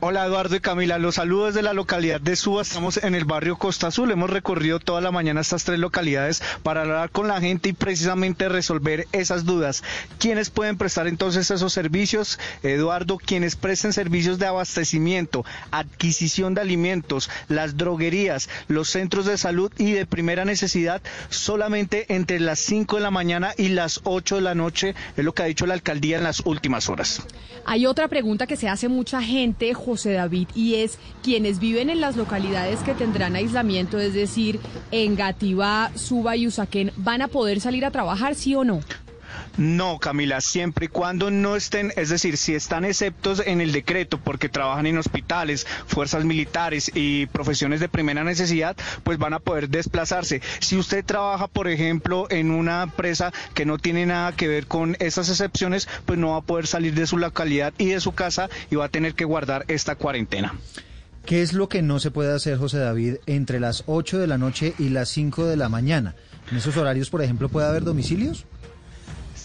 Hola 0.00 0.26
Eduardo 0.26 0.54
y 0.54 0.60
Camila, 0.60 0.96
los 0.96 1.16
saludos 1.16 1.54
de 1.54 1.62
la 1.62 1.72
localidad 1.72 2.20
de 2.20 2.36
Suba. 2.36 2.62
Estamos 2.62 2.98
en 2.98 3.16
el 3.16 3.24
barrio 3.24 3.56
Costa 3.56 3.88
Azul. 3.88 4.12
Hemos 4.12 4.30
recorrido 4.30 4.78
toda 4.78 5.00
la 5.00 5.10
mañana 5.10 5.40
estas 5.40 5.64
tres 5.64 5.80
localidades 5.80 6.40
para 6.62 6.82
hablar 6.82 7.10
con 7.10 7.26
la 7.26 7.40
gente 7.40 7.70
y 7.70 7.72
precisamente 7.72 8.48
resolver 8.48 9.08
esas 9.10 9.44
dudas. 9.44 9.82
¿Quiénes 10.20 10.50
pueden 10.50 10.78
prestar 10.78 11.08
entonces 11.08 11.50
esos 11.50 11.72
servicios? 11.72 12.38
Eduardo, 12.62 13.18
quienes 13.18 13.56
presten 13.56 13.92
servicios 13.92 14.38
de 14.38 14.46
abastecimiento, 14.46 15.44
adquisición 15.72 16.54
de 16.54 16.60
alimentos, 16.60 17.28
las 17.48 17.76
droguerías, 17.76 18.48
los 18.68 18.90
centros 18.90 19.26
de 19.26 19.36
salud 19.36 19.72
y 19.78 19.90
de 19.90 20.06
primera 20.06 20.44
necesidad, 20.44 21.02
solamente 21.28 22.14
entre 22.14 22.38
las 22.38 22.60
5 22.60 22.98
de 22.98 23.02
la 23.02 23.10
mañana 23.10 23.52
y 23.56 23.70
las 23.70 24.00
8 24.04 24.36
de 24.36 24.42
la 24.42 24.54
noche, 24.54 24.94
es 25.16 25.24
lo 25.24 25.34
que 25.34 25.42
ha 25.42 25.46
dicho 25.46 25.66
la 25.66 25.74
alcaldía 25.74 26.18
en 26.18 26.22
las 26.22 26.46
últimas 26.46 26.88
horas. 26.88 27.20
Hay 27.64 27.84
otra 27.84 28.06
pregunta 28.08 28.46
que 28.46 28.56
se 28.56 28.68
hace 28.68 28.88
mucha 28.88 29.20
gente, 29.20 29.74
José 29.88 30.12
David, 30.12 30.48
y 30.54 30.74
es 30.74 30.98
quienes 31.22 31.60
viven 31.60 31.88
en 31.88 32.00
las 32.00 32.16
localidades 32.16 32.80
que 32.80 32.92
tendrán 32.92 33.36
aislamiento, 33.36 33.98
es 33.98 34.12
decir, 34.12 34.60
en 34.90 35.16
Gativá, 35.16 35.90
Suba 35.94 36.36
y 36.36 36.46
Usaquén, 36.46 36.92
¿van 36.96 37.22
a 37.22 37.28
poder 37.28 37.60
salir 37.60 37.86
a 37.86 37.90
trabajar, 37.90 38.34
sí 38.34 38.54
o 38.54 38.64
no? 38.64 38.80
No, 39.58 39.98
Camila, 39.98 40.40
siempre 40.40 40.86
y 40.86 40.88
cuando 40.88 41.32
no 41.32 41.56
estén, 41.56 41.92
es 41.96 42.10
decir, 42.10 42.36
si 42.36 42.54
están 42.54 42.84
exceptos 42.84 43.42
en 43.44 43.60
el 43.60 43.72
decreto 43.72 44.20
porque 44.22 44.48
trabajan 44.48 44.86
en 44.86 44.98
hospitales, 44.98 45.66
fuerzas 45.88 46.24
militares 46.24 46.92
y 46.94 47.26
profesiones 47.26 47.80
de 47.80 47.88
primera 47.88 48.22
necesidad, 48.22 48.76
pues 49.02 49.18
van 49.18 49.34
a 49.34 49.40
poder 49.40 49.68
desplazarse. 49.68 50.42
Si 50.60 50.76
usted 50.76 51.04
trabaja, 51.04 51.48
por 51.48 51.66
ejemplo, 51.66 52.28
en 52.30 52.52
una 52.52 52.84
empresa 52.84 53.32
que 53.52 53.66
no 53.66 53.78
tiene 53.78 54.06
nada 54.06 54.30
que 54.30 54.46
ver 54.46 54.68
con 54.68 54.96
esas 55.00 55.28
excepciones, 55.28 55.88
pues 56.06 56.20
no 56.20 56.30
va 56.30 56.36
a 56.36 56.42
poder 56.42 56.68
salir 56.68 56.94
de 56.94 57.08
su 57.08 57.18
localidad 57.18 57.74
y 57.78 57.86
de 57.86 58.00
su 58.00 58.12
casa 58.12 58.48
y 58.70 58.76
va 58.76 58.84
a 58.84 58.90
tener 58.90 59.14
que 59.14 59.24
guardar 59.24 59.64
esta 59.66 59.96
cuarentena. 59.96 60.54
¿Qué 61.26 61.42
es 61.42 61.52
lo 61.52 61.68
que 61.68 61.82
no 61.82 61.98
se 61.98 62.12
puede 62.12 62.32
hacer, 62.32 62.58
José 62.58 62.78
David, 62.78 63.16
entre 63.26 63.58
las 63.58 63.82
8 63.86 64.20
de 64.20 64.28
la 64.28 64.38
noche 64.38 64.74
y 64.78 64.90
las 64.90 65.08
5 65.08 65.46
de 65.46 65.56
la 65.56 65.68
mañana? 65.68 66.14
¿En 66.48 66.58
esos 66.58 66.76
horarios, 66.76 67.10
por 67.10 67.22
ejemplo, 67.22 67.48
puede 67.48 67.66
haber 67.66 67.82
domicilios? 67.82 68.46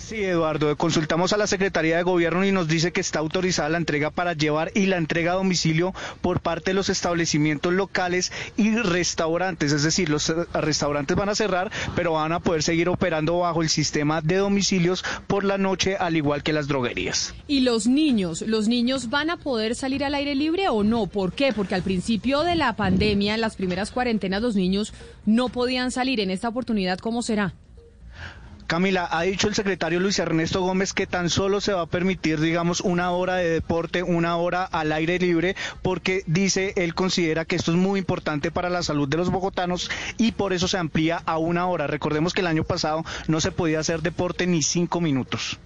Sí, 0.06 0.22
Eduardo, 0.22 0.76
consultamos 0.76 1.32
a 1.32 1.38
la 1.38 1.48
Secretaría 1.48 1.96
de 1.96 2.04
Gobierno 2.04 2.44
y 2.44 2.52
nos 2.52 2.68
dice 2.68 2.92
que 2.92 3.00
está 3.00 3.20
autorizada 3.20 3.70
la 3.70 3.78
entrega 3.78 4.12
para 4.12 4.34
llevar 4.34 4.70
y 4.76 4.88
la 4.88 4.98
entrega 4.98 5.32
a 5.32 5.36
domicilio 5.36 5.94
por 6.20 6.42
parte 6.42 6.72
de 6.72 6.74
los 6.74 6.90
establecimientos 6.90 7.72
locales 7.72 8.34
y 8.58 8.76
restaurantes. 8.76 9.72
Es 9.72 9.84
decir, 9.84 10.10
los 10.10 10.30
eh, 10.30 10.36
restaurantes 10.54 11.16
van 11.16 11.30
a 11.30 11.36
cerrar, 11.36 11.72
pero 11.96 12.12
van 12.12 12.34
a 12.34 12.42
poder 12.42 12.64
seguir 12.64 12.90
operando 12.90 13.40
bajo 13.40 13.62
el 13.62 13.70
sistema 13.70 14.20
de 14.20 14.36
domicilios 14.36 15.06
por 15.26 15.46
la 15.46 15.58
noche, 15.58 15.96
al 15.96 16.18
igual 16.18 16.44
que 16.44 16.52
las 16.52 16.68
droguerías. 16.68 17.34
¿Y 17.48 17.62
los 17.62 17.88
niños? 17.88 18.42
¿Los 18.42 18.68
niños 18.68 19.10
van 19.10 19.30
a 19.30 19.38
poder 19.38 19.74
salir 19.74 20.04
al 20.04 20.16
aire 20.16 20.36
libre 20.36 20.68
o 20.68 20.84
no? 20.84 21.08
¿Por 21.08 21.32
qué? 21.32 21.54
Porque 21.54 21.76
al 21.76 21.82
principio 21.82 22.42
de 22.42 22.56
la 22.56 22.76
pandemia, 22.76 23.36
en 23.36 23.42
las 23.42 23.56
primeras 23.56 23.92
cuarentenas, 23.92 24.42
los 24.42 24.58
niños 24.58 24.94
no 25.26 25.48
podían 25.48 25.92
salir. 25.92 26.20
En 26.20 26.30
esta 26.30 26.50
oportunidad, 26.50 27.00
¿cómo 27.00 27.22
será? 27.22 27.54
Camila, 28.68 29.08
ha 29.12 29.22
dicho 29.24 29.48
el 29.48 29.56
secretario 29.56 30.00
Luis 30.00 30.18
Ernesto 30.20 30.62
Gómez 30.62 30.94
que 30.94 31.06
tan 31.06 31.30
solo 31.30 31.62
se 31.62 31.74
va 31.74 31.82
a 31.82 31.86
permitir, 31.86 32.40
digamos, 32.40 32.82
una 32.82 33.12
hora 33.12 33.36
de 33.36 33.50
deporte, 33.50 34.04
una 34.04 34.36
hora 34.38 34.64
al 34.64 34.92
aire 34.92 35.20
libre, 35.20 35.56
porque 35.82 36.24
dice, 36.28 36.74
él 36.78 36.96
considera 36.96 37.46
que 37.46 37.56
esto 37.56 37.72
es 37.72 37.78
muy 37.78 38.00
importante 38.00 38.52
para 38.52 38.70
la 38.70 38.82
salud 38.82 39.08
de 39.08 39.18
los 39.18 39.30
bogotanos 39.30 39.92
y 40.18 40.32
por 40.32 40.54
eso 40.54 40.68
se 40.68 40.78
amplía 40.78 41.22
a 41.26 41.38
una 41.38 41.68
hora. 41.68 41.88
Recordemos 41.88 42.34
que 42.34 42.42
el 42.42 42.48
año 42.48 42.64
pasado 42.64 43.04
no 43.28 43.42
se 43.42 43.52
podía 43.52 43.80
hacer 43.80 44.02
deporte 44.02 44.48
ni 44.48 44.64
cinco 44.64 45.02
minutos. 45.02 45.60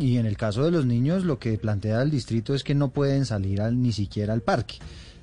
Y 0.00 0.16
en 0.16 0.26
el 0.26 0.36
caso 0.36 0.64
de 0.64 0.72
los 0.72 0.86
niños, 0.86 1.22
lo 1.24 1.38
que 1.38 1.56
plantea 1.58 2.02
el 2.02 2.10
distrito 2.10 2.54
es 2.54 2.64
que 2.64 2.74
no 2.74 2.88
pueden 2.88 3.26
salir 3.26 3.60
al- 3.60 3.80
ni 3.80 3.92
siquiera 3.92 4.32
al 4.32 4.40
parque. 4.40 4.76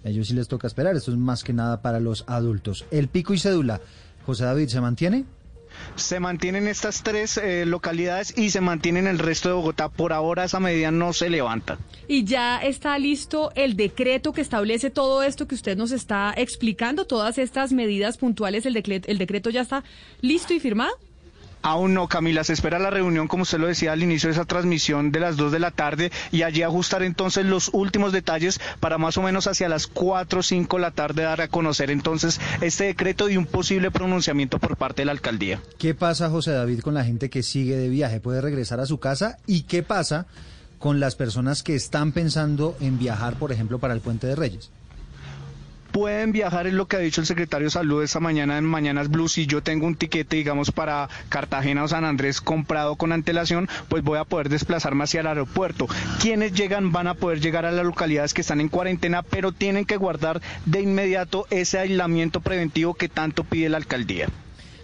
A 0.06 0.10
ellos 0.10 0.28
sí 0.30 0.34
les 0.34 0.48
toca 0.48 0.68
esperar. 0.68 0.96
Esto 0.96 1.12
es 1.12 1.18
más 1.18 1.44
que 1.44 1.52
nada 1.52 1.82
para 1.82 2.00
los 2.00 2.24
adultos. 2.28 2.86
El 2.92 3.10
pico 3.10 3.34
y 3.34 3.40
cédula, 3.40 3.82
José 4.26 4.46
David, 4.46 4.70
¿se 4.70 4.80
mantiene? 4.80 5.26
Se 5.96 6.20
mantienen 6.20 6.68
estas 6.68 7.04
tres 7.04 7.38
eh, 7.38 7.66
localidades 7.66 8.38
y 8.38 8.50
se 8.50 8.62
mantienen 8.62 9.08
el 9.08 9.20
resto 9.20 9.50
de 9.50 9.56
Bogotá. 9.56 9.90
Por 9.90 10.14
ahora 10.14 10.44
esa 10.46 10.60
medida 10.60 10.92
no 10.92 11.14
se 11.14 11.30
levanta. 11.30 11.78
Y 12.08 12.24
ya 12.24 12.62
está 12.62 12.98
listo 13.00 13.52
el 13.56 13.76
decreto 13.76 14.34
que 14.34 14.42
establece 14.42 14.90
todo 14.90 15.24
esto 15.24 15.48
que 15.48 15.56
usted 15.56 15.78
nos 15.78 15.92
está 15.92 16.34
explicando, 16.36 17.06
todas 17.06 17.38
estas 17.38 17.72
medidas 17.72 18.18
puntuales, 18.18 18.66
el 18.66 18.74
decreto, 18.74 19.10
el 19.10 19.18
decreto 19.18 19.50
ya 19.50 19.62
está 19.62 19.84
listo 20.22 20.54
y 20.54 20.60
firmado. 20.60 20.94
Aún 21.64 21.94
no, 21.94 22.10
Camila, 22.10 22.44
se 22.44 22.52
espera 22.52 22.78
la 22.78 22.90
reunión, 22.90 23.30
como 23.30 23.44
usted 23.44 23.58
lo 23.58 23.68
decía 23.68 23.94
al 23.94 24.04
inicio 24.04 24.28
de 24.28 24.34
esa 24.34 24.44
transmisión 24.44 25.14
de 25.14 25.22
las 25.22 25.38
2 25.38 25.52
de 25.52 25.60
la 25.60 25.72
tarde 25.72 26.12
y 26.32 26.44
allí 26.44 26.62
ajustar 26.62 27.04
entonces 27.04 27.46
los 27.46 27.70
últimos 27.72 28.12
detalles 28.12 28.60
para 28.82 28.98
más 28.98 29.18
o 29.18 29.22
menos 29.22 29.48
hacia 29.48 29.70
las 29.70 29.88
4 29.88 30.42
o 30.42 30.44
5 30.44 30.76
de 30.76 30.82
la 30.82 30.92
tarde 30.92 31.24
dar 31.24 31.40
a 31.40 31.48
conocer 31.48 31.90
entonces 31.90 32.42
este 32.60 32.84
decreto 32.84 33.30
y 33.30 33.38
un 33.38 33.46
posible 33.46 33.92
pronunciamiento 33.92 34.60
por 34.60 34.76
parte 34.76 35.04
de 35.04 35.06
la 35.06 35.14
alcaldía. 35.14 35.62
¿Qué 35.78 35.96
pasa, 35.96 36.30
José 36.30 36.52
David, 36.52 36.82
con 36.82 36.94
la 36.94 37.06
gente 37.06 37.30
que 37.30 37.44
sigue 37.44 37.78
de 37.78 37.88
viaje? 37.88 38.20
¿Puede 38.20 38.42
regresar 38.42 38.82
a 38.82 38.86
su 38.86 39.00
casa? 39.00 39.38
¿Y 39.48 39.62
qué 39.62 39.84
pasa 39.84 40.26
con 40.80 41.00
las 41.00 41.16
personas 41.16 41.64
que 41.64 41.76
están 41.76 42.12
pensando 42.12 42.76
en 42.82 43.00
viajar, 43.00 43.36
por 43.36 43.54
ejemplo, 43.54 43.80
para 43.80 43.94
el 43.94 44.02
Puente 44.02 44.28
de 44.28 44.36
Reyes? 44.36 44.70
Pueden 45.94 46.32
viajar, 46.32 46.66
es 46.66 46.74
lo 46.74 46.88
que 46.88 46.96
ha 46.96 47.00
dicho 47.00 47.22
el 47.22 47.28
secretario 47.28 47.68
de 47.68 47.72
Salud 47.72 48.02
esta 48.02 48.20
mañana 48.20 48.58
en 48.58 48.66
Mañanas 48.66 49.12
Blue. 49.12 49.30
Si 49.30 49.46
yo 49.46 49.62
tengo 49.62 49.86
un 49.86 49.96
tiquete, 49.96 50.38
digamos, 50.38 50.72
para 50.72 51.08
Cartagena 51.30 51.84
o 51.84 51.88
San 51.88 52.04
Andrés 52.04 52.42
comprado 52.42 52.96
con 52.96 53.12
antelación, 53.12 53.70
pues 53.90 54.04
voy 54.04 54.18
a 54.18 54.24
poder 54.24 54.50
desplazarme 54.50 55.04
hacia 55.04 55.22
el 55.22 55.28
aeropuerto. 55.28 55.86
Quienes 56.20 56.54
llegan 56.54 56.92
van 56.92 57.06
a 57.06 57.14
poder 57.14 57.42
llegar 57.42 57.68
a 57.68 57.72
las 57.72 57.86
localidades 57.86 58.34
que 58.34 58.42
están 58.42 58.60
en 58.60 58.70
cuarentena, 58.70 59.22
pero 59.22 59.52
tienen 59.52 59.86
que 59.86 59.98
guardar 59.98 60.42
de 60.66 60.82
inmediato 60.82 61.46
ese 61.52 61.78
aislamiento 61.78 62.42
preventivo 62.42 62.96
que 62.96 63.08
tanto 63.08 63.44
pide 63.44 63.70
la 63.70 63.78
alcaldía. 63.78 64.30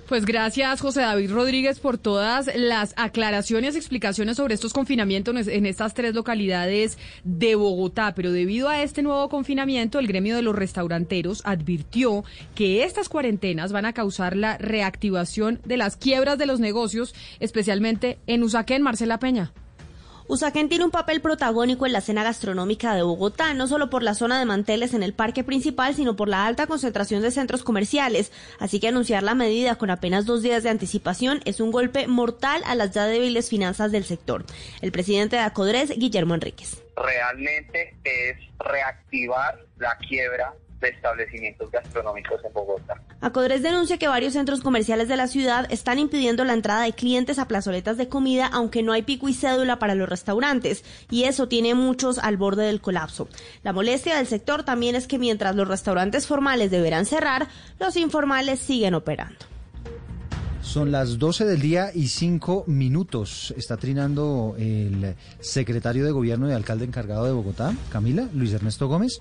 Pues 0.10 0.26
gracias, 0.26 0.81
José 0.81 1.02
David 1.02 1.31
Rodríguez, 1.31 1.80
por 1.80 1.99
todas 1.99 2.49
las 2.56 2.95
aclaraciones 2.98 3.76
y 3.76 3.77
explicaciones 3.77 4.38
sobre 4.38 4.56
estos 4.56 4.73
confinamientos 4.73 5.48
en 5.48 5.68
estas 5.68 5.94
tres 5.94 6.15
localidades 6.15 6.98
de 7.23 7.53
Bogotá. 7.53 8.15
Pero 8.15 8.31
debido 8.31 8.69
a 8.69 8.81
este 8.81 9.03
nuevo 9.03 9.30
confinamiento, 9.30 9.99
el 9.99 10.07
gremio 10.07 10.36
de 10.36 10.41
los 10.41 10.56
restauranteros 10.56 11.44
advirtió 11.45 12.23
que 12.56 12.86
estas 12.86 13.07
cuarentenas 13.07 13.72
van 13.72 13.86
a 13.86 13.94
causar 13.94 14.36
la 14.36 14.57
reactivación 14.57 15.61
de 15.64 15.77
las 15.77 15.95
quiebras 15.95 16.40
de 16.40 16.48
los 16.48 16.60
negocios, 16.60 17.14
especialmente 17.40 18.18
en 18.26 18.41
Usaquén, 18.41 18.81
Marcela 18.81 19.19
Peña. 19.19 19.53
Usaquén 20.30 20.69
tiene 20.69 20.85
un 20.85 20.91
papel 20.91 21.22
protagónico 21.22 21.88
en 21.88 21.91
la 21.91 21.97
escena 21.97 22.23
gastronómica 22.23 22.93
de 22.93 23.01
Bogotá, 23.01 23.56
no 23.56 23.68
solo 23.68 23.89
por 23.89 24.03
la 24.03 24.14
zona 24.14 24.38
de 24.38 24.45
manteles 24.45 24.93
en 24.93 25.01
el 25.01 25.11
parque 25.11 25.43
principal, 25.43 25.95
sino 25.95 26.15
por 26.15 26.30
la 26.30 26.45
alta 26.45 26.68
concentración 26.68 27.23
de 27.23 27.31
centros 27.31 27.64
comerciales. 27.64 28.31
Así 28.60 28.80
que 28.80 28.89
anunciar 28.89 29.23
la 29.23 29.34
medida 29.34 29.80
con 29.80 29.89
apenas 29.89 30.27
dos 30.27 30.43
días 30.43 30.61
de 30.61 30.69
anticipación 30.69 31.41
es 31.45 31.60
un 31.60 31.72
golpe 31.72 32.06
mortal 32.06 32.61
a 32.68 32.76
las 32.76 32.91
ya 32.91 33.07
débiles 33.07 33.49
finanzas 33.49 33.91
del 33.91 34.03
sector. 34.03 34.45
El 34.81 34.91
presidente 34.91 35.38
de 35.38 35.41
Acodres, 35.41 35.89
Guillermo 35.97 36.35
Enríquez. 36.35 36.80
Realmente 36.95 37.97
es 38.03 38.38
reactivar 38.60 39.57
la 39.80 39.97
quiebra 39.97 40.53
de 40.80 40.89
establecimientos 40.89 41.69
gastronómicos 41.72 42.43
en 42.43 42.53
Bogotá. 42.53 43.01
Acodres 43.22 43.61
denuncia 43.61 43.97
que 43.97 44.07
varios 44.07 44.34
centros 44.34 44.61
comerciales 44.61 45.07
de 45.07 45.18
la 45.18 45.27
ciudad 45.27 45.68
están 45.69 45.99
impidiendo 45.99 46.45
la 46.45 46.53
entrada 46.53 46.84
de 46.84 46.93
clientes 46.93 47.39
a 47.39 47.47
plazoletas 47.47 47.97
de 47.97 48.07
comida, 48.07 48.47
aunque 48.47 48.84
no 48.84 48.93
hay 48.93 49.01
pico 49.01 49.27
y 49.27 49.34
cédula 49.34 49.80
para 49.80 49.95
los 49.95 50.07
restaurantes, 50.07 50.84
y 51.10 51.23
eso 51.23 51.47
tiene 51.47 51.73
muchos 51.76 52.18
al 52.18 52.38
borde 52.38 52.65
del 52.65 52.81
colapso. 52.81 53.27
La 53.64 53.73
molestia 53.73 54.15
del 54.15 54.27
sector 54.27 54.64
también 54.64 54.95
es 54.95 55.07
que 55.07 55.19
mientras 55.19 55.56
los 55.56 55.68
restaurantes 55.68 56.27
formales 56.27 56.72
deberán 56.72 57.06
cerrar, 57.06 57.47
los 57.80 57.97
informales 57.97 58.60
siguen 58.60 58.93
operando. 58.93 59.38
Son 60.61 60.91
las 60.91 61.18
12 61.18 61.45
del 61.45 61.61
día 61.61 61.89
y 61.95 62.10
5 62.10 62.65
minutos. 62.68 63.53
Está 63.57 63.77
trinando 63.77 64.56
el 64.60 65.15
secretario 65.39 66.06
de 66.06 66.11
Gobierno 66.11 66.47
y 66.47 66.53
alcalde 66.53 66.85
encargado 66.85 67.26
de 67.26 67.31
Bogotá, 67.31 67.73
Camila, 67.91 68.30
Luis 68.34 68.53
Ernesto 68.53 68.88
Gómez. 68.88 69.19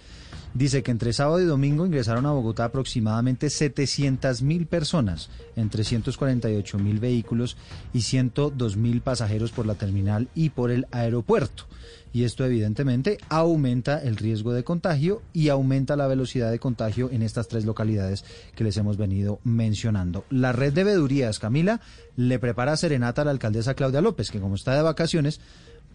Dice 0.55 0.83
que 0.83 0.91
entre 0.91 1.13
sábado 1.13 1.41
y 1.41 1.45
domingo 1.45 1.87
ingresaron 1.87 2.27
a 2.27 2.33
Bogotá 2.33 2.65
aproximadamente 2.65 3.51
700 3.51 4.43
mil 4.43 4.67
personas, 4.67 5.31
en 5.57 5.69
348 5.69 6.79
mil 6.79 6.99
vehículos 6.99 7.57
y 7.93 8.01
102 8.01 8.77
mil 8.77 9.01
pasajeros 9.01 9.53
por 9.53 9.67
la 9.67 9.75
terminal 9.75 10.29
y 10.35 10.51
por 10.51 10.71
el 10.71 10.87
aeropuerto. 10.91 11.65
Y 12.13 12.25
esto 12.25 12.45
evidentemente 12.45 13.19
aumenta 13.29 14.03
el 14.03 14.17
riesgo 14.17 14.53
de 14.53 14.65
contagio 14.65 15.23
y 15.33 15.51
aumenta 15.51 15.97
la 15.97 16.07
velocidad 16.07 16.51
de 16.51 16.59
contagio 16.59 17.11
en 17.11 17.23
estas 17.23 17.49
tres 17.49 17.65
localidades 17.65 18.25
que 18.55 18.65
les 18.65 18.77
hemos 18.79 18.97
venido 18.97 19.41
mencionando. 19.45 20.25
La 20.31 20.53
red 20.53 20.73
de 20.73 20.85
vedurías, 20.85 21.39
Camila, 21.39 21.81
le 22.17 22.39
prepara 22.39 22.77
serenata 22.77 23.23
a 23.23 23.25
la 23.27 23.31
alcaldesa 23.33 23.75
Claudia 23.75 24.01
López, 24.01 24.31
que 24.31 24.41
como 24.41 24.55
está 24.55 24.75
de 24.75 24.83
vacaciones, 24.83 25.41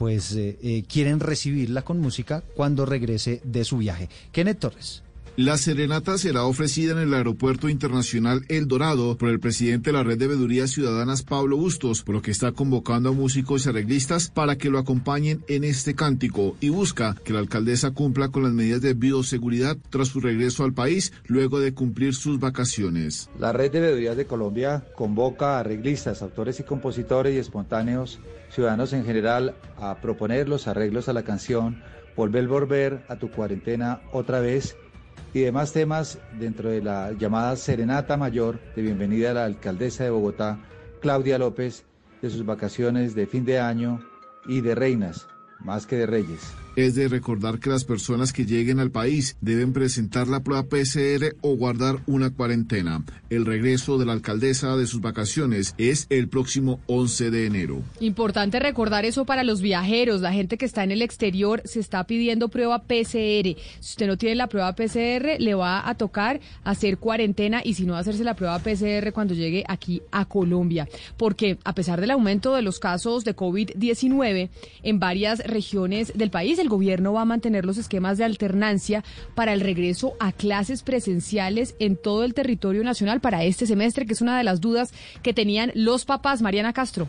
pues 0.04 0.36
eh, 0.36 0.58
eh, 0.62 0.84
quieren 0.86 1.22
recibirla 1.22 1.84
con 1.84 2.02
música 2.02 2.44
cuando 2.58 2.86
regrese 2.86 3.40
de 3.46 3.64
su 3.64 3.78
viaje. 3.78 4.10
Kenneth 4.34 4.60
Torres. 4.60 5.03
La 5.36 5.58
serenata 5.58 6.20
será 6.20 6.44
ofrecida 6.44 6.92
en 6.92 7.00
el 7.00 7.14
Aeropuerto 7.16 7.68
Internacional 7.68 8.46
El 8.50 8.68
Dorado 8.68 9.18
por 9.18 9.30
el 9.30 9.40
presidente 9.40 9.90
de 9.90 9.98
la 9.98 10.04
Red 10.04 10.20
de 10.20 10.28
Vedurías 10.28 10.70
Ciudadanas, 10.70 11.24
Pablo 11.24 11.58
Bustos, 11.58 12.04
por 12.04 12.14
lo 12.14 12.22
que 12.22 12.30
está 12.30 12.52
convocando 12.52 13.10
a 13.10 13.14
músicos 13.14 13.66
y 13.66 13.70
arreglistas 13.70 14.30
para 14.30 14.60
que 14.60 14.70
lo 14.70 14.78
acompañen 14.78 15.44
en 15.48 15.64
este 15.64 15.96
cántico 15.96 16.56
y 16.60 16.70
busca 16.70 17.16
que 17.24 17.34
la 17.34 17.40
alcaldesa 17.40 17.96
cumpla 17.96 18.30
con 18.30 18.44
las 18.44 18.54
medidas 18.54 18.82
de 18.82 18.94
bioseguridad 18.94 19.76
tras 19.90 20.10
su 20.10 20.20
regreso 20.20 20.66
al 20.66 20.74
país 20.74 21.12
luego 21.26 21.60
de 21.60 21.74
cumplir 21.74 22.14
sus 22.14 22.40
vacaciones. 22.40 23.32
La 23.40 23.52
Red 23.52 23.72
de 23.72 23.80
Vedurías 23.80 24.16
de 24.16 24.28
Colombia 24.28 24.86
convoca 24.96 25.58
a 25.58 25.62
arreglistas, 25.62 26.22
autores 26.22 26.60
y 26.60 26.64
compositores 26.64 27.34
y 27.34 27.40
espontáneos 27.40 28.20
ciudadanos 28.52 28.94
en 28.94 29.04
general 29.04 29.56
a 29.78 30.00
proponer 30.00 30.48
los 30.48 30.68
arreglos 30.68 31.10
a 31.10 31.14
la 31.14 31.24
canción 31.24 31.82
Volver, 32.16 32.48
volver 32.48 33.04
a 33.08 33.16
tu 33.16 33.32
cuarentena 33.32 34.02
otra 34.12 34.40
vez 34.40 34.78
y 35.34 35.42
demás 35.42 35.74
temas 35.74 36.20
dentro 36.40 36.70
de 36.70 36.82
la 36.82 37.12
llamada 37.14 37.56
Serenata 37.56 38.18
Mayor 38.18 38.60
de 38.76 38.82
bienvenida 38.84 39.32
a 39.32 39.34
la 39.34 39.46
alcaldesa 39.46 40.04
de 40.04 40.12
Bogotá, 40.12 40.60
Claudia 41.02 41.38
López, 41.38 41.84
de 42.22 42.30
sus 42.30 42.46
vacaciones 42.46 43.16
de 43.16 43.26
fin 43.26 43.44
de 43.44 43.60
año 43.60 44.00
y 44.46 44.62
de 44.62 44.76
reinas, 44.76 45.28
más 45.60 45.86
que 45.86 45.98
de 45.98 46.06
reyes 46.06 46.54
es 46.76 46.96
de 46.96 47.08
recordar 47.08 47.60
que 47.60 47.70
las 47.70 47.86
personas 47.86 48.34
que 48.34 48.46
lleguen 48.46 48.80
al 48.80 48.92
país 48.92 49.38
deben 49.42 49.74
presentar 49.74 50.28
la 50.28 50.42
prueba 50.42 50.64
PCR 50.64 51.36
o 51.42 51.56
guardar 51.56 52.00
una 52.08 52.32
cuarentena. 52.32 53.04
El 53.30 53.46
regreso 53.46 53.98
de 53.98 54.06
la 54.06 54.14
alcaldesa 54.14 54.76
de 54.76 54.88
sus 54.88 55.02
vacaciones 55.02 55.76
es 55.78 56.08
el 56.10 56.28
próximo 56.28 56.80
11 56.88 57.32
de 57.32 57.46
enero. 57.46 57.82
Importante 58.00 58.60
recordar 58.60 59.06
eso 59.06 59.26
para 59.26 59.44
los 59.44 59.62
viajeros, 59.62 60.22
la 60.22 60.34
gente 60.34 60.58
que 60.58 60.66
está 60.66 60.84
en 60.84 60.92
el 60.92 61.02
exterior 61.02 61.62
se 61.66 61.80
está 61.80 62.06
pidiendo 62.06 62.50
prueba 62.50 62.84
PCR. 62.84 63.56
Si 63.80 63.92
usted 63.92 64.08
no 64.08 64.18
tiene 64.18 64.36
la 64.36 64.48
prueba 64.48 64.74
PCR, 64.74 65.40
le 65.40 65.54
va 65.56 65.88
a 65.88 65.96
tocar 65.96 66.40
hacer 66.64 66.98
cuarentena 66.98 67.62
y 67.64 67.74
si 67.76 67.86
no 67.86 67.96
hacerse 67.96 68.24
la 68.24 68.36
prueba 68.36 68.60
PCR 68.60 69.12
cuando 69.14 69.34
llegue 69.34 69.64
aquí 69.68 70.02
a 70.12 70.26
Colombia, 70.26 70.88
porque 71.18 71.58
a 71.64 71.76
pesar 71.76 72.02
del 72.02 72.12
aumento 72.12 72.56
de 72.56 72.62
los 72.62 72.80
casos 72.80 73.24
de 73.24 73.36
COVID-19 73.36 74.50
en 74.84 75.00
varias 75.00 75.40
regiones 75.40 76.14
del 76.16 76.32
país, 76.32 76.60
el 76.64 76.70
gobierno 76.70 77.14
va 77.14 77.22
a 77.22 77.26
mantener 77.26 77.66
los 77.66 77.78
esquemas 77.78 78.18
de 78.18 78.24
alternancia 78.24 79.04
para 79.36 79.54
el 79.54 79.62
regreso 79.62 80.14
a 80.20 80.32
clases 80.32 80.82
presenciales 80.82 81.76
en 81.80 81.96
todo 81.96 82.24
el 82.24 82.34
territorio 82.34 82.84
nacional 82.84 83.22
para 83.22 83.44
este 83.44 83.68
semestre, 83.68 84.06
que 84.06 84.14
es 84.14 84.22
una 84.22 84.38
de 84.38 84.44
las 84.44 84.62
dudas 84.62 84.94
que 85.22 85.34
tenían 85.34 85.72
los 85.76 86.06
papás. 86.06 86.42
Mariana 86.42 86.74
Castro. 86.74 87.08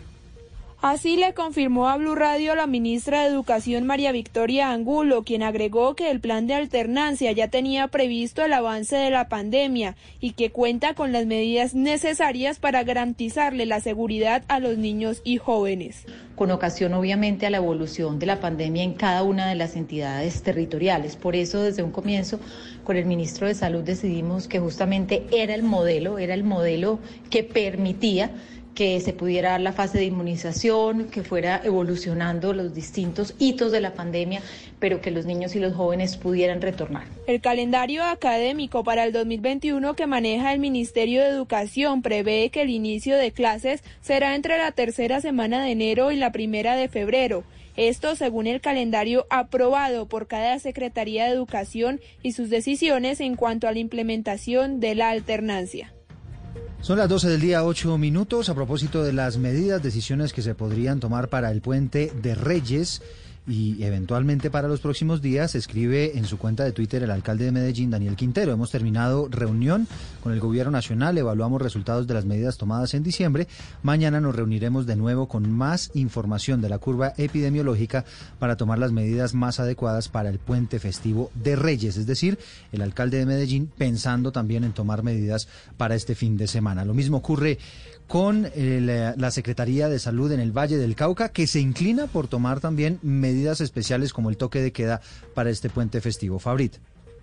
Así 0.87 1.17
le 1.17 1.33
confirmó 1.33 1.89
a 1.89 1.97
Blue 1.97 2.15
Radio 2.15 2.55
la 2.55 2.67
ministra 2.67 3.23
de 3.23 3.29
Educación 3.29 3.87
María 3.87 4.13
Victoria 4.13 4.71
Angulo, 4.71 5.23
quien 5.23 5.43
agregó 5.43 5.97
que 5.97 6.11
el 6.11 6.21
plan 6.21 6.47
de 6.47 6.53
alternancia 6.53 7.33
ya 7.33 7.49
tenía 7.49 7.89
previsto 7.89 8.45
el 8.45 8.53
avance 8.53 8.95
de 8.95 9.09
la 9.09 9.31
pandemia 9.31 9.97
y 10.21 10.33
que 10.33 10.51
cuenta 10.51 10.93
con 10.93 11.11
las 11.11 11.25
medidas 11.25 11.75
necesarias 11.75 12.59
para 12.59 12.85
garantizarle 12.85 13.65
la 13.65 13.81
seguridad 13.81 14.45
a 14.49 14.61
los 14.61 14.77
niños 14.77 15.23
y 15.25 15.39
jóvenes. 15.39 16.05
Con 16.37 16.51
ocasión, 16.51 16.93
obviamente, 16.93 17.47
a 17.47 17.51
la 17.51 17.57
evolución 17.57 18.19
de 18.19 18.27
la 18.27 18.41
pandemia 18.41 18.83
en 18.83 18.93
cada 18.93 19.23
una 19.23 19.49
de 19.49 19.55
las 19.55 19.77
entidades 19.77 20.43
territoriales. 20.43 21.17
Por 21.17 21.35
eso, 21.35 21.63
desde 21.63 21.83
un 21.83 21.93
comienzo, 21.93 22.41
con 22.85 22.99
el 22.99 23.07
ministro 23.07 23.47
de 23.47 23.55
Salud 23.55 23.83
decidimos 23.83 24.49
que 24.49 24.61
justamente 24.61 25.25
era 25.33 25.55
el 25.55 25.63
modelo, 25.63 26.19
era 26.19 26.35
el 26.35 26.45
modelo 26.45 26.99
que 27.31 27.43
permitía 27.43 28.33
que 28.75 29.01
se 29.01 29.13
pudiera 29.13 29.51
dar 29.51 29.61
la 29.61 29.73
fase 29.73 29.99
de 29.99 30.05
inmunización, 30.05 31.05
que 31.07 31.23
fuera 31.23 31.61
evolucionando 31.65 32.53
los 32.53 32.75
distintos 32.75 33.35
hitos 33.39 33.73
de 33.73 33.81
la 33.81 33.95
pandemia, 33.95 34.43
pero 34.79 35.01
que 35.01 35.11
los 35.11 35.27
niños 35.27 35.55
y 35.55 35.61
los 35.61 35.75
jóvenes 35.75 36.17
pudieran 36.17 36.61
retornar. 36.61 37.05
El 37.27 37.41
calendario 37.41 38.05
académico 38.05 38.85
para 38.85 39.05
el 39.05 39.13
2021 39.13 39.95
que 39.95 40.07
maneja 40.07 40.53
el 40.53 40.61
Ministerio 40.61 41.23
de 41.23 41.29
Educación 41.29 42.03
prevé 42.03 42.51
que 42.51 42.63
el 42.63 42.71
inicio 42.71 43.17
de 43.17 43.33
clases 43.33 43.83
será 44.01 44.35
entre 44.35 44.59
la 44.59 44.73
tercera 44.73 45.21
semana 45.21 45.65
de 45.65 45.71
enero 45.71 46.11
y 46.11 46.17
la 46.17 46.33
primera 46.33 46.77
de 46.77 46.89
febrero. 46.89 47.45
Esto 47.77 48.15
según 48.15 48.47
el 48.47 48.61
calendario 48.61 49.27
aprobado 49.31 50.07
por 50.07 50.29
cada 50.29 50.59
Secretaría 50.61 51.25
de 51.25 51.33
Educación 51.33 52.01
y 52.23 52.33
sus 52.33 52.49
decisiones 52.49 53.21
en 53.21 53.35
cuanto 53.35 53.67
a 53.67 53.73
la 53.73 53.81
implementación 53.81 54.79
de 54.79 54.95
la 54.95 55.11
alternancia. 55.11 55.93
Son 56.85 56.99
las 56.99 57.09
12 57.09 57.31
del 57.31 57.41
día, 57.41 57.65
8 57.65 57.97
minutos. 57.97 58.51
A 58.51 58.55
propósito 58.55 59.03
de 59.03 59.15
las 59.15 59.39
medidas, 59.39 59.83
decisiones 59.83 60.35
que 60.35 60.43
se 60.43 60.55
podrían 60.55 61.01
tomar 61.01 61.31
para 61.31 61.51
el 61.51 61.63
puente 61.63 62.13
de 62.21 62.35
Reyes 62.35 63.01
y 63.47 63.83
eventualmente 63.83 64.51
para 64.51 64.69
los 64.69 64.81
próximos 64.81 65.21
días, 65.21 65.55
escribe 65.55 66.17
en 66.17 66.25
su 66.25 66.39
cuenta 66.39 66.65
de 66.65 66.73
Twitter 66.73 67.03
el 67.03 67.11
alcalde 67.11 67.45
de 67.45 67.53
Medellín, 67.53 67.91
Daniel 67.91 68.17
Quintero. 68.17 68.53
Hemos 68.53 68.71
terminado 68.71 69.29
reunión 69.29 69.87
con 70.23 70.33
el 70.33 70.41
gobierno 70.41 70.73
nacional, 70.73 71.19
evaluamos 71.19 71.61
resultados 71.61 72.07
de 72.07 72.15
las 72.15 72.25
medidas 72.25 72.57
tomadas 72.57 72.95
en 72.95 73.03
diciembre. 73.03 73.47
Mañana 73.83 74.19
nos 74.21 74.35
reuniremos 74.35 74.87
de 74.87 74.97
nuevo 74.97 75.29
con 75.29 75.51
más 75.51 75.91
información 75.93 76.63
de 76.63 76.71
la 76.71 76.79
curva 76.79 77.13
epidemiológica 77.19 78.07
para 78.39 78.57
tomar 78.57 78.79
las 78.79 78.93
medidas 78.93 79.35
más 79.35 79.61
adecuadas 79.61 80.09
para 80.09 80.31
el 80.31 80.39
puente 80.39 80.79
festivo 80.79 81.31
de 81.35 81.57
Reyes, 81.57 81.99
es 81.99 82.07
decir, 82.07 82.39
el 82.73 82.81
alcalde 82.81 83.19
de 83.19 83.27
Medellín 83.27 83.71
pensando 83.77 84.33
también 84.33 84.65
en 84.65 84.73
tomar 84.73 85.03
medidas 85.03 85.49
para 85.77 85.95
este 85.95 86.15
fin 86.15 86.39
de 86.39 86.47
semana. 86.47 86.85
Lo 86.87 86.95
mismo 86.95 87.19
ocurre 87.19 87.59
con 88.07 88.47
eh, 88.55 89.15
la 89.17 89.31
Secretaría 89.31 89.89
de 89.89 89.99
Salud 89.99 90.31
en 90.33 90.41
el 90.41 90.53
Valle 90.53 90.77
del 90.77 90.95
Cauca, 90.95 91.31
que 91.31 91.47
se 91.47 91.61
inclina 91.61 92.07
por 92.07 92.29
tomar 92.29 92.61
también 92.61 92.99
medidas 93.03 93.34
especiales 93.61 94.13
como 94.13 94.31
el 94.31 94.37
toque 94.37 94.61
de 94.61 94.73
queda 94.73 95.01
para 95.35 95.51
este 95.51 95.71
puente 95.71 96.01
festivo. 96.01 96.39
Fabrit. 96.39 96.77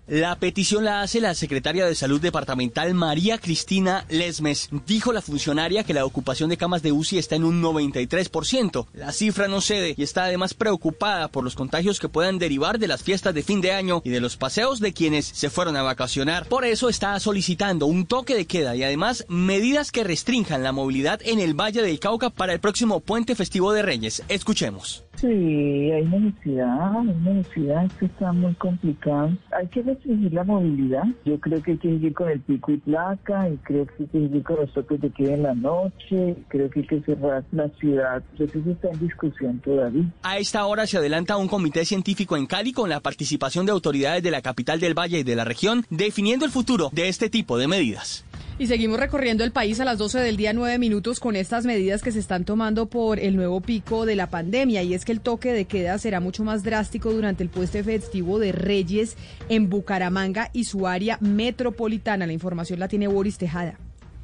La 0.08 0.34
petición 0.34 0.84
la 0.84 1.00
hace 1.00 1.20
la 1.20 1.32
secretaria 1.32 1.86
de 1.86 1.94
Salud 1.94 2.20
Departamental 2.20 2.92
María 2.92 3.38
Cristina 3.38 4.04
Lesmes. 4.08 4.68
Dijo 4.84 5.12
la 5.12 5.22
funcionaria 5.22 5.84
que 5.84 5.94
la 5.94 6.04
ocupación 6.04 6.50
de 6.50 6.56
camas 6.56 6.82
de 6.82 6.90
UCI 6.90 7.18
está 7.18 7.36
en 7.36 7.44
un 7.44 7.62
93%. 7.62 8.88
La 8.94 9.12
cifra 9.12 9.46
no 9.46 9.60
cede 9.60 9.94
y 9.96 10.02
está 10.02 10.24
además 10.24 10.54
preocupada 10.54 11.28
por 11.28 11.44
los 11.44 11.54
contagios 11.54 12.00
que 12.00 12.08
puedan 12.08 12.40
derivar 12.40 12.80
de 12.80 12.88
las 12.88 13.04
fiestas 13.04 13.32
de 13.32 13.44
fin 13.44 13.60
de 13.60 13.72
año 13.72 14.02
y 14.04 14.10
de 14.10 14.20
los 14.20 14.36
paseos 14.36 14.80
de 14.80 14.92
quienes 14.92 15.24
se 15.24 15.50
fueron 15.50 15.76
a 15.76 15.82
vacacionar. 15.82 16.48
Por 16.48 16.64
eso 16.64 16.88
está 16.88 17.18
solicitando 17.20 17.86
un 17.86 18.06
toque 18.06 18.34
de 18.34 18.46
queda 18.46 18.74
y 18.74 18.82
además 18.82 19.24
medidas 19.28 19.92
que 19.92 20.02
restrinjan 20.02 20.64
la 20.64 20.72
movilidad 20.72 21.20
en 21.24 21.38
el 21.38 21.54
Valle 21.54 21.80
del 21.80 22.00
Cauca 22.00 22.28
para 22.28 22.52
el 22.52 22.58
próximo 22.58 22.98
puente 22.98 23.36
festivo 23.36 23.72
de 23.72 23.82
Reyes. 23.82 24.24
Escuchemos 24.28 25.04
Sí, 25.16 25.26
hay 25.26 26.04
necesidad, 26.04 26.98
hay 26.98 27.14
necesidad, 27.22 27.84
esto 27.84 28.06
está 28.06 28.32
muy 28.32 28.54
complicado. 28.54 29.30
Hay 29.56 29.68
que 29.68 29.82
restringir 29.82 30.32
la 30.32 30.44
movilidad. 30.44 31.04
Yo 31.24 31.38
creo 31.38 31.62
que 31.62 31.72
hay 31.72 31.78
que 31.78 31.88
seguir 31.90 32.14
con 32.14 32.28
el 32.28 32.40
pico 32.40 32.72
y 32.72 32.78
placa, 32.78 33.48
y 33.48 33.56
creo 33.58 33.86
que 33.86 33.92
hay 34.00 34.06
que 34.06 34.18
seguir 34.18 34.42
con 34.42 34.56
los 34.56 34.72
toques 34.72 35.00
de 35.00 35.10
queda 35.10 35.34
en 35.34 35.42
la 35.42 35.54
noche, 35.54 36.36
creo 36.48 36.70
que 36.70 36.80
hay 36.80 36.86
que 36.86 37.00
cerrar 37.02 37.44
la 37.52 37.68
ciudad. 37.80 38.22
Eso 38.38 38.58
está 38.70 38.90
en 38.90 38.98
discusión 39.00 39.58
todavía. 39.60 40.04
A 40.22 40.38
esta 40.38 40.66
hora 40.66 40.86
se 40.86 40.98
adelanta 40.98 41.36
un 41.36 41.48
comité 41.48 41.84
científico 41.84 42.36
en 42.36 42.46
Cali 42.46 42.72
con 42.72 42.88
la 42.88 43.00
participación 43.00 43.66
de 43.66 43.72
autoridades 43.72 44.22
de 44.22 44.30
la 44.30 44.42
capital 44.42 44.80
del 44.80 44.98
Valle 44.98 45.20
y 45.20 45.22
de 45.22 45.36
la 45.36 45.44
región, 45.44 45.84
definiendo 45.90 46.44
el 46.44 46.50
futuro 46.50 46.90
de 46.92 47.08
este 47.08 47.30
tipo 47.30 47.58
de 47.58 47.68
medidas. 47.68 48.24
Y 48.58 48.66
seguimos 48.66 49.00
recorriendo 49.00 49.44
el 49.44 49.50
país 49.50 49.80
a 49.80 49.84
las 49.84 49.98
12 49.98 50.20
del 50.20 50.36
día, 50.36 50.52
9 50.52 50.78
minutos, 50.78 51.20
con 51.20 51.36
estas 51.36 51.64
medidas 51.64 52.02
que 52.02 52.12
se 52.12 52.18
están 52.18 52.44
tomando 52.44 52.86
por 52.86 53.18
el 53.18 53.34
nuevo 53.34 53.60
pico 53.60 54.06
de 54.06 54.14
la 54.14 54.28
pandemia. 54.28 54.82
Y 54.82 54.94
es 54.94 55.04
que 55.04 55.12
el 55.12 55.20
toque 55.20 55.52
de 55.52 55.64
queda 55.64 55.98
será 55.98 56.20
mucho 56.20 56.44
más 56.44 56.62
drástico 56.62 57.12
durante 57.12 57.42
el 57.42 57.48
puente 57.48 57.82
festivo 57.82 58.38
de 58.38 58.52
Reyes 58.52 59.16
en 59.48 59.68
Bucaramanga 59.68 60.50
y 60.52 60.64
su 60.64 60.86
área 60.86 61.18
metropolitana. 61.20 62.26
La 62.26 62.32
información 62.32 62.78
la 62.78 62.88
tiene 62.88 63.08
Boris 63.08 63.38
Tejada. 63.38 63.78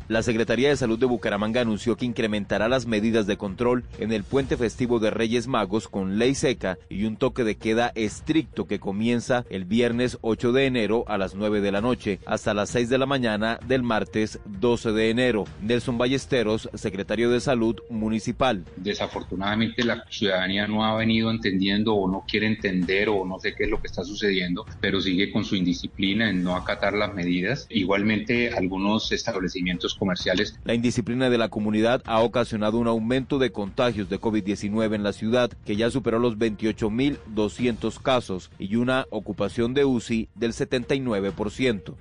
La 0.09 0.22
Secretaría 0.22 0.70
de 0.70 0.76
Salud 0.76 0.98
de 0.98 1.05
Bucaramanga 1.05 1.60
anunció 1.60 1.98
que 1.98 2.06
incrementará 2.06 2.70
las 2.70 2.86
medidas 2.86 3.26
de 3.26 3.36
control 3.36 3.85
en 3.98 4.10
el 4.10 4.24
puente 4.24 4.56
festivo 4.56 5.01
de 5.01 5.10
Reyes 5.10 5.48
Magos 5.48 5.86
con 5.86 6.18
ley 6.18 6.35
seca 6.35 6.78
y 6.89 7.05
un 7.05 7.18
toque 7.18 7.44
de 7.44 7.59
queda 7.59 7.93
estricto 7.94 8.66
que 8.66 8.80
comienza 8.80 9.44
el 9.51 9.66
viernes 9.66 10.16
8 10.22 10.52
de 10.52 10.64
enero 10.64 11.05
a 11.09 11.18
las 11.18 11.35
9 11.35 11.60
de 11.60 11.72
la 11.72 11.82
noche 11.82 12.20
hasta 12.24 12.55
las 12.55 12.70
6 12.70 12.89
de 12.89 12.97
la 12.97 13.05
mañana 13.05 13.60
del 13.66 13.82
martes 13.82 14.40
12 14.47 14.93
de 14.93 15.10
enero. 15.10 15.44
Nelson 15.60 15.98
Ballesteros, 15.98 16.70
secretario 16.72 17.28
de 17.28 17.40
Salud 17.40 17.76
Municipal. 17.90 18.64
Desafortunadamente 18.76 19.85
la 19.85 20.06
ciudadanía 20.09 20.66
no 20.66 20.86
ha 20.86 20.97
venido 20.97 21.30
entendiendo 21.30 21.94
o 21.94 22.10
no 22.10 22.24
quiere 22.26 22.47
entender 22.47 23.10
o 23.10 23.26
no 23.26 23.39
sé 23.40 23.55
qué 23.55 23.64
es 23.64 23.70
lo 23.70 23.78
que 23.78 23.89
está 23.89 24.05
sucediendo, 24.05 24.64
pero 24.80 25.02
sigue 25.02 25.30
con 25.30 25.44
su 25.44 25.55
indisciplina 25.55 26.30
en 26.30 26.43
no 26.43 26.56
acatar 26.56 26.94
las 26.94 27.12
medidas. 27.12 27.66
Igualmente 27.68 28.55
algunos 28.55 29.12
establecimientos 29.12 29.98
comerciales. 29.99 30.59
La 30.65 30.75
indisciplina 30.75 31.29
de 31.29 31.39
la 31.39 31.49
comunidad 31.49 32.03
ha 32.07 32.20
ocasionado 32.20 32.79
un 32.79 32.87
aumento 32.87 33.39
de 33.39 33.53
contagios 33.53 34.09
de 34.09 34.20
COVID-19 34.20 34.95
en 34.95 35.03
la 35.03 35.12
ciudad, 35.12 35.51
que 35.65 35.77
ya 35.77 35.91
superó 35.91 36.19
los 36.19 36.39
28.200 36.39 38.01
casos 38.01 38.51
y 38.59 38.77
una 38.77 39.07
ocupación 39.11 39.75
de 39.75 39.85
UCI 39.85 40.29
del 40.35 40.53
79%. 40.53 41.95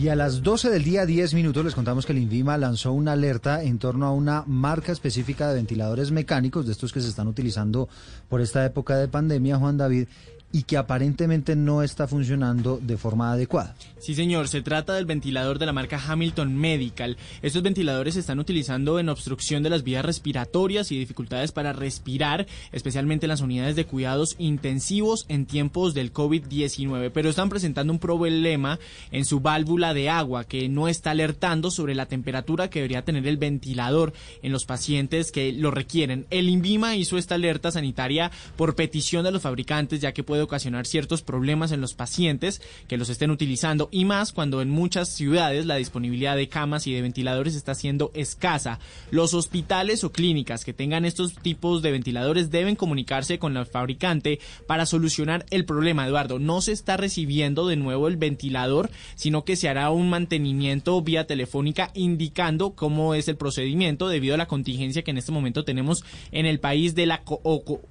Y 0.00 0.08
a 0.08 0.14
las 0.14 0.42
12 0.42 0.70
del 0.70 0.84
día 0.84 1.06
10 1.06 1.34
minutos 1.34 1.64
les 1.64 1.74
contamos 1.74 2.06
que 2.06 2.12
el 2.12 2.18
INVIMA 2.18 2.56
lanzó 2.56 2.92
una 2.92 3.12
alerta 3.12 3.64
en 3.64 3.78
torno 3.78 4.06
a 4.06 4.12
una 4.12 4.44
marca 4.46 4.92
específica 4.92 5.48
de 5.48 5.56
ventiladores 5.56 6.12
mecánicos, 6.12 6.66
de 6.66 6.72
estos 6.72 6.92
que 6.92 7.00
se 7.00 7.08
están 7.08 7.26
utilizando 7.26 7.88
por 8.28 8.40
esta 8.40 8.64
época 8.64 8.96
de 8.96 9.08
pandemia, 9.08 9.56
Juan 9.56 9.76
David, 9.76 10.06
y 10.50 10.62
que 10.62 10.76
aparentemente 10.76 11.56
no 11.56 11.82
está 11.82 12.06
funcionando 12.06 12.78
de 12.80 12.96
forma 12.96 13.32
adecuada. 13.32 13.74
Sí, 13.98 14.14
señor, 14.14 14.48
se 14.48 14.62
trata 14.62 14.94
del 14.94 15.04
ventilador 15.04 15.58
de 15.58 15.66
la 15.66 15.72
marca 15.72 16.00
Hamilton 16.06 16.54
Medical. 16.54 17.16
Estos 17.42 17.62
ventiladores 17.62 18.14
se 18.14 18.20
están 18.20 18.38
utilizando 18.38 18.98
en 18.98 19.08
obstrucción 19.08 19.62
de 19.62 19.70
las 19.70 19.82
vías 19.82 20.04
respiratorias 20.04 20.90
y 20.90 20.98
dificultades 20.98 21.52
para 21.52 21.72
respirar, 21.72 22.46
especialmente 22.72 23.26
en 23.26 23.30
las 23.30 23.40
unidades 23.40 23.76
de 23.76 23.84
cuidados 23.84 24.36
intensivos 24.38 25.26
en 25.28 25.46
tiempos 25.46 25.94
del 25.94 26.12
COVID-19, 26.12 27.10
pero 27.12 27.28
están 27.28 27.50
presentando 27.50 27.92
un 27.92 27.98
problema 27.98 28.78
en 29.10 29.24
su 29.24 29.40
válvula 29.40 29.92
de 29.94 30.08
agua 30.08 30.44
que 30.44 30.68
no 30.68 30.88
está 30.88 31.10
alertando 31.10 31.70
sobre 31.70 31.94
la 31.94 32.06
temperatura 32.06 32.70
que 32.70 32.78
debería 32.78 33.04
tener 33.04 33.26
el 33.26 33.36
ventilador 33.36 34.12
en 34.42 34.52
los 34.52 34.64
pacientes 34.64 35.32
que 35.32 35.52
lo 35.52 35.70
requieren. 35.70 36.26
El 36.30 36.48
INVIMA 36.48 36.96
hizo 36.96 37.18
esta 37.18 37.34
alerta 37.34 37.70
sanitaria 37.70 38.30
por 38.56 38.76
petición 38.76 39.24
de 39.24 39.32
los 39.32 39.42
fabricantes, 39.42 40.00
ya 40.00 40.12
que 40.12 40.22
puede 40.22 40.37
ocasionar 40.42 40.86
ciertos 40.86 41.22
problemas 41.22 41.72
en 41.72 41.80
los 41.80 41.94
pacientes 41.94 42.62
que 42.86 42.96
los 42.96 43.08
estén 43.08 43.30
utilizando 43.30 43.88
y 43.90 44.04
más 44.04 44.32
cuando 44.32 44.62
en 44.62 44.70
muchas 44.70 45.08
ciudades 45.08 45.66
la 45.66 45.76
disponibilidad 45.76 46.36
de 46.36 46.48
camas 46.48 46.86
y 46.86 46.92
de 46.92 47.02
ventiladores 47.02 47.54
está 47.54 47.74
siendo 47.74 48.10
escasa. 48.14 48.78
Los 49.10 49.34
hospitales 49.34 50.04
o 50.04 50.12
clínicas 50.12 50.64
que 50.64 50.72
tengan 50.72 51.04
estos 51.04 51.34
tipos 51.34 51.82
de 51.82 51.92
ventiladores 51.92 52.50
deben 52.50 52.76
comunicarse 52.76 53.38
con 53.38 53.56
el 53.56 53.66
fabricante 53.66 54.40
para 54.66 54.86
solucionar 54.86 55.46
el 55.50 55.64
problema, 55.64 56.06
Eduardo. 56.06 56.38
No 56.38 56.60
se 56.60 56.72
está 56.72 56.96
recibiendo 56.96 57.66
de 57.66 57.76
nuevo 57.76 58.08
el 58.08 58.16
ventilador, 58.16 58.90
sino 59.14 59.44
que 59.44 59.56
se 59.56 59.68
hará 59.68 59.90
un 59.90 60.10
mantenimiento 60.10 61.00
vía 61.02 61.26
telefónica 61.26 61.90
indicando 61.94 62.72
cómo 62.72 63.14
es 63.14 63.28
el 63.28 63.36
procedimiento 63.36 64.08
debido 64.08 64.34
a 64.34 64.38
la 64.38 64.48
contingencia 64.48 65.02
que 65.02 65.10
en 65.10 65.18
este 65.18 65.32
momento 65.32 65.64
tenemos 65.64 66.04
en 66.32 66.46
el 66.46 66.60
país 66.60 66.94
de 66.94 67.06
la, 67.06 67.22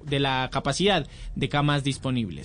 de 0.04 0.20
la 0.20 0.48
capacidad 0.52 1.06
de 1.34 1.48
camas 1.48 1.84
disponibles. 1.84 2.37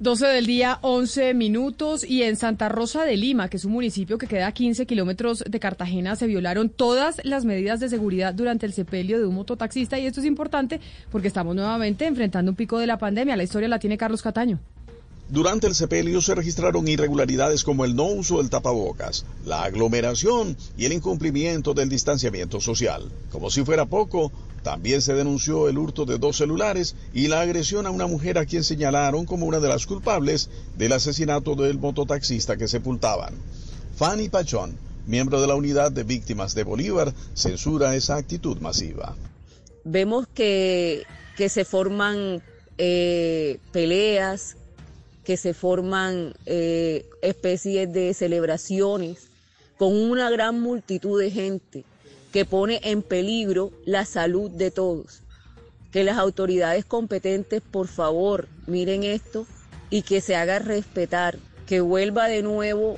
12 0.00 0.26
del 0.26 0.46
día, 0.46 0.78
11 0.82 1.34
minutos. 1.34 2.04
Y 2.04 2.22
en 2.22 2.36
Santa 2.36 2.68
Rosa 2.68 3.04
de 3.04 3.16
Lima, 3.16 3.48
que 3.48 3.56
es 3.56 3.64
un 3.64 3.72
municipio 3.72 4.18
que 4.18 4.26
queda 4.26 4.46
a 4.46 4.52
15 4.52 4.86
kilómetros 4.86 5.44
de 5.46 5.60
Cartagena, 5.60 6.16
se 6.16 6.26
violaron 6.26 6.68
todas 6.68 7.20
las 7.24 7.44
medidas 7.44 7.80
de 7.80 7.88
seguridad 7.88 8.34
durante 8.34 8.66
el 8.66 8.72
sepelio 8.72 9.18
de 9.18 9.26
un 9.26 9.34
mototaxista. 9.34 9.98
Y 9.98 10.06
esto 10.06 10.20
es 10.20 10.26
importante 10.26 10.80
porque 11.10 11.28
estamos 11.28 11.54
nuevamente 11.54 12.06
enfrentando 12.06 12.52
un 12.52 12.56
pico 12.56 12.78
de 12.78 12.86
la 12.86 12.98
pandemia. 12.98 13.36
La 13.36 13.44
historia 13.44 13.68
la 13.68 13.78
tiene 13.78 13.98
Carlos 13.98 14.22
Cataño. 14.22 14.60
Durante 15.30 15.66
el 15.66 15.74
sepelio 15.74 16.22
se 16.22 16.34
registraron 16.34 16.88
irregularidades 16.88 17.62
como 17.62 17.84
el 17.84 17.94
no 17.94 18.04
uso 18.04 18.38
del 18.38 18.48
tapabocas, 18.48 19.26
la 19.44 19.62
aglomeración 19.64 20.56
y 20.78 20.86
el 20.86 20.94
incumplimiento 20.94 21.74
del 21.74 21.90
distanciamiento 21.90 22.62
social. 22.62 23.12
Como 23.30 23.50
si 23.50 23.62
fuera 23.62 23.84
poco, 23.84 24.32
también 24.62 25.02
se 25.02 25.12
denunció 25.12 25.68
el 25.68 25.76
hurto 25.76 26.06
de 26.06 26.16
dos 26.16 26.38
celulares 26.38 26.96
y 27.12 27.28
la 27.28 27.42
agresión 27.42 27.86
a 27.86 27.90
una 27.90 28.06
mujer 28.06 28.38
a 28.38 28.46
quien 28.46 28.64
señalaron 28.64 29.26
como 29.26 29.44
una 29.44 29.60
de 29.60 29.68
las 29.68 29.84
culpables 29.84 30.48
del 30.78 30.92
asesinato 30.92 31.54
del 31.54 31.78
mototaxista 31.78 32.56
que 32.56 32.66
sepultaban. 32.66 33.34
Fanny 33.96 34.30
Pachón, 34.30 34.78
miembro 35.06 35.42
de 35.42 35.46
la 35.46 35.56
unidad 35.56 35.92
de 35.92 36.04
víctimas 36.04 36.54
de 36.54 36.64
Bolívar, 36.64 37.12
censura 37.34 37.94
esa 37.94 38.16
actitud 38.16 38.58
masiva. 38.60 39.14
Vemos 39.84 40.26
que, 40.32 41.04
se 41.36 41.64
forman 41.66 42.42
eh, 42.78 43.58
peleas, 43.72 44.56
que 45.28 45.36
se 45.36 45.52
forman 45.52 46.32
eh, 46.46 47.04
especies 47.20 47.92
de 47.92 48.14
celebraciones 48.14 49.28
con 49.76 49.94
una 49.94 50.30
gran 50.30 50.58
multitud 50.58 51.20
de 51.20 51.30
gente 51.30 51.84
que 52.32 52.46
pone 52.46 52.80
en 52.82 53.02
peligro 53.02 53.70
la 53.84 54.06
salud 54.06 54.50
de 54.50 54.70
todos. 54.70 55.20
Que 55.92 56.02
las 56.02 56.16
autoridades 56.16 56.86
competentes, 56.86 57.60
por 57.60 57.88
favor, 57.88 58.48
miren 58.66 59.04
esto 59.04 59.46
y 59.90 60.00
que 60.00 60.22
se 60.22 60.34
haga 60.34 60.60
respetar, 60.60 61.38
que 61.66 61.82
vuelva 61.82 62.26
de 62.28 62.42
nuevo 62.42 62.96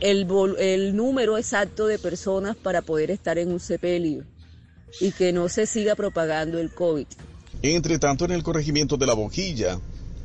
el, 0.00 0.26
el 0.58 0.96
número 0.96 1.36
exacto 1.36 1.86
de 1.86 1.98
personas 1.98 2.56
para 2.56 2.80
poder 2.80 3.10
estar 3.10 3.36
en 3.36 3.52
un 3.52 3.60
sepelio 3.60 4.24
y 5.00 5.12
que 5.12 5.34
no 5.34 5.50
se 5.50 5.66
siga 5.66 5.94
propagando 5.94 6.58
el 6.58 6.70
COVID. 6.70 7.06
Entre 7.60 7.98
tanto, 7.98 8.24
en 8.24 8.30
el 8.30 8.42
corregimiento 8.42 8.96
de 8.96 9.04
la 9.04 9.12
Boquilla, 9.12 9.78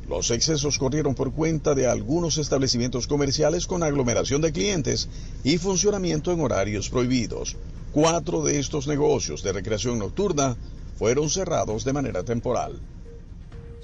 los 0.08 0.30
excesos 0.30 0.78
corrieron 0.78 1.14
por 1.14 1.32
cuenta 1.32 1.74
de 1.74 1.86
algunos 1.86 2.38
establecimientos 2.38 3.06
comerciales 3.06 3.66
con 3.66 3.82
aglomeración 3.82 4.40
de 4.40 4.52
clientes 4.52 5.08
y 5.42 5.58
funcionamiento 5.58 6.32
en 6.32 6.40
horarios 6.40 6.90
prohibidos. 6.90 7.56
Cuatro 7.92 8.42
de 8.42 8.58
estos 8.58 8.86
negocios 8.86 9.42
de 9.42 9.52
recreación 9.52 9.98
nocturna 9.98 10.56
fueron 10.98 11.30
cerrados 11.30 11.84
de 11.84 11.92
manera 11.92 12.22
temporal. 12.22 12.80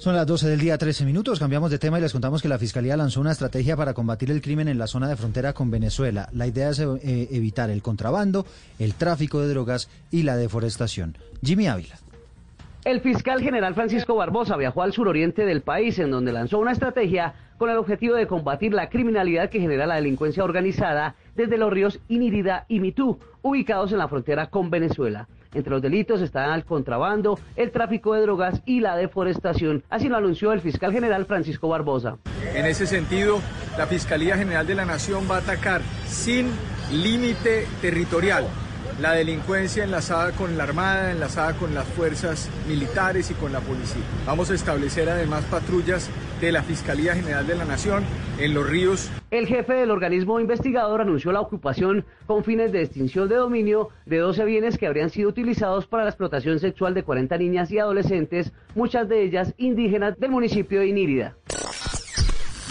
Son 0.01 0.15
las 0.15 0.25
12 0.25 0.47
del 0.49 0.59
día, 0.59 0.79
13 0.79 1.05
minutos. 1.05 1.37
Cambiamos 1.37 1.69
de 1.69 1.77
tema 1.77 1.99
y 1.99 2.01
les 2.01 2.11
contamos 2.11 2.41
que 2.41 2.49
la 2.49 2.57
Fiscalía 2.57 2.97
lanzó 2.97 3.21
una 3.21 3.33
estrategia 3.33 3.77
para 3.77 3.93
combatir 3.93 4.31
el 4.31 4.41
crimen 4.41 4.67
en 4.67 4.79
la 4.79 4.87
zona 4.87 5.07
de 5.07 5.15
frontera 5.15 5.53
con 5.53 5.69
Venezuela. 5.69 6.27
La 6.33 6.47
idea 6.47 6.71
es 6.71 6.79
eh, 6.79 7.27
evitar 7.31 7.69
el 7.69 7.83
contrabando, 7.83 8.47
el 8.79 8.95
tráfico 8.95 9.41
de 9.41 9.49
drogas 9.49 9.89
y 10.09 10.23
la 10.23 10.37
deforestación. 10.37 11.19
Jimmy 11.43 11.67
Ávila. 11.67 11.99
El 12.83 13.01
fiscal 13.01 13.41
general 13.41 13.75
Francisco 13.75 14.15
Barbosa 14.15 14.57
viajó 14.57 14.81
al 14.81 14.91
suroriente 14.91 15.45
del 15.45 15.61
país 15.61 15.99
en 15.99 16.09
donde 16.09 16.31
lanzó 16.31 16.57
una 16.57 16.71
estrategia 16.71 17.35
con 17.59 17.69
el 17.69 17.77
objetivo 17.77 18.15
de 18.15 18.25
combatir 18.25 18.73
la 18.73 18.89
criminalidad 18.89 19.51
que 19.51 19.59
genera 19.59 19.85
la 19.85 19.95
delincuencia 19.95 20.43
organizada 20.43 21.13
desde 21.35 21.59
los 21.59 21.71
ríos 21.71 21.99
Inirida 22.07 22.65
y 22.67 22.79
Mitú, 22.79 23.19
ubicados 23.43 23.91
en 23.91 23.99
la 23.99 24.07
frontera 24.07 24.47
con 24.47 24.71
Venezuela. 24.71 25.27
Entre 25.53 25.69
los 25.69 25.83
delitos 25.83 26.21
están 26.21 26.53
el 26.55 26.65
contrabando, 26.65 27.37
el 27.55 27.69
tráfico 27.69 28.15
de 28.15 28.21
drogas 28.21 28.63
y 28.65 28.79
la 28.79 28.95
deforestación. 28.95 29.83
Así 29.91 30.09
lo 30.09 30.17
anunció 30.17 30.51
el 30.51 30.61
fiscal 30.61 30.91
general 30.91 31.27
Francisco 31.27 31.67
Barbosa. 31.67 32.17
En 32.55 32.65
ese 32.65 32.87
sentido, 32.87 33.41
la 33.77 33.85
Fiscalía 33.85 34.37
General 34.37 34.65
de 34.65 34.73
la 34.73 34.85
Nación 34.85 35.27
va 35.29 35.35
a 35.35 35.39
atacar 35.39 35.81
sin 36.07 36.49
límite 36.91 37.67
territorial 37.79 38.47
la 38.99 39.13
delincuencia 39.13 39.83
enlazada 39.83 40.31
con 40.31 40.57
la 40.57 40.63
Armada, 40.63 41.11
enlazada 41.11 41.53
con 41.53 41.73
las 41.73 41.85
fuerzas 41.85 42.49
militares 42.67 43.31
y 43.31 43.33
con 43.33 43.53
la 43.53 43.59
policía. 43.59 44.03
Vamos 44.25 44.51
a 44.51 44.55
establecer 44.55 45.09
además 45.09 45.43
patrullas 45.45 46.09
de 46.39 46.51
la 46.51 46.63
Fiscalía 46.63 47.15
General 47.15 47.45
de 47.45 47.55
la 47.55 47.65
Nación 47.65 48.03
en 48.39 48.53
los 48.53 48.67
ríos. 48.67 49.11
El 49.29 49.47
jefe 49.47 49.73
del 49.73 49.91
organismo 49.91 50.39
investigador 50.39 51.01
anunció 51.01 51.31
la 51.31 51.39
ocupación 51.41 52.05
con 52.25 52.43
fines 52.43 52.71
de 52.71 52.81
extinción 52.81 53.29
de 53.29 53.35
dominio 53.35 53.89
de 54.05 54.17
12 54.17 54.43
bienes 54.45 54.77
que 54.77 54.87
habrían 54.87 55.09
sido 55.09 55.29
utilizados 55.29 55.87
para 55.87 56.03
la 56.03 56.09
explotación 56.09 56.59
sexual 56.59 56.93
de 56.93 57.03
40 57.03 57.37
niñas 57.37 57.71
y 57.71 57.79
adolescentes, 57.79 58.51
muchas 58.75 59.07
de 59.07 59.23
ellas 59.23 59.53
indígenas 59.57 60.19
del 60.19 60.31
municipio 60.31 60.79
de 60.79 60.87
Inírida. 60.87 61.35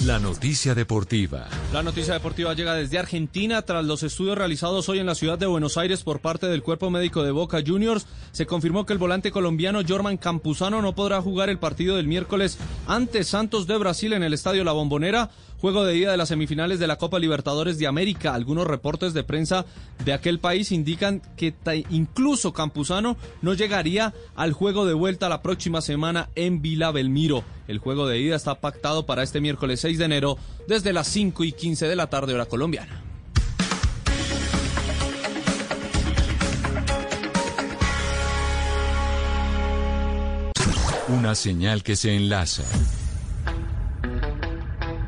La 0.06 0.18
noticia 0.18 0.74
deportiva. 0.74 1.47
La 1.74 1.82
noticia 1.82 2.14
deportiva 2.14 2.55
llega 2.55 2.72
desde 2.72 2.98
Argentina. 2.98 3.60
Tras 3.60 3.85
los 3.85 4.02
estudios 4.02 4.39
realizados 4.39 4.89
hoy 4.89 4.98
en 4.98 5.05
la 5.05 5.14
ciudad 5.14 5.39
de 5.39 5.44
Buenos 5.44 5.77
Aires 5.77 6.02
por 6.05 6.20
parte 6.20 6.47
del 6.47 6.62
cuerpo 6.62 6.89
médico 6.89 7.22
de 7.22 7.32
Boca 7.32 7.59
Juniors, 7.64 8.06
se 8.32 8.47
confirmó 8.47 8.86
que 8.86 8.94
el 8.94 8.98
volante 8.98 9.31
colombiano 9.31 9.82
Jorman 9.86 10.16
Campuzano 10.16 10.81
no 10.81 10.94
podrá 10.94 11.20
jugar 11.20 11.51
el 11.51 11.59
partido 11.59 11.97
del 11.97 12.06
miércoles 12.06 12.56
ante 12.86 13.24
Santos 13.24 13.66
de 13.66 13.77
Brasil 13.77 14.14
en 14.14 14.22
el 14.22 14.32
estadio 14.32 14.64
La 14.64 14.72
Bombonera 14.72 15.28
juego 15.61 15.85
de 15.85 15.97
ida 15.97 16.11
de 16.11 16.16
las 16.16 16.28
semifinales 16.28 16.78
de 16.78 16.87
la 16.87 16.97
Copa 16.97 17.19
Libertadores 17.19 17.78
de 17.78 17.87
América. 17.87 18.35
Algunos 18.35 18.66
reportes 18.66 19.12
de 19.12 19.24
prensa 19.24 19.66
de 20.05 20.12
aquel 20.12 20.39
país 20.39 20.73
indican 20.73 21.20
que 21.37 21.55
incluso 21.91 22.53
Campuzano 22.53 23.16
no 23.43 23.55
llegaría 23.55 24.15
al 24.35 24.53
juego 24.53 24.87
de 24.87 24.95
vuelta 24.95 25.28
la 25.28 25.43
próxima 25.43 25.82
semana 25.82 26.31
en 26.35 26.62
Vila 26.62 26.91
Belmiro. 26.93 27.45
El 27.69 27.78
juego 27.78 28.09
de 28.09 28.20
ida 28.20 28.37
está 28.37 28.61
pactado 28.61 29.05
para 29.05 29.23
este 29.23 29.41
miércoles 29.41 29.81
6 29.81 29.99
de 29.99 30.05
enero 30.05 30.39
desde 30.66 30.93
las 30.93 31.09
5 31.09 31.45
y 31.45 31.53
15 31.53 31.87
de 31.87 31.97
la 31.97 32.09
tarde 32.09 32.35
hora 32.35 32.47
colombiana. 32.47 33.05
Una 41.09 41.35
señal 41.35 41.82
que 41.82 41.97
se 41.97 42.15
enlaza 42.15 42.62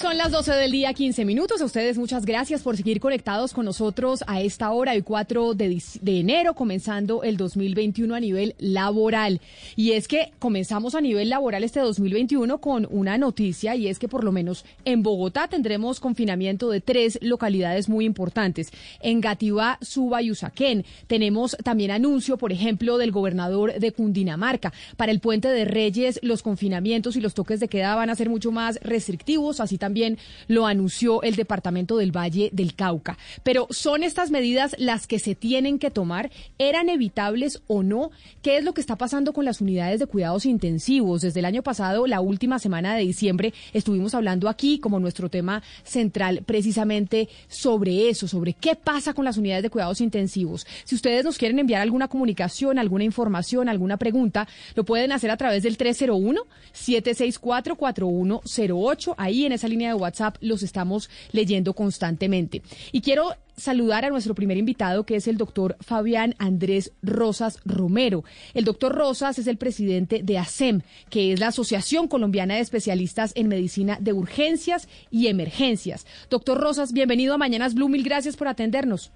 Son 0.00 0.16
las 0.16 0.30
12 0.30 0.52
del 0.52 0.70
día, 0.70 0.94
15 0.94 1.24
minutos. 1.24 1.60
A 1.60 1.64
ustedes 1.64 1.98
muchas 1.98 2.24
gracias 2.24 2.62
por 2.62 2.76
seguir 2.76 3.00
conectados 3.00 3.52
con 3.52 3.64
nosotros 3.64 4.22
a 4.28 4.40
esta 4.40 4.70
hora, 4.70 4.94
el 4.94 5.02
4 5.02 5.54
de, 5.54 5.82
de, 6.00 6.20
enero, 6.20 6.54
comenzando 6.54 7.24
el 7.24 7.36
2021 7.36 8.14
a 8.14 8.20
nivel 8.20 8.54
laboral. 8.60 9.40
Y 9.74 9.92
es 9.92 10.06
que 10.06 10.30
comenzamos 10.38 10.94
a 10.94 11.00
nivel 11.00 11.30
laboral 11.30 11.64
este 11.64 11.80
2021 11.80 12.58
con 12.58 12.86
una 12.92 13.18
noticia 13.18 13.74
y 13.74 13.88
es 13.88 13.98
que 13.98 14.06
por 14.06 14.22
lo 14.22 14.30
menos 14.30 14.64
en 14.84 15.02
Bogotá 15.02 15.48
tendremos 15.48 15.98
confinamiento 15.98 16.70
de 16.70 16.80
tres 16.80 17.18
localidades 17.20 17.88
muy 17.88 18.04
importantes. 18.04 18.70
En 19.00 19.20
Gativá, 19.20 19.78
Suba 19.82 20.22
y 20.22 20.30
Usaquén. 20.30 20.84
Tenemos 21.08 21.56
también 21.64 21.90
anuncio, 21.90 22.38
por 22.38 22.52
ejemplo, 22.52 22.98
del 22.98 23.10
gobernador 23.10 23.80
de 23.80 23.90
Cundinamarca. 23.90 24.72
Para 24.96 25.10
el 25.10 25.18
puente 25.18 25.48
de 25.48 25.64
Reyes, 25.64 26.20
los 26.22 26.42
confinamientos 26.42 27.16
y 27.16 27.20
los 27.20 27.34
toques 27.34 27.58
de 27.58 27.66
queda 27.66 27.96
van 27.96 28.10
a 28.10 28.14
ser 28.14 28.30
mucho 28.30 28.52
más 28.52 28.78
restrictivos, 28.80 29.58
así 29.58 29.76
también 29.76 29.87
también 29.88 30.18
lo 30.48 30.66
anunció 30.66 31.22
el 31.22 31.34
Departamento 31.34 31.96
del 31.96 32.14
Valle 32.14 32.50
del 32.52 32.74
Cauca. 32.74 33.16
Pero 33.42 33.66
¿son 33.70 34.02
estas 34.02 34.30
medidas 34.30 34.76
las 34.78 35.06
que 35.06 35.18
se 35.18 35.34
tienen 35.34 35.78
que 35.78 35.90
tomar? 35.90 36.30
¿Eran 36.58 36.90
evitables 36.90 37.62
o 37.68 37.82
no? 37.82 38.10
¿Qué 38.42 38.58
es 38.58 38.64
lo 38.64 38.74
que 38.74 38.82
está 38.82 38.96
pasando 38.96 39.32
con 39.32 39.46
las 39.46 39.62
unidades 39.62 39.98
de 39.98 40.06
cuidados 40.06 40.44
intensivos? 40.44 41.22
Desde 41.22 41.40
el 41.40 41.46
año 41.46 41.62
pasado, 41.62 42.06
la 42.06 42.20
última 42.20 42.58
semana 42.58 42.94
de 42.96 43.00
diciembre, 43.00 43.54
estuvimos 43.72 44.14
hablando 44.14 44.50
aquí 44.50 44.78
como 44.78 45.00
nuestro 45.00 45.30
tema 45.30 45.62
central 45.84 46.42
precisamente 46.44 47.30
sobre 47.48 48.10
eso, 48.10 48.28
sobre 48.28 48.52
qué 48.52 48.76
pasa 48.76 49.14
con 49.14 49.24
las 49.24 49.38
unidades 49.38 49.62
de 49.62 49.70
cuidados 49.70 50.02
intensivos. 50.02 50.66
Si 50.84 50.96
ustedes 50.96 51.24
nos 51.24 51.38
quieren 51.38 51.58
enviar 51.58 51.80
alguna 51.80 52.08
comunicación, 52.08 52.78
alguna 52.78 53.04
información, 53.04 53.70
alguna 53.70 53.96
pregunta, 53.96 54.46
lo 54.74 54.84
pueden 54.84 55.12
hacer 55.12 55.30
a 55.30 55.38
través 55.38 55.62
del 55.62 55.78
301 55.78 56.42
764 56.72 57.76
4108 57.76 59.14
ahí 59.16 59.46
en 59.46 59.52
esa 59.52 59.66
línea 59.66 59.77
de 59.86 59.94
WhatsApp 59.94 60.36
los 60.40 60.64
estamos 60.64 61.08
leyendo 61.30 61.74
constantemente. 61.74 62.62
Y 62.90 63.00
quiero 63.00 63.34
saludar 63.56 64.04
a 64.04 64.10
nuestro 64.10 64.34
primer 64.34 64.56
invitado, 64.56 65.04
que 65.04 65.16
es 65.16 65.28
el 65.28 65.36
doctor 65.36 65.76
Fabián 65.80 66.34
Andrés 66.38 66.92
Rosas 67.02 67.58
Romero. 67.64 68.24
El 68.54 68.64
doctor 68.64 68.94
Rosas 68.94 69.38
es 69.38 69.46
el 69.46 69.56
presidente 69.56 70.22
de 70.22 70.38
ASEM, 70.38 70.82
que 71.10 71.32
es 71.32 71.40
la 71.40 71.48
Asociación 71.48 72.08
Colombiana 72.08 72.54
de 72.54 72.60
Especialistas 72.60 73.32
en 73.34 73.48
Medicina 73.48 73.98
de 74.00 74.12
Urgencias 74.12 74.88
y 75.10 75.26
Emergencias. 75.26 76.06
Doctor 76.30 76.58
Rosas, 76.60 76.92
bienvenido 76.92 77.34
a 77.34 77.38
Mañanas 77.38 77.74
Blue, 77.74 77.88
mil 77.88 78.02
gracias 78.02 78.36
por 78.36 78.48
atendernos. 78.48 79.12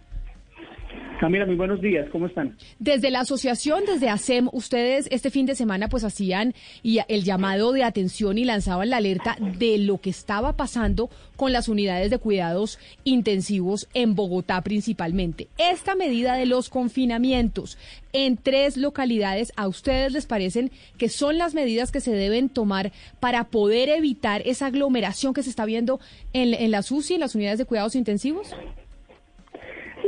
Camila, 1.23 1.47
muy 1.47 1.55
buenos 1.55 1.81
días, 1.81 2.11
¿cómo 2.11 2.27
están? 2.27 2.57
Desde 2.81 3.12
la 3.12 3.20
asociación, 3.20 3.85
desde 3.86 4.09
ASEM, 4.09 4.49
ustedes 4.53 5.07
este 5.12 5.31
fin 5.31 5.47
de 5.47 5.55
semana 5.55 5.89
pues 5.89 6.03
hacían 6.03 6.53
y 6.82 6.99
el 7.07 7.23
llamado 7.23 7.70
de 7.70 7.85
atención 7.85 8.39
y 8.39 8.44
lanzaban 8.44 8.90
la 8.90 8.97
alerta 8.97 9.36
de 9.39 9.78
lo 9.78 9.99
que 9.99 10.11
estaba 10.11 10.57
pasando 10.57 11.11
con 11.36 11.53
las 11.53 11.69
unidades 11.69 12.11
de 12.11 12.19
cuidados 12.19 12.81
intensivos 13.05 13.89
en 13.94 14.16
Bogotá 14.16 14.62
principalmente. 14.62 15.47
Esta 15.59 15.94
medida 15.94 16.35
de 16.35 16.47
los 16.47 16.69
confinamientos 16.69 17.78
en 18.12 18.36
tres 18.36 18.77
localidades, 18.77 19.53
¿a 19.57 19.69
ustedes 19.69 20.12
les 20.12 20.27
parecen 20.27 20.73
que 20.99 21.09
son 21.09 21.39
las 21.39 21.55
medidas 21.55 21.93
que 21.93 22.01
se 22.01 22.11
deben 22.11 22.49
tomar 22.49 22.90
para 23.20 23.44
poder 23.44 23.90
evitar 23.90 24.43
esa 24.44 24.66
aglomeración 24.66 25.35
que 25.35 25.44
se 25.44 25.51
está 25.51 25.66
viendo 25.66 26.01
en, 26.32 26.53
en 26.53 26.73
las 26.73 26.90
UCI, 26.90 27.15
en 27.15 27.20
las 27.20 27.36
unidades 27.36 27.61
de 27.61 27.65
cuidados 27.65 27.94
intensivos? 27.94 28.57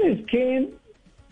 Es 0.02 0.26
que 0.26 0.70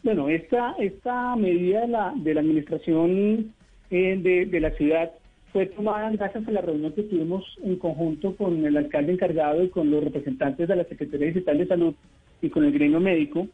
bueno, 0.02 0.28
esta, 0.28 0.74
esta 0.78 1.36
medida 1.36 1.82
de 1.82 1.88
la, 1.88 2.12
de 2.16 2.34
la 2.34 2.40
administración 2.40 3.52
eh, 3.90 4.18
de, 4.20 4.46
de, 4.46 4.60
la 4.60 4.70
ciudad 4.72 5.12
fue 5.52 5.66
tomada 5.66 6.10
gracias 6.10 6.46
a 6.48 6.50
la 6.50 6.60
reunión 6.60 6.92
que 6.92 7.02
tuvimos 7.02 7.44
en 7.62 7.76
conjunto 7.76 8.34
con 8.36 8.64
el 8.64 8.76
alcalde 8.76 9.12
encargado 9.12 9.62
y 9.62 9.68
con 9.68 9.90
los 9.90 10.02
representantes 10.02 10.66
de 10.66 10.76
la 10.76 10.84
Secretaría 10.84 11.28
Digital 11.28 11.58
de 11.58 11.66
Salud 11.66 11.94
y 12.40 12.50
con 12.50 12.64
el 12.64 12.72
gremio 12.72 13.00
médico, 13.00 13.46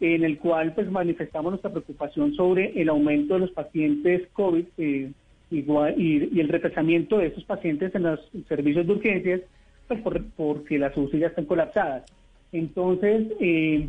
en 0.00 0.24
el 0.24 0.38
cual 0.38 0.74
pues 0.74 0.90
manifestamos 0.90 1.52
nuestra 1.52 1.70
preocupación 1.70 2.34
sobre 2.34 2.80
el 2.80 2.88
aumento 2.88 3.34
de 3.34 3.40
los 3.40 3.52
pacientes 3.52 4.28
COVID 4.32 4.64
eh, 4.78 5.12
igual, 5.50 5.94
y, 6.00 6.40
el 6.40 6.48
retrasamiento 6.48 7.18
de 7.18 7.26
estos 7.26 7.44
pacientes 7.44 7.94
en 7.94 8.04
los 8.04 8.20
servicios 8.48 8.86
de 8.86 8.92
urgencias, 8.92 9.40
pues 9.86 10.00
por, 10.00 10.24
porque 10.32 10.78
las 10.78 10.96
UCI 10.96 11.20
ya 11.20 11.26
están 11.28 11.44
colapsadas. 11.44 12.04
Entonces, 12.50 13.28
eh, 13.40 13.88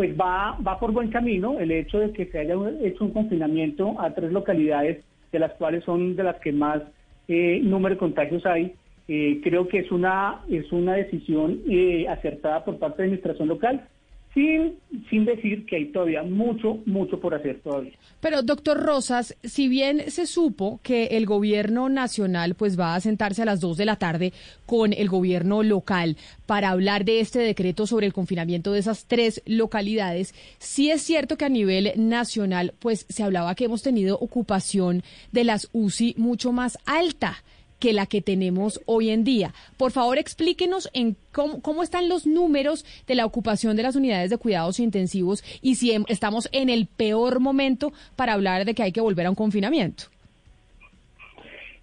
pues 0.00 0.18
va, 0.18 0.56
va 0.66 0.80
por 0.80 0.92
buen 0.92 1.10
camino 1.10 1.60
el 1.60 1.70
hecho 1.70 1.98
de 1.98 2.10
que 2.14 2.24
se 2.24 2.38
haya 2.38 2.54
hecho 2.82 3.04
un 3.04 3.12
confinamiento 3.12 4.00
a 4.00 4.14
tres 4.14 4.32
localidades, 4.32 5.04
de 5.30 5.38
las 5.38 5.52
cuales 5.58 5.84
son 5.84 6.16
de 6.16 6.22
las 6.22 6.36
que 6.36 6.52
más 6.52 6.80
eh, 7.28 7.60
número 7.62 7.96
de 7.96 7.98
contagios 7.98 8.46
hay. 8.46 8.72
Eh, 9.08 9.42
creo 9.44 9.68
que 9.68 9.80
es 9.80 9.92
una, 9.92 10.40
es 10.48 10.72
una 10.72 10.94
decisión 10.94 11.60
eh, 11.68 12.08
acertada 12.08 12.64
por 12.64 12.78
parte 12.78 12.96
de 12.96 13.02
la 13.02 13.04
administración 13.08 13.48
local 13.48 13.86
sin, 14.34 14.78
sin 15.08 15.24
decir 15.24 15.66
que 15.66 15.76
hay 15.76 15.86
todavía 15.86 16.22
mucho, 16.22 16.78
mucho 16.86 17.18
por 17.18 17.34
hacer 17.34 17.60
todavía. 17.60 17.92
Pero, 18.20 18.42
doctor 18.42 18.78
Rosas, 18.80 19.36
si 19.42 19.68
bien 19.68 20.10
se 20.10 20.26
supo 20.26 20.78
que 20.82 21.06
el 21.06 21.26
gobierno 21.26 21.88
nacional 21.88 22.54
pues 22.54 22.78
va 22.78 22.94
a 22.94 23.00
sentarse 23.00 23.42
a 23.42 23.44
las 23.44 23.60
dos 23.60 23.76
de 23.76 23.86
la 23.86 23.96
tarde 23.96 24.32
con 24.66 24.92
el 24.92 25.08
gobierno 25.08 25.62
local 25.62 26.16
para 26.46 26.70
hablar 26.70 27.04
de 27.04 27.20
este 27.20 27.40
decreto 27.40 27.86
sobre 27.86 28.06
el 28.06 28.12
confinamiento 28.12 28.72
de 28.72 28.80
esas 28.80 29.06
tres 29.06 29.42
localidades, 29.46 30.34
sí 30.58 30.90
es 30.90 31.02
cierto 31.02 31.36
que 31.36 31.44
a 31.44 31.48
nivel 31.48 31.92
nacional 31.96 32.74
pues 32.78 33.06
se 33.08 33.22
hablaba 33.22 33.54
que 33.54 33.64
hemos 33.64 33.82
tenido 33.82 34.18
ocupación 34.18 35.02
de 35.32 35.44
las 35.44 35.68
UCI 35.72 36.14
mucho 36.18 36.52
más 36.52 36.78
alta 36.86 37.42
que 37.80 37.92
la 37.92 38.06
que 38.06 38.20
tenemos 38.20 38.80
hoy 38.86 39.10
en 39.10 39.24
día. 39.24 39.52
Por 39.76 39.90
favor, 39.90 40.18
explíquenos 40.18 40.88
en 40.92 41.16
cómo, 41.32 41.82
están 41.82 42.08
los 42.08 42.26
números 42.26 42.84
de 43.06 43.14
la 43.14 43.26
ocupación 43.26 43.76
de 43.76 43.82
las 43.82 43.96
unidades 43.96 44.30
de 44.30 44.38
cuidados 44.38 44.78
intensivos 44.78 45.42
y 45.62 45.74
si 45.76 45.92
em, 45.92 46.04
estamos 46.08 46.48
en 46.52 46.68
el 46.68 46.86
peor 46.86 47.40
momento 47.40 47.92
para 48.14 48.34
hablar 48.34 48.64
de 48.64 48.74
que 48.74 48.82
hay 48.82 48.92
que 48.92 49.00
volver 49.00 49.26
a 49.26 49.30
un 49.30 49.36
confinamiento. 49.36 50.04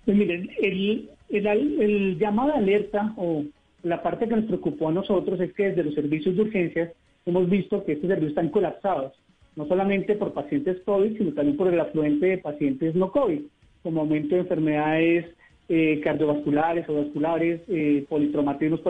Pues 0.05 0.15
miren, 0.15 0.49
el, 0.61 1.09
el, 1.29 2.17
llamado 2.17 2.51
de 2.51 2.57
alerta 2.59 3.13
o 3.17 3.43
la 3.83 4.01
parte 4.01 4.29
que 4.29 4.35
nos 4.35 4.45
preocupó 4.45 4.89
a 4.89 4.93
nosotros 4.93 5.39
es 5.41 5.51
que 5.53 5.69
desde 5.69 5.83
los 5.83 5.95
servicios 5.95 6.35
de 6.35 6.43
urgencias 6.43 6.91
hemos 7.25 7.49
visto 7.49 7.83
que 7.83 7.93
estos 7.93 8.07
servicios 8.07 8.29
están 8.29 8.49
colapsados, 8.49 9.13
no 9.55 9.67
solamente 9.67 10.15
por 10.15 10.33
pacientes 10.33 10.79
COVID, 10.85 11.17
sino 11.17 11.33
también 11.33 11.57
por 11.57 11.73
el 11.73 11.79
afluente 11.79 12.27
de 12.27 12.37
pacientes 12.37 12.95
no 12.95 13.11
COVID. 13.11 13.41
como 13.83 14.01
aumento 14.01 14.35
de 14.35 14.41
enfermedades 14.41 15.25
eh, 15.69 15.99
cardiovasculares 16.03 16.87
o 16.89 16.95
vasculares, 16.95 17.61
eh, 17.67 18.05
por 18.09 18.21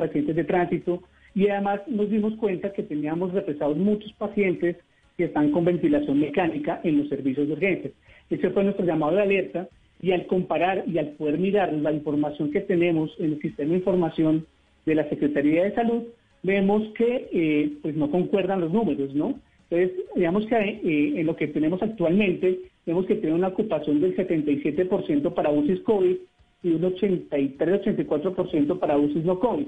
accidentes 0.04 0.36
de 0.36 0.44
tránsito, 0.44 1.02
y 1.34 1.48
además 1.50 1.82
nos 1.88 2.10
dimos 2.10 2.36
cuenta 2.36 2.74
que 2.74 2.84
teníamos 2.84 3.34
represados 3.34 3.78
muchos 3.78 4.12
pacientes 4.14 4.76
que 5.18 5.26
están 5.26 5.52
con 5.52 5.66
ventilación 5.66 6.20
mecánica 6.20 6.80
en 6.84 7.00
los 7.00 7.10
servicios 7.10 7.48
de 7.48 7.54
urgencias. 7.54 7.94
Ese 8.30 8.50
fue 8.52 8.64
nuestro 8.64 8.86
llamado 8.86 9.16
de 9.16 9.22
alerta 9.24 9.68
y 10.02 10.12
al 10.12 10.28
comparar 10.28 10.84
y 10.88 10.98
al 10.98 11.10
poder 11.10 11.40
mirar 11.40 11.74
la 11.74 11.92
información 11.92 12.52
que 12.52 12.62
tenemos 12.62 13.12
en 13.20 13.34
el 13.34 13.42
sistema 13.42 13.72
de 13.72 13.78
información 13.78 14.46
de 14.86 14.96
la 14.96 15.10
Secretaría 15.10 15.64
de 15.64 15.76
Salud, 15.76 16.04
vemos 16.44 16.88
que 16.96 17.28
eh, 17.32 17.72
pues 17.82 17.96
no 17.96 18.12
concuerdan 18.12 18.62
los 18.62 18.72
números, 18.72 19.14
¿no? 19.16 19.40
Entonces, 19.70 20.06
digamos 20.16 20.46
que 20.46 20.56
eh, 20.56 21.20
en 21.20 21.26
lo 21.26 21.36
que 21.36 21.48
tenemos 21.48 21.82
actualmente, 21.82 22.60
vemos 22.86 23.06
que 23.06 23.16
tiene 23.16 23.36
una 23.36 23.50
ocupación 23.50 24.00
del 24.00 24.16
77% 24.16 25.34
para 25.34 25.50
UCI 25.50 25.80
COVID 25.80 26.16
y 26.64 26.72
un 26.72 26.82
83-84% 26.82 28.80
para 28.80 28.98
UCI 28.98 29.20
no 29.20 29.40
COVID. 29.40 29.68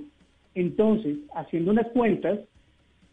Entonces, 0.56 1.18
haciendo 1.36 1.72
unas 1.72 1.88
cuentas, 1.88 2.40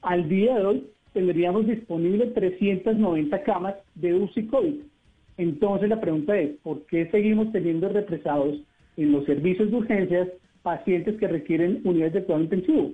al 0.03 0.29
día 0.29 0.59
de 0.59 0.65
hoy 0.65 0.87
tendríamos 1.13 1.67
disponibles 1.67 2.35
390 2.35 3.43
camas 3.43 3.75
de 3.95 4.15
UCI 4.15 4.47
COVID. 4.47 4.75
Entonces, 5.39 5.89
la 5.89 6.01
pregunta 6.01 6.37
es, 6.39 6.57
¿por 6.63 6.87
qué 6.87 7.11
seguimos 7.11 7.53
teniendo 7.53 7.89
represados 7.89 8.59
en 8.97 9.13
los 9.13 9.25
servicios 9.25 9.71
de 9.71 9.77
urgencias 9.77 10.29
pacientes 10.63 11.17
que 11.19 11.29
requieren 11.29 11.81
unidades 11.85 12.15
de 12.15 12.25
cuidado 12.25 12.45
intensivo? 12.45 12.91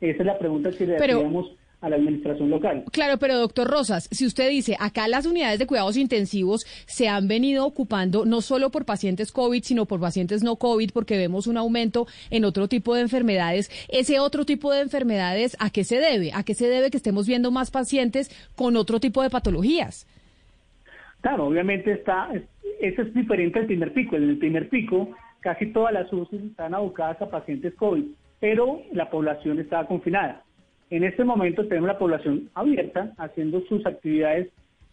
Esa 0.00 0.18
es 0.22 0.26
la 0.26 0.38
pregunta 0.38 0.70
que 0.70 0.86
le 0.86 0.96
hacíamos 0.96 1.56
a 1.80 1.88
la 1.88 1.96
administración 1.96 2.50
local. 2.50 2.84
Claro, 2.92 3.18
pero 3.18 3.38
doctor 3.38 3.68
Rosas, 3.68 4.08
si 4.10 4.26
usted 4.26 4.48
dice, 4.48 4.76
acá 4.80 5.08
las 5.08 5.26
unidades 5.26 5.58
de 5.58 5.66
cuidados 5.66 5.96
intensivos 5.96 6.64
se 6.86 7.08
han 7.08 7.28
venido 7.28 7.66
ocupando 7.66 8.24
no 8.24 8.40
solo 8.40 8.70
por 8.70 8.84
pacientes 8.84 9.32
COVID, 9.32 9.62
sino 9.62 9.86
por 9.86 10.00
pacientes 10.00 10.42
no 10.42 10.56
COVID, 10.56 10.90
porque 10.92 11.16
vemos 11.16 11.46
un 11.46 11.56
aumento 11.56 12.06
en 12.30 12.44
otro 12.44 12.68
tipo 12.68 12.94
de 12.94 13.02
enfermedades. 13.02 13.70
¿Ese 13.88 14.20
otro 14.20 14.44
tipo 14.44 14.72
de 14.72 14.80
enfermedades 14.80 15.56
a 15.60 15.70
qué 15.70 15.84
se 15.84 15.98
debe? 15.98 16.30
¿A 16.34 16.42
qué 16.42 16.54
se 16.54 16.68
debe 16.68 16.90
que 16.90 16.96
estemos 16.96 17.26
viendo 17.26 17.50
más 17.50 17.70
pacientes 17.70 18.30
con 18.56 18.76
otro 18.76 19.00
tipo 19.00 19.22
de 19.22 19.30
patologías? 19.30 20.06
Claro, 21.20 21.46
obviamente 21.46 21.92
está, 21.92 22.30
eso 22.80 23.02
es 23.02 23.14
diferente 23.14 23.58
al 23.58 23.66
primer 23.66 23.92
pico. 23.92 24.16
En 24.16 24.30
el 24.30 24.38
primer 24.38 24.68
pico, 24.68 25.10
casi 25.40 25.72
todas 25.72 25.92
las 25.92 26.12
UCI 26.12 26.36
están 26.50 26.74
abocadas 26.74 27.20
a 27.20 27.30
pacientes 27.30 27.74
COVID 27.74 28.04
pero 28.40 28.82
la 28.92 29.10
población 29.10 29.58
estaba 29.58 29.86
confinada. 29.86 30.42
En 30.90 31.04
este 31.04 31.24
momento 31.24 31.66
tenemos 31.66 31.88
la 31.88 31.98
población 31.98 32.50
abierta, 32.54 33.12
haciendo 33.18 33.60
sus 33.62 33.84
actividades 33.86 34.48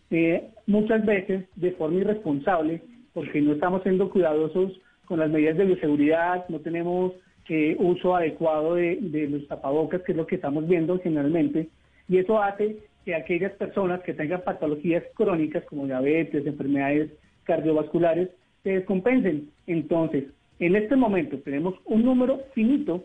eh, 0.10 0.49
muchas 0.68 1.06
veces 1.06 1.45
de 1.56 1.72
forma 1.72 1.99
irresponsable, 1.99 2.82
porque 3.14 3.41
no 3.41 3.53
estamos 3.53 3.84
siendo 3.84 4.10
cuidadosos 4.10 4.74
con 5.06 5.20
las 5.20 5.30
medidas 5.30 5.57
de 5.57 5.65
bioseguridad, 5.65 6.48
no 6.49 6.60
tenemos 6.60 7.14
eh, 7.49 7.76
uso 7.78 8.15
adecuado 8.15 8.76
de, 8.76 9.28
los 9.30 9.48
tapabocas, 9.48 10.02
que 10.03 10.14
es 10.14 10.18
lo 10.18 10.26
que 10.26 10.36
estamos 10.36 10.68
viendo 10.68 10.99
generalmente, 10.99 11.70
y 12.07 12.18
eso 12.18 12.41
hace 12.41 12.78
que 13.06 13.15
aquellas 13.15 13.52
personas 13.53 14.02
que 14.02 14.14
tengan 14.14 14.44
patologías 14.44 15.03
crónicas 15.14 15.64
como 15.65 15.86
diabetes, 15.86 16.45
enfermedades 16.45 17.11
cardiovasculares, 17.44 18.30
se 18.64 18.72
descompensen. 18.72 19.49
Entonces, 19.68 20.26
en 20.60 20.76
este 20.76 20.95
momento 20.95 21.38
tenemos 21.40 21.76
un 21.86 22.06
número 22.06 22.40
finito 22.53 23.03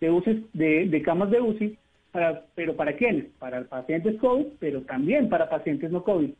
de, 0.00 0.10
UCI, 0.10 0.46
de, 0.52 1.02
camas 1.02 1.30
de 1.30 1.40
UCI, 1.40 1.76
para, 2.12 2.44
pero 2.54 2.76
¿para 2.76 2.96
quiénes? 2.96 3.26
Para 3.38 3.64
pacientes 3.64 4.18
COVID, 4.20 4.46
pero 4.58 4.82
también 4.82 5.28
para 5.28 5.48
pacientes 5.48 5.90
no 5.90 6.02
COVID. 6.04 6.30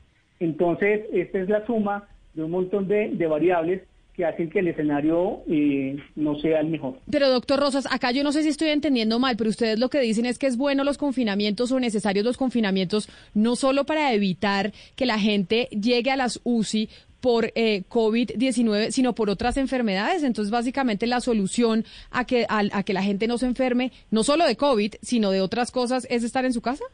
Entonces, 0.40 1.02
esta 1.12 1.38
es 1.38 1.48
la 1.48 1.64
suma 1.66 2.08
de 2.34 2.44
un 2.44 2.50
montón 2.50 2.88
de, 2.88 3.14
variables 3.26 3.82
que 4.14 4.24
hacen 4.24 4.50
que 4.50 4.58
el 4.58 4.68
escenario 4.68 5.42
eh, 5.48 5.96
no 6.16 6.38
sea 6.40 6.60
el 6.60 6.68
mejor. 6.68 6.98
Pero 7.10 7.30
doctor 7.30 7.60
Rosas, 7.60 7.86
acá 7.90 8.10
yo 8.10 8.24
no 8.24 8.32
sé 8.32 8.42
si 8.42 8.48
estoy 8.48 8.68
entendiendo 8.68 9.18
mal, 9.18 9.36
pero 9.36 9.50
ustedes 9.50 9.78
lo 9.78 9.88
que 9.88 10.00
dicen 10.00 10.26
es 10.26 10.38
que 10.38 10.46
es 10.46 10.56
bueno 10.56 10.82
los 10.84 10.98
confinamientos 10.98 11.70
o 11.72 11.80
necesarios 11.80 12.24
los 12.24 12.36
confinamientos, 12.36 13.08
no 13.34 13.56
solo 13.56 13.84
para 13.84 14.12
evitar 14.12 14.72
que 14.96 15.06
la 15.06 15.18
gente 15.18 15.68
llegue 15.70 16.10
a 16.10 16.16
las 16.16 16.40
UCI 16.44 16.88
por 17.20 17.46
eh, 17.54 17.84
COVID-19, 17.88 18.90
sino 18.90 19.14
por 19.14 19.30
otras 19.30 19.56
enfermedades. 19.56 20.22
Entonces, 20.22 20.50
básicamente 20.50 21.06
la 21.06 21.20
solución 21.20 21.84
a 22.10 22.24
que, 22.24 22.46
a, 22.48 22.82
que 22.82 22.92
la 22.92 23.02
gente 23.02 23.26
no 23.26 23.38
se 23.38 23.46
enferme, 23.46 23.92
no 24.10 24.22
solo 24.22 24.46
de 24.46 24.56
COVID, 24.56 24.94
sino 25.02 25.30
de 25.30 25.40
otras 25.40 25.70
cosas, 25.70 26.06
es 26.10 26.24
estar 26.24 26.44
en 26.44 26.52
su 26.52 26.60
casa. 26.60 26.84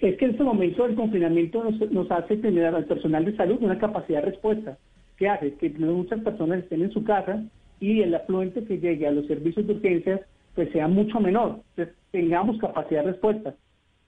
Es 0.00 0.16
que 0.16 0.24
en 0.24 0.32
este 0.32 0.42
momento 0.42 0.84
el 0.84 0.96
confinamiento 0.96 1.64
nos, 1.90 2.10
hace 2.10 2.36
tener 2.36 2.66
al 2.66 2.84
personal 2.86 3.24
de 3.24 3.36
salud 3.36 3.58
una 3.60 3.78
capacidad 3.78 4.20
de 4.20 4.30
respuesta. 4.30 4.76
¿Qué 5.16 5.28
hace? 5.28 5.54
Que 5.54 5.70
muchas 5.70 6.20
personas 6.20 6.60
estén 6.60 6.82
en 6.82 6.92
su 6.92 7.04
casa 7.04 7.42
y 7.78 8.00
el 8.00 8.14
afluente 8.14 8.64
que 8.64 8.78
llegue 8.78 9.06
a 9.06 9.12
los 9.12 9.26
servicios 9.26 9.66
de 9.66 9.74
urgencias 9.74 10.20
pues 10.54 10.70
sea 10.72 10.88
mucho 10.88 11.20
menor. 11.20 11.60
Entonces, 11.70 11.94
tengamos 12.10 12.58
capacidad 12.58 13.04
de 13.04 13.12
respuesta. 13.12 13.54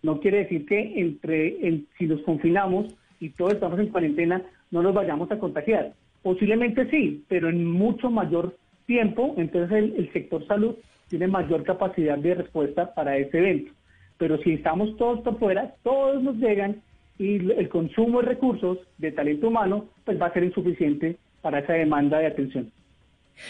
No 0.02 0.20
quiere 0.20 0.39
decir 0.39 0.66
que 0.66 1.01
entre 1.01 1.85
si 1.97 2.06
nos 2.06 2.20
confinamos 2.23 2.94
y 3.20 3.31
todos 3.31 3.55
estamos 3.55 3.78
en 3.78 3.89
cuarentena, 3.89 4.43
no 4.74 4.82
nos 4.82 4.92
vayamos 4.92 5.30
a 5.30 5.38
contagiar. 5.38 5.92
Posiblemente 6.22 6.90
sí, 6.90 7.24
pero 7.28 7.48
en 7.48 7.64
mucho 7.64 8.10
mayor 8.10 8.56
tiempo, 8.86 9.34
entonces 9.38 9.70
el, 9.96 10.12
sector 10.12 10.44
salud 10.48 10.74
tiene 11.09 11.28
mayor 11.28 11.62
capacidad 11.62 12.18
de 12.18 12.34
respuesta 12.34 12.92
para 12.92 13.16
ese 13.16 13.38
evento. 13.38 13.72
Pero 14.18 14.36
si 14.38 14.55
estamos 14.55 14.96
todos 14.96 15.20
por 15.20 15.38
fuera, 15.38 15.74
todos 15.84 16.20
nos 16.24 16.36
llegan 16.38 16.82
y 17.18 17.36
el 17.52 17.68
consumo 17.68 18.20
de 18.20 18.26
recursos 18.26 18.78
de 18.98 19.12
talento 19.12 19.46
humano 19.46 19.86
pues 20.05 20.20
va 20.20 20.26
a 20.26 20.32
ser 20.32 20.42
insuficiente 20.42 21.18
para 21.40 21.60
esa 21.60 21.74
demanda 21.74 22.18
de 22.18 22.26
atención. 22.26 22.72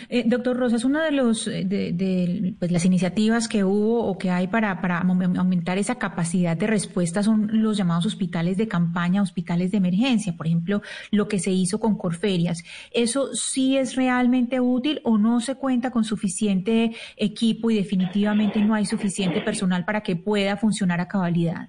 Eh, 0.09 0.25
doctor 0.27 0.57
Rosas, 0.57 0.85
una 0.85 1.05
de, 1.05 1.13
los, 1.13 1.47
eh, 1.47 2.55
pues, 2.59 2.71
las 2.71 2.85
iniciativas 2.85 3.49
que 3.49 3.65
hubo 3.65 4.05
o 4.05 4.19
que 4.19 4.31
hay 4.31 4.49
para, 4.49 4.81
para 4.81 4.99
aumentar 4.99 5.79
esa 5.79 5.97
capacidad 5.97 6.57
de 6.57 6.67
respuesta 6.67 7.23
son 7.23 7.63
los 7.63 7.77
llamados 7.77 8.07
hospitales 8.07 8.57
de 8.57 8.69
campaña, 8.69 9.23
hospitales 9.23 9.71
de 9.71 9.79
emergencia, 9.79 10.35
por 10.37 10.47
ejemplo, 10.47 10.83
lo 11.11 11.29
que 11.29 11.39
se 11.39 11.51
hizo 11.51 11.81
con 11.81 11.97
Corferias. 11.97 12.65
¿Eso 12.93 13.35
sí 13.35 13.77
es 13.77 13.97
realmente 13.97 14.61
útil 14.61 15.01
o 15.05 15.19
no 15.19 15.41
se 15.41 15.55
cuenta 15.57 15.91
con 15.91 16.05
suficiente 16.05 16.93
equipo 17.17 17.71
y 17.71 17.77
definitivamente 17.77 18.61
no 18.61 18.75
hay 18.75 18.87
suficiente 18.87 19.41
personal 19.41 19.85
para 19.85 20.03
que 20.03 20.17
pueda 20.17 20.57
funcionar 20.57 21.01
a 21.01 21.09
cabalidad? 21.09 21.69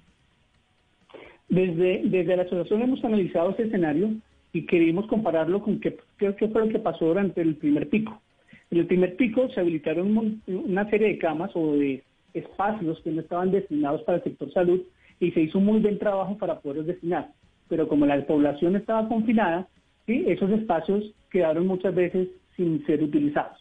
Desde, 1.48 2.02
desde 2.04 2.36
la 2.36 2.42
asociación 2.42 2.82
hemos 2.82 3.04
analizado 3.04 3.50
ese 3.50 3.64
escenario 3.64 4.16
y 4.56 4.64
queríamos 4.64 5.06
compararlo 5.06 5.60
con 5.60 5.80
qué, 5.80 5.98
qué, 6.16 6.32
fue 6.32 6.64
lo 6.64 6.68
que 6.70 6.78
pasó 6.78 7.04
durante 7.04 7.42
el 7.42 7.56
primer 7.56 7.90
pico. 7.90 8.22
En 8.70 8.78
el 8.78 8.86
primer 8.86 9.14
pico 9.16 9.50
se 9.50 9.60
habilitaron 9.60 10.40
una 10.46 10.88
serie 10.88 11.08
de 11.08 11.18
camas 11.18 11.50
o 11.54 11.72
de 11.72 12.02
espacios 12.32 12.98
que 13.02 13.10
no 13.10 13.20
estaban 13.20 13.50
destinados 13.50 14.02
para 14.04 14.16
el 14.16 14.24
sector 14.24 14.50
salud 14.54 14.80
y 15.20 15.30
se 15.32 15.42
hizo 15.42 15.60
muy 15.60 15.80
buen 15.80 15.98
trabajo 15.98 16.38
para 16.38 16.60
poderlos 16.60 16.86
destinar. 16.86 17.32
Pero 17.68 17.86
como 17.86 18.06
la 18.06 18.26
población 18.26 18.76
estaba 18.76 19.06
confinada, 19.08 19.68
¿sí? 20.06 20.24
esos 20.26 20.50
espacios 20.50 21.04
quedaron 21.30 21.66
muchas 21.66 21.94
veces 21.94 22.28
sin 22.56 22.84
ser 22.86 23.02
utilizados. 23.02 23.58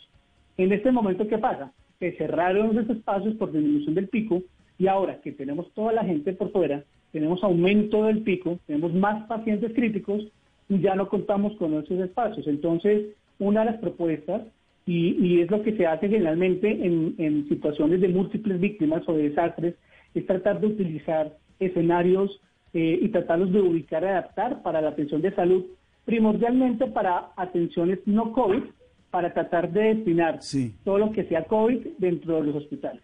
En 0.55 0.71
este 0.71 0.93
momento, 0.93 1.27
¿qué 1.27 1.37
pasa? 1.37 1.73
Se 1.99 2.13
cerraron 2.13 2.71
esos 2.71 2.97
espacios 2.97 3.35
por 3.35 3.51
disminución 3.51 3.95
del 3.95 4.07
pico 4.07 4.43
y 4.77 4.87
ahora 4.87 5.19
que 5.21 5.33
tenemos 5.33 5.69
toda 5.73 5.91
la 5.91 6.05
gente 6.05 6.31
por 6.31 6.53
fuera, 6.53 6.85
tenemos 7.11 7.43
aumento 7.43 8.05
del 8.05 8.21
pico, 8.21 8.59
tenemos 8.65 8.93
más 8.93 9.27
pacientes 9.27 9.73
críticos, 9.73 10.31
ya 10.69 10.95
no 10.95 11.09
contamos 11.09 11.55
con 11.57 11.73
esos 11.73 11.99
espacios. 11.99 12.47
Entonces, 12.47 13.13
una 13.39 13.61
de 13.61 13.71
las 13.71 13.79
propuestas, 13.79 14.41
y, 14.85 15.41
es 15.41 15.49
lo 15.49 15.63
que 15.63 15.75
se 15.75 15.87
hace 15.87 16.07
generalmente 16.07 16.69
en, 16.69 17.47
situaciones 17.49 18.01
de 18.01 18.09
múltiples 18.09 18.59
víctimas 18.59 19.01
o 19.07 19.13
de 19.13 19.29
desastres, 19.29 19.75
es 20.13 20.25
tratar 20.27 20.61
de 20.61 20.67
utilizar 20.67 21.35
escenarios 21.59 22.39
eh, 22.73 22.99
y 23.01 23.09
tratarlos 23.09 23.51
de 23.51 23.61
ubicar 23.61 24.03
y 24.03 24.07
adaptar 24.07 24.61
para 24.61 24.81
la 24.81 24.89
atención 24.89 25.21
de 25.21 25.33
salud, 25.33 25.65
primordialmente 26.05 26.87
para 26.87 27.31
atenciones 27.35 27.99
no 28.05 28.31
COVID, 28.31 28.63
para 29.09 29.33
tratar 29.33 29.71
de 29.71 29.95
destinar 29.95 30.39
todo 30.83 30.97
lo 30.97 31.11
que 31.11 31.25
sea 31.25 31.45
COVID 31.45 31.87
dentro 31.97 32.35
de 32.35 32.43
los 32.43 32.55
hospitales. 32.55 33.01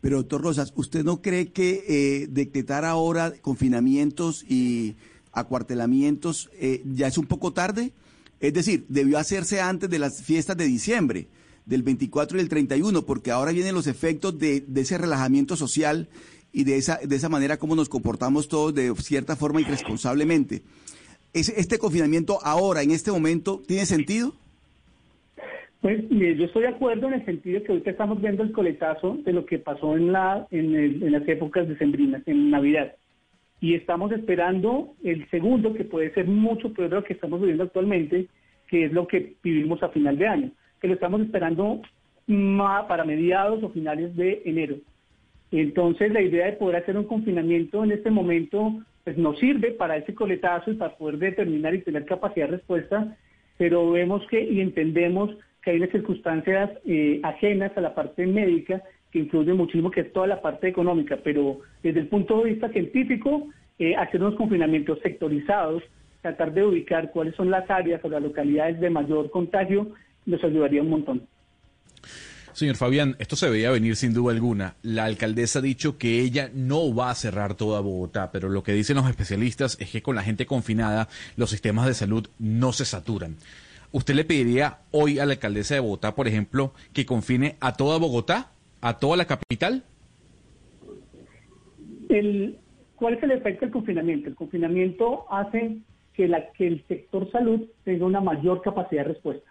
Pero, 0.00 0.18
doctor 0.18 0.42
Rosas, 0.42 0.72
¿usted 0.76 1.02
no 1.02 1.22
cree 1.22 1.52
que 1.52 1.82
eh, 1.88 2.26
decretar 2.28 2.84
ahora 2.84 3.32
confinamientos 3.40 4.44
y 4.48 4.96
acuartelamientos, 5.38 6.50
eh, 6.54 6.82
ya 6.84 7.06
es 7.06 7.18
un 7.18 7.26
poco 7.26 7.52
tarde. 7.52 7.92
Es 8.40 8.54
decir, 8.54 8.84
debió 8.88 9.18
hacerse 9.18 9.60
antes 9.60 9.90
de 9.90 9.98
las 9.98 10.22
fiestas 10.22 10.56
de 10.56 10.66
diciembre, 10.66 11.26
del 11.66 11.82
24 11.82 12.38
y 12.38 12.40
el 12.40 12.48
31, 12.48 13.02
porque 13.02 13.30
ahora 13.30 13.52
vienen 13.52 13.74
los 13.74 13.86
efectos 13.86 14.38
de, 14.38 14.64
ese 14.76 14.96
relajamiento 14.96 15.56
social 15.56 16.08
y 16.52 16.64
de 16.64 16.76
esa, 16.76 16.98
de 17.04 17.14
esa 17.14 17.28
manera 17.28 17.58
como 17.58 17.76
nos 17.76 17.88
comportamos 17.88 18.48
todos 18.48 18.74
de 18.74 18.94
cierta 18.96 19.36
forma 19.36 19.60
irresponsablemente. 19.60 20.62
¿Este 21.34 21.78
confinamiento 21.78 22.38
ahora, 22.42 22.82
en 22.82 22.90
este 22.90 23.10
momento, 23.10 23.62
tiene 23.66 23.84
sentido? 23.84 24.34
Pues 25.80 26.02
yo 26.08 26.44
estoy 26.44 26.62
de 26.62 26.68
acuerdo 26.68 27.06
en 27.08 27.14
el 27.14 27.24
sentido 27.24 27.62
que 27.62 27.72
ahorita 27.72 27.90
estamos 27.90 28.20
viendo 28.20 28.42
el 28.42 28.52
coletazo 28.52 29.18
de 29.24 29.32
lo 29.32 29.46
que 29.46 29.58
pasó 29.58 29.96
en, 29.96 30.10
la, 30.10 30.46
en, 30.50 30.74
en 30.74 31.12
las 31.12 31.28
épocas 31.28 31.68
decembrinas, 31.68 32.22
en 32.26 32.50
Navidad. 32.50 32.94
Y 33.60 33.74
estamos 33.74 34.12
esperando 34.12 34.94
el 35.02 35.28
segundo, 35.30 35.74
que 35.74 35.84
puede 35.84 36.12
ser 36.14 36.26
mucho 36.26 36.72
peor 36.72 36.90
de 36.90 36.96
lo 36.96 37.04
que 37.04 37.14
estamos 37.14 37.40
viviendo 37.40 37.64
actualmente, 37.64 38.26
que 38.68 38.84
es 38.84 38.92
lo 38.92 39.06
que 39.06 39.34
vivimos 39.42 39.82
a 39.82 39.88
final 39.88 40.16
de 40.16 40.28
año, 40.28 40.50
que 40.80 40.88
lo 40.88 40.94
estamos 40.94 41.20
esperando 41.22 41.82
para 42.88 43.04
mediados 43.04 43.62
o 43.62 43.70
finales 43.70 44.14
de 44.16 44.42
enero. 44.44 44.76
Entonces, 45.50 46.12
la 46.12 46.20
idea 46.20 46.46
de 46.46 46.52
poder 46.52 46.76
hacer 46.76 46.96
un 46.96 47.04
confinamiento 47.04 47.82
en 47.82 47.92
este 47.92 48.10
momento, 48.10 48.74
pues 49.04 49.16
nos 49.16 49.38
sirve 49.38 49.70
para 49.72 49.96
ese 49.96 50.14
coletazo 50.14 50.70
y 50.70 50.74
para 50.74 50.94
poder 50.96 51.18
determinar 51.18 51.74
y 51.74 51.82
tener 51.82 52.04
capacidad 52.04 52.46
de 52.46 52.56
respuesta, 52.58 53.16
pero 53.56 53.90
vemos 53.90 54.24
que 54.28 54.42
y 54.42 54.60
entendemos 54.60 55.30
que 55.62 55.70
hay 55.70 55.78
unas 55.78 55.90
circunstancias 55.90 56.70
eh, 56.84 57.20
ajenas 57.24 57.76
a 57.76 57.80
la 57.80 57.94
parte 57.94 58.26
médica 58.26 58.82
que 59.12 59.20
influyen 59.20 59.56
muchísimo, 59.56 59.90
que 59.90 60.02
es 60.02 60.12
toda 60.12 60.26
la 60.26 60.42
parte 60.42 60.68
económica, 60.68 61.18
pero 61.22 61.60
desde 61.82 62.00
el 62.00 62.08
punto 62.08 62.38
de 62.38 62.50
vista 62.50 62.68
científico, 62.68 63.48
eh, 63.78 63.96
hacer 63.96 64.20
unos 64.22 64.36
confinamientos 64.36 64.98
sectorizados, 65.02 65.82
tratar 66.20 66.52
de 66.52 66.64
ubicar 66.64 67.10
cuáles 67.10 67.34
son 67.36 67.50
las 67.50 67.70
áreas 67.70 68.04
o 68.04 68.08
las 68.08 68.22
localidades 68.22 68.80
de 68.80 68.90
mayor 68.90 69.30
contagio, 69.30 69.92
nos 70.26 70.42
ayudaría 70.44 70.82
un 70.82 70.90
montón. 70.90 71.22
Señor 72.58 72.74
Fabián, 72.74 73.14
esto 73.20 73.36
se 73.36 73.48
veía 73.48 73.70
venir 73.70 73.94
sin 73.94 74.12
duda 74.12 74.32
alguna. 74.32 74.74
La 74.82 75.04
alcaldesa 75.04 75.60
ha 75.60 75.62
dicho 75.62 75.96
que 75.96 76.20
ella 76.20 76.50
no 76.52 76.92
va 76.92 77.10
a 77.10 77.14
cerrar 77.14 77.54
toda 77.54 77.80
Bogotá, 77.80 78.32
pero 78.32 78.48
lo 78.48 78.64
que 78.64 78.72
dicen 78.72 78.96
los 78.96 79.08
especialistas 79.08 79.76
es 79.80 79.90
que 79.90 80.02
con 80.02 80.16
la 80.16 80.24
gente 80.24 80.44
confinada 80.44 81.08
los 81.36 81.50
sistemas 81.50 81.86
de 81.86 81.94
salud 81.94 82.28
no 82.40 82.72
se 82.72 82.84
saturan. 82.84 83.36
¿Usted 83.92 84.14
le 84.14 84.24
pediría 84.24 84.78
hoy 84.90 85.20
a 85.20 85.24
la 85.24 85.34
alcaldesa 85.34 85.74
de 85.74 85.80
Bogotá, 85.80 86.16
por 86.16 86.26
ejemplo, 86.26 86.74
que 86.92 87.06
confine 87.06 87.56
a 87.60 87.74
toda 87.74 87.98
Bogotá, 87.98 88.50
a 88.80 88.98
toda 88.98 89.16
la 89.16 89.26
capital? 89.26 89.84
¿Cuál 92.96 93.14
es 93.14 93.22
el 93.22 93.30
efecto 93.32 93.66
del 93.66 93.72
confinamiento? 93.72 94.28
El 94.28 94.34
confinamiento 94.34 95.26
hace 95.30 95.78
que, 96.14 96.26
la, 96.26 96.50
que 96.52 96.66
el 96.66 96.84
sector 96.88 97.30
salud 97.30 97.60
tenga 97.84 98.06
una 98.06 98.20
mayor 98.20 98.60
capacidad 98.62 99.02
de 99.02 99.12
respuesta. 99.12 99.48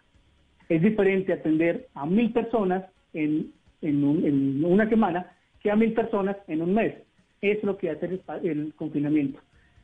Es 0.67 0.81
diferente 0.81 1.31
atender 1.31 1.87
a 1.93 2.05
mil 2.05 2.33
personas 2.33 2.83
en, 3.13 3.53
en, 3.81 4.65
una 4.65 4.89
semana 4.89 5.31
que 5.61 5.71
a 5.71 5.75
mil 5.75 5.93
personas 5.93 6.35
en 6.47 6.61
un 6.61 6.73
mes. 6.73 6.95
Es 7.41 7.63
lo 7.63 7.77
que 7.77 7.91
hace 7.91 8.19
el, 8.43 8.73
confinamiento. 8.75 9.39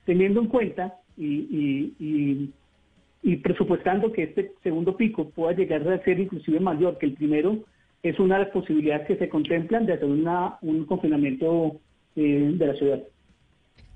Teniendo 0.06 0.42
en 0.42 0.48
cuenta 0.48 0.96
y, 1.16 2.52
y, 3.22 3.38
presupuestando 3.38 4.12
que 4.12 4.24
este 4.24 4.52
segundo 4.62 4.98
pico 4.98 5.30
pueda 5.30 5.54
llegar 5.54 5.88
a 5.88 6.04
ser 6.04 6.20
inclusive 6.20 6.60
mayor 6.60 6.98
que 6.98 7.06
el 7.06 7.14
primero, 7.14 7.60
es 8.04 8.20
una 8.20 8.38
de 8.38 8.44
las 8.44 8.54
posibilidades 8.54 9.08
que 9.08 9.16
se 9.16 9.30
contemplan 9.30 9.86
de 9.86 9.94
hacer 9.94 10.06
una, 10.06 10.58
un 10.62 10.86
confinamiento 10.86 11.80
eh, 12.16 12.52
de 12.54 12.68
la 12.68 12.74
ciudad. 12.76 13.04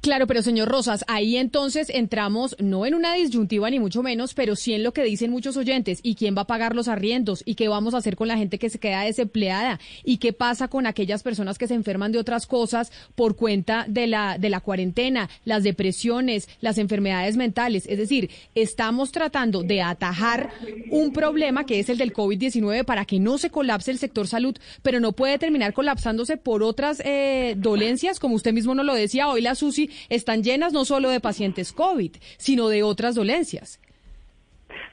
Claro, 0.01 0.27
pero 0.27 0.41
señor 0.41 0.69
Rosas, 0.69 1.03
ahí 1.07 1.37
entonces 1.37 1.89
entramos 1.89 2.55
no 2.59 2.85
en 2.85 2.93
una 2.93 3.15
disyuntiva 3.15 3.69
ni 3.69 3.79
mucho 3.79 4.03
menos, 4.03 4.35
pero 4.35 4.55
sí 4.55 4.73
en 4.73 4.83
lo 4.83 4.93
que 4.93 5.03
dicen 5.03 5.31
muchos 5.31 5.57
oyentes. 5.57 5.99
¿Y 6.03 6.15
quién 6.15 6.35
va 6.37 6.43
a 6.43 6.47
pagar 6.47 6.75
los 6.75 6.87
arriendos? 6.87 7.41
¿Y 7.45 7.55
qué 7.55 7.67
vamos 7.67 7.93
a 7.93 7.97
hacer 7.97 8.15
con 8.15 8.27
la 8.27 8.37
gente 8.37 8.59
que 8.59 8.69
se 8.69 8.79
queda 8.79 9.01
desempleada? 9.01 9.79
¿Y 10.05 10.17
qué 10.17 10.33
pasa 10.33 10.67
con 10.67 10.85
aquellas 10.85 11.23
personas 11.23 11.57
que 11.57 11.67
se 11.67 11.73
enferman 11.73 12.11
de 12.11 12.19
otras 12.19 12.45
cosas 12.45 12.91
por 13.15 13.35
cuenta 13.35 13.85
de 13.89 14.07
la, 14.07 14.37
de 14.37 14.49
la 14.49 14.61
cuarentena, 14.61 15.29
las 15.45 15.63
depresiones, 15.63 16.47
las 16.61 16.77
enfermedades 16.77 17.35
mentales? 17.35 17.85
Es 17.87 17.97
decir, 17.97 18.29
estamos 18.55 19.11
tratando 19.11 19.63
de 19.63 19.81
atajar 19.81 20.51
un 20.91 21.11
problema 21.11 21.65
que 21.65 21.79
es 21.79 21.89
el 21.89 21.97
del 21.97 22.13
COVID-19 22.13 22.85
para 22.85 23.03
que 23.03 23.19
no 23.19 23.37
se 23.39 23.49
colapse 23.49 23.91
el 23.91 23.97
sector 23.97 24.27
salud, 24.27 24.55
pero 24.83 24.99
no 24.99 25.11
puede 25.11 25.39
terminar 25.39 25.73
colapsándose 25.73 26.37
por 26.37 26.63
otras 26.63 27.01
eh, 27.03 27.55
dolencias, 27.57 28.19
como 28.19 28.35
usted 28.35 28.53
mismo 28.53 28.75
nos 28.75 28.85
lo 28.85 28.93
decía 28.93 29.27
hoy 29.27 29.41
la 29.41 29.55
SUSI 29.55 29.87
están 30.09 30.43
llenas 30.43 30.73
no 30.73 30.85
solo 30.85 31.09
de 31.09 31.19
pacientes 31.19 31.73
COVID, 31.73 32.11
sino 32.37 32.69
de 32.69 32.83
otras 32.83 33.15
dolencias. 33.15 33.79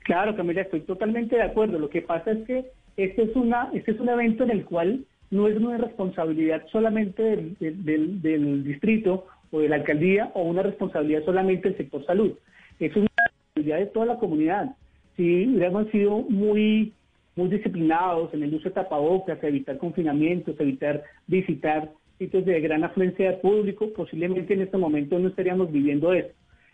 Claro, 0.05 0.37
Camila, 0.37 0.63
estoy 0.63 0.81
totalmente 0.81 1.37
de 1.37 1.43
acuerdo. 1.43 1.79
Lo 1.79 1.91
que 1.91 2.03
pasa 2.03 2.33
es 2.33 2.47
que 2.47 2.65
este 2.97 3.23
es, 3.23 3.35
una, 3.35 3.71
este 3.73 3.93
es 3.93 4.01
un 4.01 4.09
evento 4.09 4.45
en 4.45 4.51
el 4.51 4.65
cual 4.65 5.05
no 5.31 5.49
es 5.49 5.57
una 5.57 5.79
responsabilidad 5.79 6.63
solamente 6.71 7.23
del, 7.23 8.23
del, 8.23 8.65
distrito 8.65 9.27
o 9.51 9.61
de 9.61 9.69
la 9.69 9.77
alcaldía 9.77 10.31
o 10.35 10.43
una 10.43 10.63
responsabilidad 10.63 11.25
solamente 11.25 11.69
del 11.69 11.77
sector 11.77 12.05
salud. 12.07 12.33
Es 12.79 12.95
una 12.95 13.09
responsabilidad 13.27 13.79
de 13.79 13.87
toda 13.87 14.07
la 14.07 14.19
comunidad. 14.19 14.77
Si 15.17 15.47
hubiéramos 15.47 15.91
sido 15.91 16.19
muy, 16.29 16.93
muy 17.35 17.49
disciplinados 17.49 18.33
en 18.35 18.43
el 18.43 18.55
uso 18.55 18.69
de 18.69 18.75
tapabocas, 18.75 19.43
evitar 19.43 19.79
confinamientos, 19.79 20.59
evitar 20.61 21.03
visitar 21.27 21.91
sitios 22.19 22.45
de 22.45 22.61
gran 22.61 22.85
afluencia 22.85 23.31
de 23.31 23.37
público, 23.39 23.93
posiblemente 23.93 24.55
en 24.55 24.63
este 24.63 24.77
momento 24.77 25.19
no 25.19 25.29
estaríamos 25.29 25.71
viviendo 25.71 26.13
eso. 26.13 26.31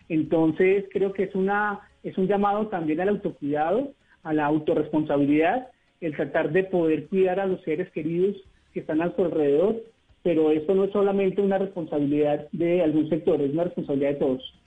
Entonces, 0.08 0.84
creo 0.92 1.12
que 1.12 1.24
es, 1.24 1.34
una, 1.34 1.80
es 2.02 2.18
un 2.18 2.26
llamado 2.26 2.66
también 2.66 3.00
al 3.00 3.10
autocuidado, 3.10 3.92
a 4.22 4.32
la 4.32 4.46
autorresponsabilidad, 4.46 5.68
el 6.00 6.16
tratar 6.16 6.52
de 6.52 6.64
poder 6.64 7.06
cuidar 7.06 7.40
a 7.40 7.46
los 7.46 7.62
seres 7.62 7.90
queridos 7.92 8.36
que 8.72 8.80
están 8.80 9.02
a 9.02 9.14
su 9.14 9.24
alrededor, 9.24 9.82
pero 10.22 10.50
esto 10.50 10.74
no 10.74 10.84
es 10.84 10.92
solamente 10.92 11.40
una 11.40 11.58
responsabilidad 11.58 12.48
de 12.52 12.82
algún 12.82 13.08
sector, 13.08 13.40
es 13.40 13.52
una 13.52 13.64
responsabilidad 13.64 14.10
de 14.10 14.16
todos. 14.16 14.60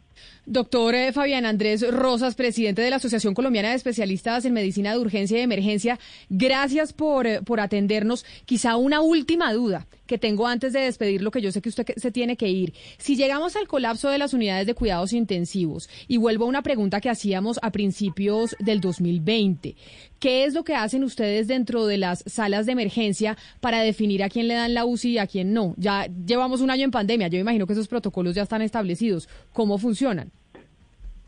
Doctor 0.45 0.93
eh, 0.95 1.11
Fabián 1.11 1.45
Andrés 1.45 1.89
Rosas, 1.91 2.35
presidente 2.35 2.81
de 2.81 2.89
la 2.89 2.97
Asociación 2.97 3.33
Colombiana 3.33 3.69
de 3.69 3.75
Especialistas 3.75 4.45
en 4.45 4.53
Medicina 4.53 4.91
de 4.91 4.99
Urgencia 4.99 5.39
y 5.39 5.41
Emergencia, 5.41 5.99
gracias 6.29 6.93
por, 6.93 7.27
eh, 7.27 7.41
por 7.41 7.59
atendernos. 7.59 8.25
Quizá 8.45 8.75
una 8.75 9.01
última 9.01 9.53
duda 9.53 9.87
que 10.13 10.19
tengo 10.19 10.45
antes 10.45 10.73
de 10.73 10.81
despedir 10.81 11.23
lo 11.23 11.31
que 11.31 11.41
yo 11.41 11.51
sé 11.51 11.59
que 11.59 11.69
usted 11.69 11.85
se 11.95 12.11
tiene 12.11 12.37
que 12.37 12.47
ir. 12.47 12.73
Si 12.99 13.15
llegamos 13.15 13.55
al 13.55 13.67
colapso 13.67 14.11
de 14.11 14.19
las 14.19 14.35
unidades 14.35 14.67
de 14.67 14.75
cuidados 14.75 15.11
intensivos, 15.11 15.89
y 16.07 16.17
vuelvo 16.17 16.45
a 16.45 16.49
una 16.49 16.61
pregunta 16.61 17.01
que 17.01 17.09
hacíamos 17.09 17.59
a 17.63 17.71
principios 17.71 18.55
del 18.59 18.79
2020, 18.79 19.75
¿qué 20.19 20.43
es 20.43 20.53
lo 20.53 20.63
que 20.63 20.75
hacen 20.75 21.03
ustedes 21.03 21.47
dentro 21.47 21.87
de 21.87 21.97
las 21.97 22.23
salas 22.27 22.67
de 22.67 22.73
emergencia 22.73 23.37
para 23.59 23.81
definir 23.81 24.21
a 24.21 24.29
quién 24.29 24.47
le 24.47 24.53
dan 24.53 24.75
la 24.75 24.85
UCI 24.85 25.13
y 25.13 25.17
a 25.17 25.25
quién 25.25 25.51
no? 25.51 25.73
Ya 25.77 26.05
llevamos 26.05 26.61
un 26.61 26.69
año 26.69 26.83
en 26.83 26.91
pandemia, 26.91 27.27
yo 27.27 27.39
imagino 27.39 27.65
que 27.65 27.73
esos 27.73 27.87
protocolos 27.87 28.35
ya 28.35 28.43
están 28.43 28.61
establecidos. 28.61 29.27
¿Cómo 29.51 29.79
funcionan? 29.79 30.29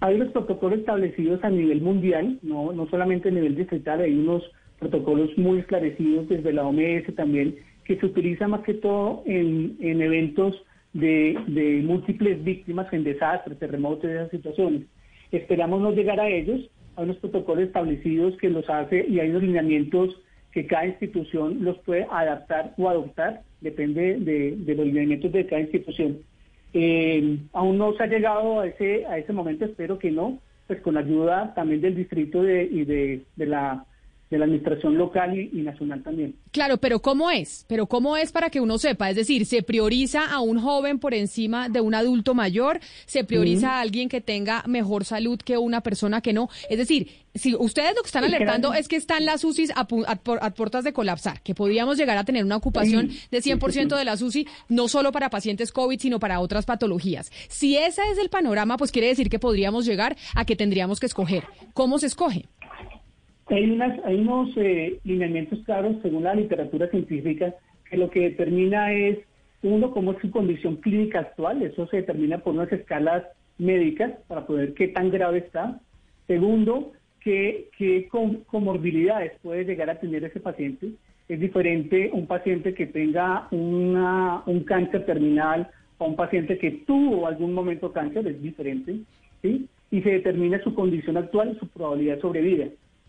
Hay 0.01 0.13
unos 0.13 0.31
protocolos 0.31 0.77
establecidos 0.77 1.43
a 1.43 1.49
nivel 1.49 1.81
mundial, 1.81 2.37
no, 2.43 2.71
no 2.71 2.87
solamente 2.91 3.29
a 3.29 3.31
nivel 3.31 3.55
distrital, 3.55 4.01
hay 4.01 4.13
unos 4.13 4.43
protocolos 4.77 5.35
muy 5.37 5.57
esclarecidos 5.61 6.29
desde 6.29 6.53
la 6.53 6.67
OMS 6.67 7.15
también, 7.15 7.55
que 7.85 7.97
se 7.97 8.05
utiliza 8.05 8.47
más 8.47 8.61
que 8.61 8.73
todo 8.73 9.23
en, 9.25 9.77
en 9.79 10.01
eventos 10.01 10.61
de, 10.93 11.37
de, 11.47 11.81
múltiples 11.83 12.43
víctimas 12.43 12.91
en 12.91 13.03
desastres, 13.03 13.59
terremotos 13.59 14.09
y 14.09 14.13
esas 14.13 14.31
situaciones. 14.31 14.81
Esperamos 15.31 15.81
no 15.81 15.91
llegar 15.91 16.19
a 16.19 16.29
ellos, 16.29 16.69
hay 16.95 17.03
unos 17.03 17.17
protocolos 17.17 17.65
establecidos 17.65 18.37
que 18.37 18.49
los 18.49 18.69
hace 18.69 19.05
y 19.07 19.19
hay 19.19 19.29
unos 19.29 19.43
lineamientos 19.43 20.21
que 20.51 20.65
cada 20.65 20.87
institución 20.87 21.63
los 21.63 21.77
puede 21.79 22.07
adaptar 22.09 22.73
o 22.77 22.89
adoptar, 22.89 23.41
depende 23.61 24.17
de, 24.19 24.55
de 24.55 24.75
los 24.75 24.85
lineamientos 24.85 25.31
de 25.31 25.45
cada 25.45 25.61
institución. 25.61 26.19
Eh, 26.73 27.37
aún 27.53 27.77
no 27.77 27.93
se 27.93 28.03
ha 28.03 28.07
llegado 28.07 28.61
a 28.61 28.67
ese, 28.67 29.05
a 29.05 29.17
ese 29.17 29.33
momento, 29.33 29.65
espero 29.65 29.99
que 29.99 30.11
no, 30.11 30.39
pues 30.67 30.81
con 30.81 30.95
la 30.95 31.01
ayuda 31.01 31.53
también 31.53 31.81
del 31.81 31.95
distrito 31.95 32.41
de, 32.41 32.63
y 32.63 32.85
de, 32.85 33.21
de 33.35 33.45
la 33.45 33.85
de 34.30 34.39
la 34.39 34.45
administración 34.45 34.97
local 34.97 35.38
y, 35.38 35.61
nacional 35.61 36.02
también. 36.03 36.35
Claro, 36.52 36.77
pero 36.77 36.99
¿cómo 36.99 37.30
es? 37.30 37.65
Pero 37.68 37.85
¿cómo 37.85 38.18
es 38.18 38.31
para 38.31 38.49
que 38.49 38.60
uno 38.60 38.77
sepa? 38.77 39.10
Es 39.10 39.15
decir, 39.15 39.45
¿se 39.45 39.61
prioriza 39.61 40.26
a 40.26 40.39
un 40.39 40.60
joven 40.60 40.99
por 40.99 41.14
encima 41.14 41.69
de 41.69 41.81
un 41.81 41.93
adulto 41.93 42.34
mayor? 42.34 42.80
¿Se 43.06 43.23
prioriza 43.23 43.73
a 43.73 43.81
alguien 43.81 44.10
que 44.10 44.22
tenga 44.22 44.64
mejor 44.68 45.06
salud 45.06 45.39
que 45.39 45.57
una 45.57 45.81
persona 45.81 46.22
que 46.22 46.34
no? 46.34 46.49
Es 46.69 46.77
decir, 46.77 47.26
si 47.35 47.53
ustedes 47.53 47.95
lo 47.95 48.02
que 48.02 48.07
están 48.07 48.23
alertando 48.23 48.73
es 48.73 48.88
que 48.88 48.95
están 48.95 49.26
las 49.26 49.43
UCIs 49.43 49.72
a, 49.76 49.85
puertas 49.85 50.84
de 50.84 50.93
colapsar, 50.93 51.41
que 51.41 51.53
podríamos 51.53 51.97
llegar 51.97 52.18
a 52.18 52.23
tener 52.23 52.45
una 52.45 52.56
ocupación 52.56 53.11
de 53.30 53.41
100% 53.41 53.97
de 53.97 54.06
las 54.06 54.22
UCI, 54.22 54.47
no 54.69 54.88
solo 54.88 55.11
para 55.11 55.30
pacientes 55.30 55.72
COVID, 55.72 55.99
sino 55.99 56.19
para 56.19 56.39
otras 56.39 56.65
patologías. 56.65 57.31
Si 57.49 57.77
ese 57.77 58.02
es 58.11 58.18
el 58.18 58.30
panorama, 58.30 58.77
pues 58.77 58.91
quiere 58.91 59.10
decir 59.10 59.30
que 59.30 59.38
podríamos 59.38 59.85
llegar 59.85 60.15
a 60.34 60.45
que 60.45 60.56
tendríamos 60.56 60.99
que 60.99 61.06
escoger. 61.06 61.43
¿Cómo 61.73 61.99
se 61.99 62.07
escoge? 62.07 62.45
Hay, 63.47 63.69
unas, 63.69 64.03
hay 64.05 64.15
unos 64.15 64.49
eh, 64.57 64.99
lineamientos 65.03 65.59
claros, 65.65 65.97
según 66.01 66.23
la 66.23 66.34
literatura 66.34 66.88
científica, 66.89 67.53
que 67.89 67.97
lo 67.97 68.09
que 68.09 68.22
determina 68.22 68.91
es, 68.91 69.19
uno, 69.61 69.91
cómo 69.91 70.13
es 70.13 70.19
su 70.19 70.31
condición 70.31 70.77
clínica 70.77 71.19
actual, 71.19 71.61
eso 71.61 71.88
se 71.88 71.97
determina 71.97 72.39
por 72.39 72.53
unas 72.53 72.72
escalas 72.72 73.23
médicas 73.57 74.13
para 74.27 74.45
poder 74.45 74.73
qué 74.73 74.88
tan 74.88 75.11
grave 75.11 75.39
está. 75.39 75.80
Segundo, 76.27 76.91
qué, 77.22 77.69
qué 77.77 78.07
comorbilidades 78.47 79.34
puede 79.41 79.63
llegar 79.63 79.89
a 79.89 79.99
tener 79.99 80.23
ese 80.23 80.39
paciente. 80.39 80.89
Es 81.27 81.39
diferente 81.39 82.09
un 82.13 82.27
paciente 82.27 82.73
que 82.73 82.88
tenga 82.88 83.47
una, 83.51 84.43
un 84.45 84.63
cáncer 84.63 85.05
terminal 85.05 85.69
o 85.97 86.05
un 86.05 86.15
paciente 86.15 86.57
que 86.57 86.72
tuvo 86.85 87.27
algún 87.27 87.53
momento 87.53 87.91
cáncer, 87.91 88.27
es 88.27 88.41
diferente, 88.41 88.97
¿sí? 89.41 89.67
Y 89.91 90.01
se 90.01 90.09
determina 90.09 90.61
su 90.63 90.73
condición 90.73 91.17
actual 91.17 91.53
y 91.55 91.59
su 91.59 91.67
probabilidad 91.67 92.15
de 92.15 92.22
sobrevida. 92.22 92.65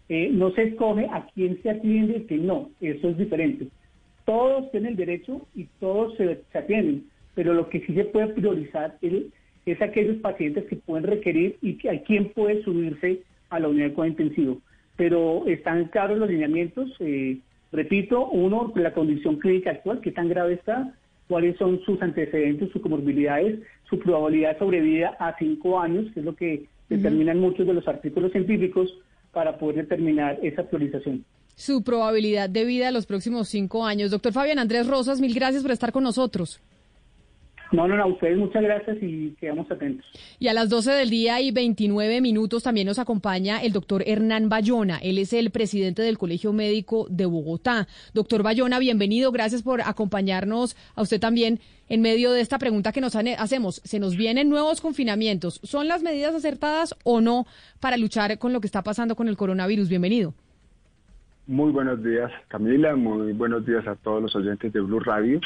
Eh, 0.08 0.30
no 0.32 0.52
se 0.52 0.62
escoge 0.62 1.06
a 1.06 1.26
quién 1.34 1.60
se 1.62 1.70
atiende 1.70 2.18
y 2.18 2.24
quién 2.26 2.46
no, 2.46 2.70
eso 2.80 3.08
es 3.08 3.18
diferente. 3.18 3.66
Todos 4.24 4.70
tienen 4.70 4.92
el 4.92 4.96
derecho 4.96 5.46
y 5.54 5.64
todos 5.80 6.16
se, 6.16 6.42
atienden, 6.54 7.06
pero 7.34 7.54
lo 7.54 7.68
que 7.68 7.80
sí 7.80 7.94
se 7.94 8.04
puede 8.04 8.28
priorizar 8.28 8.96
es 9.02 9.24
es 9.66 9.82
aquellos 9.82 10.18
pacientes 10.18 10.64
que 10.66 10.76
pueden 10.76 11.04
requerir 11.04 11.56
y 11.60 11.74
que, 11.74 11.90
a 11.90 12.00
quién 12.04 12.28
puede 12.28 12.62
subirse 12.62 13.22
a 13.50 13.58
la 13.58 13.68
unidad 13.68 13.86
de 13.86 13.94
cuidado 13.94 14.10
intensivo. 14.12 14.58
Pero 14.96 15.44
están 15.46 15.86
claros 15.86 16.18
los 16.18 16.30
lineamientos. 16.30 16.94
Eh, 17.00 17.38
repito, 17.72 18.28
uno, 18.28 18.72
la 18.76 18.94
condición 18.94 19.40
clínica 19.40 19.72
actual, 19.72 20.00
qué 20.02 20.12
tan 20.12 20.28
grave 20.28 20.54
está, 20.54 20.94
cuáles 21.26 21.56
son 21.56 21.80
sus 21.80 22.00
antecedentes, 22.00 22.70
sus 22.70 22.80
comorbilidades, 22.80 23.58
su 23.90 23.98
probabilidad 23.98 24.52
de 24.52 24.58
sobrevida 24.60 25.16
a 25.18 25.36
cinco 25.36 25.80
años, 25.80 26.12
que 26.12 26.20
es 26.20 26.26
lo 26.26 26.36
que 26.36 26.66
determinan 26.88 27.40
muchos 27.40 27.66
de 27.66 27.74
los 27.74 27.88
artículos 27.88 28.30
científicos 28.30 28.96
para 29.36 29.58
poder 29.58 29.76
determinar 29.76 30.38
esa 30.42 30.62
priorización. 30.62 31.22
Su 31.54 31.84
probabilidad 31.84 32.48
de 32.48 32.64
vida 32.64 32.90
los 32.90 33.04
próximos 33.04 33.48
cinco 33.48 33.84
años. 33.84 34.10
Doctor 34.10 34.32
Fabián 34.32 34.58
Andrés 34.58 34.86
Rosas, 34.86 35.20
mil 35.20 35.34
gracias 35.34 35.62
por 35.62 35.72
estar 35.72 35.92
con 35.92 36.04
nosotros. 36.04 36.62
No, 37.70 37.86
no, 37.86 37.96
no, 37.96 38.04
a 38.04 38.06
ustedes 38.06 38.38
muchas 38.38 38.62
gracias 38.62 38.96
y 39.02 39.36
quedamos 39.38 39.70
atentos. 39.70 40.06
Y 40.38 40.48
a 40.48 40.54
las 40.54 40.70
12 40.70 40.90
del 40.90 41.10
día 41.10 41.38
y 41.42 41.50
29 41.50 42.22
minutos 42.22 42.62
también 42.62 42.86
nos 42.86 42.98
acompaña 42.98 43.62
el 43.62 43.72
doctor 43.72 44.04
Hernán 44.06 44.48
Bayona. 44.48 44.96
Él 45.02 45.18
es 45.18 45.34
el 45.34 45.50
presidente 45.50 46.00
del 46.00 46.16
Colegio 46.16 46.54
Médico 46.54 47.06
de 47.10 47.26
Bogotá. 47.26 47.88
Doctor 48.14 48.42
Bayona, 48.42 48.78
bienvenido. 48.78 49.32
Gracias 49.32 49.62
por 49.62 49.82
acompañarnos 49.82 50.78
a 50.94 51.02
usted 51.02 51.20
también 51.20 51.60
en 51.88 52.00
medio 52.00 52.32
de 52.32 52.40
esta 52.40 52.58
pregunta 52.58 52.92
que 52.92 53.00
nos 53.00 53.16
hacemos. 53.16 53.80
Se 53.84 53.98
nos 53.98 54.16
vienen 54.16 54.48
nuevos 54.48 54.80
confinamientos. 54.80 55.60
¿Son 55.62 55.88
las 55.88 56.02
medidas 56.02 56.34
acertadas 56.34 56.94
o 57.04 57.20
no 57.20 57.46
para 57.80 57.96
luchar 57.96 58.38
con 58.38 58.52
lo 58.52 58.60
que 58.60 58.66
está 58.66 58.82
pasando 58.82 59.16
con 59.16 59.28
el 59.28 59.36
coronavirus? 59.36 59.88
Bienvenido. 59.88 60.34
Muy 61.46 61.70
buenos 61.70 62.02
días, 62.02 62.32
Camila. 62.48 62.96
Muy 62.96 63.32
buenos 63.32 63.64
días 63.64 63.86
a 63.86 63.94
todos 63.94 64.20
los 64.20 64.34
oyentes 64.34 64.72
de 64.72 64.80
Blue 64.80 65.00
Radio. 65.00 65.40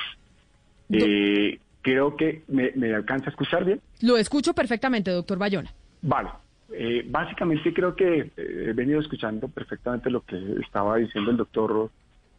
Eh, 0.90 1.58
Creo 1.82 2.16
que 2.16 2.42
me, 2.48 2.94
alcanza 2.94 3.26
a 3.26 3.30
escuchar 3.30 3.64
bien. 3.64 3.80
Lo 4.02 4.18
escucho 4.18 4.52
perfectamente, 4.52 5.10
doctor 5.10 5.38
Bayona. 5.38 5.72
Vale. 6.02 6.30
Eh, 6.72 7.04
básicamente 7.08 7.72
creo 7.72 7.96
que 7.96 8.30
eh, 8.36 8.66
he 8.68 8.72
venido 8.72 9.00
escuchando 9.00 9.48
perfectamente 9.48 10.10
lo 10.10 10.20
que 10.20 10.36
estaba 10.64 10.98
diciendo 10.98 11.30
el 11.30 11.36
doctor 11.36 11.90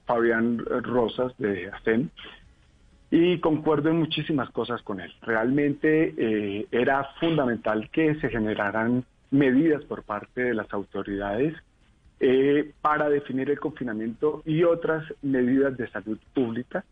Fabián 0.06 0.60
Rosas 0.60 1.34
de 1.38 1.70
ASEM 1.70 2.10
y 3.12 3.40
concuerdo 3.40 3.90
en 3.90 4.00
muchísimas 4.00 4.50
cosas 4.50 4.82
con 4.82 5.00
él. 5.00 5.14
Realmente 5.22 6.16
eh, 6.18 6.68
era 6.72 7.04
fundamental 7.20 7.90
que 7.92 8.16
se 8.16 8.30
generaran 8.30 9.04
medidas 9.30 9.84
por 9.84 10.04
parte 10.04 10.42
de 10.42 10.54
las 10.54 10.72
autoridades 10.74 11.56
para 12.82 13.10
definir 13.10 13.50
el 13.50 13.60
confinamiento 13.60 14.44
y 14.46 14.64
otras 14.64 15.04
medidas 15.24 15.76
de 15.76 15.90
salud 15.90 16.20
pública 16.36 16.86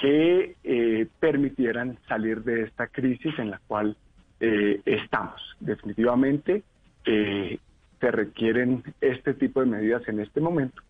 que 0.00 0.56
eh, 0.62 1.06
permitieran 1.18 1.98
salir 2.06 2.42
de 2.42 2.62
esta 2.62 2.86
crisis 2.86 3.38
en 3.38 3.50
la 3.50 3.60
cual 3.66 3.96
eh, 4.40 4.80
estamos. 4.84 5.40
Definitivamente 5.58 6.62
eh, 7.04 7.58
se 7.98 8.10
requieren 8.10 8.82
este 9.00 9.34
tipo 9.34 9.60
de 9.60 9.66
medidas 9.66 10.06
en 10.08 10.20
este 10.20 10.40
momento 10.40 10.82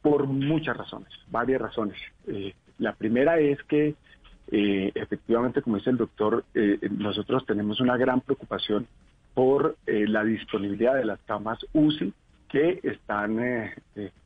por 0.00 0.26
muchas 0.26 0.74
razones, 0.74 1.12
varias 1.30 1.60
razones. 1.60 1.98
La 2.82 2.94
primera 2.94 3.38
es 3.38 3.62
que 3.64 3.94
efectivamente, 4.48 5.62
como 5.62 5.76
dice 5.76 5.90
el 5.90 5.96
doctor, 5.96 6.44
nosotros 6.90 7.46
tenemos 7.46 7.80
una 7.80 7.96
gran 7.96 8.20
preocupación 8.20 8.86
por 9.32 9.76
la 9.86 10.24
disponibilidad 10.24 10.94
de 10.94 11.06
las 11.06 11.20
camas 11.22 11.58
UCI 11.72 12.12
que 12.50 12.80
están 12.82 13.38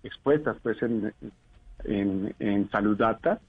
expuestas 0.03 0.57
pues 0.62 0.83
en, 0.83 1.12
en, 1.85 2.35
en 2.41 2.70
Salud 2.70 2.97
Data 2.97 3.41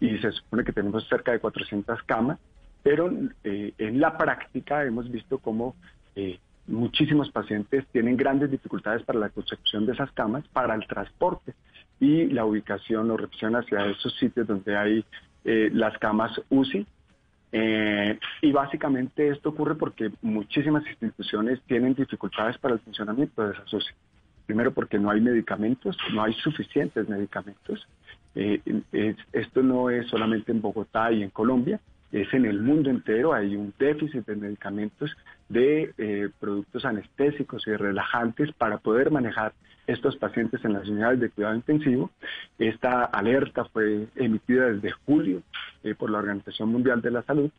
y 0.00 0.18
se 0.18 0.32
supone 0.32 0.64
que 0.64 0.72
tenemos 0.72 1.06
cerca 1.08 1.32
de 1.32 1.40
400 1.40 2.02
camas, 2.02 2.38
pero 2.82 3.10
eh, 3.44 3.72
en 3.78 4.00
la 4.00 4.18
práctica 4.18 4.84
hemos 4.84 5.10
visto 5.10 5.38
cómo 5.38 5.74
eh, 6.14 6.38
muchísimos 6.66 7.30
pacientes 7.30 7.86
tienen 7.92 8.16
grandes 8.16 8.50
dificultades 8.50 9.02
para 9.02 9.18
la 9.18 9.30
construcción 9.30 9.86
de 9.86 9.92
esas 9.92 10.10
camas, 10.12 10.46
para 10.48 10.74
el 10.74 10.86
transporte 10.86 11.54
y 12.04 12.30
la 12.30 12.44
ubicación 12.44 13.10
o 13.10 13.16
recepción 13.16 13.56
hacia 13.56 13.86
esos 13.86 14.14
sitios 14.18 14.46
donde 14.46 14.76
hay 14.76 15.04
eh, 15.44 15.70
las 15.72 15.96
camas 15.98 16.32
UCI. 16.50 16.86
y 18.42 18.50
básicamente 18.52 19.28
esto 19.28 19.50
ocurre 19.50 19.76
porque 19.76 20.10
muchísimas 20.22 20.84
instituciones 20.86 21.60
tienen 21.68 21.94
dificultades 21.94 22.58
para 22.58 22.74
el 22.74 22.80
funcionamiento 22.80 23.46
de 23.46 23.52
esas 23.54 23.72
UCI. 23.72 23.94
Primero 24.46 24.72
porque 24.72 24.98
no 24.98 25.10
hay 25.10 25.20
medicamentos, 25.20 25.96
no 26.12 26.22
hay 26.22 26.34
suficientes 26.34 27.08
medicamentos. 27.08 27.86
Eh, 28.34 28.60
esto 29.32 29.62
no 29.62 29.90
es 29.90 30.06
solamente 30.08 30.52
en 30.52 30.60
Bogotá 30.60 31.12
y 31.12 31.22
en 31.22 31.30
Colombia, 31.30 31.80
es 32.12 32.32
en 32.34 32.44
el 32.44 32.60
mundo 32.60 32.90
entero. 32.90 33.32
Hay 33.32 33.56
un 33.56 33.72
déficit 33.78 34.26
de 34.26 34.36
medicamentos, 34.36 35.16
de 35.48 35.92
eh, 35.98 36.28
productos 36.38 36.84
anestésicos 36.84 37.66
y 37.66 37.74
relajantes 37.74 38.52
para 38.52 38.78
poder 38.78 39.10
manejar 39.10 39.52
estos 39.86 40.16
pacientes 40.16 40.64
en 40.64 40.72
las 40.74 40.88
unidades 40.88 41.20
de 41.20 41.30
cuidado 41.30 41.54
intensivo. 41.54 42.10
Esta 42.58 43.04
alerta 43.04 43.64
fue 43.66 44.06
emitida 44.16 44.66
desde 44.70 44.92
julio 45.06 45.42
eh, 45.82 45.94
por 45.94 46.10
la 46.10 46.18
Organización 46.18 46.70
Mundial 46.70 47.00
de 47.02 47.10
la 47.10 47.22
Salud 47.22 47.50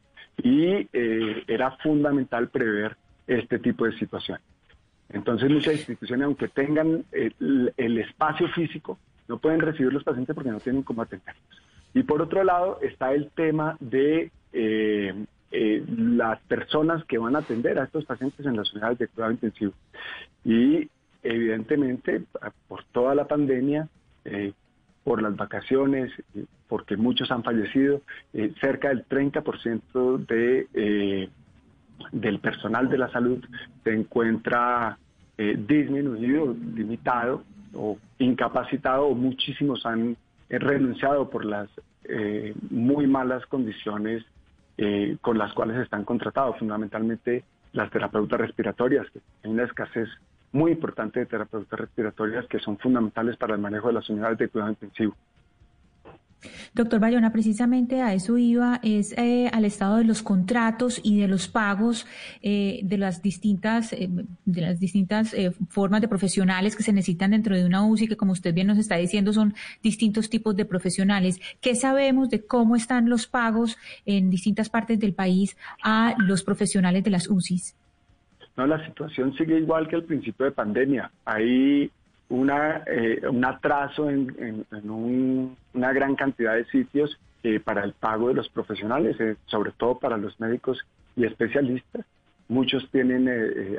y 0.44 0.90
era 0.92 1.78
fundamental 1.78 2.50
prever 2.50 2.98
este 3.26 3.58
tipo 3.58 3.86
de 3.86 3.98
situación. 3.98 4.38
Entonces 5.08 5.50
muchas 5.50 5.76
instituciones, 5.76 6.26
aunque 6.26 6.50
tengan 6.50 7.06
el 7.12 7.98
espacio 7.98 8.50
físico, 8.50 9.00
no 9.28 9.38
pueden 9.38 9.62
recibir 9.62 9.92
los 9.94 10.04
pacientes 10.04 10.36
porque 10.36 10.52
no 10.52 10.60
tienen 10.60 10.84
cómo 10.84 11.02
atenderlos. 11.02 11.44
Y 11.94 12.04
por 12.04 12.22
otro 12.22 12.44
lado 12.44 12.80
está 12.82 13.14
el 13.14 13.30
tema 13.32 13.78
de 13.80 14.32
eh, 14.52 15.26
eh, 15.52 15.84
las 15.88 16.40
personas 16.42 17.04
que 17.06 17.18
van 17.18 17.36
a 17.36 17.40
atender 17.40 17.80
a 17.80 17.86
estos 17.86 18.06
pacientes 18.06 18.46
en 18.46 18.58
las 18.58 18.72
unidades 18.74 19.00
de 19.00 19.08
cuidado 19.08 19.32
intensivo. 19.32 19.74
Y 20.44 20.90
evidentemente, 21.26 22.24
por 22.68 22.84
toda 22.86 23.16
la 23.16 23.28
pandemia, 23.28 23.88
eh, 24.26 24.54
por 25.04 25.22
las 25.22 25.36
vacaciones, 25.36 26.12
porque 26.68 26.98
muchos 26.98 27.30
han 27.32 27.44
fallecido, 27.44 28.02
cerca 28.60 28.90
del 28.90 29.08
30% 29.08 30.26
de, 30.26 31.30
del 32.12 32.40
personal 32.40 32.90
de 32.90 32.98
la 32.98 33.12
salud 33.12 33.44
se 33.84 33.94
encuentra 33.94 34.98
disminuido, 35.38 36.56
limitado 36.74 37.44
o 37.76 37.98
incapacitado 38.18 39.06
o 39.06 39.16
muchísimos 39.16 39.86
han 39.86 40.18
eh, 40.50 40.60
renunciado 40.60 41.30
por 41.30 41.46
las 41.46 41.70
eh, 42.04 42.54
muy 42.70 43.08
malas 43.08 43.46
condiciones 43.48 44.24
eh, 44.78 45.18
con 45.22 45.38
las 45.38 45.54
cuales 45.54 45.78
están 45.78 46.04
contratados, 46.04 46.58
fundamentalmente 46.60 47.44
las 47.74 47.90
terapeutas 47.92 48.40
respiratorias, 48.40 49.10
que 49.12 49.20
hay 49.44 49.52
una 49.52 49.64
escasez 49.64 50.08
muy 50.56 50.72
importante 50.72 51.20
de 51.20 51.26
terapeutas 51.26 51.78
respiratorias 51.78 52.46
que 52.48 52.60
son 52.60 52.78
fundamentales 52.78 53.36
para 53.36 53.56
el 53.56 53.62
manejo 53.62 53.90
de 53.90 53.94
las 53.96 54.10
unidades 54.10 54.38
de 54.38 54.48
cuidado 54.48 54.72
intensivo. 54.72 55.14
Doctor 56.74 57.00
Bayona, 57.00 57.32
precisamente 57.32 58.02
a 58.02 58.14
eso 58.14 58.38
iba, 58.38 58.80
es 58.84 59.14
eh, 59.18 59.50
al 59.52 59.66
estado 59.66 59.98
de 59.98 60.04
los 60.04 60.22
contratos 60.22 61.02
y 61.04 61.20
de 61.20 61.28
los 61.28 61.48
pagos 61.48 62.06
eh, 62.42 62.82
de 62.84 62.98
las 62.98 63.22
distintas, 63.22 63.92
eh, 63.94 64.10
de 64.46 64.62
las 64.62 64.80
distintas 64.80 65.36
formas 65.70 66.02
de 66.02 66.08
profesionales 66.08 66.76
que 66.76 66.84
se 66.84 66.94
necesitan 66.94 67.32
dentro 67.32 67.56
de 67.56 67.66
una 67.66 67.86
UCI, 67.86 68.08
que 68.08 68.18
como 68.18 68.32
usted 68.32 68.54
bien 68.54 68.68
nos 68.68 68.78
está 68.78 68.96
diciendo 68.96 69.34
son 69.34 69.56
distintos 69.82 70.30
tipos 70.30 70.56
de 70.56 70.66
profesionales. 70.66 71.40
¿Qué 71.60 71.76
sabemos 71.76 72.30
de 72.30 72.46
cómo 72.46 72.76
están 72.76 73.10
los 73.10 73.28
pagos 73.28 73.78
en 74.06 74.30
distintas 74.30 74.70
partes 74.70 75.00
del 75.00 75.14
país 75.14 75.58
a 75.84 76.16
los 76.20 76.44
profesionales 76.44 77.04
de 77.04 77.10
las 77.10 77.28
UCIs? 77.28 77.76
No, 78.58 78.66
la 78.66 78.86
situación 78.86 79.34
sigue 79.36 79.58
igual 79.58 79.88
que 79.88 79.98
al 79.98 80.04
principio 80.04 80.46
de 80.46 80.52
pandemia. 80.52 81.12
Hay 81.26 81.92
una, 82.30 82.84
eh, 82.88 83.22
un 83.30 83.44
atraso 83.46 84.10
en, 84.10 84.66
una 84.88 85.94
gran 85.94 86.16
cantidad 86.16 86.56
de 86.56 86.66
sitios 86.66 87.20
eh, 87.44 87.60
para 87.60 87.84
el 87.84 87.94
pago 87.94 88.30
de 88.30 88.36
los 88.36 88.50
profesionales, 88.50 89.20
eh, 89.20 89.36
sobre 89.46 89.72
todo 89.72 90.00
para 90.00 90.18
los 90.18 90.40
médicos 90.40 90.86
y 91.16 91.26
especialistas. 91.26 92.06
Muchos 92.48 92.88
tienen 92.92 93.28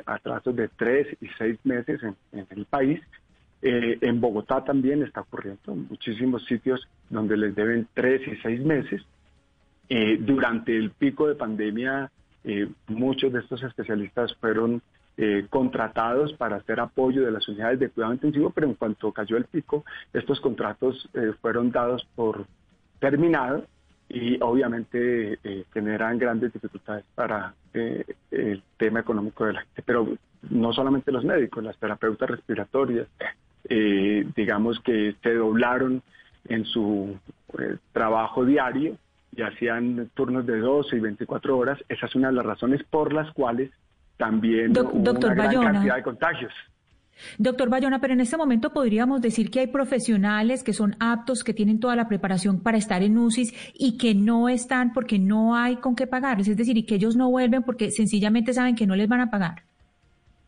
atrasos 0.05 0.53
de 0.53 0.67
tres 0.67 1.07
y 1.21 1.27
seis 1.37 1.57
meses 1.63 2.01
en, 2.03 2.47
el 2.49 2.65
país. 2.65 2.99
en 3.61 4.19
Bogotá 4.19 4.65
también 4.65 5.03
está 5.03 5.21
ocurriendo 5.21 5.73
muchísimos 5.73 6.43
sitios 6.45 6.85
donde 7.09 7.37
les 7.37 7.55
deben 7.55 7.87
tres 7.93 8.27
y 8.27 8.35
seis 8.41 8.59
meses. 8.59 9.01
durante 10.19 10.75
el 10.75 10.91
pico 10.91 11.29
de 11.29 11.35
pandemia, 11.35 12.11
muchos 12.87 13.33
de 13.33 13.39
estos 13.39 13.61
especialistas 13.63 14.33
fueron 14.35 14.81
eh, 15.19 15.47
contratados 15.49 16.33
para 16.33 16.57
hacer 16.57 16.79
apoyo 16.79 17.25
de 17.25 17.31
las 17.31 17.47
unidades 17.47 17.79
de 17.79 17.89
cuidado 17.89 18.13
intensivo, 18.13 18.51
pero 18.51 18.67
en 18.67 18.75
cuanto 18.75 19.11
cayó 19.11 19.35
el 19.35 19.45
pico, 19.45 19.83
estos 20.13 20.39
contratos 20.39 21.09
eh, 21.15 21.33
fueron 21.41 21.71
dados 21.71 22.07
por 22.13 22.45
terminados 22.99 23.63
y 24.09 24.39
obviamente 24.43 25.39
eh, 25.43 25.63
generan 25.73 26.19
grandes 26.19 26.53
dificultades 26.53 27.03
para 27.15 27.55
el 27.73 28.61
tema 28.77 28.99
económico 28.99 29.43
de 29.45 29.53
la 29.53 29.61
gente. 29.61 29.81
Pero 29.83 30.07
no 30.51 30.71
solamente 30.71 31.11
los 31.11 31.23
médicos, 31.23 31.63
las 31.63 31.77
terapeutas 31.79 32.29
respiratorias, 32.29 33.07
digamos 34.35 34.79
que 34.81 35.15
se 35.23 35.33
doblaron 35.33 36.03
en 36.47 36.63
su 36.65 37.17
trabajo 37.91 38.45
diario 38.45 38.97
y 39.37 39.43
hacían 39.43 40.09
turnos 40.15 40.45
de 40.45 40.57
12 40.57 40.97
y 40.97 40.99
24 40.99 41.57
horas. 41.57 41.79
Esa 41.87 42.07
es 42.07 42.15
una 42.15 42.29
de 42.29 42.33
las 42.33 42.45
razones 42.45 42.83
por 42.89 43.13
las 43.13 43.31
cuales 43.33 43.71
también 44.17 44.71
hubo 44.71 44.91
doctor 44.95 45.33
una 45.33 45.51
gran 45.51 45.73
cantidad 45.73 45.95
de 45.95 46.03
contagios. 46.03 46.53
Doctor 47.37 47.69
Bayona, 47.69 47.99
pero 47.99 48.13
en 48.13 48.19
este 48.19 48.37
momento 48.37 48.71
podríamos 48.71 49.21
decir 49.21 49.49
que 49.49 49.61
hay 49.61 49.67
profesionales 49.67 50.63
que 50.63 50.73
son 50.73 50.95
aptos, 50.99 51.43
que 51.43 51.53
tienen 51.53 51.79
toda 51.79 51.95
la 51.95 52.07
preparación 52.07 52.61
para 52.61 52.77
estar 52.77 53.01
en 53.01 53.17
UCIs 53.17 53.53
y 53.73 53.97
que 53.97 54.13
no 54.13 54.49
están 54.49 54.93
porque 54.93 55.17
no 55.17 55.55
hay 55.55 55.77
con 55.77 55.95
qué 55.95 56.05
pagarles, 56.07 56.47
es 56.47 56.57
decir, 56.57 56.77
y 56.77 56.83
que 56.83 56.95
ellos 56.95 57.15
no 57.15 57.29
vuelven 57.29 57.63
porque 57.63 57.91
sencillamente 57.91 58.53
saben 58.53 58.75
que 58.75 58.85
no 58.85 58.95
les 58.95 59.07
van 59.07 59.21
a 59.21 59.31
pagar. 59.31 59.63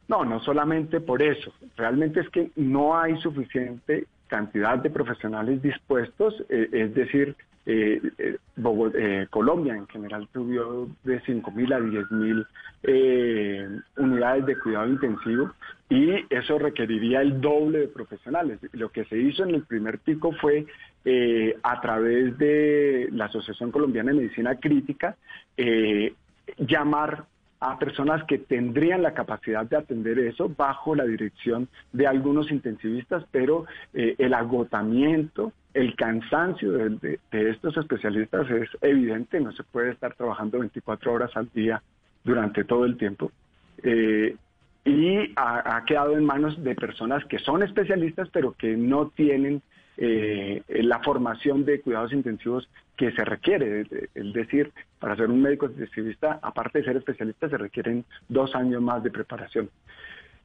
No, 0.08 0.26
no 0.26 0.40
solamente 0.42 1.00
por 1.00 1.22
eso. 1.22 1.54
Realmente 1.78 2.20
es 2.20 2.30
que 2.30 2.52
no 2.56 3.00
hay 3.00 3.18
suficiente 3.18 4.06
cantidad 4.28 4.78
de 4.78 4.90
profesionales 4.90 5.62
dispuestos, 5.62 6.36
eh, 6.50 6.70
es 6.72 6.94
decir, 6.94 7.36
eh, 7.72 9.28
Colombia 9.30 9.76
en 9.76 9.88
general 9.88 10.28
tuvo 10.34 10.90
de 11.04 11.22
5.000 11.22 11.74
a 11.74 11.80
10.000 11.80 12.48
eh, 12.84 13.68
unidades 13.98 14.46
de 14.46 14.60
cuidado 14.60 14.88
intensivo 14.88 15.52
y 15.90 16.12
eso 16.30 16.60
requeriría 16.60 17.22
el 17.22 17.42
doble 17.42 17.80
de 17.80 17.88
profesionales. 17.88 18.60
Lo 18.74 18.90
que 18.90 19.06
se 19.06 19.18
hizo 19.18 19.44
en 19.44 19.56
el 19.56 19.64
primer 19.64 20.00
pico 20.00 20.32
fue 20.34 20.66
eh, 21.06 21.58
a 21.64 21.82
través 21.82 22.38
de 22.38 23.10
la 23.12 23.26
Asociación 23.26 23.72
Colombiana 23.72 24.12
de 24.12 24.18
Medicina 24.18 24.56
Crítica 24.56 25.16
eh, 25.58 26.14
llamar 26.58 27.26
a 27.60 27.78
personas 27.78 28.24
que 28.24 28.38
tendrían 28.38 29.02
la 29.02 29.14
capacidad 29.14 29.66
de 29.66 29.78
atender 29.78 30.18
eso 30.20 30.50
bajo 30.56 30.96
la 30.96 31.06
dirección 31.06 31.68
de 31.92 32.08
algunos 32.08 32.52
intensivistas, 32.52 33.26
pero 33.32 33.66
eh, 33.94 34.16
el 34.18 34.34
agotamiento, 34.34 35.52
el 35.74 35.96
cansancio 35.96 36.72
de, 36.72 37.20
estos 37.32 37.76
especialistas 37.78 38.50
es 38.50 38.70
evidente, 38.82 39.40
no 39.42 39.52
se 39.52 39.64
puede 39.64 39.92
estar 39.92 40.14
trabajando 40.16 40.60
24 40.60 41.12
horas 41.12 41.32
al 41.36 41.50
día 41.54 41.82
durante 42.24 42.64
todo 42.64 42.86
el 42.86 42.98
tiempo. 42.98 43.32
Eh, 43.84 44.36
y 44.86 45.34
ha 45.36 45.84
quedado 45.86 46.18
en 46.18 46.26
manos 46.26 46.64
de 46.64 46.74
personas 46.74 47.24
que 47.26 47.38
son 47.40 47.62
especialistas, 47.62 48.30
pero 48.32 48.54
que 48.54 48.76
no 48.78 49.10
tienen 49.10 49.62
eh, 50.02 50.64
la 50.84 51.00
formación 51.00 51.66
de 51.66 51.82
cuidados 51.82 52.14
intensivos 52.14 52.70
que 52.96 53.12
se 53.12 53.24
requiere. 53.26 53.82
Es 54.16 54.34
decir, 54.34 54.72
para 55.00 55.16
ser 55.16 55.30
un 55.30 55.42
médico 55.42 55.66
intensivista, 55.68 56.40
aparte 56.42 56.80
de 56.80 56.86
ser 56.86 56.98
especialista, 56.98 57.50
se 57.50 57.58
requieren 57.58 58.06
dos 58.30 58.56
años 58.56 58.82
más 58.82 59.04
de 59.04 59.12
preparación. 59.12 59.70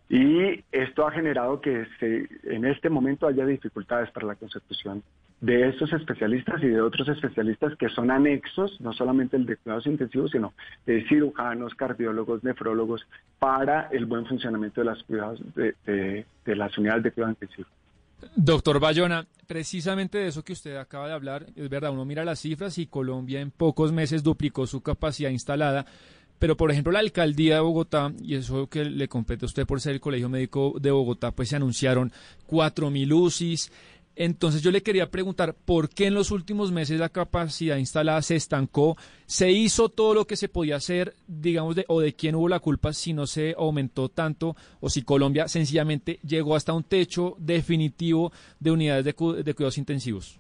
Y 0.09 0.63
esto 0.71 1.07
ha 1.07 1.13
generado 1.13 1.61
que 1.61 1.87
se, 1.99 2.29
en 2.45 2.65
este 2.67 2.91
momento 2.91 3.27
haya 3.27 3.47
dificultades 3.47 4.11
para 4.11 4.27
la 4.27 4.35
consecución 4.35 5.03
de 5.41 5.69
estos 5.69 5.93
especialistas 5.93 6.63
y 6.63 6.69
de 6.69 6.81
otros 6.81 7.09
especialistas 7.09 7.75
que 7.77 7.89
son 7.89 8.11
anexos, 8.11 8.81
no 8.81 8.93
solamente 8.93 9.37
el 9.37 9.47
de 9.47 9.57
cuidados 9.57 9.87
intensivos, 9.87 10.31
sino 10.31 10.53
de 10.87 11.05
cirujanos, 11.09 11.75
cardiólogos, 11.75 12.45
nefrólogos, 12.45 13.07
para 13.39 13.89
el 13.93 14.07
buen 14.07 14.27
funcionamiento 14.27 14.81
de 14.81 14.85
las, 14.87 15.03
cuidados, 15.05 15.41
de, 15.55 15.75
de- 15.87 16.27
de 16.45 16.57
las 16.57 16.77
unidades 16.79 17.03
de 17.05 17.11
cuidado 17.13 17.33
intensivo. 17.33 17.69
Doctor 18.37 18.81
Bayona, 18.81 19.27
precisamente 19.47 20.19
de 20.19 20.29
eso 20.29 20.45
que 20.45 20.53
usted 20.53 20.77
acaba 20.77 21.09
de 21.09 21.15
hablar, 21.15 21.47
es 21.57 21.69
verdad, 21.69 21.93
uno 21.93 22.05
mira 22.05 22.25
las 22.25 22.41
cifras 22.41 22.79
y 22.79 22.87
Colombia 22.87 23.41
en 23.41 23.51
pocos 23.51 23.93
meses 23.93 24.23
duplicó 24.23 24.67
su 24.67 24.83
capacidad 24.83 25.31
instalada, 25.31 25.87
pero 26.39 26.57
por 26.57 26.71
ejemplo 26.71 26.93
la 26.93 26.99
alcaldía 26.99 27.55
de 27.55 27.61
Bogotá, 27.61 28.13
y 28.21 28.35
eso 28.35 28.69
que 28.69 28.85
le 28.85 29.09
compete 29.09 29.45
a 29.45 29.47
usted 29.47 29.67
por 29.67 29.81
ser 29.81 29.95
el 29.95 30.01
Colegio 30.01 30.29
Médico 30.29 30.75
de 30.81 30.91
Bogotá, 30.91 31.31
pues 31.31 31.49
se 31.49 31.57
anunciaron 31.57 32.13
4.000 32.49 33.13
UCIs. 33.13 33.73
Entonces 34.17 34.63
yo 34.63 34.71
le 34.71 34.83
quería 34.83 35.11
preguntar, 35.11 35.55
¿por 35.65 35.89
qué 35.89 36.07
en 36.07 36.15
los 36.15 36.31
últimos 36.31 36.71
meses 36.71 37.01
la 37.01 37.09
capacidad 37.09 37.77
instalada 37.77 38.23
se 38.23 38.37
estancó? 38.37 38.97
¿Se 39.27 39.51
hizo 39.51 39.89
todo 39.89 40.15
lo 40.15 40.27
que 40.27 40.37
se 40.37 40.49
podía 40.49 40.77
hacer, 40.77 41.15
digamos, 41.27 41.75
de, 41.75 41.85
o 41.89 42.01
de 42.01 42.15
quién 42.15 42.37
hubo 42.37 42.49
la 42.49 42.61
culpa 42.61 42.93
si 42.93 43.13
no 43.13 43.27
se 43.27 43.55
aumentó 43.59 44.09
tanto 44.09 44.55
o 44.81 44.89
si 44.89 45.03
Colombia 45.03 45.49
sencillamente 45.49 46.21
llegó 46.27 46.55
hasta 46.55 46.73
un 46.73 46.85
techo 46.85 47.35
definitivo 47.39 48.33
de 48.61 48.71
unidades 48.71 49.05
de, 49.05 49.13
de 49.13 49.55
cuidados 49.55 49.79
intensivos? 49.79 50.39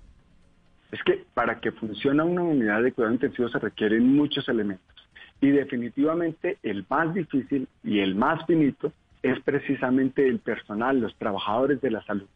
Es 0.93 1.03
que 1.03 1.25
para 1.35 1.61
que 1.61 1.73
funcione 1.73 2.23
una 2.23 2.43
unidad 2.43 2.83
de 2.83 2.93
cuidado 2.93 3.15
intensivo 3.15 3.49
se 3.49 3.59
requieren 3.59 4.15
muchos 4.15 4.49
elementos. 4.49 4.95
Y 5.41 5.49
definitivamente 5.49 6.59
el 6.63 6.87
más 6.89 7.13
difícil 7.13 7.67
y 7.83 7.99
el 7.99 8.15
más 8.15 8.47
finito 8.47 8.93
es 9.25 9.41
precisamente 9.41 10.29
el 10.29 10.39
personal, 10.39 11.01
los 11.01 11.17
trabajadores 11.17 11.81
de 11.81 11.91
la 11.91 12.05
salud. 12.05 12.27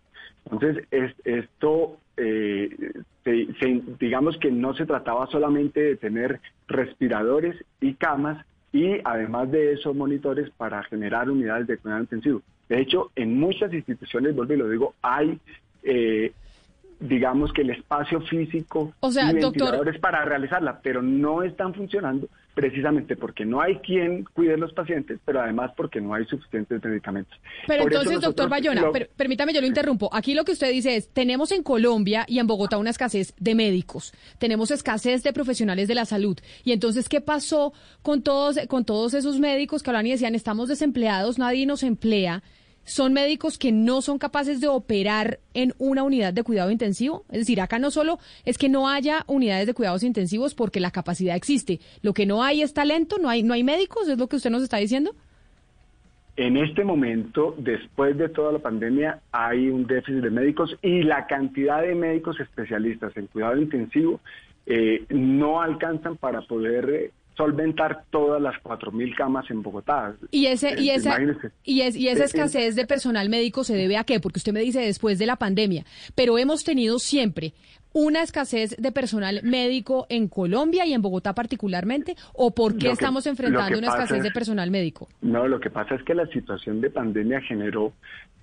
Entonces, 0.50 0.84
es- 0.90 1.14
esto, 1.24 1.98
eh, 2.16 2.74
se- 3.24 3.48
se- 3.60 3.82
digamos 4.00 4.38
que 4.38 4.50
no 4.50 4.74
se 4.74 4.86
trataba 4.86 5.26
solamente 5.26 5.80
de 5.80 5.96
tener 5.96 6.40
respiradores 6.66 7.56
y 7.80 7.94
camas 7.94 8.44
y 8.72 8.98
además 9.04 9.50
de 9.50 9.72
eso 9.72 9.94
monitores 9.94 10.50
para 10.50 10.82
generar 10.84 11.30
unidades 11.30 11.66
de 11.66 11.78
cuidado 11.78 12.02
intensivo. 12.02 12.42
De 12.68 12.80
hecho, 12.80 13.10
en 13.16 13.38
muchas 13.38 13.72
instituciones, 13.72 14.34
vuelvo 14.34 14.54
y 14.54 14.56
lo 14.58 14.68
digo, 14.68 14.94
hay, 15.02 15.38
eh, 15.82 16.32
digamos 17.00 17.52
que 17.52 17.62
el 17.62 17.70
espacio 17.70 18.20
físico 18.22 18.92
O 19.00 19.12
sea, 19.12 19.30
y 19.30 19.34
doctor- 19.36 19.52
ventiladores 19.52 20.00
para 20.00 20.24
realizarla, 20.24 20.80
pero 20.82 21.00
no 21.02 21.42
están 21.42 21.72
funcionando 21.74 22.28
precisamente 22.54 23.14
porque 23.14 23.44
no 23.44 23.60
hay 23.60 23.76
quien 23.76 24.24
cuide 24.34 24.56
los 24.56 24.72
pacientes, 24.72 25.20
pero 25.24 25.40
además 25.40 25.70
porque 25.76 26.00
no 26.00 26.12
hay 26.12 26.24
suficientes 26.24 26.82
medicamentos. 26.82 27.38
Pero 27.68 27.84
Por 27.84 27.92
entonces, 27.92 28.20
doctor 28.20 28.48
Bayona, 28.48 28.80
lo- 28.80 28.90
per- 28.92 29.10
permítame, 29.16 29.52
yo 29.54 29.60
lo 29.60 29.66
interrumpo. 29.68 30.10
Aquí 30.12 30.34
lo 30.34 30.44
que 30.44 30.50
usted 30.52 30.72
dice 30.72 30.96
es, 30.96 31.08
tenemos 31.10 31.52
en 31.52 31.62
Colombia 31.62 32.24
y 32.26 32.40
en 32.40 32.48
Bogotá 32.48 32.76
una 32.76 32.90
escasez 32.90 33.32
de 33.38 33.54
médicos, 33.54 34.12
tenemos 34.40 34.72
escasez 34.72 35.22
de 35.22 35.32
profesionales 35.32 35.86
de 35.86 35.94
la 35.94 36.04
salud. 36.04 36.36
Y 36.64 36.72
entonces, 36.72 37.08
¿qué 37.08 37.20
pasó 37.20 37.72
con 38.02 38.22
todos, 38.22 38.58
con 38.66 38.84
todos 38.84 39.14
esos 39.14 39.38
médicos 39.38 39.84
que 39.84 39.90
hablan 39.90 40.08
y 40.08 40.10
decían, 40.10 40.34
estamos 40.34 40.68
desempleados, 40.68 41.38
nadie 41.38 41.64
nos 41.64 41.84
emplea? 41.84 42.42
¿Son 42.88 43.12
médicos 43.12 43.58
que 43.58 43.70
no 43.70 44.00
son 44.00 44.18
capaces 44.18 44.62
de 44.62 44.68
operar 44.68 45.40
en 45.52 45.74
una 45.76 46.02
unidad 46.02 46.32
de 46.32 46.42
cuidado 46.42 46.70
intensivo? 46.70 47.26
Es 47.28 47.40
decir, 47.40 47.60
acá 47.60 47.78
no 47.78 47.90
solo 47.90 48.18
es 48.46 48.56
que 48.56 48.70
no 48.70 48.88
haya 48.88 49.24
unidades 49.26 49.66
de 49.66 49.74
cuidados 49.74 50.02
intensivos 50.02 50.54
porque 50.54 50.80
la 50.80 50.90
capacidad 50.90 51.36
existe, 51.36 51.80
lo 52.00 52.14
que 52.14 52.24
no 52.24 52.42
hay 52.42 52.62
es 52.62 52.72
talento, 52.72 53.18
no 53.18 53.28
hay, 53.28 53.42
no 53.42 53.52
hay 53.52 53.62
médicos, 53.62 54.08
es 54.08 54.16
lo 54.16 54.26
que 54.26 54.36
usted 54.36 54.48
nos 54.48 54.62
está 54.62 54.78
diciendo. 54.78 55.14
En 56.38 56.56
este 56.56 56.82
momento, 56.82 57.54
después 57.58 58.16
de 58.16 58.30
toda 58.30 58.52
la 58.52 58.58
pandemia, 58.60 59.20
hay 59.32 59.68
un 59.68 59.86
déficit 59.86 60.22
de 60.22 60.30
médicos 60.30 60.74
y 60.80 61.02
la 61.02 61.26
cantidad 61.26 61.82
de 61.82 61.94
médicos 61.94 62.40
especialistas 62.40 63.14
en 63.18 63.26
cuidado 63.26 63.58
intensivo 63.58 64.20
eh, 64.64 65.04
no 65.10 65.60
alcanzan 65.60 66.16
para 66.16 66.40
poder 66.40 66.88
eh, 66.88 67.10
solventar 67.38 68.04
todas 68.10 68.42
las 68.42 68.54
4.000 68.62 69.16
camas 69.16 69.48
en 69.50 69.62
Bogotá. 69.62 70.14
Y 70.32 70.46
ese 70.46 70.74
y 70.78 70.90
Eh, 70.90 70.96
esa 70.96 71.16
y 71.64 71.80
es 71.82 71.96
y 71.96 72.08
esa 72.08 72.18
Eh, 72.18 72.22
eh, 72.22 72.26
escasez 72.26 72.74
de 72.74 72.84
personal 72.84 73.30
médico 73.30 73.62
se 73.64 73.76
debe 73.76 73.96
a 73.96 74.04
qué? 74.04 74.18
Porque 74.20 74.40
usted 74.40 74.52
me 74.52 74.60
dice 74.60 74.80
después 74.80 75.18
de 75.18 75.26
la 75.26 75.36
pandemia, 75.36 75.86
pero 76.16 76.36
hemos 76.36 76.64
tenido 76.64 76.98
siempre 76.98 77.54
una 78.00 78.22
escasez 78.22 78.76
de 78.78 78.92
personal 78.92 79.40
médico 79.42 80.06
en 80.08 80.28
Colombia 80.28 80.86
y 80.86 80.92
en 80.94 81.02
Bogotá 81.02 81.34
particularmente 81.34 82.14
o 82.34 82.54
por 82.54 82.74
qué 82.74 82.86
que- 82.86 82.92
estamos 82.92 83.26
enfrentando 83.26 83.76
una 83.78 83.88
escasez 83.88 84.18
es- 84.18 84.22
de 84.22 84.30
personal 84.30 84.70
médico? 84.70 85.08
No, 85.20 85.48
lo 85.48 85.58
que 85.58 85.70
pasa 85.70 85.96
es 85.96 86.02
que 86.04 86.14
la 86.14 86.26
situación 86.28 86.80
de 86.80 86.90
pandemia 86.90 87.40
generó 87.40 87.92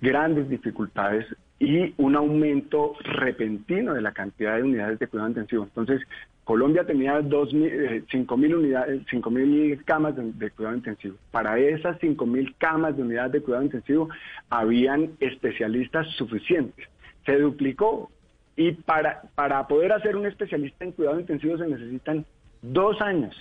grandes 0.00 0.48
dificultades 0.50 1.24
y 1.58 1.94
un 1.96 2.16
aumento 2.16 2.94
repentino 3.02 3.94
de 3.94 4.02
la 4.02 4.12
cantidad 4.12 4.56
de 4.56 4.62
unidades 4.64 4.98
de 4.98 5.06
cuidado 5.06 5.30
intensivo. 5.30 5.64
Entonces, 5.64 6.02
Colombia 6.44 6.84
tenía 6.84 7.20
dos 7.22 7.52
mil, 7.54 7.64
eh, 7.72 8.04
5.000 8.12 8.54
unidades, 8.54 9.02
5.000 9.10 9.82
camas 9.84 10.14
de, 10.16 10.32
de 10.34 10.50
cuidado 10.50 10.76
intensivo. 10.76 11.16
Para 11.30 11.58
esas 11.58 11.98
5.000 11.98 12.54
camas 12.58 12.94
de 12.96 13.02
unidades 13.02 13.32
de 13.32 13.40
cuidado 13.40 13.64
intensivo 13.64 14.08
habían 14.50 15.12
especialistas 15.18 16.06
suficientes. 16.16 16.86
Se 17.24 17.38
duplicó 17.38 18.10
y 18.56 18.72
para, 18.72 19.22
para 19.34 19.66
poder 19.68 19.92
hacer 19.92 20.16
un 20.16 20.26
especialista 20.26 20.84
en 20.84 20.92
cuidado 20.92 21.20
intensivo 21.20 21.58
se 21.58 21.66
necesitan 21.66 22.24
dos 22.62 23.00
años, 23.00 23.34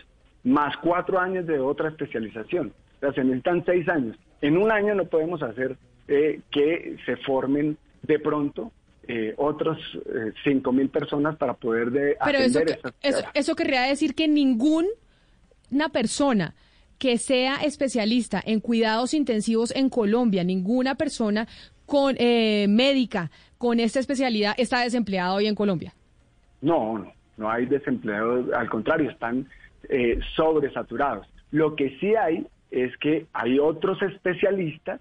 más 0.43 0.75
cuatro 0.77 1.19
años 1.19 1.47
de 1.47 1.59
otra 1.59 1.89
especialización. 1.89 2.73
O 2.97 2.99
sea, 2.99 3.13
se 3.13 3.23
necesitan 3.23 3.63
seis 3.65 3.87
años. 3.87 4.17
En 4.41 4.57
un 4.57 4.71
año 4.71 4.93
no 4.93 5.05
podemos 5.05 5.41
hacer 5.41 5.77
eh, 6.07 6.41
que 6.51 6.97
se 7.05 7.15
formen 7.17 7.77
de 8.03 8.19
pronto 8.19 8.71
eh, 9.07 9.33
otros 9.37 9.77
eh, 10.07 10.33
cinco 10.43 10.71
mil 10.71 10.89
personas 10.89 11.35
para 11.37 11.53
poder 11.53 11.91
de 11.91 12.17
Pero 12.25 12.37
eso, 12.39 12.59
que- 12.61 12.77
eso 13.01 13.23
eso 13.33 13.55
querría 13.55 13.83
decir 13.83 14.15
que 14.15 14.27
ninguna 14.27 14.89
persona 15.91 16.55
que 16.97 17.17
sea 17.17 17.55
especialista 17.57 18.41
en 18.45 18.59
cuidados 18.59 19.13
intensivos 19.13 19.75
en 19.75 19.89
Colombia, 19.89 20.43
ninguna 20.43 20.95
persona 20.95 21.47
con 21.85 22.15
eh, 22.17 22.65
médica 22.69 23.29
con 23.57 23.79
esta 23.79 23.99
especialidad 23.99 24.53
está 24.57 24.81
desempleada 24.81 25.33
hoy 25.33 25.47
en 25.47 25.55
Colombia. 25.55 25.93
No, 26.61 26.97
no, 26.97 27.11
no 27.37 27.49
hay 27.49 27.65
desempleados, 27.65 28.51
al 28.53 28.69
contrario, 28.69 29.09
están 29.09 29.47
eh, 29.89 30.19
sobresaturados. 30.35 31.27
Lo 31.51 31.75
que 31.75 31.97
sí 31.99 32.15
hay 32.15 32.47
es 32.71 32.95
que 32.97 33.27
hay 33.33 33.59
otros 33.59 34.01
especialistas 34.01 34.99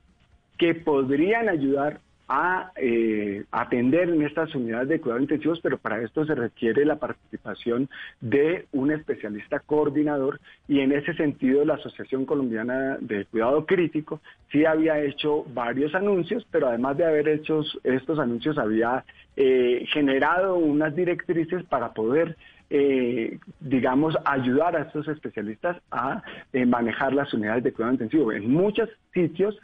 que 0.58 0.74
podrían 0.74 1.48
ayudar 1.48 2.00
a 2.28 2.72
eh, 2.76 3.44
atender 3.50 4.08
en 4.08 4.22
estas 4.22 4.54
unidades 4.54 4.88
de 4.88 5.00
cuidado 5.00 5.20
intensivos, 5.20 5.60
pero 5.60 5.78
para 5.78 6.00
esto 6.02 6.24
se 6.24 6.34
requiere 6.34 6.84
la 6.84 6.96
participación 6.96 7.88
de 8.20 8.66
un 8.72 8.90
especialista 8.92 9.60
coordinador 9.60 10.40
y 10.66 10.80
en 10.80 10.92
ese 10.92 11.14
sentido 11.14 11.64
la 11.64 11.74
Asociación 11.74 12.24
Colombiana 12.24 12.96
de 13.00 13.26
Cuidado 13.26 13.66
Crítico 13.66 14.20
sí 14.50 14.64
había 14.64 15.00
hecho 15.00 15.44
varios 15.52 15.94
anuncios, 15.94 16.46
pero 16.50 16.68
además 16.68 16.96
de 16.96 17.04
haber 17.04 17.28
hecho 17.28 17.60
estos 17.82 18.18
anuncios 18.18 18.56
había 18.56 19.04
eh, 19.36 19.84
generado 19.92 20.56
unas 20.56 20.94
directrices 20.96 21.64
para 21.64 21.92
poder 21.92 22.36
eh, 22.70 23.38
digamos, 23.60 24.16
ayudar 24.24 24.74
a 24.74 24.82
estos 24.82 25.06
especialistas 25.06 25.76
a 25.90 26.22
manejar 26.66 27.12
las 27.12 27.32
unidades 27.34 27.62
de 27.62 27.72
cuidado 27.72 27.92
intensivo. 27.92 28.32
En 28.32 28.50
muchos 28.50 28.88
sitios 29.12 29.56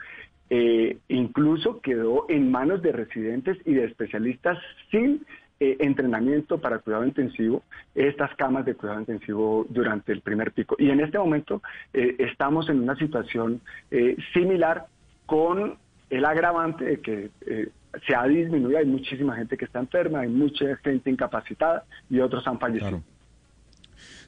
eh, 0.53 0.99
incluso 1.09 1.81
quedó 1.81 2.27
en 2.29 2.51
manos 2.51 2.83
de 2.83 2.91
residentes 2.91 3.57
y 3.65 3.75
de 3.75 3.85
especialistas 3.85 4.59
sin 4.91 5.25
eh, 5.61 5.77
entrenamiento 5.79 6.59
para 6.59 6.81
cuidado 6.81 7.05
intensivo, 7.05 7.63
estas 7.95 8.35
camas 8.35 8.65
de 8.65 8.75
cuidado 8.75 8.99
intensivo 8.99 9.65
durante 9.69 10.13
el 10.13 10.23
primer 10.23 10.51
pico. 10.51 10.75
Y 10.79 10.91
en 10.91 11.01
este 11.01 11.19
momento 11.19 11.63
eh, 11.95 12.17
estamos 12.19 12.69
en 12.69 12.81
una 12.81 12.97
situación 12.97 13.61
similar 14.33 14.87
con 15.27 15.77
el 16.11 16.25
agravante 16.25 16.85
de 16.85 17.01
que 17.01 17.31
se 18.07 18.15
ha 18.15 18.25
disminuido, 18.27 18.79
hay 18.79 18.87
muchísima 18.87 19.37
gente 19.37 19.57
que 19.57 19.65
está 19.65 19.79
enferma, 19.79 20.21
hay 20.21 20.29
mucha 20.29 20.77
gente 20.79 21.11
incapacitada 21.11 21.85
y 22.09 22.19
otros 22.19 22.45
han 22.49 22.59
fallecido. 22.59 23.03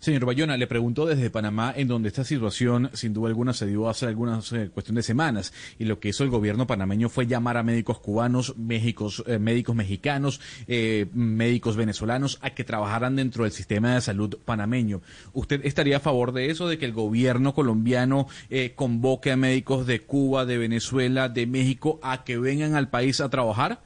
Señor 0.03 0.25
Bayona, 0.25 0.57
le 0.57 0.67
pregunto 0.67 1.07
desde 1.07 1.31
Panamá, 1.31 1.73
en 1.77 1.87
donde 1.87 2.09
esta 2.09 2.25
situación, 2.25 2.91
sin 2.93 3.15
duda 3.15 3.29
alguna, 3.29 3.53
se 3.53 3.69
dio 3.69 3.89
hace 3.89 4.07
algunas 4.07 4.53
eh, 4.53 4.69
cuestión 4.69 4.97
de 4.97 5.05
semanas, 5.05 5.55
y 5.79 5.85
lo 5.85 6.01
que 6.01 6.09
hizo 6.09 6.25
el 6.25 6.31
gobierno 6.31 6.67
panameño 6.67 7.09
fue 7.09 7.29
llamar 7.29 7.57
a 7.57 7.63
médicos 7.63 8.01
cubanos, 8.01 8.59
médicos, 8.59 9.23
eh, 9.29 9.39
médicos 9.39 9.77
mexicanos, 9.77 10.41
eh, 10.67 11.07
médicos 11.15 11.77
venezolanos, 11.77 12.41
a 12.43 12.51
que 12.51 12.65
trabajaran 12.65 13.15
dentro 13.15 13.45
del 13.45 13.53
sistema 13.53 13.95
de 13.95 14.01
salud 14.01 14.39
panameño. 14.45 15.03
¿Usted 15.35 15.65
estaría 15.65 15.99
a 15.99 16.01
favor 16.01 16.33
de 16.33 16.51
eso, 16.51 16.67
de 16.67 16.79
que 16.79 16.87
el 16.87 16.93
gobierno 16.93 17.55
colombiano 17.55 18.27
convoque 18.75 19.31
a 19.31 19.37
médicos 19.37 19.87
de 19.87 20.01
Cuba, 20.01 20.47
de 20.47 20.59
Venezuela, 20.59 21.29
de 21.29 21.47
México, 21.47 22.01
a 22.03 22.25
que 22.25 22.39
vengan 22.39 22.75
al 22.75 22.91
país 22.91 23.21
a 23.21 23.31
trabajar? 23.31 23.79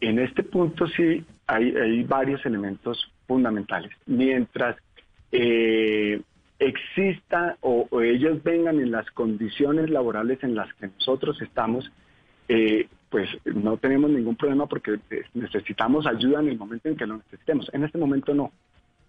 En 0.00 0.18
este 0.18 0.42
punto 0.42 0.88
sí 0.88 1.24
hay 1.46 2.02
varios 2.02 2.44
elementos 2.44 3.12
fundamentales. 3.32 3.90
Mientras 4.04 4.76
eh, 5.32 6.20
exista 6.58 7.56
o, 7.62 7.88
ellos 8.02 8.42
vengan 8.42 8.78
en 8.78 8.90
las 8.90 9.10
condiciones 9.12 9.88
laborales 9.88 10.38
en 10.42 10.54
las 10.54 10.72
que 10.74 10.88
nosotros 10.88 11.40
estamos, 11.40 11.90
eh, 12.48 12.88
pues 13.08 13.30
no 13.46 13.78
tenemos 13.78 14.10
ningún 14.10 14.36
problema 14.36 14.66
porque 14.66 14.98
eh, 15.10 15.22
necesitamos 15.32 16.06
ayuda 16.06 16.40
en 16.40 16.48
el 16.48 16.58
momento 16.58 16.90
en 16.90 16.96
que 16.96 17.06
lo 17.06 17.16
necesitemos. 17.16 17.70
En 17.72 17.84
este 17.84 17.96
momento 17.96 18.34
no. 18.34 18.52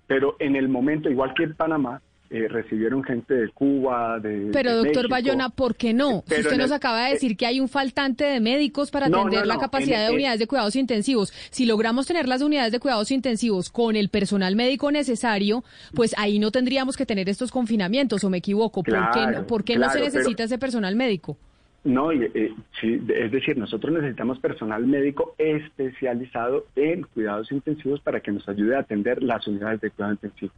Pero 0.07 0.37
en 0.39 0.55
el 0.55 0.69
momento, 0.69 1.09
igual 1.09 1.33
que 1.33 1.43
en 1.43 1.55
Panamá, 1.55 2.01
eh, 2.33 2.47
recibieron 2.47 3.03
gente 3.03 3.35
de 3.35 3.49
Cuba, 3.49 4.19
de 4.19 4.49
Pero 4.51 4.75
doctor 4.77 5.07
Bayona, 5.07 5.49
¿por 5.49 5.75
qué 5.75 5.93
no? 5.93 6.23
si 6.25 6.41
usted 6.41 6.57
nos 6.57 6.71
acaba 6.71 7.05
de 7.05 7.13
decir 7.13 7.37
que 7.37 7.45
hay 7.45 7.59
un 7.59 7.69
faltante 7.69 8.23
de 8.23 8.39
médicos 8.39 8.89
para 8.89 9.05
atender 9.05 9.45
la 9.45 9.59
capacidad 9.59 10.07
de 10.07 10.15
unidades 10.15 10.39
de 10.39 10.47
cuidados 10.47 10.75
intensivos, 10.75 11.31
si 11.51 11.67
logramos 11.67 12.07
tener 12.07 12.27
las 12.27 12.41
unidades 12.41 12.71
de 12.71 12.79
cuidados 12.79 13.11
intensivos 13.11 13.69
con 13.69 13.95
el 13.95 14.09
personal 14.09 14.55
médico 14.55 14.91
necesario, 14.91 15.63
pues 15.93 16.15
ahí 16.17 16.39
no 16.39 16.49
tendríamos 16.49 16.97
que 16.97 17.05
tener 17.05 17.29
estos 17.29 17.51
confinamientos, 17.51 18.23
¿o 18.23 18.31
me 18.31 18.39
equivoco? 18.39 18.81
¿Por 18.81 19.63
qué, 19.63 19.77
no 19.77 19.91
se 19.91 19.99
necesita 19.99 20.45
ese 20.45 20.57
personal 20.57 20.95
médico? 20.95 21.37
No, 21.83 22.11
eh, 22.11 22.51
sí, 22.81 22.99
es 23.13 23.31
decir, 23.31 23.57
nosotros 23.57 23.93
necesitamos 23.93 24.39
personal 24.39 24.87
médico 24.87 25.35
especializado 25.37 26.65
en 26.75 27.03
cuidados 27.03 27.51
intensivos 27.51 27.99
para 27.99 28.21
que 28.21 28.31
nos 28.31 28.49
ayude 28.49 28.75
a 28.75 28.79
atender 28.79 29.21
las 29.21 29.45
unidades 29.47 29.81
de 29.81 29.91
cuidado 29.91 30.13
intensivo. 30.13 30.51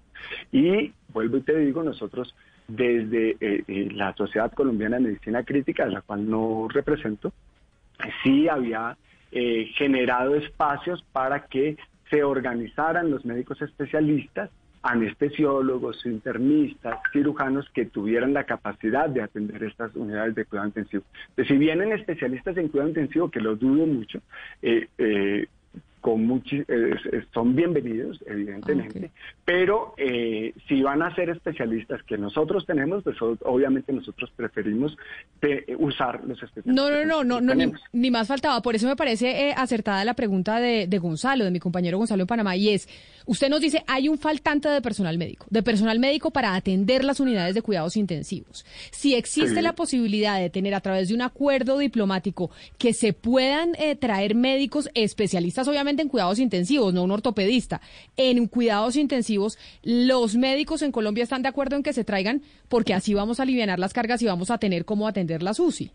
Y 0.54 0.94
vuelvo 1.16 1.38
y 1.38 1.42
te 1.42 1.58
digo, 1.58 1.82
nosotros 1.82 2.36
desde 2.68 3.38
eh, 3.40 3.64
eh, 3.68 3.90
la 3.92 4.14
Sociedad 4.16 4.52
Colombiana 4.52 4.98
de 4.98 5.04
Medicina 5.04 5.44
Crítica, 5.44 5.86
la 5.86 6.02
cual 6.02 6.30
no 6.30 6.68
represento, 6.70 7.34
sí 8.22 8.48
había 8.48 8.98
generado 9.76 10.36
espacios 10.36 11.04
para 11.12 11.48
que 11.48 11.76
se 12.10 12.24
organizaran 12.24 13.12
los 13.12 13.26
médicos 13.26 13.62
especialistas 13.62 14.50
anestesiólogos, 14.86 16.06
internistas, 16.06 17.00
cirujanos 17.12 17.68
que 17.72 17.86
tuvieran 17.86 18.34
la 18.34 18.44
capacidad 18.44 19.10
de 19.10 19.24
atender 19.24 19.64
estas 19.64 19.96
unidades 19.96 20.36
de 20.36 20.46
cuidado 20.46 20.68
intensivo. 20.68 21.04
Pues, 21.34 21.48
si 21.48 21.58
vienen 21.58 21.92
especialistas 21.92 22.56
en 22.58 22.68
cuidado 22.68 22.90
intensivo, 22.90 23.32
que 23.32 23.42
lo 23.42 23.56
dudo 23.56 23.88
mucho, 23.88 24.22
eh, 24.62 25.48
eh, 26.06 26.06
con 26.06 26.44
son 27.34 27.56
bienvenidos, 27.56 28.20
evidentemente, 28.28 29.12
pero 29.44 29.94
eh, 29.98 30.54
si 30.68 30.82
van 30.82 31.02
a 31.02 31.14
ser 31.16 31.30
especialistas 31.30 32.04
que 32.04 32.18
nosotros 32.18 32.66
tenemos, 32.66 33.04
pues 33.04 33.18
obviamente 33.22 33.92
nosotros 33.92 34.32
preferimos 34.36 34.96
usar 35.80 36.24
los 36.26 36.42
especialistas. 36.42 36.76
No, 36.76 36.90
no, 37.06 37.24
no, 37.24 37.42
no, 37.42 37.72
ni, 37.94 38.12
más 38.12 38.28
faltaba. 38.28 38.62
Por 38.62 38.76
eso 38.76 38.88
me 38.88 38.96
parece 38.96 39.50
eh, 39.50 39.54
acertada 39.56 40.06
la 40.06 40.14
pregunta 40.14 40.60
de, 40.60 40.88
de, 40.88 40.98
Gonzalo, 41.00 41.44
de 41.44 41.52
mi 41.52 41.60
compañero 41.60 41.98
Gonzalo 41.98 42.24
en 42.24 42.28
Panamá, 42.28 42.56
y 42.56 42.70
es, 42.70 42.88
usted 43.26 43.50
nos 43.50 43.62
dice, 43.62 43.84
hay 43.88 44.08
un 44.08 44.18
faltante 44.18 44.70
de 44.70 44.82
personal 44.82 45.18
médico, 45.18 45.46
de 45.50 45.64
personal 45.64 46.00
médico 46.00 46.32
para 46.32 46.56
atender 46.56 47.04
las 47.04 47.20
unidades 47.20 47.56
de 47.56 47.62
cuidados 47.62 47.98
intensivos. 47.98 48.66
Si 48.92 49.16
existe 49.16 49.62
la 49.62 49.74
posibilidad 49.74 50.40
de 50.40 50.50
tener 50.50 50.76
a 50.76 50.82
través 50.82 51.10
de 51.10 51.16
un 51.16 51.22
acuerdo 51.22 51.78
diplomático 51.78 52.52
que 52.78 52.94
se 52.94 53.14
puedan 53.14 53.76
eh, 53.80 53.96
traer 53.96 54.36
médicos 54.36 54.90
especialistas, 54.94 55.68
obviamente, 55.68 55.95
en 56.02 56.10
cuidados 56.10 56.40
intensivos, 56.40 56.94
no 56.94 57.04
un 57.04 57.12
ortopedista. 57.12 57.82
En 58.18 58.48
cuidados 58.48 58.96
intensivos, 58.96 59.58
los 59.84 60.36
médicos 60.36 60.82
en 60.82 60.92
Colombia 60.92 61.24
están 61.24 61.42
de 61.42 61.50
acuerdo 61.50 61.76
en 61.76 61.84
que 61.84 61.94
se 61.94 62.04
traigan 62.04 62.42
porque 62.70 62.94
así 62.94 63.14
vamos 63.14 63.40
a 63.40 63.44
aliviar 63.44 63.80
las 63.80 63.94
cargas 63.94 64.22
y 64.22 64.26
vamos 64.26 64.52
a 64.52 64.58
tener 64.58 64.86
cómo 64.86 65.08
atender 65.08 65.44
la 65.44 65.52
UCI. 65.58 65.92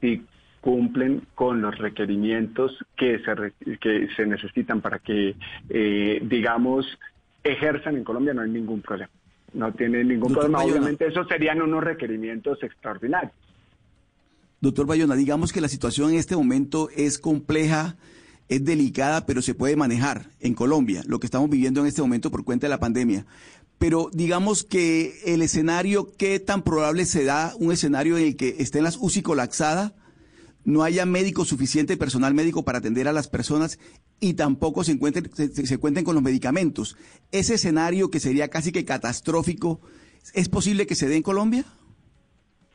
Sí, 0.00 0.22
cumplen 0.60 1.22
con 1.34 1.62
los 1.62 1.78
requerimientos 1.78 2.72
que 2.96 3.20
se, 3.20 3.78
que 3.78 4.08
se 4.16 4.26
necesitan 4.26 4.80
para 4.80 4.98
que, 4.98 5.34
eh, 5.68 6.20
digamos, 6.22 6.86
ejerzan 7.44 7.96
en 7.96 8.04
Colombia, 8.04 8.34
no 8.34 8.42
hay 8.42 8.50
ningún 8.50 8.82
problema. 8.82 9.10
No 9.54 9.72
tiene 9.72 10.04
ningún 10.04 10.32
problema. 10.32 10.62
Obviamente, 10.62 11.06
esos 11.06 11.26
serían 11.28 11.62
unos 11.62 11.82
requerimientos 11.82 12.62
extraordinarios. 12.62 13.32
Doctor 14.60 14.86
Bayona, 14.86 15.14
digamos 15.14 15.52
que 15.52 15.60
la 15.60 15.68
situación 15.68 16.10
en 16.10 16.16
este 16.16 16.34
momento 16.34 16.88
es 16.96 17.18
compleja 17.18 17.96
es 18.48 18.64
delicada, 18.64 19.26
pero 19.26 19.42
se 19.42 19.54
puede 19.54 19.76
manejar 19.76 20.30
en 20.40 20.54
Colombia, 20.54 21.02
lo 21.06 21.18
que 21.18 21.26
estamos 21.26 21.50
viviendo 21.50 21.80
en 21.80 21.86
este 21.86 22.02
momento 22.02 22.30
por 22.30 22.44
cuenta 22.44 22.66
de 22.66 22.70
la 22.70 22.80
pandemia. 22.80 23.26
Pero 23.78 24.08
digamos 24.12 24.64
que 24.64 25.20
el 25.26 25.42
escenario, 25.42 26.12
¿qué 26.16 26.40
tan 26.40 26.62
probable 26.62 27.04
se 27.04 27.24
da 27.24 27.52
un 27.58 27.72
escenario 27.72 28.16
en 28.16 28.24
el 28.24 28.36
que 28.36 28.56
estén 28.58 28.84
las 28.84 28.96
UCI 28.98 29.22
colapsada, 29.22 29.94
no 30.64 30.82
haya 30.82 31.06
médico 31.06 31.44
suficiente, 31.44 31.96
personal 31.96 32.34
médico 32.34 32.64
para 32.64 32.78
atender 32.78 33.06
a 33.06 33.12
las 33.12 33.28
personas 33.28 33.78
y 34.18 34.34
tampoco 34.34 34.82
se, 34.82 34.92
encuentren, 34.92 35.30
se, 35.32 35.78
cuenten 35.78 36.04
con 36.04 36.14
los 36.14 36.24
medicamentos? 36.24 36.96
¿Ese 37.32 37.54
escenario 37.54 38.10
que 38.10 38.20
sería 38.20 38.48
casi 38.48 38.72
que 38.72 38.84
catastrófico, 38.84 39.80
es 40.34 40.48
posible 40.48 40.86
que 40.86 40.94
se 40.94 41.08
dé 41.08 41.16
en 41.16 41.22
Colombia? 41.22 41.64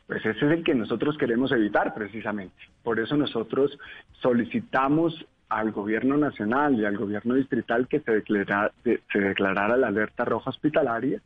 Pues 0.07 0.25
ese 0.25 0.45
es 0.45 0.51
el 0.51 0.63
que 0.63 0.75
nosotros 0.75 1.17
queremos 1.17 1.51
evitar 1.51 1.93
precisamente. 1.93 2.55
Por 2.83 2.99
eso 2.99 3.15
nosotros 3.15 3.77
solicitamos 4.21 5.25
al 5.51 5.71
gobierno 5.71 6.15
nacional 6.15 6.79
y 6.79 6.85
al 6.85 6.97
gobierno 6.97 7.35
distrital 7.35 7.87
que 7.89 7.99
se, 7.99 8.11
declara, 8.11 8.71
se 8.83 9.19
declarara 9.19 9.75
la 9.75 9.87
alerta 9.87 10.23
roja 10.23 10.49
hospitalaria 10.49 11.19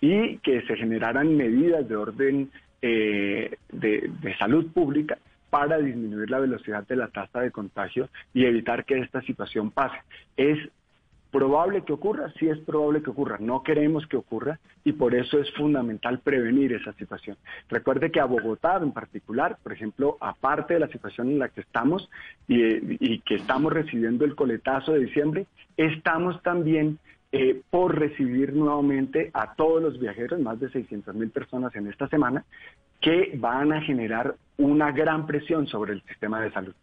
y 0.00 0.38
que 0.38 0.62
se 0.62 0.76
generaran 0.76 1.36
medidas 1.36 1.88
de 1.88 1.96
orden 1.96 2.50
eh, 2.80 3.56
de, 3.72 4.10
de 4.22 4.36
salud 4.36 4.70
pública 4.72 5.18
para 5.50 5.78
disminuir 5.78 6.30
la 6.30 6.38
velocidad 6.38 6.86
de 6.86 6.94
la 6.94 7.08
tasa 7.08 7.40
de 7.40 7.50
contagio 7.50 8.08
y 8.32 8.44
evitar 8.44 8.84
que 8.84 8.98
esta 9.00 9.20
situación 9.22 9.72
pase. 9.72 9.96
Es 10.36 10.58
¿Probable 11.34 11.82
que 11.82 11.92
ocurra? 11.92 12.32
Sí 12.38 12.46
es 12.48 12.60
probable 12.60 13.02
que 13.02 13.10
ocurra. 13.10 13.38
No 13.40 13.64
queremos 13.64 14.06
que 14.06 14.16
ocurra 14.16 14.60
y 14.84 14.92
por 14.92 15.16
eso 15.16 15.40
es 15.40 15.50
fundamental 15.54 16.20
prevenir 16.20 16.72
esa 16.74 16.92
situación. 16.92 17.36
Recuerde 17.68 18.12
que 18.12 18.20
a 18.20 18.24
Bogotá 18.24 18.76
en 18.76 18.92
particular, 18.92 19.58
por 19.60 19.72
ejemplo, 19.72 20.16
aparte 20.20 20.74
de 20.74 20.80
la 20.80 20.86
situación 20.86 21.30
en 21.30 21.40
la 21.40 21.48
que 21.48 21.62
estamos 21.62 22.08
y, 22.46 23.18
que 23.22 23.34
estamos 23.34 23.72
recibiendo 23.72 24.24
el 24.24 24.36
coletazo 24.36 24.92
de 24.92 25.00
diciembre, 25.00 25.46
estamos 25.76 26.40
también 26.44 27.00
eh, 27.32 27.62
por 27.68 27.98
recibir 27.98 28.52
nuevamente 28.52 29.32
a 29.34 29.56
todos 29.56 29.82
los 29.82 29.98
viajeros, 29.98 30.38
más 30.38 30.60
de 30.60 30.70
600 30.70 31.16
mil 31.16 31.30
personas 31.30 31.74
en 31.74 31.88
esta 31.88 32.06
semana, 32.06 32.44
que 33.00 33.32
van 33.38 33.72
a 33.72 33.80
generar 33.80 34.36
una 34.56 34.92
gran 34.92 35.26
presión 35.26 35.66
sobre 35.66 35.94
el 35.94 36.02
sistema 36.02 36.40
de 36.40 36.52
salud. 36.52 36.74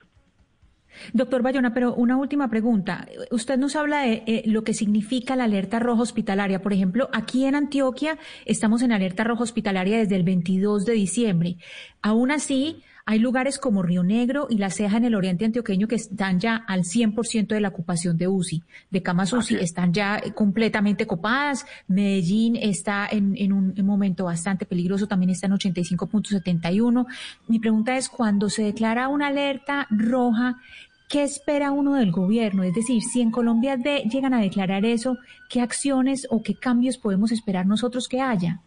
Doctor 1.14 1.42
Bayona, 1.42 1.74
pero 1.74 1.94
una 1.94 2.18
última 2.18 2.50
pregunta. 2.50 3.08
Usted 3.32 3.58
nos 3.58 3.76
habla 3.76 4.02
de 4.02 4.24
eh, 4.26 4.44
lo 4.46 4.64
que 4.64 4.74
significa 4.74 5.36
la 5.36 5.46
alerta 5.46 5.80
roja 5.80 6.02
hospitalaria. 6.02 6.62
Por 6.62 6.74
ejemplo, 6.74 7.10
aquí 7.14 7.46
en 7.46 7.56
Antioquia 7.56 8.18
estamos 8.46 8.82
en 8.82 8.92
alerta 8.92 9.24
roja 9.24 9.44
hospitalaria 9.44 9.98
desde 9.98 10.16
el 10.16 10.24
22 10.24 10.86
de 10.86 10.94
diciembre. 10.94 11.58
Aún 12.02 12.32
así, 12.32 12.84
hay 13.12 13.20
lugares 13.20 13.60
como 13.60 13.84
Río 13.84 14.04
Negro 14.04 14.48
y 14.50 14.58
La 14.58 14.70
Ceja 14.70 14.96
en 14.96 15.04
el 15.04 15.16
oriente 15.16 15.44
antioqueño 15.44 15.90
que 15.90 15.96
están 15.96 16.40
ya 16.40 16.56
al 16.56 16.86
100% 16.86 17.48
de 17.48 17.60
la 17.60 17.68
ocupación 17.68 18.18
de 18.18 18.30
UCI, 18.30 18.64
de 18.90 19.04
camas 19.04 19.34
UCI, 19.34 19.56
están 19.56 19.92
ya 19.92 20.18
eh, 20.18 20.32
completamente 20.32 21.06
copadas. 21.06 21.66
Medellín 21.90 22.56
está 22.56 23.10
en, 23.12 23.36
en 23.36 23.52
un 23.52 23.76
momento 23.84 24.24
bastante 24.24 24.66
peligroso, 24.66 25.10
también 25.10 25.32
está 25.32 25.48
en 25.48 25.54
85.71. 25.54 27.06
Mi 27.50 27.60
pregunta 27.60 27.98
es, 27.98 28.08
cuando 28.08 28.50
se 28.50 28.64
declara 28.64 29.10
una 29.10 29.28
alerta 29.28 29.88
roja, 29.90 30.62
¿qué 31.10 31.24
espera 31.24 31.74
uno 31.74 31.96
del 31.96 32.14
gobierno? 32.14 32.64
Es 32.64 32.74
decir, 32.74 33.02
si 33.02 33.20
en 33.20 33.32
Colombia 33.32 33.76
de, 33.76 34.04
llegan 34.10 34.34
a 34.34 34.40
declarar 34.40 34.86
eso, 34.86 35.18
¿qué 35.50 35.60
acciones 35.60 36.28
o 36.30 36.42
qué 36.44 36.56
cambios 36.56 36.98
podemos 36.98 37.34
esperar 37.34 37.66
nosotros 37.66 38.08
que 38.08 38.22
haya? 38.22 38.62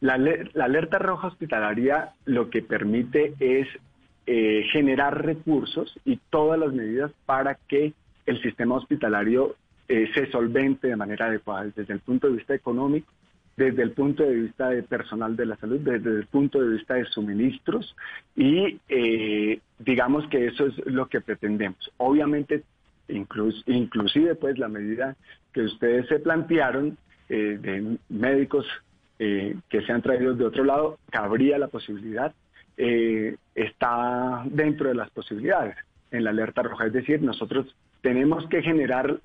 La, 0.00 0.14
alerta 0.14 0.98
roja 0.98 1.28
hospitalaria 1.28 2.12
lo 2.24 2.48
que 2.48 2.62
permite 2.62 3.34
es 3.38 3.68
eh, 4.26 4.64
generar 4.72 5.24
recursos 5.24 5.94
y 6.04 6.18
todas 6.30 6.58
las 6.58 6.72
medidas 6.72 7.12
para 7.26 7.56
que 7.68 7.92
el 8.26 8.40
sistema 8.40 8.76
hospitalario 8.76 9.56
eh, 9.88 10.10
se 10.14 10.30
solvente 10.30 10.88
de 10.88 10.96
manera 10.96 11.26
adecuada 11.26 11.70
desde 11.74 11.92
el 11.92 12.00
punto 12.00 12.28
de 12.28 12.36
vista 12.36 12.54
económico, 12.54 13.12
desde 13.56 13.82
el 13.82 13.90
punto 13.90 14.22
de 14.22 14.34
vista 14.36 14.70
de 14.70 14.82
personal 14.82 15.36
de 15.36 15.46
la 15.46 15.56
salud, 15.56 15.80
desde 15.80 16.10
el 16.10 16.26
punto 16.26 16.62
de 16.62 16.76
vista 16.76 16.94
de 16.94 17.04
suministros 17.06 17.94
y 18.36 18.78
eh, 18.88 19.60
digamos 19.78 20.26
que 20.28 20.46
eso 20.46 20.66
es 20.66 20.78
lo 20.86 21.08
que 21.08 21.20
pretendemos. 21.20 21.90
Obviamente, 21.98 22.62
inclusive 23.08 24.34
pues 24.34 24.58
la 24.58 24.68
medida 24.68 25.16
que 25.52 25.62
ustedes 25.62 26.06
se 26.06 26.20
plantearon 26.20 26.96
de 27.28 27.96
médicos 28.08 28.66
eh, 29.22 29.54
que 29.68 29.82
se 29.82 29.92
han 29.92 30.00
traído 30.00 30.34
de 30.34 30.46
otro 30.46 30.64
lado, 30.64 30.98
cabría 31.10 31.58
la 31.58 31.68
posibilidad, 31.68 32.32
eh, 32.78 33.36
está 33.54 34.42
dentro 34.46 34.88
de 34.88 34.94
las 34.94 35.10
posibilidades 35.10 35.76
en 36.10 36.24
la 36.24 36.30
alerta 36.30 36.62
roja. 36.62 36.86
Es 36.86 36.94
decir, 36.94 37.20
nosotros 37.20 37.76
tenemos 38.00 38.48
que 38.48 38.62
generar 38.62 39.20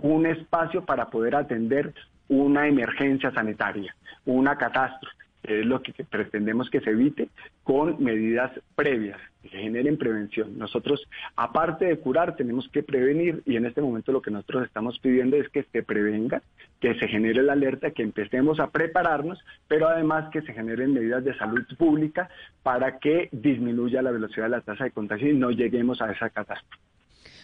un 0.00 0.24
espacio 0.24 0.86
para 0.86 1.10
poder 1.10 1.36
atender 1.36 1.92
una 2.28 2.68
emergencia 2.68 3.30
sanitaria, 3.30 3.94
una 4.24 4.56
catástrofe 4.56 5.27
es 5.48 5.66
lo 5.66 5.82
que 5.82 5.92
pretendemos 6.04 6.70
que 6.70 6.80
se 6.80 6.90
evite 6.90 7.28
con 7.64 8.02
medidas 8.02 8.52
previas 8.74 9.18
que 9.42 9.58
generen 9.58 9.96
prevención. 9.96 10.58
Nosotros, 10.58 11.06
aparte 11.36 11.86
de 11.86 11.98
curar, 11.98 12.36
tenemos 12.36 12.68
que 12.68 12.82
prevenir 12.82 13.42
y 13.46 13.56
en 13.56 13.66
este 13.66 13.80
momento 13.80 14.12
lo 14.12 14.22
que 14.22 14.30
nosotros 14.30 14.64
estamos 14.64 14.98
pidiendo 14.98 15.36
es 15.36 15.48
que 15.48 15.64
se 15.64 15.82
prevenga, 15.82 16.42
que 16.80 16.94
se 16.98 17.08
genere 17.08 17.42
la 17.42 17.52
alerta, 17.52 17.92
que 17.92 18.02
empecemos 18.02 18.60
a 18.60 18.70
prepararnos, 18.70 19.38
pero 19.66 19.88
además 19.88 20.30
que 20.30 20.42
se 20.42 20.52
generen 20.52 20.92
medidas 20.92 21.24
de 21.24 21.36
salud 21.36 21.64
pública 21.76 22.28
para 22.62 22.98
que 22.98 23.28
disminuya 23.32 24.02
la 24.02 24.10
velocidad 24.10 24.44
de 24.44 24.50
la 24.50 24.60
tasa 24.60 24.84
de 24.84 24.90
contagio 24.90 25.30
y 25.30 25.36
no 25.36 25.50
lleguemos 25.50 26.02
a 26.02 26.12
esa 26.12 26.30
catástrofe. 26.30 26.87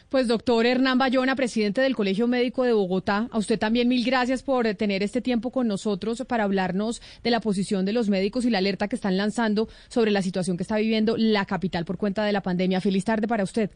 Pues 0.09 0.29
doctor 0.29 0.65
Hernán 0.67 0.99
Bayona, 0.99 1.35
presidente 1.35 1.81
del 1.81 1.97
Colegio 1.97 2.29
Médico 2.29 2.63
de 2.63 2.73
Bogotá, 2.73 3.29
a 3.33 3.39
usted 3.39 3.59
también 3.59 3.89
mil 3.89 4.05
gracias 4.05 4.43
por 4.43 4.73
tener 4.75 5.03
este 5.03 5.21
tiempo 5.21 5.51
con 5.51 5.67
nosotros 5.67 6.23
para 6.29 6.45
hablarnos 6.45 7.03
de 7.23 7.31
la 7.31 7.41
posición 7.41 7.85
de 7.85 7.93
los 7.93 8.09
médicos 8.09 8.45
y 8.45 8.51
la 8.51 8.59
alerta 8.59 8.87
que 8.87 8.97
están 8.97 9.17
lanzando 9.17 9.69
sobre 9.89 10.11
la 10.11 10.23
situación 10.23 10.57
que 10.57 10.63
está 10.63 10.77
viviendo 10.77 11.17
la 11.17 11.47
capital 11.47 11.85
por 11.85 11.97
cuenta 11.97 12.25
de 12.25 12.33
la 12.33 12.43
pandemia. 12.43 12.81
Feliz 12.81 13.05
tarde 13.05 13.27
para 13.27 13.45
usted. 13.45 13.71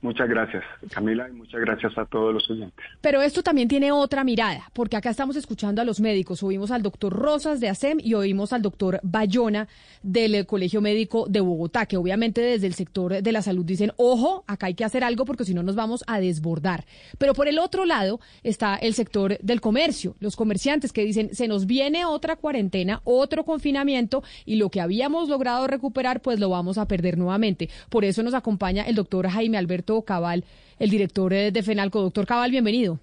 Muchas 0.00 0.28
gracias, 0.28 0.62
Camila, 0.92 1.28
y 1.28 1.32
muchas 1.32 1.60
gracias 1.60 1.98
a 1.98 2.04
todos 2.04 2.32
los 2.32 2.48
oyentes. 2.48 2.84
Pero 3.00 3.20
esto 3.20 3.42
también 3.42 3.66
tiene 3.66 3.90
otra 3.90 4.22
mirada, 4.22 4.70
porque 4.72 4.96
acá 4.96 5.10
estamos 5.10 5.34
escuchando 5.34 5.82
a 5.82 5.84
los 5.84 5.98
médicos. 5.98 6.40
Oímos 6.44 6.70
al 6.70 6.84
doctor 6.84 7.12
Rosas 7.12 7.58
de 7.58 7.68
ASEM 7.68 7.98
y 8.00 8.14
oímos 8.14 8.52
al 8.52 8.62
doctor 8.62 9.00
Bayona 9.02 9.66
del 10.04 10.46
Colegio 10.46 10.80
Médico 10.80 11.26
de 11.28 11.40
Bogotá, 11.40 11.86
que 11.86 11.96
obviamente 11.96 12.40
desde 12.40 12.68
el 12.68 12.74
sector 12.74 13.20
de 13.20 13.32
la 13.32 13.42
salud 13.42 13.64
dicen, 13.64 13.90
ojo, 13.96 14.44
acá 14.46 14.66
hay 14.66 14.74
que 14.74 14.84
hacer 14.84 15.02
algo 15.02 15.24
porque 15.24 15.44
si 15.44 15.52
no 15.52 15.64
nos 15.64 15.74
vamos 15.74 16.04
a 16.06 16.20
desbordar. 16.20 16.84
Pero 17.18 17.34
por 17.34 17.48
el 17.48 17.58
otro 17.58 17.84
lado 17.84 18.20
está 18.44 18.76
el 18.76 18.94
sector 18.94 19.36
del 19.40 19.60
comercio, 19.60 20.14
los 20.20 20.36
comerciantes 20.36 20.92
que 20.92 21.04
dicen, 21.04 21.34
se 21.34 21.48
nos 21.48 21.66
viene 21.66 22.04
otra 22.04 22.36
cuarentena, 22.36 23.00
otro 23.02 23.44
confinamiento 23.44 24.22
y 24.46 24.56
lo 24.56 24.70
que 24.70 24.80
habíamos 24.80 25.28
logrado 25.28 25.66
recuperar, 25.66 26.22
pues 26.22 26.38
lo 26.38 26.50
vamos 26.50 26.78
a 26.78 26.86
perder 26.86 27.18
nuevamente. 27.18 27.68
Por 27.88 28.04
eso 28.04 28.22
nos 28.22 28.34
acompaña 28.34 28.84
el 28.84 28.94
doctor 28.94 29.28
Jaime 29.28 29.58
Alberto 29.58 29.87
Cabal, 30.04 30.44
el 30.78 30.90
director 30.90 31.32
eh, 31.32 31.50
de 31.50 31.62
FENALCO. 31.62 32.02
Doctor 32.02 32.26
Cabal, 32.26 32.50
bienvenido. 32.50 33.00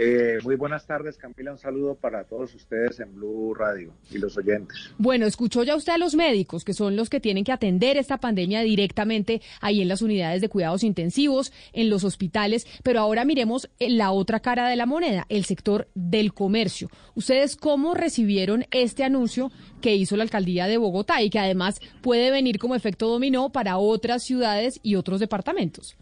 Eh, 0.00 0.38
muy 0.44 0.54
buenas 0.54 0.86
tardes, 0.86 1.18
Camila. 1.18 1.50
Un 1.50 1.58
saludo 1.58 1.96
para 1.96 2.22
todos 2.22 2.54
ustedes 2.54 3.00
en 3.00 3.16
Blue 3.16 3.52
Radio 3.52 3.92
y 4.12 4.18
los 4.18 4.36
oyentes. 4.36 4.92
Bueno, 4.96 5.26
escuchó 5.26 5.64
ya 5.64 5.74
usted 5.74 5.92
a 5.92 5.98
los 5.98 6.14
médicos, 6.14 6.64
que 6.64 6.72
son 6.72 6.94
los 6.94 7.10
que 7.10 7.18
tienen 7.18 7.42
que 7.42 7.50
atender 7.50 7.96
esta 7.96 8.18
pandemia 8.18 8.60
directamente 8.60 9.42
ahí 9.60 9.82
en 9.82 9.88
las 9.88 10.00
unidades 10.00 10.40
de 10.40 10.48
cuidados 10.48 10.84
intensivos, 10.84 11.52
en 11.72 11.90
los 11.90 12.04
hospitales, 12.04 12.64
pero 12.84 13.00
ahora 13.00 13.24
miremos 13.24 13.70
la 13.80 14.12
otra 14.12 14.38
cara 14.38 14.68
de 14.68 14.76
la 14.76 14.86
moneda, 14.86 15.26
el 15.30 15.44
sector 15.44 15.88
del 15.96 16.32
comercio. 16.32 16.88
¿Ustedes 17.16 17.56
cómo 17.56 17.94
recibieron 17.94 18.66
este 18.70 19.02
anuncio 19.02 19.50
que 19.80 19.96
hizo 19.96 20.16
la 20.16 20.22
alcaldía 20.22 20.68
de 20.68 20.78
Bogotá 20.78 21.22
y 21.22 21.30
que 21.30 21.40
además 21.40 21.80
puede 22.02 22.30
venir 22.30 22.60
como 22.60 22.76
efecto 22.76 23.08
dominó 23.08 23.50
para 23.50 23.78
otras 23.78 24.22
ciudades 24.22 24.78
y 24.84 24.94
otros 24.94 25.18
departamentos? 25.18 25.96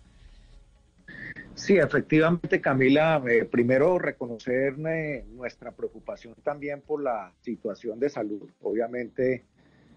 Sí, 1.56 1.78
efectivamente, 1.78 2.60
Camila, 2.60 3.22
eh, 3.26 3.46
primero 3.46 3.98
reconocer 3.98 4.74
eh, 4.86 5.24
nuestra 5.32 5.72
preocupación 5.72 6.34
también 6.42 6.82
por 6.82 7.02
la 7.02 7.32
situación 7.40 7.98
de 7.98 8.10
salud. 8.10 8.46
Obviamente, 8.60 9.46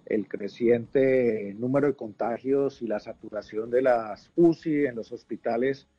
el 0.06 0.30
creciente 0.30 1.54
número 1.60 1.88
de 1.88 1.96
contagios 1.96 2.82
y 2.82 2.88
la 2.88 3.02
saturación 3.02 3.70
de 3.70 3.82
las 3.82 4.32
UCI 4.38 4.86
en 4.86 4.96
los 4.96 5.12
hospitales, 5.12 5.90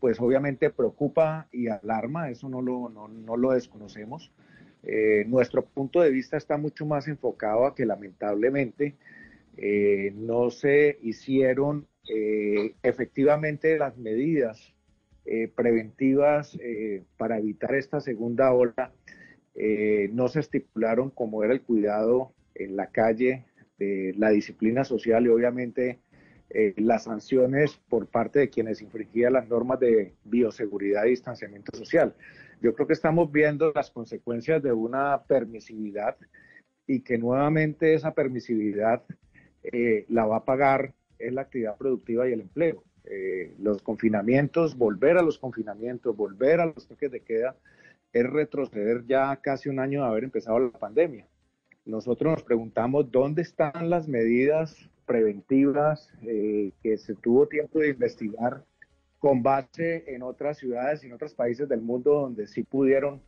pues 0.00 0.20
obviamente 0.20 0.68
preocupa 0.68 1.46
y 1.52 1.68
alarma, 1.68 2.28
eso 2.28 2.48
no 2.48 2.60
lo, 2.60 2.88
no, 2.88 3.36
lo 3.36 3.52
desconocemos. 3.52 4.32
Eh, 4.82 5.24
nuestro 5.28 5.64
punto 5.64 6.00
de 6.00 6.10
vista 6.10 6.36
está 6.36 6.56
mucho 6.56 6.84
más 6.86 7.06
enfocado 7.06 7.66
a 7.66 7.74
que 7.76 7.86
lamentablemente 7.86 8.96
no 10.14 10.50
se 10.50 10.98
hicieron 11.02 11.86
efectivamente 12.82 13.76
las 13.76 13.96
medidas 13.96 14.74
eh, 15.30 15.52
preventivas 15.54 16.56
eh, 16.58 17.04
para 17.18 17.36
evitar 17.36 17.74
esta 17.74 18.00
segunda 18.00 18.50
ola 18.50 18.94
eh, 19.54 20.08
no 20.10 20.26
se 20.28 20.40
estipularon 20.40 21.10
como 21.10 21.44
era 21.44 21.52
el 21.52 21.60
cuidado 21.60 22.32
en 22.54 22.76
la 22.76 22.86
calle, 22.86 23.44
la 23.78 24.30
disciplina 24.30 24.84
social 24.84 25.26
y 25.26 25.28
obviamente 25.28 26.00
las 26.76 27.04
sanciones 27.04 27.78
por 27.88 28.08
parte 28.08 28.38
de 28.40 28.48
quienes 28.48 28.82
infringían 28.82 29.34
las 29.34 29.48
normas 29.48 29.78
de 29.78 30.14
bioseguridad 30.24 31.04
y 31.04 31.10
distanciamiento 31.10 31.76
social. 31.76 32.14
Yo 32.60 32.74
creo 32.74 32.88
que 32.88 32.94
estamos 32.94 33.30
viendo 33.30 33.70
las 33.72 33.90
consecuencias 33.90 34.62
de 34.62 34.72
una 34.72 35.22
permisividad 35.24 36.16
y 36.88 37.02
que 37.02 37.18
nuevamente 37.18 37.94
esa 37.94 38.14
permisividad 38.14 39.04
la 40.08 40.26
va 40.26 40.38
a 40.38 40.44
pagar 40.44 40.94
en 41.20 41.36
la 41.36 41.42
actividad 41.42 41.76
productiva 41.76 42.28
y 42.28 42.32
el 42.32 42.40
empleo. 42.40 42.82
Eh, 43.10 43.54
los 43.58 43.82
confinamientos, 43.82 44.76
volver 44.76 45.16
a 45.16 45.22
los 45.22 45.38
confinamientos, 45.38 46.14
volver 46.16 46.60
a 46.60 46.66
los 46.66 46.86
toques 46.86 47.10
de 47.10 47.20
queda, 47.20 47.56
es 48.12 48.28
retroceder 48.28 49.04
ya 49.06 49.34
casi 49.36 49.68
un 49.68 49.80
año 49.80 50.02
de 50.02 50.08
haber 50.08 50.24
empezado 50.24 50.58
la 50.58 50.70
pandemia. 50.70 51.26
Nosotros 51.84 52.32
nos 52.32 52.42
preguntamos 52.42 53.10
dónde 53.10 53.42
están 53.42 53.88
las 53.88 54.08
medidas 54.08 54.76
preventivas 55.06 56.12
eh, 56.22 56.72
que 56.82 56.98
se 56.98 57.14
tuvo 57.14 57.48
tiempo 57.48 57.78
de 57.78 57.90
investigar 57.90 58.62
con 59.18 59.42
base 59.42 60.04
en 60.06 60.22
otras 60.22 60.58
ciudades 60.58 61.02
y 61.02 61.06
en 61.06 61.14
otros 61.14 61.34
países 61.34 61.68
del 61.68 61.80
mundo 61.80 62.12
donde 62.12 62.46
sí 62.46 62.62
pudieron 62.62 63.22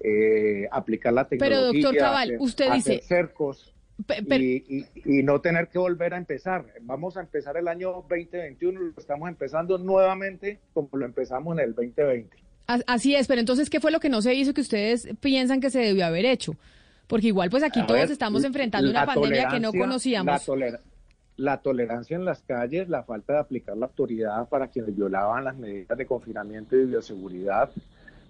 eh, 0.00 0.68
aplicar 0.70 1.12
la 1.12 1.26
tecnología. 1.26 1.58
Pero 1.58 1.72
doctor 1.72 1.96
Cabal, 1.96 2.36
usted 2.38 2.72
dice 2.72 3.00
cercos 3.02 3.75
y, 3.98 5.22
no 5.22 5.40
tener 5.40 5.68
que 5.68 5.78
volver 5.78 6.14
a 6.14 6.16
empezar. 6.16 6.66
Vamos 6.82 7.16
a 7.16 7.20
empezar 7.20 7.56
el 7.56 7.68
año 7.68 8.04
2021, 8.08 8.80
lo 8.80 8.92
estamos 8.96 9.28
empezando 9.28 9.78
nuevamente 9.78 10.60
como 10.74 10.88
lo 10.92 11.06
empezamos 11.06 11.58
en 11.58 11.64
el 11.64 11.74
2020. 11.74 12.36
Así 12.86 13.14
es, 13.14 13.28
pero 13.28 13.40
entonces, 13.40 13.70
¿qué 13.70 13.80
fue 13.80 13.92
lo 13.92 14.00
que 14.00 14.08
no 14.08 14.20
se 14.22 14.34
hizo 14.34 14.52
que 14.52 14.60
ustedes 14.60 15.08
piensan 15.20 15.60
que 15.60 15.70
se 15.70 15.78
debió 15.78 16.04
haber 16.04 16.24
hecho? 16.24 16.56
Porque 17.06 17.28
igual, 17.28 17.48
pues 17.50 17.62
aquí 17.62 17.84
todos 17.86 18.10
estamos 18.10 18.42
enfrentando 18.44 18.90
una 18.90 19.06
pandemia 19.06 19.48
que 19.48 19.60
no 19.60 19.72
conocíamos. 19.72 20.42
la 21.36 21.58
tolerancia 21.58 22.16
en 22.16 22.24
las 22.24 22.42
calles, 22.42 22.88
la 22.88 23.04
falta 23.04 23.34
de 23.34 23.38
aplicar 23.40 23.76
la 23.76 23.86
autoridad 23.86 24.48
para 24.48 24.68
quienes 24.68 24.96
violaban 24.96 25.44
las 25.44 25.56
medidas 25.56 25.96
de 25.96 26.06
confinamiento 26.06 26.76
y 26.76 26.86
bioseguridad, 26.86 27.70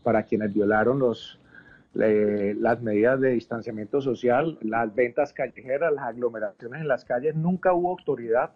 para 0.02 0.24
quienes 0.24 0.52
violaron 0.52 0.98
los 0.98 1.38
las 1.96 2.82
medidas 2.82 3.20
de 3.20 3.30
distanciamiento 3.30 4.00
social, 4.00 4.58
las 4.60 4.94
ventas 4.94 5.32
callejeras, 5.32 5.92
las 5.92 6.04
aglomeraciones 6.04 6.82
en 6.82 6.88
las 6.88 7.04
calles, 7.04 7.34
nunca 7.34 7.72
hubo 7.72 7.90
autoridad, 7.90 8.52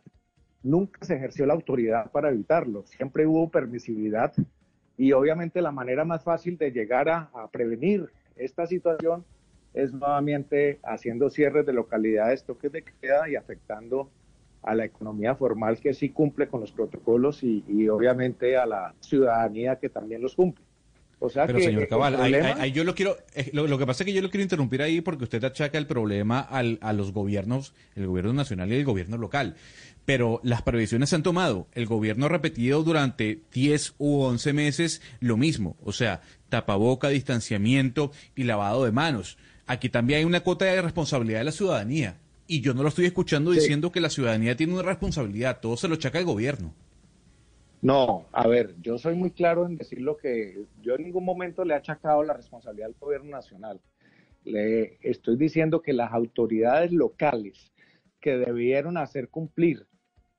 nunca 0.62 1.04
se 1.04 1.16
ejerció 1.16 1.46
la 1.46 1.54
autoridad 1.54 2.10
para 2.10 2.30
evitarlo, 2.30 2.84
siempre 2.84 3.26
hubo 3.26 3.50
permisividad 3.50 4.32
y 5.00 5.12
obviamente 5.12 5.62
la 5.62 5.72
manera 5.72 6.04
más 6.04 6.22
fácil 6.22 6.58
de 6.58 6.72
llegar 6.72 7.08
a, 7.08 7.30
prevenir 7.50 8.10
esta 8.36 8.66
situación 8.66 9.24
es 9.72 9.94
nuevamente 9.94 10.78
haciendo 10.82 11.30
cierres 11.30 11.64
de 11.64 11.72
localidades, 11.72 12.44
toques 12.44 12.70
de 12.70 12.82
queda 12.82 13.26
y 13.26 13.36
afectando 13.36 14.10
a 14.62 14.74
la 14.74 14.84
economía 14.84 15.34
formal 15.34 15.80
que 15.80 15.94
sí 15.94 16.10
cumple 16.10 16.48
con 16.48 16.60
los 16.60 16.72
protocolos 16.72 17.42
y, 17.42 17.88
obviamente 17.88 18.58
a 18.58 18.66
la 18.66 18.94
ciudadanía 19.00 19.76
que 19.76 19.88
también 19.88 20.20
los 20.20 20.34
cumple. 20.34 20.64
O 21.22 21.28
sea 21.28 21.46
Pero 21.46 21.58
que 21.58 21.64
señor 21.64 21.86
Cabal, 21.86 22.16
ahí, 22.18 22.72
yo 22.72 22.82
lo 22.82 22.94
quiero, 22.94 23.18
eh, 23.34 23.50
lo, 23.52 23.78
que 23.78 23.86
pasa 23.86 24.02
es 24.02 24.06
que 24.06 24.14
yo 24.14 24.22
lo 24.22 24.30
quiero 24.30 24.42
interrumpir 24.42 24.80
ahí 24.80 25.02
porque 25.02 25.24
usted 25.24 25.44
achaca 25.44 25.76
el 25.76 25.86
problema 25.86 26.40
al, 26.40 26.78
a 26.80 26.94
los 26.94 27.12
gobiernos, 27.12 27.74
el 27.94 28.06
gobierno 28.06 28.32
nacional 28.32 28.72
y 28.72 28.76
el 28.76 28.86
gobierno 28.86 29.18
local. 29.18 29.54
Pero 30.06 30.40
las 30.42 30.62
previsiones 30.62 31.10
se 31.10 31.16
han 31.16 31.22
tomado. 31.22 31.68
El 31.74 31.84
gobierno 31.84 32.24
ha 32.24 32.30
repetido 32.30 32.82
durante 32.82 33.42
10 33.52 33.94
u 33.98 34.22
11 34.22 34.52
meses 34.54 35.02
lo 35.20 35.36
mismo. 35.36 35.76
O 35.84 35.92
sea, 35.92 36.22
tapaboca, 36.48 37.10
distanciamiento 37.10 38.12
y 38.34 38.44
lavado 38.44 38.86
de 38.86 38.92
manos. 38.92 39.36
Aquí 39.66 39.90
también 39.90 40.20
hay 40.20 40.24
una 40.24 40.40
cuota 40.40 40.64
de 40.64 40.80
responsabilidad 40.80 41.40
de 41.40 41.44
la 41.44 41.52
ciudadanía. 41.52 42.16
Y 42.46 42.62
yo 42.62 42.72
no 42.72 42.82
lo 42.82 42.88
estoy 42.88 43.04
escuchando 43.04 43.50
diciendo 43.50 43.92
que 43.92 44.00
la 44.00 44.08
ciudadanía 44.08 44.56
tiene 44.56 44.72
una 44.72 44.82
responsabilidad. 44.82 45.60
Todo 45.60 45.76
se 45.76 45.86
lo 45.86 45.96
achaca 45.96 46.18
el 46.18 46.24
gobierno. 46.24 46.74
No, 47.82 48.26
a 48.32 48.46
ver, 48.46 48.74
yo 48.82 48.98
soy 48.98 49.14
muy 49.14 49.30
claro 49.30 49.66
en 49.66 49.76
decir 49.76 50.00
lo 50.02 50.16
que 50.16 50.66
yo 50.82 50.96
en 50.96 51.04
ningún 51.04 51.24
momento 51.24 51.64
le 51.64 51.72
he 51.72 51.76
achacado 51.76 52.22
la 52.22 52.34
responsabilidad 52.34 52.88
al 52.88 52.96
gobierno 52.98 53.30
nacional. 53.30 53.80
Le 54.44 54.98
estoy 55.00 55.36
diciendo 55.36 55.80
que 55.80 55.94
las 55.94 56.12
autoridades 56.12 56.92
locales 56.92 57.72
que 58.20 58.36
debieron 58.36 58.98
hacer 58.98 59.28
cumplir 59.28 59.86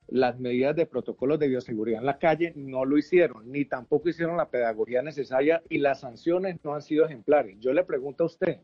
las 0.06 0.38
medidas 0.38 0.76
de 0.76 0.86
protocolos 0.86 1.38
de 1.38 1.48
bioseguridad 1.48 2.00
en 2.00 2.06
la 2.06 2.18
calle 2.18 2.52
no 2.54 2.84
lo 2.84 2.98
hicieron, 2.98 3.50
ni 3.50 3.64
tampoco 3.64 4.08
hicieron 4.08 4.36
la 4.36 4.50
pedagogía 4.50 5.02
necesaria 5.02 5.62
y 5.68 5.78
las 5.78 6.00
sanciones 6.00 6.62
no 6.62 6.74
han 6.74 6.82
sido 6.82 7.06
ejemplares. 7.06 7.58
Yo 7.60 7.72
le 7.72 7.82
pregunto 7.82 8.24
a 8.24 8.26
usted, 8.26 8.58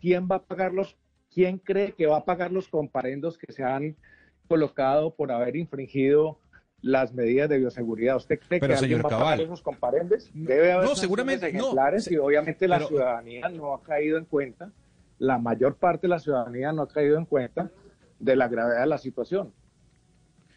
¿quién 0.00 0.28
va 0.30 0.36
a 0.36 0.42
pagar 0.44 0.72
los, 0.72 0.96
quién 1.30 1.58
cree 1.58 1.92
que 1.92 2.06
va 2.06 2.18
a 2.18 2.24
pagar 2.24 2.52
los 2.52 2.68
comparendos 2.68 3.36
que 3.36 3.52
se 3.52 3.64
han 3.64 3.96
colocado 4.46 5.14
por 5.14 5.32
haber 5.32 5.56
infringido 5.56 6.38
las 6.84 7.14
medidas 7.14 7.48
de 7.48 7.58
bioseguridad. 7.58 8.16
¿Usted 8.16 8.38
cree 8.46 8.60
que 8.60 8.74
alguien 8.74 9.00
va 9.02 9.08
a 9.08 9.18
pagar 9.18 9.40
esos 9.40 9.62
comparendes? 9.62 10.30
Debe 10.34 10.70
haber 10.70 10.86
no, 10.86 10.94
seguramente, 10.94 11.48
ejemplares 11.48 12.10
y 12.10 12.18
obviamente 12.18 12.68
la 12.68 12.78
ciudadanía 12.80 13.48
no 13.48 13.74
ha 13.74 13.82
caído 13.82 14.18
en 14.18 14.26
cuenta, 14.26 14.70
la 15.18 15.38
mayor 15.38 15.76
parte 15.76 16.02
de 16.02 16.08
la 16.08 16.18
ciudadanía 16.18 16.72
no 16.72 16.82
ha 16.82 16.88
caído 16.88 17.16
en 17.16 17.24
cuenta 17.24 17.70
de 18.18 18.36
la 18.36 18.48
gravedad 18.48 18.82
de 18.82 18.86
la 18.86 18.98
situación. 18.98 19.50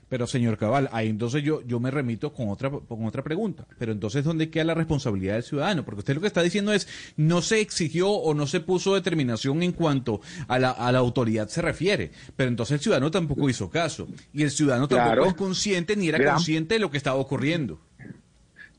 Pero 0.09 0.25
señor 0.25 0.57
Cabal, 0.57 0.89
ahí 0.93 1.09
entonces 1.09 1.43
yo, 1.43 1.61
yo 1.63 1.79
me 1.79 1.91
remito 1.91 2.31
con 2.31 2.49
otra, 2.49 2.69
con 2.69 3.05
otra 3.05 3.23
pregunta. 3.23 3.65
Pero 3.77 3.91
entonces, 3.91 4.23
¿dónde 4.23 4.49
queda 4.49 4.63
la 4.63 4.73
responsabilidad 4.73 5.33
del 5.33 5.43
ciudadano? 5.43 5.83
Porque 5.83 5.99
usted 5.99 6.15
lo 6.15 6.21
que 6.21 6.27
está 6.27 6.41
diciendo 6.41 6.71
es, 6.71 6.87
no 7.17 7.41
se 7.41 7.59
exigió 7.59 8.09
o 8.09 8.33
no 8.33 8.47
se 8.47 8.61
puso 8.61 8.95
determinación 8.95 9.63
en 9.63 9.73
cuanto 9.73 10.21
a 10.47 10.59
la, 10.59 10.71
a 10.71 10.91
la 10.91 10.99
autoridad 10.99 11.49
se 11.49 11.61
refiere. 11.61 12.11
Pero 12.35 12.49
entonces 12.49 12.75
el 12.75 12.79
ciudadano 12.79 13.11
tampoco 13.11 13.49
hizo 13.49 13.69
caso. 13.69 14.07
Y 14.31 14.43
el 14.43 14.51
ciudadano 14.51 14.87
tampoco 14.87 15.27
es 15.27 15.33
consciente 15.33 15.95
ni 15.95 16.07
era 16.07 16.33
consciente 16.33 16.75
de 16.75 16.79
lo 16.79 16.89
que 16.89 16.97
estaba 16.97 17.17
ocurriendo. 17.17 17.79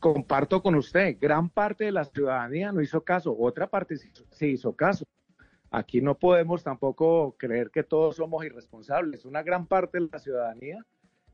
Comparto 0.00 0.62
con 0.62 0.76
usted, 0.76 1.16
gran 1.20 1.48
parte 1.48 1.84
de 1.84 1.92
la 1.92 2.05
ciudadanía 2.05 2.70
no 2.70 2.81
hizo 2.81 3.00
caso, 3.02 3.36
otra 3.36 3.66
parte 3.66 3.97
sí 3.97 4.47
hizo 4.47 4.73
caso. 4.73 5.05
Aquí 5.70 6.00
no 6.00 6.15
podemos 6.15 6.62
tampoco 6.62 7.34
creer 7.36 7.70
que 7.70 7.82
todos 7.82 8.16
somos 8.16 8.44
irresponsables. 8.44 9.24
Una 9.24 9.42
gran 9.42 9.66
parte 9.66 10.00
de 10.00 10.08
la 10.10 10.18
ciudadanía 10.18 10.84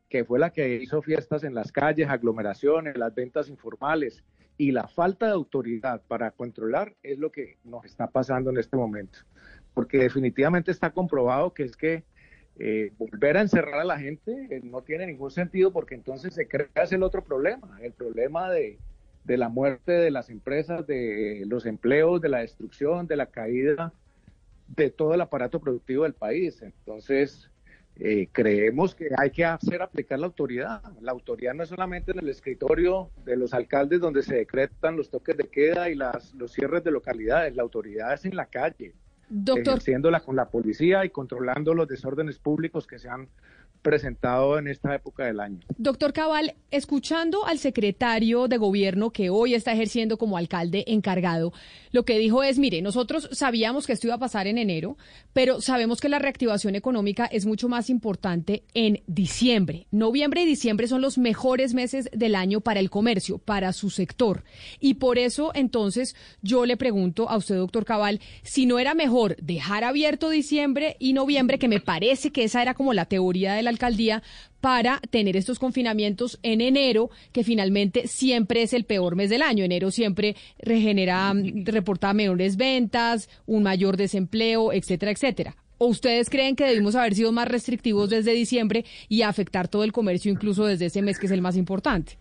que 0.08 0.24
fue 0.24 0.38
la 0.38 0.50
que 0.50 0.76
hizo 0.76 1.02
fiestas 1.02 1.44
en 1.44 1.54
las 1.54 1.72
calles, 1.72 2.08
aglomeraciones, 2.08 2.96
las 2.96 3.14
ventas 3.14 3.48
informales 3.48 4.22
y 4.56 4.70
la 4.70 4.86
falta 4.86 5.26
de 5.26 5.32
autoridad 5.32 6.02
para 6.06 6.30
controlar 6.30 6.94
es 7.02 7.18
lo 7.18 7.32
que 7.32 7.56
nos 7.64 7.84
está 7.84 8.06
pasando 8.08 8.50
en 8.50 8.58
este 8.58 8.76
momento. 8.76 9.18
Porque 9.72 9.98
definitivamente 9.98 10.70
está 10.70 10.90
comprobado 10.90 11.52
que 11.52 11.64
es 11.64 11.76
que 11.76 12.04
eh, 12.58 12.92
volver 12.96 13.36
a 13.36 13.40
encerrar 13.40 13.80
a 13.80 13.84
la 13.84 13.98
gente 13.98 14.46
eh, 14.50 14.60
no 14.62 14.82
tiene 14.82 15.06
ningún 15.06 15.32
sentido 15.32 15.72
porque 15.72 15.96
entonces 15.96 16.34
se 16.34 16.46
crea 16.46 16.68
el 16.88 17.02
otro 17.02 17.24
problema, 17.24 17.78
el 17.82 17.92
problema 17.92 18.48
de, 18.48 18.78
de 19.24 19.36
la 19.36 19.48
muerte 19.48 19.90
de 19.90 20.12
las 20.12 20.30
empresas, 20.30 20.86
de 20.86 21.42
los 21.46 21.66
empleos, 21.66 22.20
de 22.20 22.28
la 22.28 22.38
destrucción, 22.38 23.08
de 23.08 23.16
la 23.16 23.26
caída 23.26 23.92
de 24.68 24.90
todo 24.90 25.14
el 25.14 25.20
aparato 25.20 25.60
productivo 25.60 26.04
del 26.04 26.14
país. 26.14 26.62
Entonces, 26.62 27.50
eh, 27.96 28.28
creemos 28.32 28.94
que 28.94 29.08
hay 29.16 29.30
que 29.30 29.44
hacer 29.44 29.80
aplicar 29.80 30.18
la 30.18 30.26
autoridad. 30.26 30.82
La 31.00 31.12
autoridad 31.12 31.54
no 31.54 31.62
es 31.62 31.68
solamente 31.68 32.10
en 32.10 32.18
el 32.18 32.28
escritorio 32.28 33.10
de 33.24 33.36
los 33.36 33.54
alcaldes 33.54 34.00
donde 34.00 34.22
se 34.22 34.34
decretan 34.34 34.96
los 34.96 35.10
toques 35.10 35.36
de 35.36 35.48
queda 35.48 35.88
y 35.88 35.94
las, 35.94 36.34
los 36.34 36.52
cierres 36.52 36.82
de 36.82 36.90
localidades. 36.90 37.54
La 37.54 37.62
autoridad 37.62 38.12
es 38.14 38.24
en 38.24 38.34
la 38.34 38.46
calle, 38.46 38.94
Doctor. 39.28 39.74
ejerciéndola 39.74 40.20
con 40.20 40.34
la 40.34 40.50
policía 40.50 41.04
y 41.04 41.10
controlando 41.10 41.72
los 41.72 41.86
desórdenes 41.86 42.38
públicos 42.38 42.86
que 42.86 42.98
se 42.98 43.08
han 43.08 43.28
presentado 43.84 44.58
en 44.58 44.66
esta 44.66 44.94
época 44.94 45.26
del 45.26 45.38
año. 45.38 45.60
Doctor 45.76 46.12
Cabal, 46.12 46.54
escuchando 46.72 47.46
al 47.46 47.58
secretario 47.58 48.48
de 48.48 48.56
gobierno 48.56 49.10
que 49.10 49.30
hoy 49.30 49.54
está 49.54 49.72
ejerciendo 49.72 50.16
como 50.16 50.38
alcalde 50.38 50.84
encargado, 50.88 51.52
lo 51.92 52.04
que 52.04 52.18
dijo 52.18 52.42
es, 52.42 52.58
mire, 52.58 52.80
nosotros 52.82 53.28
sabíamos 53.30 53.86
que 53.86 53.92
esto 53.92 54.08
iba 54.08 54.16
a 54.16 54.18
pasar 54.18 54.46
en 54.46 54.58
enero, 54.58 54.96
pero 55.34 55.60
sabemos 55.60 56.00
que 56.00 56.08
la 56.08 56.18
reactivación 56.18 56.74
económica 56.74 57.26
es 57.26 57.44
mucho 57.44 57.68
más 57.68 57.90
importante 57.90 58.64
en 58.72 59.02
diciembre. 59.06 59.86
Noviembre 59.90 60.42
y 60.42 60.46
diciembre 60.46 60.88
son 60.88 61.02
los 61.02 61.18
mejores 61.18 61.74
meses 61.74 62.08
del 62.12 62.34
año 62.34 62.62
para 62.62 62.80
el 62.80 62.88
comercio, 62.88 63.36
para 63.36 63.72
su 63.74 63.90
sector. 63.90 64.44
Y 64.80 64.94
por 64.94 65.18
eso, 65.18 65.52
entonces, 65.54 66.16
yo 66.40 66.64
le 66.64 66.78
pregunto 66.78 67.28
a 67.28 67.36
usted, 67.36 67.56
doctor 67.56 67.84
Cabal, 67.84 68.20
si 68.42 68.64
no 68.64 68.78
era 68.78 68.94
mejor 68.94 69.36
dejar 69.36 69.84
abierto 69.84 70.30
diciembre 70.30 70.96
y 70.98 71.12
noviembre, 71.12 71.58
que 71.58 71.68
me 71.68 71.80
parece 71.80 72.32
que 72.32 72.44
esa 72.44 72.62
era 72.62 72.72
como 72.72 72.94
la 72.94 73.04
teoría 73.04 73.52
de 73.52 73.62
la 73.62 73.73
alcaldía 73.74 74.22
para 74.60 75.00
tener 75.10 75.36
estos 75.36 75.58
confinamientos 75.58 76.38
en 76.42 76.60
enero, 76.60 77.10
que 77.32 77.44
finalmente 77.44 78.06
siempre 78.08 78.62
es 78.62 78.72
el 78.72 78.84
peor 78.84 79.16
mes 79.16 79.30
del 79.30 79.42
año. 79.42 79.64
Enero 79.64 79.90
siempre 79.90 80.36
regenera, 80.58 81.32
reporta 81.64 82.14
menores 82.14 82.56
ventas, 82.56 83.28
un 83.46 83.62
mayor 83.62 83.96
desempleo, 83.96 84.72
etcétera, 84.72 85.12
etcétera. 85.12 85.56
¿O 85.78 85.88
ustedes 85.88 86.30
creen 86.30 86.56
que 86.56 86.66
debimos 86.66 86.94
haber 86.94 87.14
sido 87.14 87.32
más 87.32 87.48
restrictivos 87.48 88.08
desde 88.08 88.32
diciembre 88.32 88.84
y 89.08 89.22
afectar 89.22 89.68
todo 89.68 89.84
el 89.84 89.92
comercio 89.92 90.30
incluso 90.30 90.64
desde 90.64 90.86
ese 90.86 91.02
mes 91.02 91.18
que 91.18 91.26
es 91.26 91.32
el 91.32 91.42
más 91.42 91.56
importante? 91.56 92.16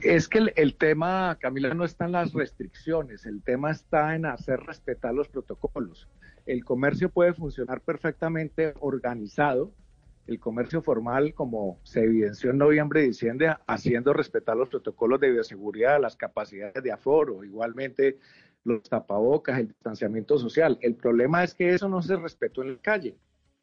Es 0.00 0.28
que 0.28 0.38
el, 0.38 0.52
el, 0.56 0.74
tema, 0.76 1.36
Camila, 1.40 1.74
no 1.74 1.84
está 1.84 2.06
en 2.06 2.12
las 2.12 2.32
restricciones, 2.32 3.26
el 3.26 3.42
tema 3.42 3.70
está 3.70 4.14
en 4.14 4.24
hacer 4.26 4.60
respetar 4.60 5.12
los 5.12 5.28
protocolos. 5.28 6.08
El 6.46 6.64
comercio 6.64 7.10
puede 7.10 7.34
funcionar 7.34 7.82
perfectamente 7.82 8.72
organizado, 8.80 9.72
el 10.28 10.38
comercio 10.38 10.82
formal, 10.82 11.32
como 11.34 11.80
se 11.84 12.04
evidenció 12.04 12.50
en 12.50 12.58
noviembre 12.58 13.02
y 13.02 13.08
diciembre, 13.08 13.56
haciendo 13.66 14.12
respetar 14.12 14.56
los 14.56 14.68
protocolos 14.68 15.18
de 15.20 15.30
bioseguridad, 15.30 16.00
las 16.00 16.16
capacidades 16.16 16.82
de 16.82 16.92
aforo, 16.92 17.42
igualmente 17.44 18.18
los 18.62 18.82
tapabocas, 18.82 19.58
el 19.58 19.68
distanciamiento 19.68 20.38
social. 20.38 20.78
El 20.82 20.96
problema 20.96 21.42
es 21.42 21.54
que 21.54 21.70
eso 21.70 21.88
no 21.88 22.02
se 22.02 22.16
respetó 22.16 22.62
en 22.62 22.74
la 22.74 22.78
calle. 22.78 23.16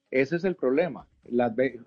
Ese 0.10 0.38
es 0.38 0.44
el 0.44 0.56
problema. 0.56 1.08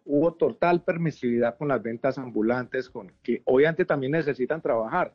hubo 0.05 0.35
total 0.35 0.85
permisividad 0.85 1.59
con 1.59 1.69
las 1.69 1.83
ventas 1.83 2.17
ambulantes, 2.17 2.89
con, 2.89 3.13
que 3.23 3.43
obviamente 3.47 3.85
también 3.85 4.13
necesitan 4.13 4.63
trabajar, 4.63 5.15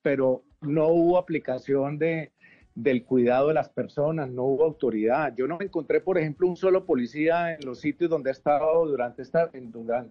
pero 0.00 0.42
no 0.62 0.88
hubo 0.88 1.18
aplicación 1.18 1.98
de, 1.98 2.32
del 2.74 3.04
cuidado 3.04 3.48
de 3.48 3.54
las 3.54 3.68
personas, 3.68 4.30
no 4.30 4.44
hubo 4.44 4.64
autoridad. 4.64 5.34
Yo 5.36 5.46
no 5.46 5.58
encontré, 5.60 6.00
por 6.00 6.18
ejemplo, 6.18 6.48
un 6.48 6.56
solo 6.56 6.86
policía 6.86 7.54
en 7.54 7.64
los 7.64 7.80
sitios 7.80 8.08
donde 8.10 8.30
he 8.30 8.32
estado 8.32 8.86
durante 8.86 9.22
esta, 9.22 9.50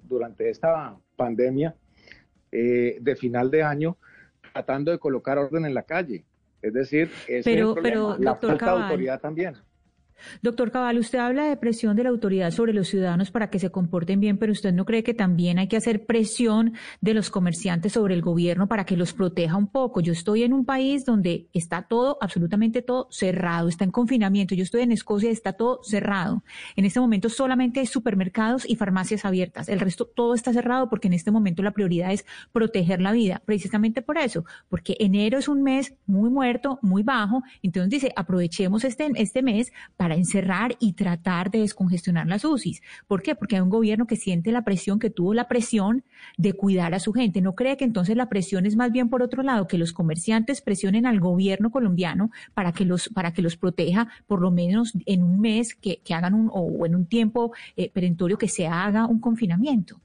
durante 0.03 0.49
esta 0.49 0.95
pandemia 1.15 1.75
eh, 2.51 2.97
de 3.01 3.15
final 3.15 3.49
de 3.49 3.63
año, 3.63 3.97
tratando 4.53 4.91
de 4.91 4.99
colocar 4.99 5.37
orden 5.37 5.65
en 5.65 5.73
la 5.73 5.83
calle. 5.83 6.23
Es 6.61 6.73
decir, 6.73 7.09
es 7.27 7.43
pero, 7.43 7.73
pero, 7.81 8.17
la 8.19 8.35
falta 8.35 8.75
de 8.75 8.83
autoridad 8.83 9.19
también. 9.19 9.55
Doctor 10.41 10.71
Cabal, 10.71 10.97
usted 10.97 11.19
habla 11.19 11.45
de 11.45 11.57
presión 11.57 11.95
de 11.95 12.03
la 12.03 12.09
autoridad 12.09 12.51
sobre 12.51 12.73
los 12.73 12.87
ciudadanos 12.87 13.31
para 13.31 13.49
que 13.49 13.59
se 13.59 13.71
comporten 13.71 14.19
bien, 14.19 14.37
pero 14.37 14.51
usted 14.51 14.73
no 14.73 14.85
cree 14.85 15.03
que 15.03 15.13
también 15.13 15.59
hay 15.59 15.67
que 15.67 15.77
hacer 15.77 16.05
presión 16.05 16.73
de 17.01 17.13
los 17.13 17.29
comerciantes 17.29 17.93
sobre 17.93 18.13
el 18.13 18.21
gobierno 18.21 18.67
para 18.67 18.85
que 18.85 18.97
los 18.97 19.13
proteja 19.13 19.57
un 19.57 19.67
poco. 19.67 20.01
Yo 20.01 20.13
estoy 20.13 20.43
en 20.43 20.53
un 20.53 20.65
país 20.65 21.05
donde 21.05 21.47
está 21.53 21.83
todo, 21.83 22.17
absolutamente 22.21 22.81
todo 22.81 23.07
cerrado, 23.11 23.67
está 23.67 23.83
en 23.83 23.91
confinamiento. 23.91 24.55
Yo 24.55 24.63
estoy 24.63 24.81
en 24.81 24.91
Escocia, 24.91 25.29
está 25.29 25.53
todo 25.53 25.81
cerrado. 25.83 26.43
En 26.75 26.85
este 26.85 26.99
momento 26.99 27.29
solamente 27.29 27.79
hay 27.79 27.85
supermercados 27.85 28.67
y 28.67 28.75
farmacias 28.75 29.25
abiertas. 29.25 29.69
El 29.69 29.79
resto 29.79 30.05
todo 30.05 30.33
está 30.33 30.53
cerrado 30.53 30.89
porque 30.89 31.07
en 31.07 31.13
este 31.13 31.31
momento 31.31 31.63
la 31.63 31.71
prioridad 31.71 32.11
es 32.11 32.25
proteger 32.51 33.01
la 33.01 33.11
vida. 33.11 33.41
Precisamente 33.45 34.01
por 34.01 34.17
eso, 34.17 34.45
porque 34.69 34.95
enero 34.99 35.37
es 35.37 35.47
un 35.47 35.63
mes 35.63 35.93
muy 36.05 36.29
muerto, 36.29 36.79
muy 36.81 37.03
bajo. 37.03 37.43
Entonces 37.61 37.89
dice, 37.89 38.13
aprovechemos 38.15 38.83
este, 38.83 39.09
este 39.15 39.41
mes 39.41 39.71
para 39.97 40.10
para 40.11 40.19
encerrar 40.19 40.75
y 40.81 40.91
tratar 40.91 41.51
de 41.51 41.59
descongestionar 41.59 42.27
las 42.27 42.43
UCIs. 42.43 42.81
¿Por 43.07 43.21
qué? 43.21 43.33
Porque 43.33 43.55
hay 43.55 43.61
un 43.61 43.69
gobierno 43.69 44.07
que 44.07 44.17
siente 44.17 44.51
la 44.51 44.65
presión, 44.65 44.99
que 44.99 45.09
tuvo 45.09 45.33
la 45.33 45.47
presión 45.47 46.03
de 46.37 46.51
cuidar 46.51 46.93
a 46.93 46.99
su 46.99 47.13
gente. 47.13 47.39
¿No 47.39 47.55
cree 47.55 47.77
que 47.77 47.85
entonces 47.85 48.17
la 48.17 48.27
presión 48.27 48.65
es 48.65 48.75
más 48.75 48.91
bien 48.91 49.07
por 49.07 49.21
otro 49.21 49.41
lado, 49.41 49.69
que 49.69 49.77
los 49.77 49.93
comerciantes 49.93 50.59
presionen 50.59 51.05
al 51.05 51.21
gobierno 51.21 51.71
colombiano 51.71 52.29
para 52.53 52.73
que 52.73 52.83
los, 52.83 53.07
para 53.07 53.31
que 53.31 53.41
los 53.41 53.55
proteja 53.55 54.09
por 54.27 54.41
lo 54.41 54.51
menos 54.51 54.91
en 55.05 55.23
un 55.23 55.39
mes, 55.39 55.75
que, 55.75 56.01
que 56.03 56.13
hagan 56.13 56.33
un, 56.33 56.49
o 56.51 56.85
en 56.85 56.93
un 56.93 57.05
tiempo 57.05 57.53
eh, 57.77 57.89
perentorio 57.89 58.37
que 58.37 58.49
se 58.49 58.67
haga 58.67 59.05
un 59.05 59.21
confinamiento? 59.21 60.01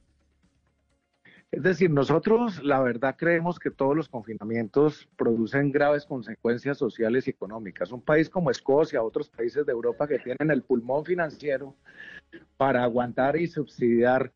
Es 1.56 1.62
decir, 1.62 1.90
nosotros 1.90 2.62
la 2.62 2.82
verdad 2.82 3.16
creemos 3.16 3.58
que 3.58 3.70
todos 3.70 3.96
los 3.96 4.10
confinamientos 4.10 5.08
producen 5.16 5.72
graves 5.72 6.04
consecuencias 6.04 6.76
sociales 6.76 7.26
y 7.26 7.30
económicas. 7.30 7.92
Un 7.92 8.02
país 8.02 8.28
como 8.28 8.50
Escocia, 8.50 9.02
otros 9.02 9.30
países 9.30 9.64
de 9.64 9.72
Europa 9.72 10.06
que 10.06 10.18
tienen 10.18 10.50
el 10.50 10.62
pulmón 10.62 11.06
financiero 11.06 11.74
para 12.58 12.84
aguantar 12.84 13.38
y 13.38 13.46
subsidiar 13.46 14.34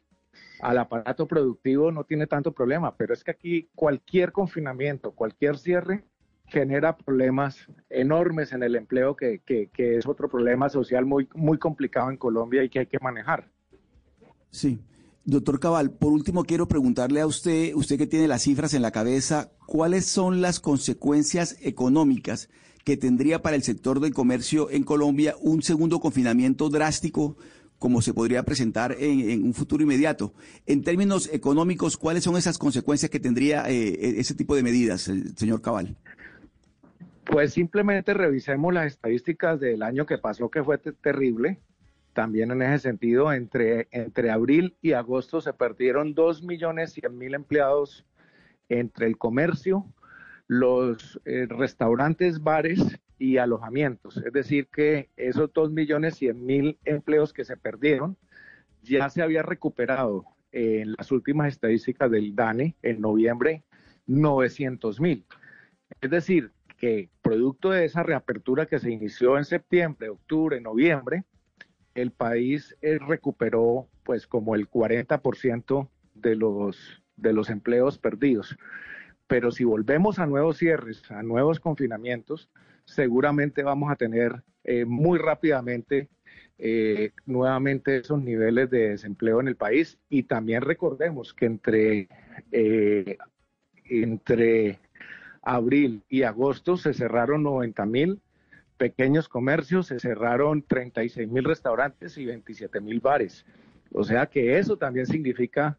al 0.63 0.79
aparato 0.79 1.29
productivo 1.29 1.93
no 1.93 2.05
tiene 2.05 2.27
tanto 2.27 2.53
problema, 2.53 2.97
pero 2.97 3.13
es 3.13 3.23
que 3.23 3.33
aquí 3.33 3.69
cualquier 3.75 4.33
confinamiento, 4.33 5.13
cualquier 5.13 5.59
cierre 5.59 6.03
genera 6.47 6.97
problemas 6.97 7.67
enormes 7.91 8.55
en 8.55 8.63
el 8.63 8.77
empleo, 8.77 9.15
que, 9.15 9.41
que, 9.41 9.67
que 9.67 9.99
es 9.99 10.07
otro 10.07 10.31
problema 10.31 10.71
social 10.71 11.05
muy, 11.05 11.29
muy 11.35 11.59
complicado 11.59 12.09
en 12.11 12.17
Colombia 12.17 12.65
y 12.65 12.71
que 12.71 12.79
hay 12.79 12.87
que 12.87 12.99
manejar. 12.99 13.47
Sí. 14.49 14.81
Doctor 15.31 15.61
Cabal, 15.61 15.93
por 15.93 16.13
último 16.13 16.43
quiero 16.43 16.67
preguntarle 16.67 17.21
a 17.21 17.27
usted, 17.29 17.73
usted 17.75 17.97
que 17.97 18.09
tiene 18.09 18.27
las 18.27 18.43
cifras 18.43 18.75
en 18.75 18.83
la 18.83 18.91
cabeza, 18.91 19.53
¿cuáles 19.65 20.05
son 20.07 20.41
las 20.41 20.59
consecuencias 20.59 21.57
económicas 21.63 22.51
que 22.85 22.97
tendría 22.97 23.41
para 23.41 23.55
el 23.55 23.63
sector 23.63 24.01
del 24.01 24.13
comercio 24.13 24.71
en 24.73 24.83
Colombia 24.83 25.37
un 25.41 25.63
segundo 25.63 26.01
confinamiento 26.01 26.69
drástico 26.69 27.37
como 27.79 28.03
se 28.03 28.13
podría 28.13 28.43
presentar 28.43 28.97
en, 28.99 29.45
un 29.45 29.55
futuro 29.55 29.85
inmediato? 29.85 30.35
En 30.67 30.83
términos 30.83 31.31
económicos, 31.33 31.97
¿cuáles 31.97 32.25
son 32.25 32.37
esas 32.37 32.59
consecuencias 32.59 33.09
que 33.09 33.21
tendría 33.21 33.71
eh, 33.71 34.19
ese 34.19 34.35
tipo 34.35 34.57
de 34.57 34.65
medidas, 34.65 35.09
señor 35.37 35.63
Cabal? 35.63 35.95
Pues 37.25 37.53
simplemente 37.53 38.15
revisemos 38.15 38.75
las 38.75 38.87
estadísticas 38.87 39.61
del 39.61 39.85
año 39.85 40.07
que 40.07 40.19
pasó, 40.19 40.49
que 40.49 40.65
fue 40.65 40.79
terrible 40.79 41.61
también 42.13 42.51
en 42.51 42.63
ese 42.63 42.81
sentido, 42.81 43.33
entre, 43.33 43.89
entre 43.91 44.31
abril 44.31 44.77
y 44.83 44.93
agosto 44.93 45.41
se 45.41 45.53
perdieron 45.53 46.15
2 46.15 46.43
millones 46.43 46.93
100 46.93 47.17
mil 47.17 47.35
empleados 47.35 48.05
entre 48.69 49.07
el 49.07 49.17
comercio, 49.19 49.87
los 50.47 51.21
eh, 51.25 51.47
restaurantes, 51.49 52.43
bares 52.43 53.01
y 53.19 53.37
alojamientos. 53.37 54.17
Es 54.17 54.33
decir, 54.33 54.69
que 54.69 55.11
esos 55.17 55.53
2 55.53 55.73
millones 55.73 56.17
100 56.17 56.45
mil 56.45 56.79
empleos 56.85 57.33
que 57.33 57.45
se 57.45 57.57
perdieron 57.57 58.17
ya 58.83 59.11
se 59.11 59.23
había 59.23 59.43
recuperado 59.43 60.25
en 60.53 60.95
las 60.99 61.13
últimas 61.13 61.49
estadísticas 61.49 62.11
del 62.11 62.35
DANE 62.35 62.77
en 62.83 63.01
noviembre 63.01 63.65
900 64.07 65.01
mil. 65.01 65.25
Es 66.01 66.11
decir, 66.11 66.53
que 66.77 67.11
producto 67.21 67.71
de 67.71 67.85
esa 67.85 68.03
reapertura 68.03 68.67
que 68.67 68.79
se 68.79 68.91
inició 68.91 69.37
en 69.37 69.45
septiembre, 69.45 70.09
octubre, 70.09 70.61
noviembre, 70.61 71.25
el 72.01 72.11
país 72.13 72.77
eh, 72.83 72.99
recuperó 72.99 73.89
pues 74.05 74.27
como 74.27 74.55
el 74.55 74.69
40% 74.69 75.89
de 76.15 76.37
los, 76.37 77.03
de 77.17 77.33
los 77.33 77.51
empleos 77.51 77.99
perdidos. 77.99 78.57
Pero 79.27 79.51
si 79.53 79.65
volvemos 79.65 80.19
a 80.19 80.27
nuevos 80.27 80.59
cierres, 80.59 81.09
a 81.11 81.23
nuevos 81.23 81.61
confinamientos, 81.61 82.51
seguramente 82.85 83.63
vamos 83.63 83.91
a 83.91 83.97
tener 83.97 84.43
eh, 84.65 84.85
muy 84.85 85.19
rápidamente 85.19 86.09
eh, 86.59 87.13
nuevamente 87.27 87.99
esos 87.99 88.23
niveles 88.23 88.69
de 88.71 88.91
desempleo 88.91 89.41
en 89.41 89.49
el 89.49 89.57
país. 89.57 89.99
Y 90.09 90.25
también 90.25 90.63
recordemos 90.63 91.33
que 91.33 91.47
entre, 91.47 92.09
entre 93.85 94.81
abril 95.43 96.03
y 96.09 96.23
agosto 96.23 96.77
se 96.77 96.93
cerraron 96.93 97.45
90 97.45 97.87
mil 97.87 98.21
pequeños 98.81 99.29
comercios, 99.29 99.89
se 99.89 100.01
cerraron 100.01 100.63
36 100.63 101.29
mil 101.29 101.45
restaurantes 101.45 102.17
y 102.17 102.25
27 102.25 102.81
mil 102.81 102.99
bares. 102.99 103.45
O 103.93 104.05
sea 104.05 104.25
que 104.25 104.57
eso 104.57 104.79
también 104.79 105.05
significa 105.05 105.77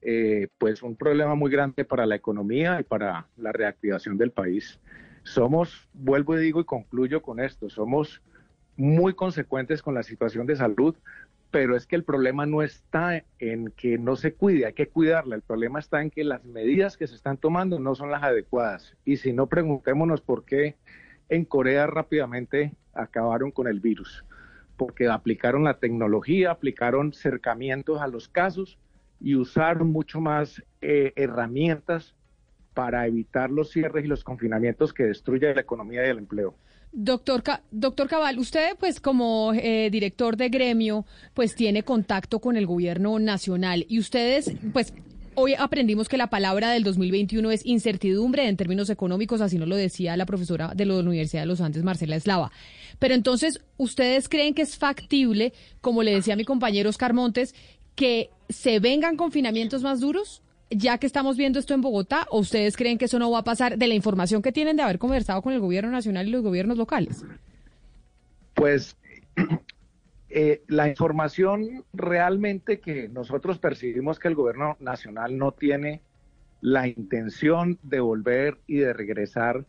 eh, 0.00 0.46
pues 0.56 0.80
un 0.84 0.94
problema 0.94 1.34
muy 1.34 1.50
grande 1.50 1.84
para 1.84 2.06
la 2.06 2.14
economía 2.14 2.78
y 2.78 2.84
para 2.84 3.26
la 3.36 3.50
reactivación 3.50 4.16
del 4.18 4.30
país. 4.30 4.78
Somos, 5.24 5.88
vuelvo 5.94 6.38
y 6.38 6.42
digo 6.42 6.60
y 6.60 6.64
concluyo 6.64 7.22
con 7.22 7.40
esto, 7.40 7.68
somos 7.68 8.22
muy 8.76 9.14
consecuentes 9.14 9.82
con 9.82 9.94
la 9.94 10.04
situación 10.04 10.46
de 10.46 10.54
salud, 10.54 10.94
pero 11.50 11.74
es 11.74 11.88
que 11.88 11.96
el 11.96 12.04
problema 12.04 12.46
no 12.46 12.62
está 12.62 13.24
en 13.40 13.72
que 13.72 13.98
no 13.98 14.14
se 14.14 14.32
cuide, 14.34 14.66
hay 14.66 14.74
que 14.74 14.86
cuidarla, 14.86 15.34
el 15.34 15.42
problema 15.42 15.80
está 15.80 16.02
en 16.02 16.10
que 16.10 16.22
las 16.22 16.44
medidas 16.44 16.96
que 16.96 17.08
se 17.08 17.16
están 17.16 17.36
tomando 17.36 17.80
no 17.80 17.96
son 17.96 18.12
las 18.12 18.22
adecuadas. 18.22 18.94
Y 19.04 19.16
si 19.16 19.32
no, 19.32 19.48
preguntémonos 19.48 20.20
por 20.20 20.44
qué 20.44 20.76
en 21.28 21.44
Corea 21.44 21.86
rápidamente 21.86 22.74
acabaron 22.92 23.50
con 23.50 23.66
el 23.66 23.80
virus, 23.80 24.24
porque 24.76 25.08
aplicaron 25.08 25.64
la 25.64 25.78
tecnología, 25.78 26.50
aplicaron 26.50 27.12
cercamientos 27.12 28.00
a 28.00 28.06
los 28.06 28.28
casos 28.28 28.78
y 29.20 29.36
usaron 29.36 29.90
mucho 29.90 30.20
más 30.20 30.62
eh, 30.80 31.12
herramientas 31.16 32.14
para 32.74 33.06
evitar 33.06 33.50
los 33.50 33.70
cierres 33.70 34.04
y 34.04 34.08
los 34.08 34.24
confinamientos 34.24 34.92
que 34.92 35.04
destruyen 35.04 35.54
la 35.54 35.60
economía 35.60 36.06
y 36.06 36.10
el 36.10 36.18
empleo. 36.18 36.54
Doctor, 36.96 37.42
doctor 37.72 38.08
Cabal, 38.08 38.38
usted 38.38 38.76
pues 38.78 39.00
como 39.00 39.52
eh, 39.52 39.88
director 39.90 40.36
de 40.36 40.48
gremio 40.48 41.04
pues 41.34 41.56
tiene 41.56 41.82
contacto 41.82 42.38
con 42.38 42.56
el 42.56 42.66
gobierno 42.66 43.18
nacional 43.18 43.84
y 43.88 43.98
ustedes 43.98 44.54
pues 44.72 44.94
Hoy 45.36 45.54
aprendimos 45.58 46.08
que 46.08 46.16
la 46.16 46.28
palabra 46.28 46.70
del 46.70 46.84
2021 46.84 47.50
es 47.50 47.66
incertidumbre 47.66 48.48
en 48.48 48.56
términos 48.56 48.88
económicos, 48.88 49.40
así 49.40 49.58
nos 49.58 49.66
lo 49.68 49.74
decía 49.74 50.16
la 50.16 50.26
profesora 50.26 50.72
de 50.76 50.86
la 50.86 50.94
Universidad 50.94 51.42
de 51.42 51.46
los 51.46 51.60
Andes, 51.60 51.82
Marcela 51.82 52.14
Eslava. 52.14 52.52
Pero 53.00 53.14
entonces, 53.14 53.60
¿ustedes 53.76 54.28
creen 54.28 54.54
que 54.54 54.62
es 54.62 54.76
factible, 54.76 55.52
como 55.80 56.04
le 56.04 56.14
decía 56.14 56.36
mi 56.36 56.44
compañero 56.44 56.88
Oscar 56.88 57.14
Montes, 57.14 57.54
que 57.96 58.30
se 58.48 58.78
vengan 58.78 59.16
confinamientos 59.16 59.82
más 59.82 60.00
duros? 60.00 60.40
ya 60.70 60.98
que 60.98 61.06
estamos 61.06 61.36
viendo 61.36 61.58
esto 61.58 61.74
en 61.74 61.82
Bogotá, 61.82 62.26
o 62.30 62.40
ustedes 62.40 62.76
creen 62.76 62.98
que 62.98 63.04
eso 63.04 63.18
no 63.18 63.30
va 63.30 63.40
a 63.40 63.44
pasar 63.44 63.78
de 63.78 63.86
la 63.86 63.94
información 63.94 64.42
que 64.42 64.50
tienen 64.50 64.76
de 64.76 64.82
haber 64.82 64.98
conversado 64.98 65.40
con 65.42 65.52
el 65.52 65.60
gobierno 65.60 65.90
nacional 65.90 66.26
y 66.26 66.30
los 66.30 66.42
gobiernos 66.42 66.78
locales? 66.78 67.22
Pues 68.54 68.96
eh, 70.36 70.64
la 70.66 70.88
información 70.88 71.84
realmente 71.92 72.80
que 72.80 73.08
nosotros 73.08 73.60
percibimos 73.60 74.18
que 74.18 74.26
el 74.26 74.34
gobierno 74.34 74.76
nacional 74.80 75.38
no 75.38 75.52
tiene 75.52 76.02
la 76.60 76.88
intención 76.88 77.78
de 77.84 78.00
volver 78.00 78.58
y 78.66 78.78
de 78.78 78.92
regresar 78.92 79.64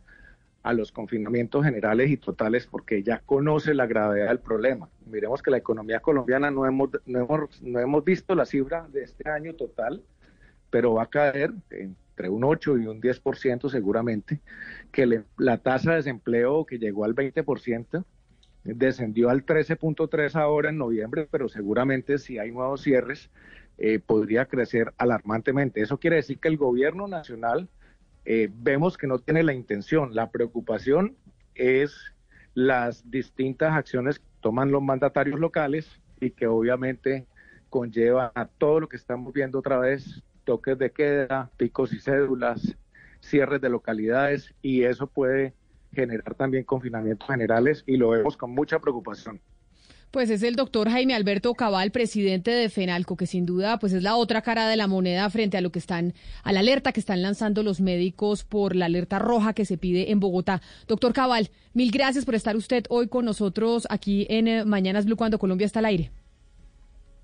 a 0.64 0.72
los 0.72 0.90
confinamientos 0.90 1.64
generales 1.64 2.10
y 2.10 2.16
totales 2.16 2.66
porque 2.66 3.04
ya 3.04 3.20
conoce 3.20 3.74
la 3.74 3.86
gravedad 3.86 4.26
del 4.26 4.40
problema. 4.40 4.88
Miremos 5.06 5.40
que 5.40 5.52
la 5.52 5.58
economía 5.58 6.00
colombiana 6.00 6.50
no 6.50 6.66
hemos, 6.66 6.90
no 7.06 7.20
hemos, 7.20 7.62
no 7.62 7.78
hemos 7.78 8.04
visto 8.04 8.34
la 8.34 8.44
cifra 8.44 8.88
de 8.88 9.04
este 9.04 9.30
año 9.30 9.54
total, 9.54 10.02
pero 10.68 10.94
va 10.94 11.04
a 11.04 11.10
caer 11.10 11.52
entre 11.70 12.28
un 12.28 12.42
8 12.42 12.78
y 12.78 12.88
un 12.88 13.00
10% 13.00 13.70
seguramente, 13.70 14.40
que 14.90 15.22
la 15.36 15.58
tasa 15.58 15.90
de 15.90 15.98
desempleo 15.98 16.66
que 16.66 16.80
llegó 16.80 17.04
al 17.04 17.14
20%, 17.14 18.04
descendió 18.74 19.30
al 19.30 19.44
13.3 19.44 20.34
ahora 20.34 20.70
en 20.70 20.78
noviembre, 20.78 21.28
pero 21.30 21.48
seguramente 21.48 22.18
si 22.18 22.38
hay 22.38 22.50
nuevos 22.50 22.82
cierres 22.82 23.30
eh, 23.78 23.98
podría 23.98 24.46
crecer 24.46 24.94
alarmantemente. 24.96 25.82
Eso 25.82 25.98
quiere 25.98 26.16
decir 26.16 26.38
que 26.38 26.48
el 26.48 26.56
gobierno 26.56 27.08
nacional 27.08 27.68
eh, 28.24 28.50
vemos 28.52 28.96
que 28.96 29.06
no 29.06 29.18
tiene 29.18 29.42
la 29.42 29.52
intención. 29.52 30.14
La 30.14 30.30
preocupación 30.30 31.16
es 31.54 31.94
las 32.54 33.10
distintas 33.10 33.74
acciones 33.74 34.18
que 34.18 34.26
toman 34.40 34.70
los 34.70 34.82
mandatarios 34.82 35.38
locales 35.38 36.00
y 36.20 36.30
que 36.30 36.46
obviamente 36.46 37.26
conlleva 37.68 38.32
a 38.34 38.46
todo 38.46 38.80
lo 38.80 38.88
que 38.88 38.96
estamos 38.96 39.34
viendo 39.34 39.58
otra 39.58 39.78
vez, 39.78 40.22
toques 40.44 40.78
de 40.78 40.90
queda, 40.90 41.50
picos 41.58 41.92
y 41.92 42.00
cédulas, 42.00 42.76
cierres 43.20 43.60
de 43.60 43.68
localidades 43.68 44.54
y 44.62 44.84
eso 44.84 45.06
puede 45.06 45.52
generar 45.96 46.34
también 46.36 46.62
confinamientos 46.62 47.26
generales 47.28 47.82
y 47.86 47.96
lo 47.96 48.10
vemos 48.10 48.36
con 48.36 48.52
mucha 48.52 48.78
preocupación. 48.78 49.40
Pues 50.12 50.30
es 50.30 50.42
el 50.42 50.54
doctor 50.54 50.88
Jaime 50.88 51.14
Alberto 51.14 51.52
Cabal, 51.54 51.90
presidente 51.90 52.50
de 52.50 52.70
FENALCO, 52.70 53.16
que 53.16 53.26
sin 53.26 53.44
duda 53.44 53.78
pues 53.78 53.92
es 53.92 54.02
la 54.02 54.16
otra 54.16 54.40
cara 54.40 54.68
de 54.68 54.76
la 54.76 54.86
moneda 54.86 55.28
frente 55.30 55.56
a 55.56 55.60
lo 55.60 55.70
que 55.70 55.78
están, 55.78 56.14
a 56.44 56.52
la 56.52 56.60
alerta 56.60 56.92
que 56.92 57.00
están 57.00 57.22
lanzando 57.22 57.62
los 57.62 57.80
médicos 57.80 58.44
por 58.44 58.76
la 58.76 58.86
alerta 58.86 59.18
roja 59.18 59.52
que 59.52 59.64
se 59.64 59.76
pide 59.76 60.12
en 60.12 60.20
Bogotá. 60.20 60.62
Doctor 60.86 61.12
Cabal, 61.12 61.50
mil 61.74 61.90
gracias 61.90 62.24
por 62.24 62.34
estar 62.34 62.56
usted 62.56 62.84
hoy 62.88 63.08
con 63.08 63.24
nosotros 63.24 63.86
aquí 63.90 64.26
en 64.30 64.48
eh, 64.48 64.64
Mañanas 64.64 65.06
Blue 65.06 65.16
cuando 65.16 65.38
Colombia 65.38 65.66
está 65.66 65.80
al 65.80 65.86
aire. 65.86 66.10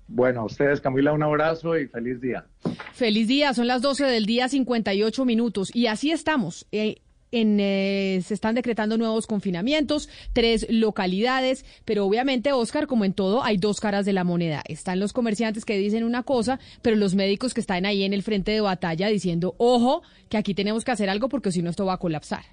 Bueno, 0.07 0.41
a 0.41 0.45
ustedes, 0.45 0.81
Camila, 0.81 1.13
un 1.13 1.23
abrazo 1.23 1.77
y 1.77 1.87
feliz 1.87 2.19
día. 2.19 2.45
Feliz 2.93 3.27
día, 3.27 3.53
son 3.53 3.67
las 3.67 3.81
12 3.81 4.05
del 4.05 4.25
día, 4.25 4.49
58 4.49 5.25
minutos. 5.25 5.73
Y 5.73 5.87
así 5.87 6.11
estamos. 6.11 6.67
Eh, 6.71 6.97
en, 7.33 7.59
eh, 7.59 8.21
se 8.25 8.33
están 8.33 8.55
decretando 8.55 8.97
nuevos 8.97 9.27
confinamientos, 9.27 10.07
tres 10.31 10.65
localidades, 10.69 11.65
pero 11.83 12.05
obviamente, 12.05 12.53
Oscar, 12.53 12.87
como 12.87 13.05
en 13.05 13.13
todo, 13.13 13.43
hay 13.43 13.57
dos 13.57 13.79
caras 13.79 14.05
de 14.05 14.13
la 14.13 14.23
moneda. 14.23 14.63
Están 14.67 14.99
los 14.99 15.11
comerciantes 15.11 15.65
que 15.65 15.77
dicen 15.77 16.03
una 16.03 16.23
cosa, 16.23 16.59
pero 16.81 16.95
los 16.95 17.15
médicos 17.15 17.53
que 17.53 17.61
están 17.61 17.85
ahí 17.85 18.03
en 18.03 18.13
el 18.13 18.23
frente 18.23 18.51
de 18.51 18.61
batalla 18.61 19.07
diciendo, 19.07 19.55
ojo, 19.57 20.03
que 20.29 20.37
aquí 20.37 20.53
tenemos 20.53 20.85
que 20.85 20.91
hacer 20.91 21.09
algo 21.09 21.29
porque 21.29 21.51
si 21.51 21.61
no 21.61 21.69
esto 21.69 21.85
va 21.85 21.93
a 21.93 21.97
colapsar. 21.97 22.43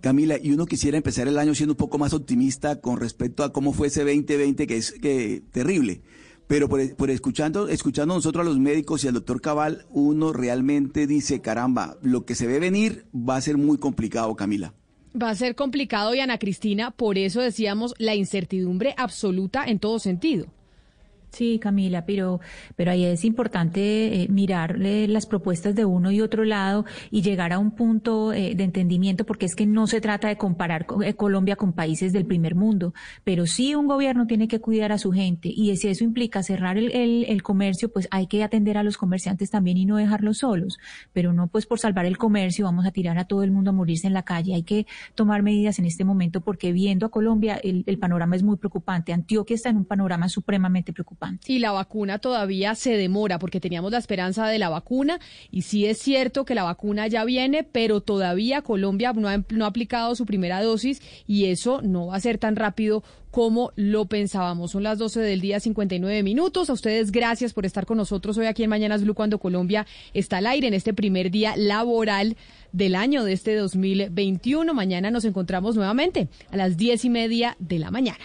Camila, 0.00 0.38
y 0.40 0.52
uno 0.52 0.66
quisiera 0.66 0.96
empezar 0.96 1.26
el 1.26 1.38
año 1.38 1.54
siendo 1.54 1.72
un 1.72 1.78
poco 1.78 1.98
más 1.98 2.12
optimista 2.12 2.80
con 2.80 3.00
respecto 3.00 3.42
a 3.42 3.52
cómo 3.52 3.72
fue 3.72 3.88
ese 3.88 4.04
2020, 4.04 4.66
que 4.66 4.76
es 4.76 4.92
que, 4.92 5.42
terrible. 5.50 6.02
Pero 6.48 6.68
por, 6.68 7.10
escuchando, 7.10 7.68
escuchando 7.68 8.14
nosotros 8.14 8.44
a 8.44 8.48
los 8.48 8.58
médicos 8.58 9.04
y 9.04 9.08
al 9.08 9.14
doctor 9.14 9.42
Cabal, 9.42 9.84
uno 9.90 10.32
realmente 10.32 11.06
dice, 11.06 11.42
caramba, 11.42 11.98
lo 12.02 12.24
que 12.24 12.34
se 12.34 12.46
ve 12.46 12.58
venir 12.58 13.04
va 13.14 13.36
a 13.36 13.40
ser 13.42 13.58
muy 13.58 13.76
complicado, 13.76 14.34
Camila. 14.34 14.72
Va 15.20 15.28
a 15.28 15.34
ser 15.34 15.54
complicado 15.54 16.14
y 16.14 16.20
Ana 16.20 16.38
Cristina, 16.38 16.90
por 16.90 17.18
eso 17.18 17.42
decíamos 17.42 17.94
la 17.98 18.14
incertidumbre 18.14 18.94
absoluta 18.96 19.66
en 19.66 19.78
todo 19.78 19.98
sentido. 19.98 20.46
Sí, 21.30 21.58
Camila, 21.58 22.06
pero, 22.06 22.40
pero 22.74 22.90
ahí 22.90 23.04
es 23.04 23.24
importante 23.24 24.22
eh, 24.22 24.28
mirar 24.28 24.78
las 24.78 25.26
propuestas 25.26 25.74
de 25.74 25.84
uno 25.84 26.10
y 26.10 26.20
otro 26.22 26.44
lado 26.44 26.86
y 27.10 27.22
llegar 27.22 27.52
a 27.52 27.58
un 27.58 27.72
punto 27.72 28.32
eh, 28.32 28.54
de 28.56 28.64
entendimiento, 28.64 29.26
porque 29.26 29.46
es 29.46 29.54
que 29.54 29.66
no 29.66 29.86
se 29.86 30.00
trata 30.00 30.28
de 30.28 30.36
comparar 30.36 30.86
eh, 31.04 31.14
Colombia 31.14 31.56
con 31.56 31.74
países 31.74 32.12
del 32.12 32.24
primer 32.24 32.54
mundo, 32.54 32.94
pero 33.24 33.46
sí 33.46 33.74
un 33.74 33.86
gobierno 33.86 34.26
tiene 34.26 34.48
que 34.48 34.60
cuidar 34.60 34.90
a 34.90 34.98
su 34.98 35.12
gente 35.12 35.50
y 35.54 35.76
si 35.76 35.88
eso 35.88 36.02
implica 36.02 36.42
cerrar 36.42 36.78
el, 36.78 36.92
el, 36.92 37.42
comercio, 37.42 37.92
pues 37.92 38.08
hay 38.10 38.26
que 38.26 38.42
atender 38.42 38.78
a 38.78 38.82
los 38.82 38.96
comerciantes 38.96 39.50
también 39.50 39.76
y 39.76 39.84
no 39.84 39.96
dejarlos 39.96 40.38
solos, 40.38 40.78
pero 41.12 41.32
no 41.32 41.48
pues 41.48 41.66
por 41.66 41.78
salvar 41.78 42.06
el 42.06 42.16
comercio 42.16 42.64
vamos 42.64 42.86
a 42.86 42.90
tirar 42.90 43.18
a 43.18 43.26
todo 43.26 43.42
el 43.42 43.50
mundo 43.50 43.70
a 43.70 43.74
morirse 43.74 44.06
en 44.06 44.14
la 44.14 44.22
calle, 44.22 44.54
hay 44.54 44.62
que 44.62 44.86
tomar 45.14 45.42
medidas 45.42 45.78
en 45.78 45.84
este 45.84 46.04
momento 46.04 46.40
porque 46.40 46.72
viendo 46.72 47.06
a 47.06 47.10
Colombia 47.10 47.60
el, 47.62 47.84
el 47.86 47.98
panorama 47.98 48.34
es 48.34 48.42
muy 48.42 48.56
preocupante, 48.56 49.12
Antioquia 49.12 49.54
está 49.54 49.68
en 49.68 49.76
un 49.76 49.84
panorama 49.84 50.28
supremamente 50.28 50.92
preocupante. 50.92 51.17
Y 51.46 51.58
la 51.58 51.72
vacuna 51.72 52.18
todavía 52.18 52.74
se 52.74 52.96
demora 52.96 53.38
porque 53.38 53.60
teníamos 53.60 53.92
la 53.92 53.98
esperanza 53.98 54.46
de 54.46 54.58
la 54.58 54.68
vacuna 54.68 55.18
y 55.50 55.62
sí 55.62 55.86
es 55.86 55.98
cierto 55.98 56.44
que 56.44 56.54
la 56.54 56.62
vacuna 56.62 57.08
ya 57.08 57.24
viene, 57.24 57.64
pero 57.64 58.00
todavía 58.00 58.62
Colombia 58.62 59.12
no 59.12 59.28
ha, 59.28 59.42
no 59.50 59.64
ha 59.64 59.68
aplicado 59.68 60.14
su 60.14 60.26
primera 60.26 60.62
dosis 60.62 61.02
y 61.26 61.46
eso 61.46 61.82
no 61.82 62.08
va 62.08 62.16
a 62.16 62.20
ser 62.20 62.38
tan 62.38 62.56
rápido 62.56 63.02
como 63.30 63.72
lo 63.76 64.06
pensábamos. 64.06 64.72
Son 64.72 64.82
las 64.82 64.98
12 64.98 65.20
del 65.20 65.40
día, 65.40 65.60
59 65.60 66.22
minutos. 66.22 66.70
A 66.70 66.72
ustedes 66.72 67.10
gracias 67.12 67.52
por 67.52 67.66
estar 67.66 67.86
con 67.86 67.96
nosotros 67.96 68.38
hoy 68.38 68.46
aquí 68.46 68.62
en 68.62 68.70
Mañanas 68.70 69.02
Blue 69.02 69.14
cuando 69.14 69.38
Colombia 69.38 69.86
está 70.14 70.38
al 70.38 70.46
aire 70.46 70.68
en 70.68 70.74
este 70.74 70.94
primer 70.94 71.30
día 71.30 71.54
laboral 71.56 72.36
del 72.72 72.94
año 72.94 73.24
de 73.24 73.32
este 73.32 73.54
2021. 73.54 74.72
Mañana 74.74 75.10
nos 75.10 75.24
encontramos 75.24 75.76
nuevamente 75.76 76.28
a 76.50 76.56
las 76.56 76.76
diez 76.76 77.04
y 77.04 77.10
media 77.10 77.56
de 77.58 77.78
la 77.78 77.90
mañana. 77.90 78.24